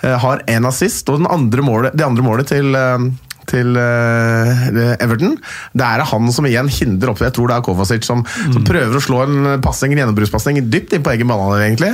Eh, 0.02 0.16
har 0.22 0.44
én 0.50 0.68
assist, 0.68 1.08
og 1.10 1.22
den 1.22 1.30
andre 1.30 1.64
målet, 1.66 1.96
det 1.96 2.06
andre 2.06 2.26
målet 2.26 2.52
til 2.52 2.76
eh, 2.78 3.08
til 3.50 3.78
eh, 3.80 4.94
Everton. 5.02 5.36
Det 5.76 5.86
er 5.86 6.04
han 6.10 6.32
som 6.34 6.48
igjen 6.48 6.70
hindrer 6.72 7.12
opp 7.12 7.22
Jeg 7.24 7.34
tror 7.36 7.50
det 7.50 7.58
er 7.58 7.66
Kovacic 7.66 8.06
som, 8.06 8.24
som 8.52 8.64
prøver 8.66 8.98
å 8.98 9.02
slå 9.02 9.22
en 9.24 9.50
passing, 9.64 9.94
en 9.94 10.02
gjennombruddspasning 10.02 10.62
dypt 10.72 10.96
inn 10.96 11.04
på 11.06 11.14
egen 11.14 11.30
banehalvdel, 11.30 11.66
egentlig. 11.66 11.92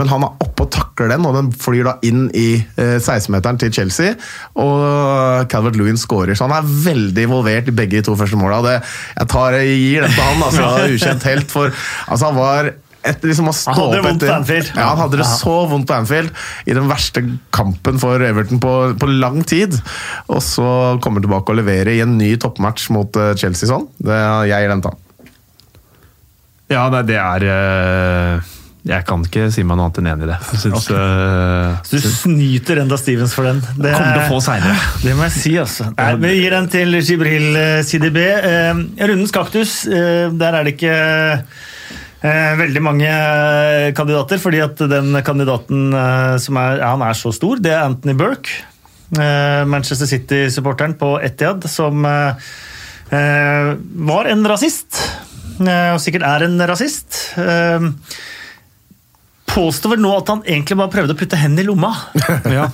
Men 0.00 0.12
han 0.12 0.26
er 0.26 0.44
oppe 0.44 0.66
og 0.66 0.72
takler 0.74 1.12
den, 1.14 1.26
og 1.28 1.36
den 1.38 1.50
flyr 1.64 1.88
da 1.90 1.96
inn 2.06 2.26
i 2.38 2.48
eh, 2.60 2.98
16-meteren 2.98 3.60
til 3.62 3.72
Chelsea. 3.74 4.16
Og 4.62 5.48
Calvert 5.52 5.78
Lewin 5.78 6.00
skårer, 6.00 6.36
så 6.38 6.48
han 6.48 6.56
er 6.58 6.70
veldig 6.86 7.26
involvert 7.28 7.70
i 7.70 7.76
begge 7.76 7.98
de 8.00 8.06
to 8.08 8.16
første 8.18 8.38
måla. 8.40 8.62
Jeg, 8.76 9.28
tar, 9.32 9.58
jeg 9.58 9.80
gir 9.80 10.06
den 10.06 10.16
til 10.16 10.26
han, 10.28 10.46
altså. 10.48 10.70
Ukjent 10.94 11.28
helt. 11.30 11.52
For 11.52 11.70
altså, 11.72 12.30
han 12.30 12.38
var 12.38 12.72
etter 13.02 13.30
liksom 13.32 13.50
å 13.50 13.54
stå 13.56 13.74
Han 13.74 13.80
hadde 13.82 13.92
det 13.92 14.00
opp 14.00 14.06
vondt 14.06 14.22
på 14.22 14.26
etter- 14.26 14.36
Anfield. 14.36 14.72
Ja, 14.76 14.86
han 14.92 15.00
hadde 15.02 15.20
det 15.20 15.28
så 15.30 15.54
vondt 15.70 15.88
på 15.90 15.96
Anfield 15.96 16.30
i 16.70 16.76
den 16.78 16.88
verste 16.90 17.24
kampen 17.54 17.98
for 18.02 18.22
Everton 18.22 18.60
på, 18.62 18.72
på 18.98 19.10
lang 19.10 19.42
tid. 19.48 19.74
Og 20.30 20.42
så 20.46 20.66
kommer 21.02 21.20
han 21.20 21.26
tilbake 21.28 21.54
og 21.54 21.58
leverer 21.62 21.96
i 21.96 22.02
en 22.04 22.16
ny 22.18 22.34
toppmatch 22.40 22.90
mot 22.94 23.18
eh, 23.18 23.34
Chelsea 23.40 23.70
sånn. 23.70 23.88
Det, 23.98 24.18
jeg 24.50 24.64
gir 24.66 24.74
den 24.76 24.84
til. 24.86 24.98
Ja, 26.72 26.86
nei, 26.92 27.02
det 27.04 27.18
er 27.20 27.44
eh, 27.52 28.52
Jeg 28.88 29.04
kan 29.06 29.22
ikke 29.26 29.48
si 29.52 29.62
meg 29.66 29.76
noe 29.78 29.90
annet 29.90 29.98
enn 30.00 30.08
enig 30.12 30.24
i 30.26 30.30
det. 30.30 30.38
Synes, 30.62 30.86
okay. 30.88 30.96
uh, 30.96 31.82
Så 31.86 32.00
du 32.02 32.06
snyter 32.10 32.80
enda 32.82 32.96
Stevens 32.98 33.34
for 33.36 33.46
den. 33.46 33.60
Det 33.76 33.92
Kommer 33.92 34.16
til 34.16 34.24
å 34.24 34.30
få 34.32 34.40
senere. 34.42 34.78
Det 35.04 35.12
må 35.18 35.26
jeg 35.28 35.34
si, 35.36 35.52
altså. 35.62 35.90
Nei, 35.98 36.08
vi 36.22 36.32
gir 36.40 36.56
den 36.56 36.70
til 36.72 36.96
Jibril 36.98 37.60
eh, 37.60 37.82
CDB. 37.86 38.18
Uh, 38.46 38.82
rundens 39.04 39.34
kaktus, 39.34 39.76
uh, 39.90 40.32
der 40.34 40.58
er 40.58 40.66
det 40.66 40.74
ikke 40.78 40.96
eh, 40.96 41.44
veldig 42.22 42.82
mange 42.84 43.08
eh, 43.10 43.88
kandidater, 43.98 44.38
fordi 44.38 44.60
at 44.62 44.78
den 44.90 45.14
kandidaten 45.26 45.88
eh, 45.96 46.36
som 46.42 46.58
er, 46.62 46.82
han 46.86 47.02
er 47.02 47.16
så 47.18 47.32
stor, 47.34 47.58
det 47.62 47.72
er 47.74 47.82
Anthony 47.88 48.14
Burke. 48.18 48.60
Eh, 49.12 49.62
Manchester 49.68 50.06
City-supporteren 50.08 50.94
på 51.00 51.16
Etiad, 51.26 51.66
som 51.68 52.04
eh, 52.08 52.52
eh, 53.10 53.72
var 54.08 54.30
en 54.30 54.46
rasist. 54.48 55.00
eh, 55.60 55.90
Og 55.92 56.00
sikkert 56.04 56.24
er 56.28 56.46
en 56.46 56.62
rasist. 56.70 57.18
Eh, 57.36 57.90
Påstår 59.52 59.90
vel 59.92 60.00
nå 60.00 60.08
at 60.16 60.30
han 60.32 60.40
egentlig 60.48 60.78
bare 60.80 60.88
prøvde 60.94 61.12
å 61.12 61.18
putte 61.18 61.36
hendene 61.36 61.60
i 61.60 61.68
lomma. 61.68 61.90
ja. 62.48 62.70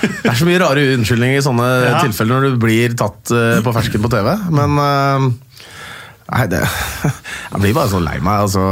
Det 0.00 0.30
er 0.30 0.38
så 0.38 0.46
mye 0.48 0.62
rare 0.62 0.84
unnskyldninger 0.94 1.42
i 1.42 1.44
sånne 1.44 1.66
Ja. 1.90 1.98
tilfeller 2.06 2.38
når 2.38 2.54
du 2.54 2.60
blir 2.62 2.94
tatt 2.96 3.32
eh, 3.36 3.58
på 3.66 3.74
fersken 3.76 4.00
på 4.00 4.08
TV, 4.14 4.30
men 4.54 4.78
eh, 4.80 5.26
Nei, 6.32 6.48
det 6.48 6.62
Jeg 7.52 7.60
blir 7.60 7.76
bare 7.76 7.92
så 7.92 8.00
lei 8.00 8.16
meg, 8.24 8.46
altså. 8.46 8.62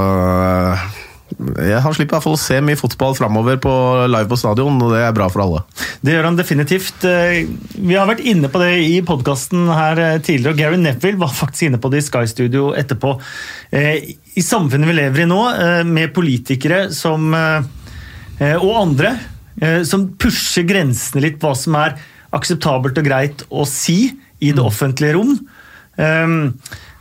Jeg 1.39 1.79
har 1.85 1.95
slipper 1.95 2.17
i 2.17 2.17
hvert 2.17 2.25
fall 2.25 2.35
å 2.35 2.41
se 2.41 2.57
mye 2.65 2.79
fotball 2.79 3.15
framover 3.15 3.59
på 3.63 3.73
live 4.11 4.29
på 4.33 4.39
stadion, 4.41 4.81
og 4.83 4.95
det 4.95 5.03
er 5.07 5.15
bra 5.15 5.29
for 5.31 5.45
alle. 5.45 5.61
Det 6.03 6.17
gjør 6.17 6.27
han 6.27 6.39
definitivt. 6.39 7.05
Eh, 7.07 7.45
Vi 7.77 7.95
har 7.95 8.09
vært 8.11 8.25
inne 8.27 8.51
på 8.51 8.61
det 8.63 8.73
i 8.83 8.99
podkasten 9.07 9.69
her 9.71 10.01
eh, 10.03 10.17
tidligere, 10.25 10.57
og 10.57 10.59
Gary 10.63 10.81
Neville 10.81 11.21
var 11.21 11.33
faktisk 11.43 11.69
inne 11.69 11.81
på 11.83 11.93
det 11.93 12.03
i 12.03 12.07
Sky 12.09 12.25
Studio 12.31 12.73
etterpå. 12.77 13.15
Eh, 13.71 14.11
I 14.35 14.45
samfunnet 14.45 14.91
vi 14.91 14.97
lever 14.99 15.25
i 15.25 15.29
nå, 15.31 15.41
med 15.87 16.15
politikere 16.17 16.89
som, 16.95 17.31
og 17.35 18.71
andre, 18.73 19.11
som 19.87 20.07
pusher 20.19 20.65
grensene 20.69 21.23
litt 21.27 21.41
på 21.43 21.51
hva 21.51 21.59
som 21.59 21.77
er 21.77 21.97
akseptabelt 22.35 22.99
og 23.03 23.07
greit 23.07 23.43
å 23.51 23.67
si 23.69 23.99
i 24.41 24.53
det 24.57 24.63
offentlige 24.65 25.19
rom. 25.19 25.35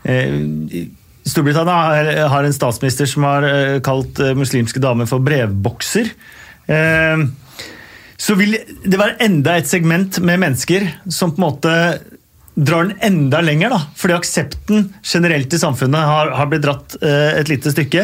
Eh, 0.09 0.87
Storbritannia 1.29 2.27
har- 2.31 2.43
en 2.47 2.53
statsminister 2.55 3.05
som 3.05 3.23
har 3.27 3.43
eh, 3.45 3.79
kalt 3.85 4.19
eh, 4.19 4.33
muslimske 4.33 4.81
damer 4.81 5.05
for 5.09 5.19
brevbokser. 5.21 6.09
Så 8.19 8.35
vil 8.37 8.51
det 8.85 8.97
være 8.99 9.15
enda 9.25 9.55
et 9.57 9.65
segment 9.69 10.19
med 10.21 10.39
mennesker 10.43 10.83
som 11.09 11.31
på 11.33 11.39
en 11.39 11.45
måte 11.47 11.73
drar 12.59 12.89
den 12.89 12.97
enda 13.01 13.39
lenger. 13.41 13.69
da, 13.73 13.79
Fordi 13.97 14.13
aksepten 14.17 14.89
generelt 15.01 15.53
i 15.55 15.57
samfunnet 15.61 16.03
har, 16.11 16.29
har 16.37 16.49
blitt 16.51 16.61
dratt 16.65 16.97
et 17.01 17.49
lite 17.49 17.71
stykke. 17.73 18.03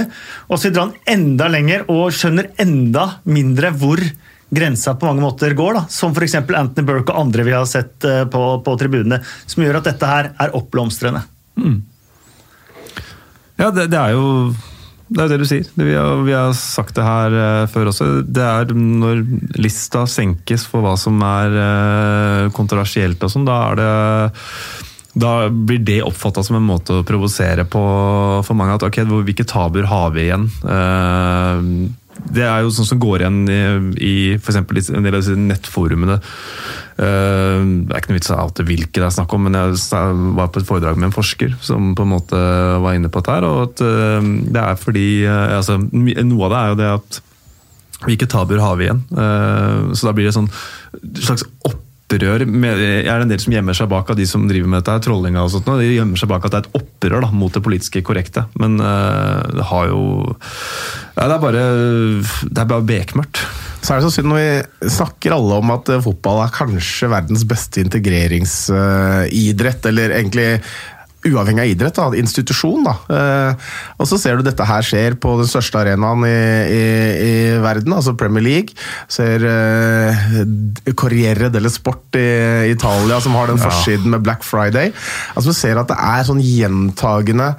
Og 0.49 0.57
så 0.57 0.69
vil 0.69 0.75
dra 0.79 0.85
den 0.87 1.13
enda 1.17 1.49
lenger 1.51 1.83
og 1.91 2.09
skjønner 2.15 2.47
enda 2.63 3.05
mindre 3.27 3.69
hvor 3.75 4.01
grensa 4.55 4.95
på 4.97 5.05
mange 5.11 5.21
måter 5.25 5.53
går. 5.53 5.73
da, 5.81 5.85
Som 5.93 6.15
f.eks. 6.15 6.39
Anthony 6.41 6.87
Burke 6.87 7.11
og 7.13 7.21
andre 7.27 7.43
vi 7.45 7.53
har 7.53 7.65
sett 7.69 7.99
på, 8.31 8.45
på 8.65 8.77
tribunene. 8.81 9.21
Som 9.45 9.61
gjør 9.67 9.81
at 9.83 9.91
dette 9.91 10.09
her 10.09 10.31
er 10.39 10.55
oppblomstrende. 10.57 11.21
Ja, 13.59 13.71
det, 13.71 13.89
det 13.93 13.99
er 13.99 14.15
jo 14.15 14.53
det 15.05 15.21
er 15.21 15.27
jo 15.27 15.31
det 15.35 15.43
du 15.43 15.49
sier. 15.49 15.67
Det, 15.69 15.85
vi, 15.85 15.93
har, 15.93 16.23
vi 16.25 16.33
har 16.33 16.55
sagt 16.57 16.95
det 16.97 17.05
her 17.05 17.35
uh, 17.35 17.67
før 17.69 17.91
også. 17.91 18.07
Det 18.25 18.41
er 18.41 18.73
når 18.73 19.21
lista 19.61 20.07
senkes 20.09 20.65
for 20.69 20.85
hva 20.85 20.95
som 20.97 21.21
er 21.25 21.59
uh, 21.59 22.49
kontroversielt 22.55 23.21
og 23.21 23.31
sånn, 23.31 23.45
da 23.47 23.59
er 23.69 23.79
det 23.81 23.93
da 25.15 25.47
blir 25.47 25.79
det 25.79 26.01
oppfatta 26.03 26.43
som 26.43 26.57
en 26.57 26.65
måte 26.67 26.97
å 26.99 27.03
provosere 27.07 27.63
på 27.71 27.81
for 28.43 28.57
mange. 28.59 28.75
at 28.75 28.83
ok, 28.83 28.97
Hvilke 29.23 29.45
tabuer 29.47 29.87
har 29.87 30.09
vi 30.11 30.25
igjen? 30.25 30.49
Eh, 30.67 31.61
det 32.15 32.45
er 32.47 32.63
jo 32.63 32.71
sånn 32.73 32.87
som 32.87 32.99
går 33.01 33.23
igjen 33.23 33.39
i, 33.51 33.59
i 33.99 34.15
eksempel 34.37 34.79
en 34.79 35.05
del 35.05 35.17
av 35.17 35.21
disse 35.21 35.35
nettforumene. 35.35 36.15
Eh, 36.95 37.59
det 37.85 37.91
er 37.91 37.99
ikke 37.99 38.13
noe 38.13 38.19
vits 38.19 38.31
i 38.31 38.35
å 38.35 38.39
oute 38.45 38.65
hvilke 38.67 39.01
det 39.01 39.07
er 39.09 39.15
snakk 39.17 39.35
om, 39.35 39.47
men 39.47 39.57
jeg 39.59 39.79
var 40.37 40.51
på 40.51 40.61
et 40.61 40.69
foredrag 40.69 40.99
med 40.99 41.09
en 41.09 41.15
forsker 41.15 41.57
som 41.65 41.93
på 41.97 42.05
en 42.05 42.13
måte 42.15 42.41
var 42.83 42.95
inne 42.95 43.11
på 43.11 43.21
dette. 43.21 43.35
her, 43.35 43.47
og 43.49 43.63
at 43.67 43.85
eh, 43.85 44.29
det 44.55 44.63
er 44.63 44.79
fordi 44.79 45.07
eh, 45.27 45.57
altså, 45.59 45.79
Noe 45.79 46.47
av 46.47 46.53
det 46.53 46.59
er 46.59 46.69
jo 46.69 46.79
det 46.81 46.91
at 46.99 47.21
hvilke 48.05 48.27
tabuer 48.29 48.59
har 48.61 48.75
vi 48.77 48.89
igjen? 48.89 48.99
Så 49.95 50.05
da 50.05 50.11
blir 50.13 50.27
det 50.27 50.33
sånn 50.35 50.49
slags 51.15 51.45
opprør. 52.05 52.45
Med, 52.45 52.77
er 52.79 53.03
det 53.09 53.25
en 53.25 53.29
del 53.31 53.39
som 53.41 53.53
gjemmer 53.53 53.73
seg 53.73 53.89
bak 53.89 54.09
av 54.09 54.15
de 54.17 54.25
som 54.29 54.47
driver 54.47 54.67
med 54.69 54.83
dette, 54.83 55.03
trollinga 55.05 55.43
og 55.43 55.51
sånt. 55.51 55.65
De 55.79 55.95
gjemmer 55.95 56.17
seg 56.19 56.29
bak 56.29 56.45
at 56.45 56.51
det 56.53 56.57
er 56.59 56.65
et 56.65 56.75
opprør 56.81 57.21
da, 57.25 57.29
mot 57.33 57.53
det 57.53 57.63
politiske 57.65 58.01
korrekte. 58.05 58.45
Men 58.61 58.71
uh, 58.79 59.41
det 59.51 59.65
har 59.71 59.85
jo 59.89 60.01
ja, 61.15 61.25
Det 61.27 61.35
er 61.35 61.41
bare 61.41 61.63
det 62.49 62.59
er 62.61 62.65
bare 62.69 62.85
bekmørkt. 62.85 63.37
Så 63.81 63.93
er 63.93 63.97
det 63.99 64.07
så 64.07 64.15
synd 64.17 64.29
når 64.31 64.39
vi 64.39 64.49
snakker 64.89 65.35
alle 65.35 65.53
om 65.61 65.69
at 65.75 65.85
eh, 65.93 66.01
fotball 66.01 66.39
er 66.41 66.55
kanskje 66.55 67.11
verdens 67.11 67.43
beste 67.45 67.77
integreringsidrett, 67.83 69.81
eller 69.91 70.07
egentlig 70.17 70.49
uavhengig 71.25 71.63
av 71.63 71.71
idrett, 71.71 71.99
da, 71.99 72.07
institusjon. 72.19 72.85
Da. 72.85 72.95
Eh, 73.15 73.69
og 73.99 74.09
så 74.09 74.19
ser 74.21 74.37
du 74.37 74.45
dette 74.45 74.67
her 74.67 74.85
skjer 74.85 75.17
på 75.21 75.35
den 75.39 75.49
største 75.49 75.81
arenaen 75.81 76.25
i, 76.27 76.33
i, 76.75 76.83
i 77.25 77.33
verden, 77.63 77.95
altså 77.97 78.15
Premier 78.19 78.45
League. 78.45 78.75
Ser 79.11 79.45
eh, 79.49 80.27
Corriere 80.97 81.51
delle 81.53 81.71
Sport 81.73 82.19
i 82.19 82.71
Italia 82.73 83.21
som 83.23 83.37
har 83.37 83.51
den 83.51 83.61
forsiden 83.61 84.13
med 84.13 84.25
Black 84.25 84.45
Friday. 84.45 84.93
Altså 85.35 85.51
Du 85.51 85.57
ser 85.57 85.81
at 85.81 85.91
det 85.91 85.97
er 86.01 86.27
sånn 86.27 86.43
gjentagende 86.43 87.53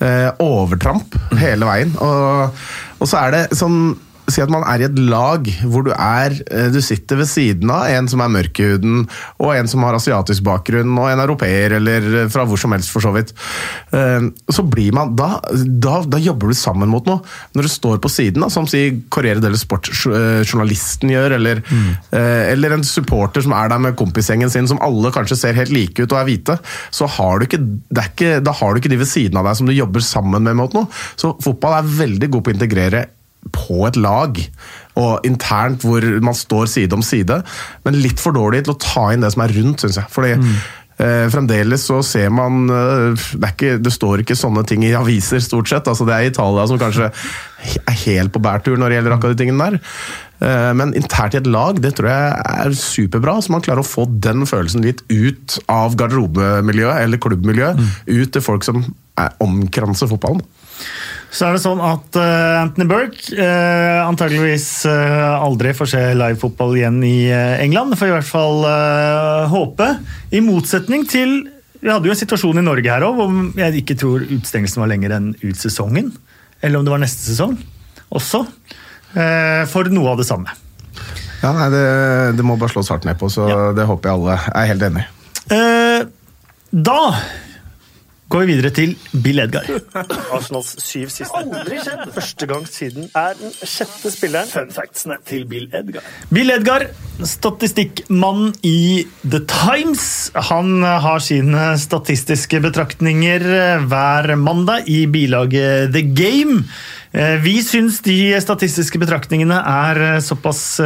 eh, 0.00 0.30
overtramp 0.42 1.16
hele 1.40 1.68
veien. 1.68 1.94
Og, 2.02 2.66
og 3.00 3.10
så 3.10 3.26
er 3.26 3.36
det 3.36 3.44
sånn 3.58 3.94
Si 4.30 4.42
at 4.42 4.50
man 4.50 4.64
er 4.66 4.82
i 4.82 4.86
et 4.88 4.98
lag 4.98 5.46
hvor 5.70 5.84
du 5.86 5.92
er 5.92 6.34
eh, 6.50 6.68
Du 6.74 6.80
sitter 6.84 7.20
ved 7.20 7.28
siden 7.30 7.70
av 7.72 7.86
en 7.92 8.08
som 8.10 8.22
er 8.24 8.32
mørk 8.32 8.60
i 8.62 8.68
huden, 8.72 9.04
og 9.42 9.52
en 9.54 9.70
som 9.70 9.84
har 9.86 9.96
asiatisk 9.98 10.44
bakgrunn, 10.46 10.94
og 10.98 11.10
en 11.10 11.22
europeer, 11.22 11.76
eller 11.78 12.08
eh, 12.22 12.28
fra 12.32 12.46
hvor 12.48 12.60
som 12.60 12.74
helst, 12.74 12.90
for 12.94 13.04
så 13.04 13.12
vidt. 13.14 13.32
Eh, 13.94 14.28
Så 14.52 14.64
blir 14.66 14.94
man 14.96 15.14
Da, 15.16 15.40
da, 15.66 16.00
da 16.06 16.20
jobber 16.22 16.50
du 16.50 16.58
sammen 16.58 16.90
mot 16.90 17.06
noe. 17.06 17.22
Når 17.56 17.66
du 17.66 17.70
står 17.70 18.00
på 18.02 18.10
siden, 18.12 18.42
da, 18.42 18.50
som 18.52 18.66
sier 18.70 18.98
Corriere 19.12 19.42
delle 19.42 19.58
Sport-journalisten 19.60 21.12
gjør, 21.12 21.36
eller, 21.38 21.62
mm. 21.64 21.90
eller 22.52 22.74
en 22.76 22.84
supporter 22.86 23.44
som 23.44 23.54
er 23.56 23.70
der 23.70 23.80
med 23.82 23.96
kompisgjengen 23.98 24.50
sin, 24.52 24.68
som 24.68 24.80
alle 24.84 25.12
kanskje 25.14 25.38
ser 25.38 25.58
helt 25.58 25.72
like 25.74 26.02
ut 26.02 26.12
og 26.12 26.20
er 26.20 26.28
hvite, 26.28 26.58
så 26.94 27.08
har 27.16 27.38
du 27.38 27.46
ikke, 27.46 27.60
det 27.62 28.02
er 28.02 28.10
ikke, 28.12 28.32
da 28.44 28.54
har 28.56 28.74
du 28.74 28.80
ikke 28.82 28.92
de 28.92 29.00
ved 29.00 29.10
siden 29.10 29.40
av 29.40 29.48
deg 29.48 29.58
som 29.58 29.68
du 29.68 29.74
jobber 29.76 30.04
sammen 30.04 30.46
med 30.46 30.58
mot 30.58 30.76
noe. 30.76 30.90
Så 31.18 31.34
fotball 31.44 31.78
er 31.78 31.94
veldig 32.02 32.32
god 32.34 32.46
på 32.46 32.52
å 32.52 32.56
integrere 32.56 33.06
på 33.54 33.84
et 33.88 33.96
lag, 34.00 34.40
og 34.96 35.26
internt 35.28 35.84
hvor 35.84 36.04
man 36.24 36.34
står 36.36 36.66
side 36.72 36.96
om 36.96 37.04
side, 37.04 37.42
men 37.84 38.00
litt 38.00 38.22
for 38.22 38.36
dårlig 38.36 38.64
til 38.64 38.74
å 38.74 38.80
ta 38.80 39.10
inn 39.12 39.24
det 39.24 39.32
som 39.34 39.44
er 39.44 39.54
rundt, 39.58 39.84
syns 39.84 39.98
jeg. 40.00 40.08
Fordi 40.12 40.32
eh, 40.36 41.26
fremdeles 41.32 41.84
så 41.90 42.00
ser 42.06 42.30
man 42.32 42.64
eh, 42.72 43.26
det, 43.36 43.50
ikke, 43.52 43.74
det 43.84 43.92
står 43.92 44.24
ikke 44.24 44.38
sånne 44.38 44.64
ting 44.68 44.86
i 44.88 44.94
aviser, 44.96 45.42
stort 45.44 45.68
sett. 45.68 45.88
Altså, 45.92 46.08
det 46.08 46.16
er 46.16 46.30
Italia 46.30 46.64
som 46.70 46.80
kanskje 46.80 47.10
er 47.12 47.98
helt 48.06 48.32
på 48.32 48.40
bærtur 48.44 48.78
når 48.78 48.88
det 48.88 48.98
gjelder 49.00 49.16
akkurat 49.18 49.36
de 49.36 49.42
tingene 49.44 49.66
der. 49.68 49.78
Eh, 50.40 50.72
Men 50.80 50.94
internt 50.96 51.36
i 51.36 51.40
et 51.42 51.50
lag, 51.52 51.78
det 51.84 51.94
tror 51.98 52.10
jeg 52.12 52.32
er 52.64 52.78
superbra. 52.80 53.36
Så 53.44 53.52
man 53.52 53.64
klarer 53.64 53.84
å 53.84 53.88
få 53.88 54.08
den 54.08 54.48
følelsen 54.48 54.84
litt 54.84 55.04
ut 55.12 55.58
av 55.72 55.96
garderobemiljøet 56.00 57.04
eller 57.04 57.20
klubbmiljøet. 57.20 57.84
Ut 58.08 58.32
til 58.32 58.44
folk 58.44 58.64
som 58.64 58.82
er 59.20 59.36
omkranser 59.44 60.08
fotballen. 60.10 60.42
Så 61.34 61.44
er 61.48 61.56
det 61.56 61.60
sånn 61.64 61.80
at 61.84 62.16
uh, 62.16 62.62
Anthony 62.62 62.86
Burke 62.88 63.34
uh, 63.36 64.06
antageligvis 64.06 64.68
uh, 64.88 65.42
aldri 65.42 65.72
får 65.76 65.90
se 65.90 66.02
livefotball 66.16 66.76
igjen 66.78 67.00
i 67.04 67.28
uh, 67.28 67.58
England. 67.60 67.96
Får 67.98 68.08
i 68.08 68.14
hvert 68.14 68.28
fall 68.30 68.64
håpe. 69.52 69.88
I 70.32 70.40
motsetning 70.44 71.04
til 71.10 71.34
Vi 71.82 71.90
hadde 71.92 72.08
jo 72.08 72.14
en 72.14 72.18
situasjon 72.18 72.62
i 72.62 72.64
Norge 72.64 72.88
her 72.88 73.04
òg, 73.04 73.18
hvor 73.18 73.60
jeg 73.60 73.82
ikke 73.82 73.98
tror 74.00 74.24
utstengelsen 74.38 74.80
var 74.82 74.90
lenger 74.94 75.12
enn 75.18 75.32
ut 75.42 75.58
sesongen. 75.60 76.12
Eller 76.64 76.80
om 76.80 76.86
det 76.86 76.94
var 76.94 77.02
neste 77.02 77.26
sesong 77.26 77.58
også. 78.16 78.44
for 79.70 79.88
noe 79.92 80.12
av 80.12 80.18
det 80.20 80.26
samme. 80.28 80.50
Ja, 81.42 81.52
nei, 81.52 81.66
det, 81.72 81.84
det 82.38 82.44
må 82.46 82.56
bare 82.58 82.72
slås 82.72 82.88
hardt 82.90 83.04
ned 83.04 83.18
på, 83.20 83.28
så 83.32 83.46
Ja. 83.50 83.58
det 83.76 83.84
håper 83.86 84.08
jeg 84.08 84.18
alle 84.18 84.38
er 84.54 84.70
helt 84.72 84.86
enig 84.88 85.04
i. 85.04 86.06
Da 86.72 87.00
går 88.28 88.42
vi 88.42 88.54
videre 88.56 88.72
til 88.74 88.94
Bill 89.22 89.38
Edgar. 89.38 89.68
Arsenals 90.34 90.72
syv 90.82 91.10
siste. 91.14 91.30
Aldri 91.38 91.78
skjedd! 91.78 92.08
Første 92.16 92.48
gang 92.50 92.64
siden 92.68 93.06
er 93.14 93.36
den 93.38 93.52
sjette 93.62 94.10
spilleren. 94.10 94.50
Fun 94.50 94.72
factsene 94.74 95.18
til 95.28 95.44
Bill 95.50 95.68
Edgar. 95.76 96.04
Bill 96.34 96.50
Edgar, 96.50 96.88
statistikkmann 97.22 98.50
i 98.66 99.06
The 99.22 99.44
Times. 99.46 100.06
Han 100.50 100.82
har 100.82 101.22
sine 101.22 101.68
statistiske 101.78 102.60
betraktninger 102.66 103.46
eh, 103.46 103.86
hver 103.86 104.32
mandag 104.40 104.90
i 104.90 105.04
bilaget 105.06 105.94
The 105.94 106.02
Game. 106.10 106.64
Eh, 107.14 107.38
Vi 107.46 107.60
syns 107.62 108.02
de 108.04 108.34
statistiske 108.42 108.98
betraktningene 109.02 109.62
er 109.62 110.02
eh, 110.10 110.20
såpass 110.24 110.80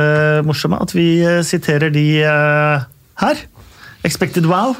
morsomme 0.44 0.80
at 0.84 0.92
vi 0.94 1.08
siterer 1.46 1.88
de 1.94 2.08
her. 3.24 3.46
Expected 4.04 4.44
wow. 4.48 4.76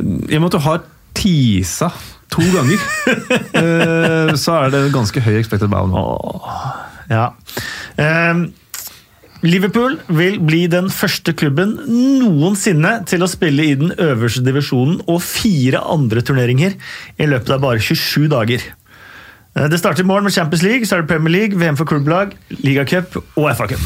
I 0.00 0.36
og 0.38 0.42
med 0.42 0.50
at 0.50 0.58
du 0.58 0.64
har 0.64 0.82
teasa 1.16 1.90
to 2.30 2.46
ganger, 2.54 2.78
eh, 3.60 4.32
så 4.38 4.56
er 4.60 4.72
det 4.74 4.86
ganske 4.94 5.22
høy 5.24 5.36
expected 5.40 5.70
bow 5.72 5.88
nå. 5.90 6.04
Ja. 7.10 7.32
Ehm, 7.98 8.50
Liverpool 9.40 9.96
vil 10.12 10.36
bli 10.44 10.66
den 10.68 10.90
første 10.92 11.32
klubben 11.32 11.72
noensinne 12.20 12.98
til 13.08 13.24
å 13.24 13.30
spille 13.30 13.70
i 13.70 13.76
den 13.80 13.94
øverste 13.96 14.44
divisjonen 14.44 15.00
og 15.08 15.22
fire 15.24 15.80
andre 15.80 16.20
turneringer 16.20 16.76
i 17.16 17.28
løpet 17.30 17.54
av 17.56 17.64
bare 17.64 17.80
27 17.80 18.28
dager. 18.30 18.66
Eh, 19.56 19.66
Det 19.70 19.78
starter 19.78 20.02
i 20.02 20.06
morgen 20.06 20.24
med 20.24 20.32
Champions 20.32 20.62
League, 20.62 20.86
så 20.86 20.96
er 20.96 21.02
det 21.02 21.08
Premier 21.10 21.32
League, 21.34 21.58
VM 21.58 21.76
for 21.76 21.84
klubblag, 21.88 22.36
ligacup 22.62 23.16
og 23.36 23.50
FA 23.56 23.66
Cup. 23.66 23.80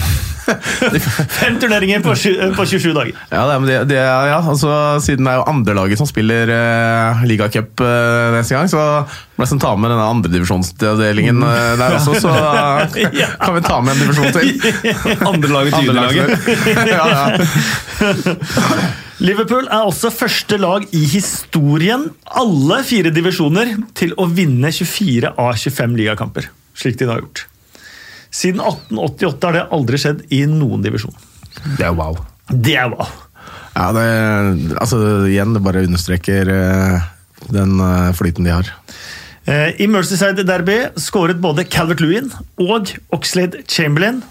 Fem 1.40 1.54
turneringer 1.56 2.02
på, 2.04 2.12
eh, 2.12 2.50
på 2.52 2.66
27 2.68 2.90
dager. 2.92 3.12
Ja, 3.30 3.46
det, 3.48 3.54
men 3.62 3.68
det, 3.70 3.78
det, 3.88 3.96
ja 3.96 4.42
altså, 4.42 5.00
Siden 5.00 5.24
det 5.24 5.32
er 5.32 5.38
jo 5.40 5.46
andrelaget 5.48 5.96
som 5.96 6.08
spiller 6.10 6.52
uh, 6.52 7.22
ligacup 7.24 7.80
uh, 7.80 8.34
neste 8.36 8.58
gang, 8.58 8.68
så 8.68 8.82
må 9.38 9.46
jeg 9.48 9.60
ta 9.62 9.72
med 9.80 9.88
denne 9.94 10.10
andredivisjonsdelingen 10.18 11.40
uh, 11.40 11.72
der 11.80 11.96
også, 11.96 12.18
så 12.26 12.34
uh, 12.34 12.98
Ja. 13.22 13.30
kan 13.40 13.56
vi 13.56 13.64
ta 13.64 13.80
med 13.80 13.96
en 13.96 14.04
divisjon 14.04 14.36
til. 14.36 14.52
Andrelaget, 15.32 15.72
tredjelaget. 15.80 16.28
ja, 16.92 17.04
ja. 17.08 19.00
Liverpool 19.22 19.68
er 19.70 19.86
også 19.86 20.10
første 20.10 20.56
lag 20.58 20.86
i 20.96 21.04
historien, 21.06 22.08
alle 22.26 22.80
fire 22.86 23.12
divisjoner, 23.14 23.76
til 23.94 24.14
å 24.18 24.26
vinne 24.26 24.72
24 24.74 25.34
av 25.38 25.52
25 25.60 25.98
ligakamper, 26.00 26.48
slik 26.74 26.98
de 26.98 27.06
da 27.06 27.16
har 27.16 27.22
gjort. 27.22 27.44
Siden 28.34 28.62
1888 28.64 29.46
har 29.46 29.54
det 29.54 29.66
aldri 29.76 30.00
skjedd 30.02 30.24
i 30.34 30.42
noen 30.50 30.82
divisjon. 30.82 31.14
Det 31.78 31.86
er 31.86 31.94
wow. 31.94 32.18
Det 32.50 32.74
er 32.74 32.90
wow. 32.90 33.12
ja 33.76 33.86
det, 33.94 34.06
altså, 34.82 34.98
igjen, 35.30 35.54
det 35.54 35.62
bare 35.62 35.84
understreker 35.86 36.50
uh, 36.50 37.06
den 37.54 37.78
uh, 37.78 38.10
flyten 38.18 38.48
de 38.48 38.56
har. 38.56 38.74
Eh, 39.44 39.76
I 39.84 39.88
Merseyside 39.92 40.46
Derby 40.48 40.78
skåret 41.00 41.40
både 41.42 41.66
Calvert 41.68 42.00
Lewin 42.00 42.30
og 42.64 42.94
Oxlade 43.12 43.60
Chamberlain. 43.68 44.22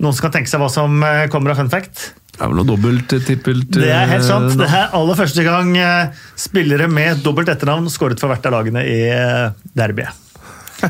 Noen 0.00 0.16
som 0.16 0.26
kan 0.26 0.38
tenke 0.38 0.50
seg 0.50 0.62
hva 0.62 0.70
som 0.72 1.02
eh, 1.04 1.26
kommer 1.32 1.52
av 1.52 1.60
fun 1.60 1.72
fact? 1.72 2.10
Det 2.36 2.44
er 2.44 2.50
vel 2.52 2.58
noe 2.60 2.68
dobbelt, 2.68 3.14
tippelt 3.24 3.70
Det 3.72 3.88
er 3.96 4.10
helt 4.10 4.26
sant. 4.26 4.50
eh, 4.52 4.58
Det 4.60 4.68
er 4.68 4.92
aller 4.98 5.16
første 5.16 5.44
gang 5.46 5.72
eh, 5.80 6.12
spillere 6.36 6.88
med 6.92 7.22
dobbelt 7.24 7.48
etternavn 7.48 7.88
skåret 7.92 8.20
for 8.20 8.28
hvert 8.32 8.44
av 8.50 8.52
lagene 8.58 8.84
i 8.84 9.00
eh, 9.08 9.50
derbyet. 9.76 10.22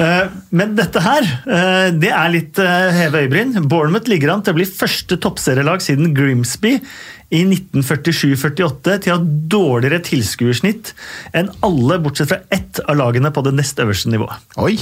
Eh, 0.00 0.28
Men 0.54 0.76
dette 0.78 1.00
her, 1.02 1.24
eh, 1.50 1.88
det 1.98 2.12
er 2.14 2.30
litt 2.32 2.56
heve 2.56 3.24
øyebryn. 3.24 3.56
Bournemouth 3.68 4.06
ligger 4.08 4.30
an 4.32 4.44
til 4.46 4.54
å 4.54 4.58
bli 4.60 4.64
første 4.68 5.18
toppserielag 5.20 5.82
siden 5.84 6.14
Grimsby 6.16 6.76
i 7.34 7.40
1947-48 7.44 8.94
til 9.04 9.12
å 9.12 9.16
ha 9.18 9.24
dårligere 9.52 9.98
tilskuersnitt 10.06 10.92
enn 11.36 11.50
alle, 11.66 11.98
bortsett 12.00 12.30
fra 12.32 12.38
ett 12.54 12.80
av 12.86 12.96
lagene 13.02 13.34
på 13.34 13.44
det 13.44 13.52
nest 13.58 13.82
øverste 13.82 14.14
nivået. 14.14 14.40
Oi! 14.62 14.78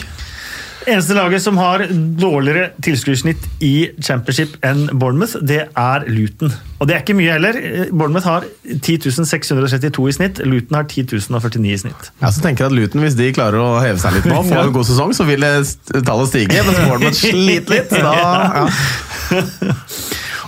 Eneste 0.89 1.13
laget 1.13 1.43
som 1.45 1.59
har 1.61 1.83
dårligere 2.21 2.71
tilskuersnitt 2.85 3.43
i 3.65 3.91
championship 4.01 4.55
enn 4.65 4.87
Bournemouth, 4.97 5.37
det 5.45 5.61
er 5.69 6.07
Luton. 6.09 6.55
Og 6.79 6.89
det 6.89 6.97
er 6.97 7.03
ikke 7.03 7.17
mye 7.19 7.35
heller. 7.35 7.59
Bournemouth 7.91 8.25
har 8.29 8.47
10.632 8.65 10.09
i 10.09 10.15
snitt, 10.17 10.41
Luton 10.49 10.79
har 10.79 10.89
10.049 10.89 11.69
i 11.69 11.77
snitt. 11.83 12.09
Jeg 12.23 12.37
så 12.37 12.45
tenker 12.45 12.71
at 12.71 12.77
Luton, 12.77 13.05
Hvis 13.05 13.19
de 13.19 13.29
klarer 13.37 13.61
å 13.61 13.69
heve 13.85 14.01
seg 14.01 14.17
litt 14.17 14.31
nå, 14.31 14.41
få 14.49 14.63
en 14.63 14.73
god 14.79 14.89
sesong, 14.89 15.13
så 15.17 15.29
vil 15.29 15.45
tallet 15.45 16.33
stige. 16.33 16.65
Mens 16.65 16.81
Bournemouth 16.87 17.21
sliter 17.21 17.77
litt. 17.77 17.93
Da, 17.93 18.17
ja. 18.63 19.77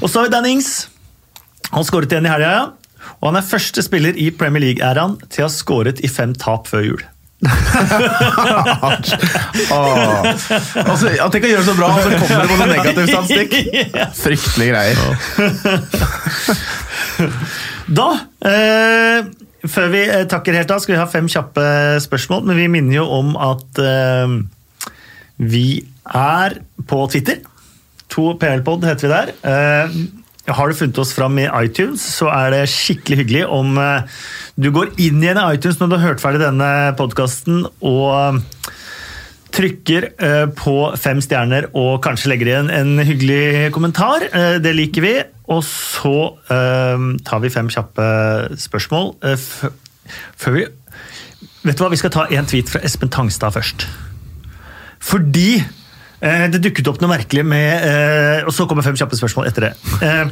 Og 0.01 0.09
så 0.09 0.23
har 0.23 0.31
vi 0.31 0.35
Dan 0.35 0.49
Ings. 0.49 0.75
Han 1.71 1.85
skåret 1.87 2.13
igjen 2.15 2.27
i 2.27 2.33
helga, 2.33 2.53
ja. 2.57 2.69
Og 3.21 3.31
han 3.31 3.41
er 3.41 3.47
første 3.47 3.85
spiller 3.85 4.17
i 4.17 4.31
Premier 4.33 4.71
League-æraen 4.71 5.19
til 5.29 5.45
å 5.45 5.49
ha 5.49 5.53
skåret 5.53 6.01
i 6.05 6.09
fem 6.09 6.33
tap 6.39 6.69
før 6.71 6.87
jul. 6.87 7.03
Åh. 9.71 10.27
Altså, 10.85 11.09
at 11.09 11.33
de 11.33 11.41
kan 11.41 11.49
gjøre 11.49 11.63
det 11.63 11.69
så 11.71 11.77
bra, 11.79 11.89
og 11.89 12.03
så 12.05 12.09
kommer 12.21 12.41
det 12.43 12.51
på 12.51 12.59
noe 12.61 12.69
negativ 12.71 13.05
statistikk. 13.09 13.53
Fryktelige 14.21 14.73
greier. 14.75 14.97
Da, 17.91 18.07
eh, 18.47 19.27
før 19.67 19.89
vi 19.91 20.03
eh, 20.05 20.23
takker 20.31 20.55
helt 20.55 20.71
av, 20.71 20.79
skal 20.83 20.95
vi 20.95 21.01
ha 21.01 21.09
fem 21.11 21.27
kjappe 21.31 21.65
spørsmål. 22.05 22.45
Men 22.47 22.61
vi 22.61 22.69
minner 22.71 23.01
jo 23.01 23.07
om 23.19 23.33
at 23.35 23.81
eh, 23.83 24.37
vi 25.43 25.67
er 26.07 26.61
på 26.87 27.03
Twitter. 27.11 27.43
To 28.15 28.35
PL-pod 28.39 28.87
heter 28.87 29.09
vi 29.09 29.13
der. 29.13 29.35
Eh, 29.43 29.99
har 30.51 30.71
du 30.71 30.75
funnet 30.79 30.99
oss 31.03 31.13
fram 31.15 31.39
i 31.39 31.49
iTunes, 31.65 32.03
så 32.17 32.31
er 32.33 32.55
det 32.55 32.63
skikkelig 32.73 33.21
hyggelig 33.25 33.43
om 33.51 33.77
eh, 33.79 34.23
du 34.61 34.71
går 34.75 34.95
inn 35.01 35.23
igjen 35.23 35.41
i 35.41 35.47
iTunes 35.57 35.79
når 35.81 35.91
du 35.91 35.97
har 35.97 36.07
hørt 36.11 36.23
ferdig 36.23 36.43
denne 36.43 36.71
podkasten 36.99 37.63
og 37.87 38.43
trykker 39.51 40.07
eh, 40.23 40.45
på 40.55 40.75
fem 41.01 41.21
stjerner 41.25 41.71
og 41.75 42.01
kanskje 42.05 42.31
legger 42.31 42.51
igjen 42.51 42.71
en 42.75 43.01
hyggelig 43.03 43.71
kommentar. 43.75 44.27
Eh, 44.29 44.59
det 44.63 44.75
liker 44.77 45.05
vi. 45.05 45.15
Og 45.51 45.65
så 45.67 46.15
eh, 46.55 47.07
tar 47.27 47.43
vi 47.43 47.51
fem 47.51 47.71
kjappe 47.73 48.07
spørsmål. 48.61 49.17
eh, 49.27 49.49
før 50.39 50.57
vi 50.59 50.69
Vet 51.61 51.77
du 51.77 51.83
hva, 51.85 51.91
vi 51.93 51.99
skal 52.01 52.13
ta 52.15 52.23
en 52.33 52.47
tweet 52.49 52.71
fra 52.73 52.81
Espen 52.89 53.11
Tangstad 53.13 53.53
først. 53.53 53.83
Fordi 55.05 55.59
det 56.21 56.61
dukket 56.61 56.89
opp 56.91 57.01
noe 57.01 57.15
merkelig 57.15 57.47
med 57.49 57.87
eh, 57.87 58.43
Og 58.45 58.53
så 58.53 58.67
kommer 58.69 58.85
fem 58.85 58.99
kjappe 58.99 59.17
spørsmål 59.17 59.49
etter 59.49 59.69
det. 59.69 59.73
Eh, 60.05 60.29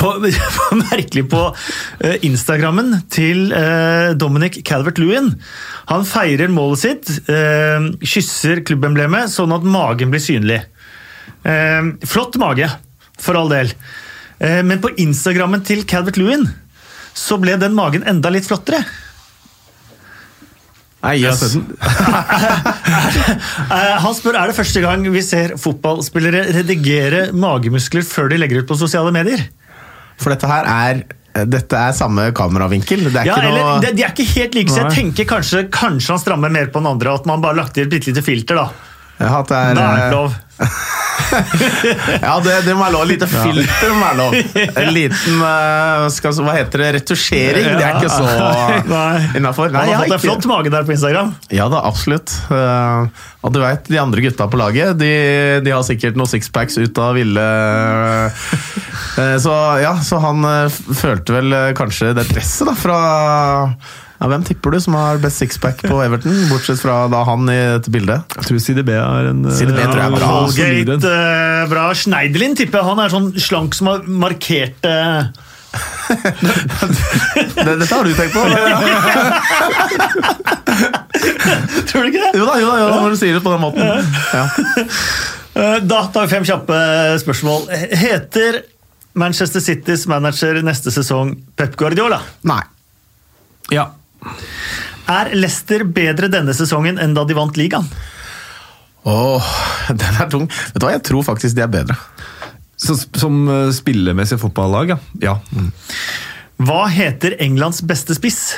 på, 0.00 0.10
på, 0.56 0.78
merkelig 0.80 1.26
på 1.30 1.42
eh, 2.00 2.16
Instagrammen 2.26 2.96
til 3.12 3.52
eh, 3.54 4.14
Dominic 4.18 4.62
Calvert-Lewin. 4.66 5.30
Han 5.92 6.06
feirer 6.08 6.52
målet 6.52 6.82
sitt, 6.82 7.12
eh, 7.28 7.90
kysser 8.00 8.64
klubbemblemet 8.66 9.32
sånn 9.32 9.54
at 9.54 9.66
magen 9.68 10.14
blir 10.14 10.24
synlig. 10.24 10.62
Eh, 11.44 11.92
flott 12.08 12.40
mage, 12.40 12.70
for 13.20 13.38
all 13.38 13.52
del. 13.52 13.72
Eh, 14.40 14.62
men 14.66 14.80
på 14.82 14.94
Instagrammen 15.04 15.64
til 15.66 15.84
Calvert-Lewin 15.88 16.48
så 17.14 17.38
ble 17.38 17.54
den 17.60 17.76
magen 17.76 18.06
enda 18.08 18.32
litt 18.32 18.48
flottere. 18.48 18.82
Nei, 21.04 21.14
Jeg 21.20 21.30
har 21.30 21.36
yes. 21.36 21.54
Eh, 23.74 23.96
Han 24.04 24.14
spør 24.16 24.36
er 24.40 24.46
det 24.50 24.56
første 24.56 24.80
gang 24.84 25.04
vi 25.12 25.22
ser 25.24 25.54
fotballspillere 25.60 26.40
redigere 26.56 27.20
magemuskler 27.36 28.02
før 28.06 28.28
de 28.32 28.38
legger 28.40 28.62
ut 28.64 28.68
på 28.70 28.76
sosiale 28.80 29.12
medier. 29.14 29.40
For 30.20 30.28
dette 30.34 30.48
her 30.48 30.64
er 30.70 30.94
dette 31.50 31.74
er 31.74 31.90
samme 31.96 32.28
kameravinkel. 32.36 33.00
Det 33.08 33.16
er 33.24 33.26
Ja, 33.26 33.34
ikke 33.34 33.48
eller, 33.50 33.64
noe 33.66 33.80
de, 33.82 33.88
de 33.98 34.02
er 34.06 34.12
ikke 34.12 34.26
helt 34.36 34.54
like, 34.54 34.70
så 34.70 34.84
jeg 34.84 34.92
tenker 34.94 35.24
kanskje, 35.32 35.64
kanskje 35.74 36.12
han 36.14 36.20
strammer 36.22 36.50
mer 36.54 36.68
på 36.70 36.78
den 36.78 36.86
andre, 36.92 37.10
at 37.18 37.24
man 37.26 37.42
bare 37.42 37.58
lagt 37.58 37.74
i 37.80 37.82
et 37.82 37.90
bitte 37.90 38.06
lite 38.12 38.22
filter. 38.22 38.54
da. 38.60 38.66
ja, 39.18 39.32
at 39.40 39.48
det 39.50 39.58
er, 39.58 39.74
Da 39.74 39.82
er 39.88 39.90
det 40.04 40.12
lov. 40.14 40.30
Ja, 42.22 42.34
det, 42.44 42.54
det 42.66 42.74
må 42.76 42.84
være 42.84 42.92
lov. 42.94 43.04
Lite 43.08 43.26
filter 43.30 43.92
må 43.94 44.04
være 44.04 44.18
lov. 44.20 44.36
En 44.84 44.90
liten 44.94 45.40
eh, 45.48 46.04
skal, 46.14 46.36
Hva 46.46 46.54
heter 46.58 46.82
det? 46.84 46.90
Retusjering. 46.98 47.66
Det 47.78 47.84
er 47.86 47.98
ikke 47.98 48.12
så 48.12 48.26
innafor. 49.38 49.72
Han 49.74 49.90
har 49.90 50.04
fått 50.04 50.16
en 50.18 50.22
flott 50.24 50.48
mage 50.50 50.72
der 50.74 50.86
på 50.86 50.94
Instagram. 50.94 51.32
Ja 51.54 51.66
da, 51.72 51.82
absolutt. 51.88 52.34
Eh, 52.54 53.24
og 53.44 53.52
du 53.54 53.60
vet, 53.64 53.90
De 53.90 53.98
andre 54.00 54.24
gutta 54.24 54.46
på 54.50 54.56
laget 54.60 54.94
de, 55.00 55.10
de 55.66 55.74
har 55.74 55.82
sikkert 55.86 56.16
noen 56.18 56.30
sixpacks 56.30 56.78
ut 56.80 57.02
av 57.02 57.16
ville 57.18 57.48
Eh, 59.14 59.36
Så 59.42 59.52
ja, 59.82 59.92
så 60.02 60.18
han 60.22 60.42
følte 60.98 61.34
vel 61.36 61.54
kanskje 61.78 62.12
det 62.16 62.24
presset 62.30 62.66
da 62.66 62.74
fra 62.78 62.96
ja, 64.20 64.28
Hvem 64.30 64.44
tipper 64.46 64.70
du 64.74 64.78
som 64.80 64.94
har 64.98 65.18
best 65.22 65.40
sixpack 65.42 65.82
på 65.84 65.96
Everton, 66.04 66.36
bortsett 66.50 66.80
fra 66.82 67.04
da 67.12 67.24
han 67.28 67.48
i 67.50 67.56
dette 67.76 67.90
bildet? 67.94 68.22
Jeg 68.38 68.46
tror 68.48 68.58
CDB 68.66 68.90
er 68.96 69.30
en 69.32 69.42
eh, 69.48 69.56
CDB 69.58 69.80
tror 69.82 69.98
jeg 70.00 70.06
er 70.06 70.14
bra. 70.18 70.28
Holgate, 70.36 71.10
eh, 71.10 71.64
bra. 71.72 71.88
Schneiderlin 71.98 72.54
tipper 72.58 72.78
jeg. 72.80 72.88
Han 72.92 73.02
er 73.04 73.08
sånn 73.14 73.28
slank 73.42 73.74
som 73.78 73.90
har 73.90 74.06
markert 74.06 74.86
eh, 74.92 75.32
dette 77.64 77.88
har 77.90 78.04
du 78.06 78.12
tenkt 78.14 78.34
på? 78.36 78.42
Tror 81.88 82.02
du 82.04 82.10
ikke 82.10 82.20
det? 82.22 82.30
Jo 82.38 82.44
da, 82.46 82.54
jo 82.60 82.68
da, 82.68 82.76
jo 82.78 82.86
da 82.90 82.98
når 83.02 83.14
du 83.14 83.18
sier 83.20 83.34
det 83.36 83.42
på 83.44 83.50
den 83.54 83.62
måten. 83.62 83.82
Ja. 84.34 84.44
Eh, 85.54 85.78
Da 85.86 86.00
tar 86.14 86.26
vi 86.26 86.32
fem 86.36 86.46
kjappe 86.46 86.78
spørsmål. 87.22 87.66
Heter 88.04 88.60
Manchester 89.18 89.62
Citys 89.62 90.06
manager 90.10 90.58
neste 90.66 90.90
sesong 90.94 91.34
Pep 91.58 91.76
Guardiola? 91.78 92.20
Nei. 92.46 92.62
Ja. 93.74 93.88
Er 95.10 95.32
Leicester 95.36 95.84
bedre 95.84 96.30
denne 96.32 96.54
sesongen 96.56 97.00
enn 97.00 97.16
da 97.16 97.26
de 97.28 97.36
vant 97.36 97.58
ligaen? 97.60 97.88
Åh, 99.04 99.50
den 100.00 100.20
er 100.20 100.30
tung. 100.32 100.46
Vet 100.48 100.80
du 100.80 100.86
hva, 100.86 100.94
jeg 100.96 101.04
tror 101.10 101.26
faktisk 101.26 101.58
de 101.58 101.64
er 101.66 101.72
bedre. 101.72 101.98
Så, 102.80 102.96
som 103.16 103.44
eh, 103.48 103.68
spillemessig 103.74 104.40
fotballag, 104.42 104.94
ja. 104.94 105.00
ja. 105.22 105.34
Mm. 105.54 105.68
Hva 106.64 106.86
heter 106.92 107.36
Englands 107.42 107.82
beste 107.86 108.16
spiss? 108.16 108.54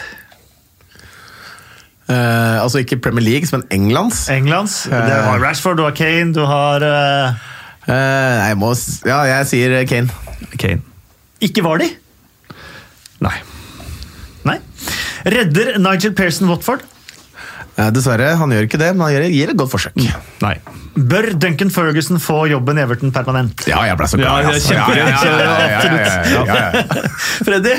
Eh, 2.06 2.56
altså 2.62 2.84
ikke 2.84 3.00
Premier 3.02 3.24
League, 3.26 3.50
men 3.52 3.66
Englands. 3.74 4.28
Englands. 4.32 4.84
Det 4.86 5.20
var 5.26 5.42
Rashford, 5.42 5.80
du 5.80 5.86
har 5.88 5.98
Kane, 5.98 6.32
du 6.36 6.44
har 6.46 6.86
eh, 6.86 7.44
Eh, 7.86 8.48
jeg 8.48 8.58
må 8.58 8.72
Ja, 9.06 9.20
jeg 9.28 9.46
sier 9.50 9.76
Kane. 9.86 10.10
Kane. 10.58 10.82
Ikke 11.42 11.62
var 11.62 11.78
de? 11.82 11.90
Nei. 13.22 13.36
Redder 15.26 15.76
Nigel 15.82 16.14
Pearson 16.14 16.48
Watford? 16.50 16.84
Dessverre, 17.92 18.30
han 18.40 18.52
gjør 18.54 18.64
ikke 18.64 18.78
det, 18.80 18.86
men 18.96 19.04
han 19.04 19.32
gir 19.34 19.50
et 19.52 19.58
godt 19.58 19.74
forsøk. 19.74 19.98
Nei. 20.40 20.54
Bør 20.96 21.26
Duncan 21.36 21.68
Ferguson 21.68 22.16
få 22.22 22.46
jobben 22.48 22.78
i 22.78 22.82
Everton 22.86 23.10
permanent? 23.12 23.66
Ja, 23.68 23.82
jeg 23.84 23.98
ble 24.00 24.06
så 24.08 24.16
glad. 24.16 24.46
Freddy, 27.44 27.74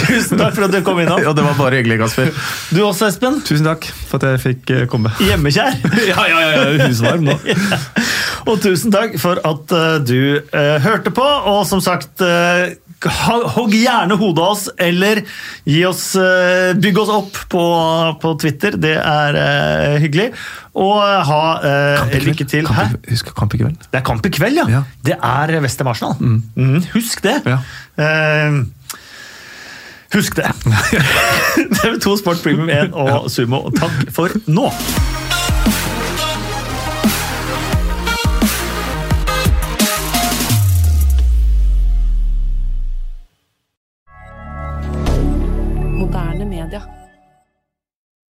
tusen 0.00 0.40
takk 0.40 0.56
for 0.56 0.66
at 0.66 0.74
du 0.74 0.80
kom 0.86 0.98
innom. 0.98 1.22
Ja, 1.22 1.30
det 1.36 1.46
var 1.46 1.54
bare 1.60 1.78
hyggelig, 1.78 2.00
Kasper. 2.02 2.32
Du 2.74 2.82
også, 2.82 3.06
Espen. 3.12 3.38
Tusen 3.46 3.70
takk 3.70 3.86
for 4.08 4.18
at 4.18 4.32
jeg 4.32 4.42
fikk 4.48 4.74
komme. 4.90 5.14
Hjemmekjær. 5.22 5.78
ja, 6.10 6.26
ja, 6.26 6.42
ja, 6.42 6.66
husvarm 6.88 7.30
nå. 7.30 7.38
Og 8.50 8.58
tusen 8.64 8.90
takk 8.90 9.14
for 9.22 9.38
at 9.46 9.78
du 10.10 10.40
uh, 10.42 10.76
hørte 10.82 11.14
på, 11.14 11.22
og 11.22 11.62
som 11.70 11.78
sagt 11.84 12.18
uh, 12.26 12.66
hogg 13.08 13.72
gjerne 13.74 14.16
hodet 14.20 14.42
av 14.44 14.50
oss, 14.52 14.66
eller 14.76 15.22
oss, 15.88 16.14
eh, 16.16 16.74
bygg 16.76 16.98
oss 17.00 17.12
opp 17.14 17.38
på, 17.48 17.62
på 18.20 18.34
Twitter. 18.40 18.76
Det 18.76 18.96
er 18.98 19.38
uh, 19.38 19.96
hyggelig. 20.02 20.30
Og 20.76 20.98
eh, 21.00 21.30
ha 21.30 21.40
uh, 21.64 22.18
lykke 22.26 22.44
til. 22.44 22.68
Kamp 22.68 23.08
husk 23.08 23.32
kamp 23.36 23.56
i 23.56 23.62
kveld. 23.62 23.88
Det 23.88 24.02
er 24.02 24.04
kamp 24.06 24.26
i 24.26 24.34
kveld, 24.34 24.60
ja. 24.60 24.68
Ja. 24.68 24.82
Det 25.06 25.16
er 25.16 25.56
Western 25.64 25.88
Arsenal. 25.92 26.16
Mm, 26.20 26.84
husk 26.92 27.24
det. 27.24 27.40
Ja. 27.48 27.62
Uh, 27.96 28.60
husk 30.14 30.36
det. 30.36 30.52
TV2 31.80 32.20
Sport 32.20 32.44
Premium 32.44 32.68
1 32.68 32.92
og 32.92 33.30
Sumo, 33.32 33.68
takk 33.80 34.08
for 34.12 34.40
nå. 34.50 34.68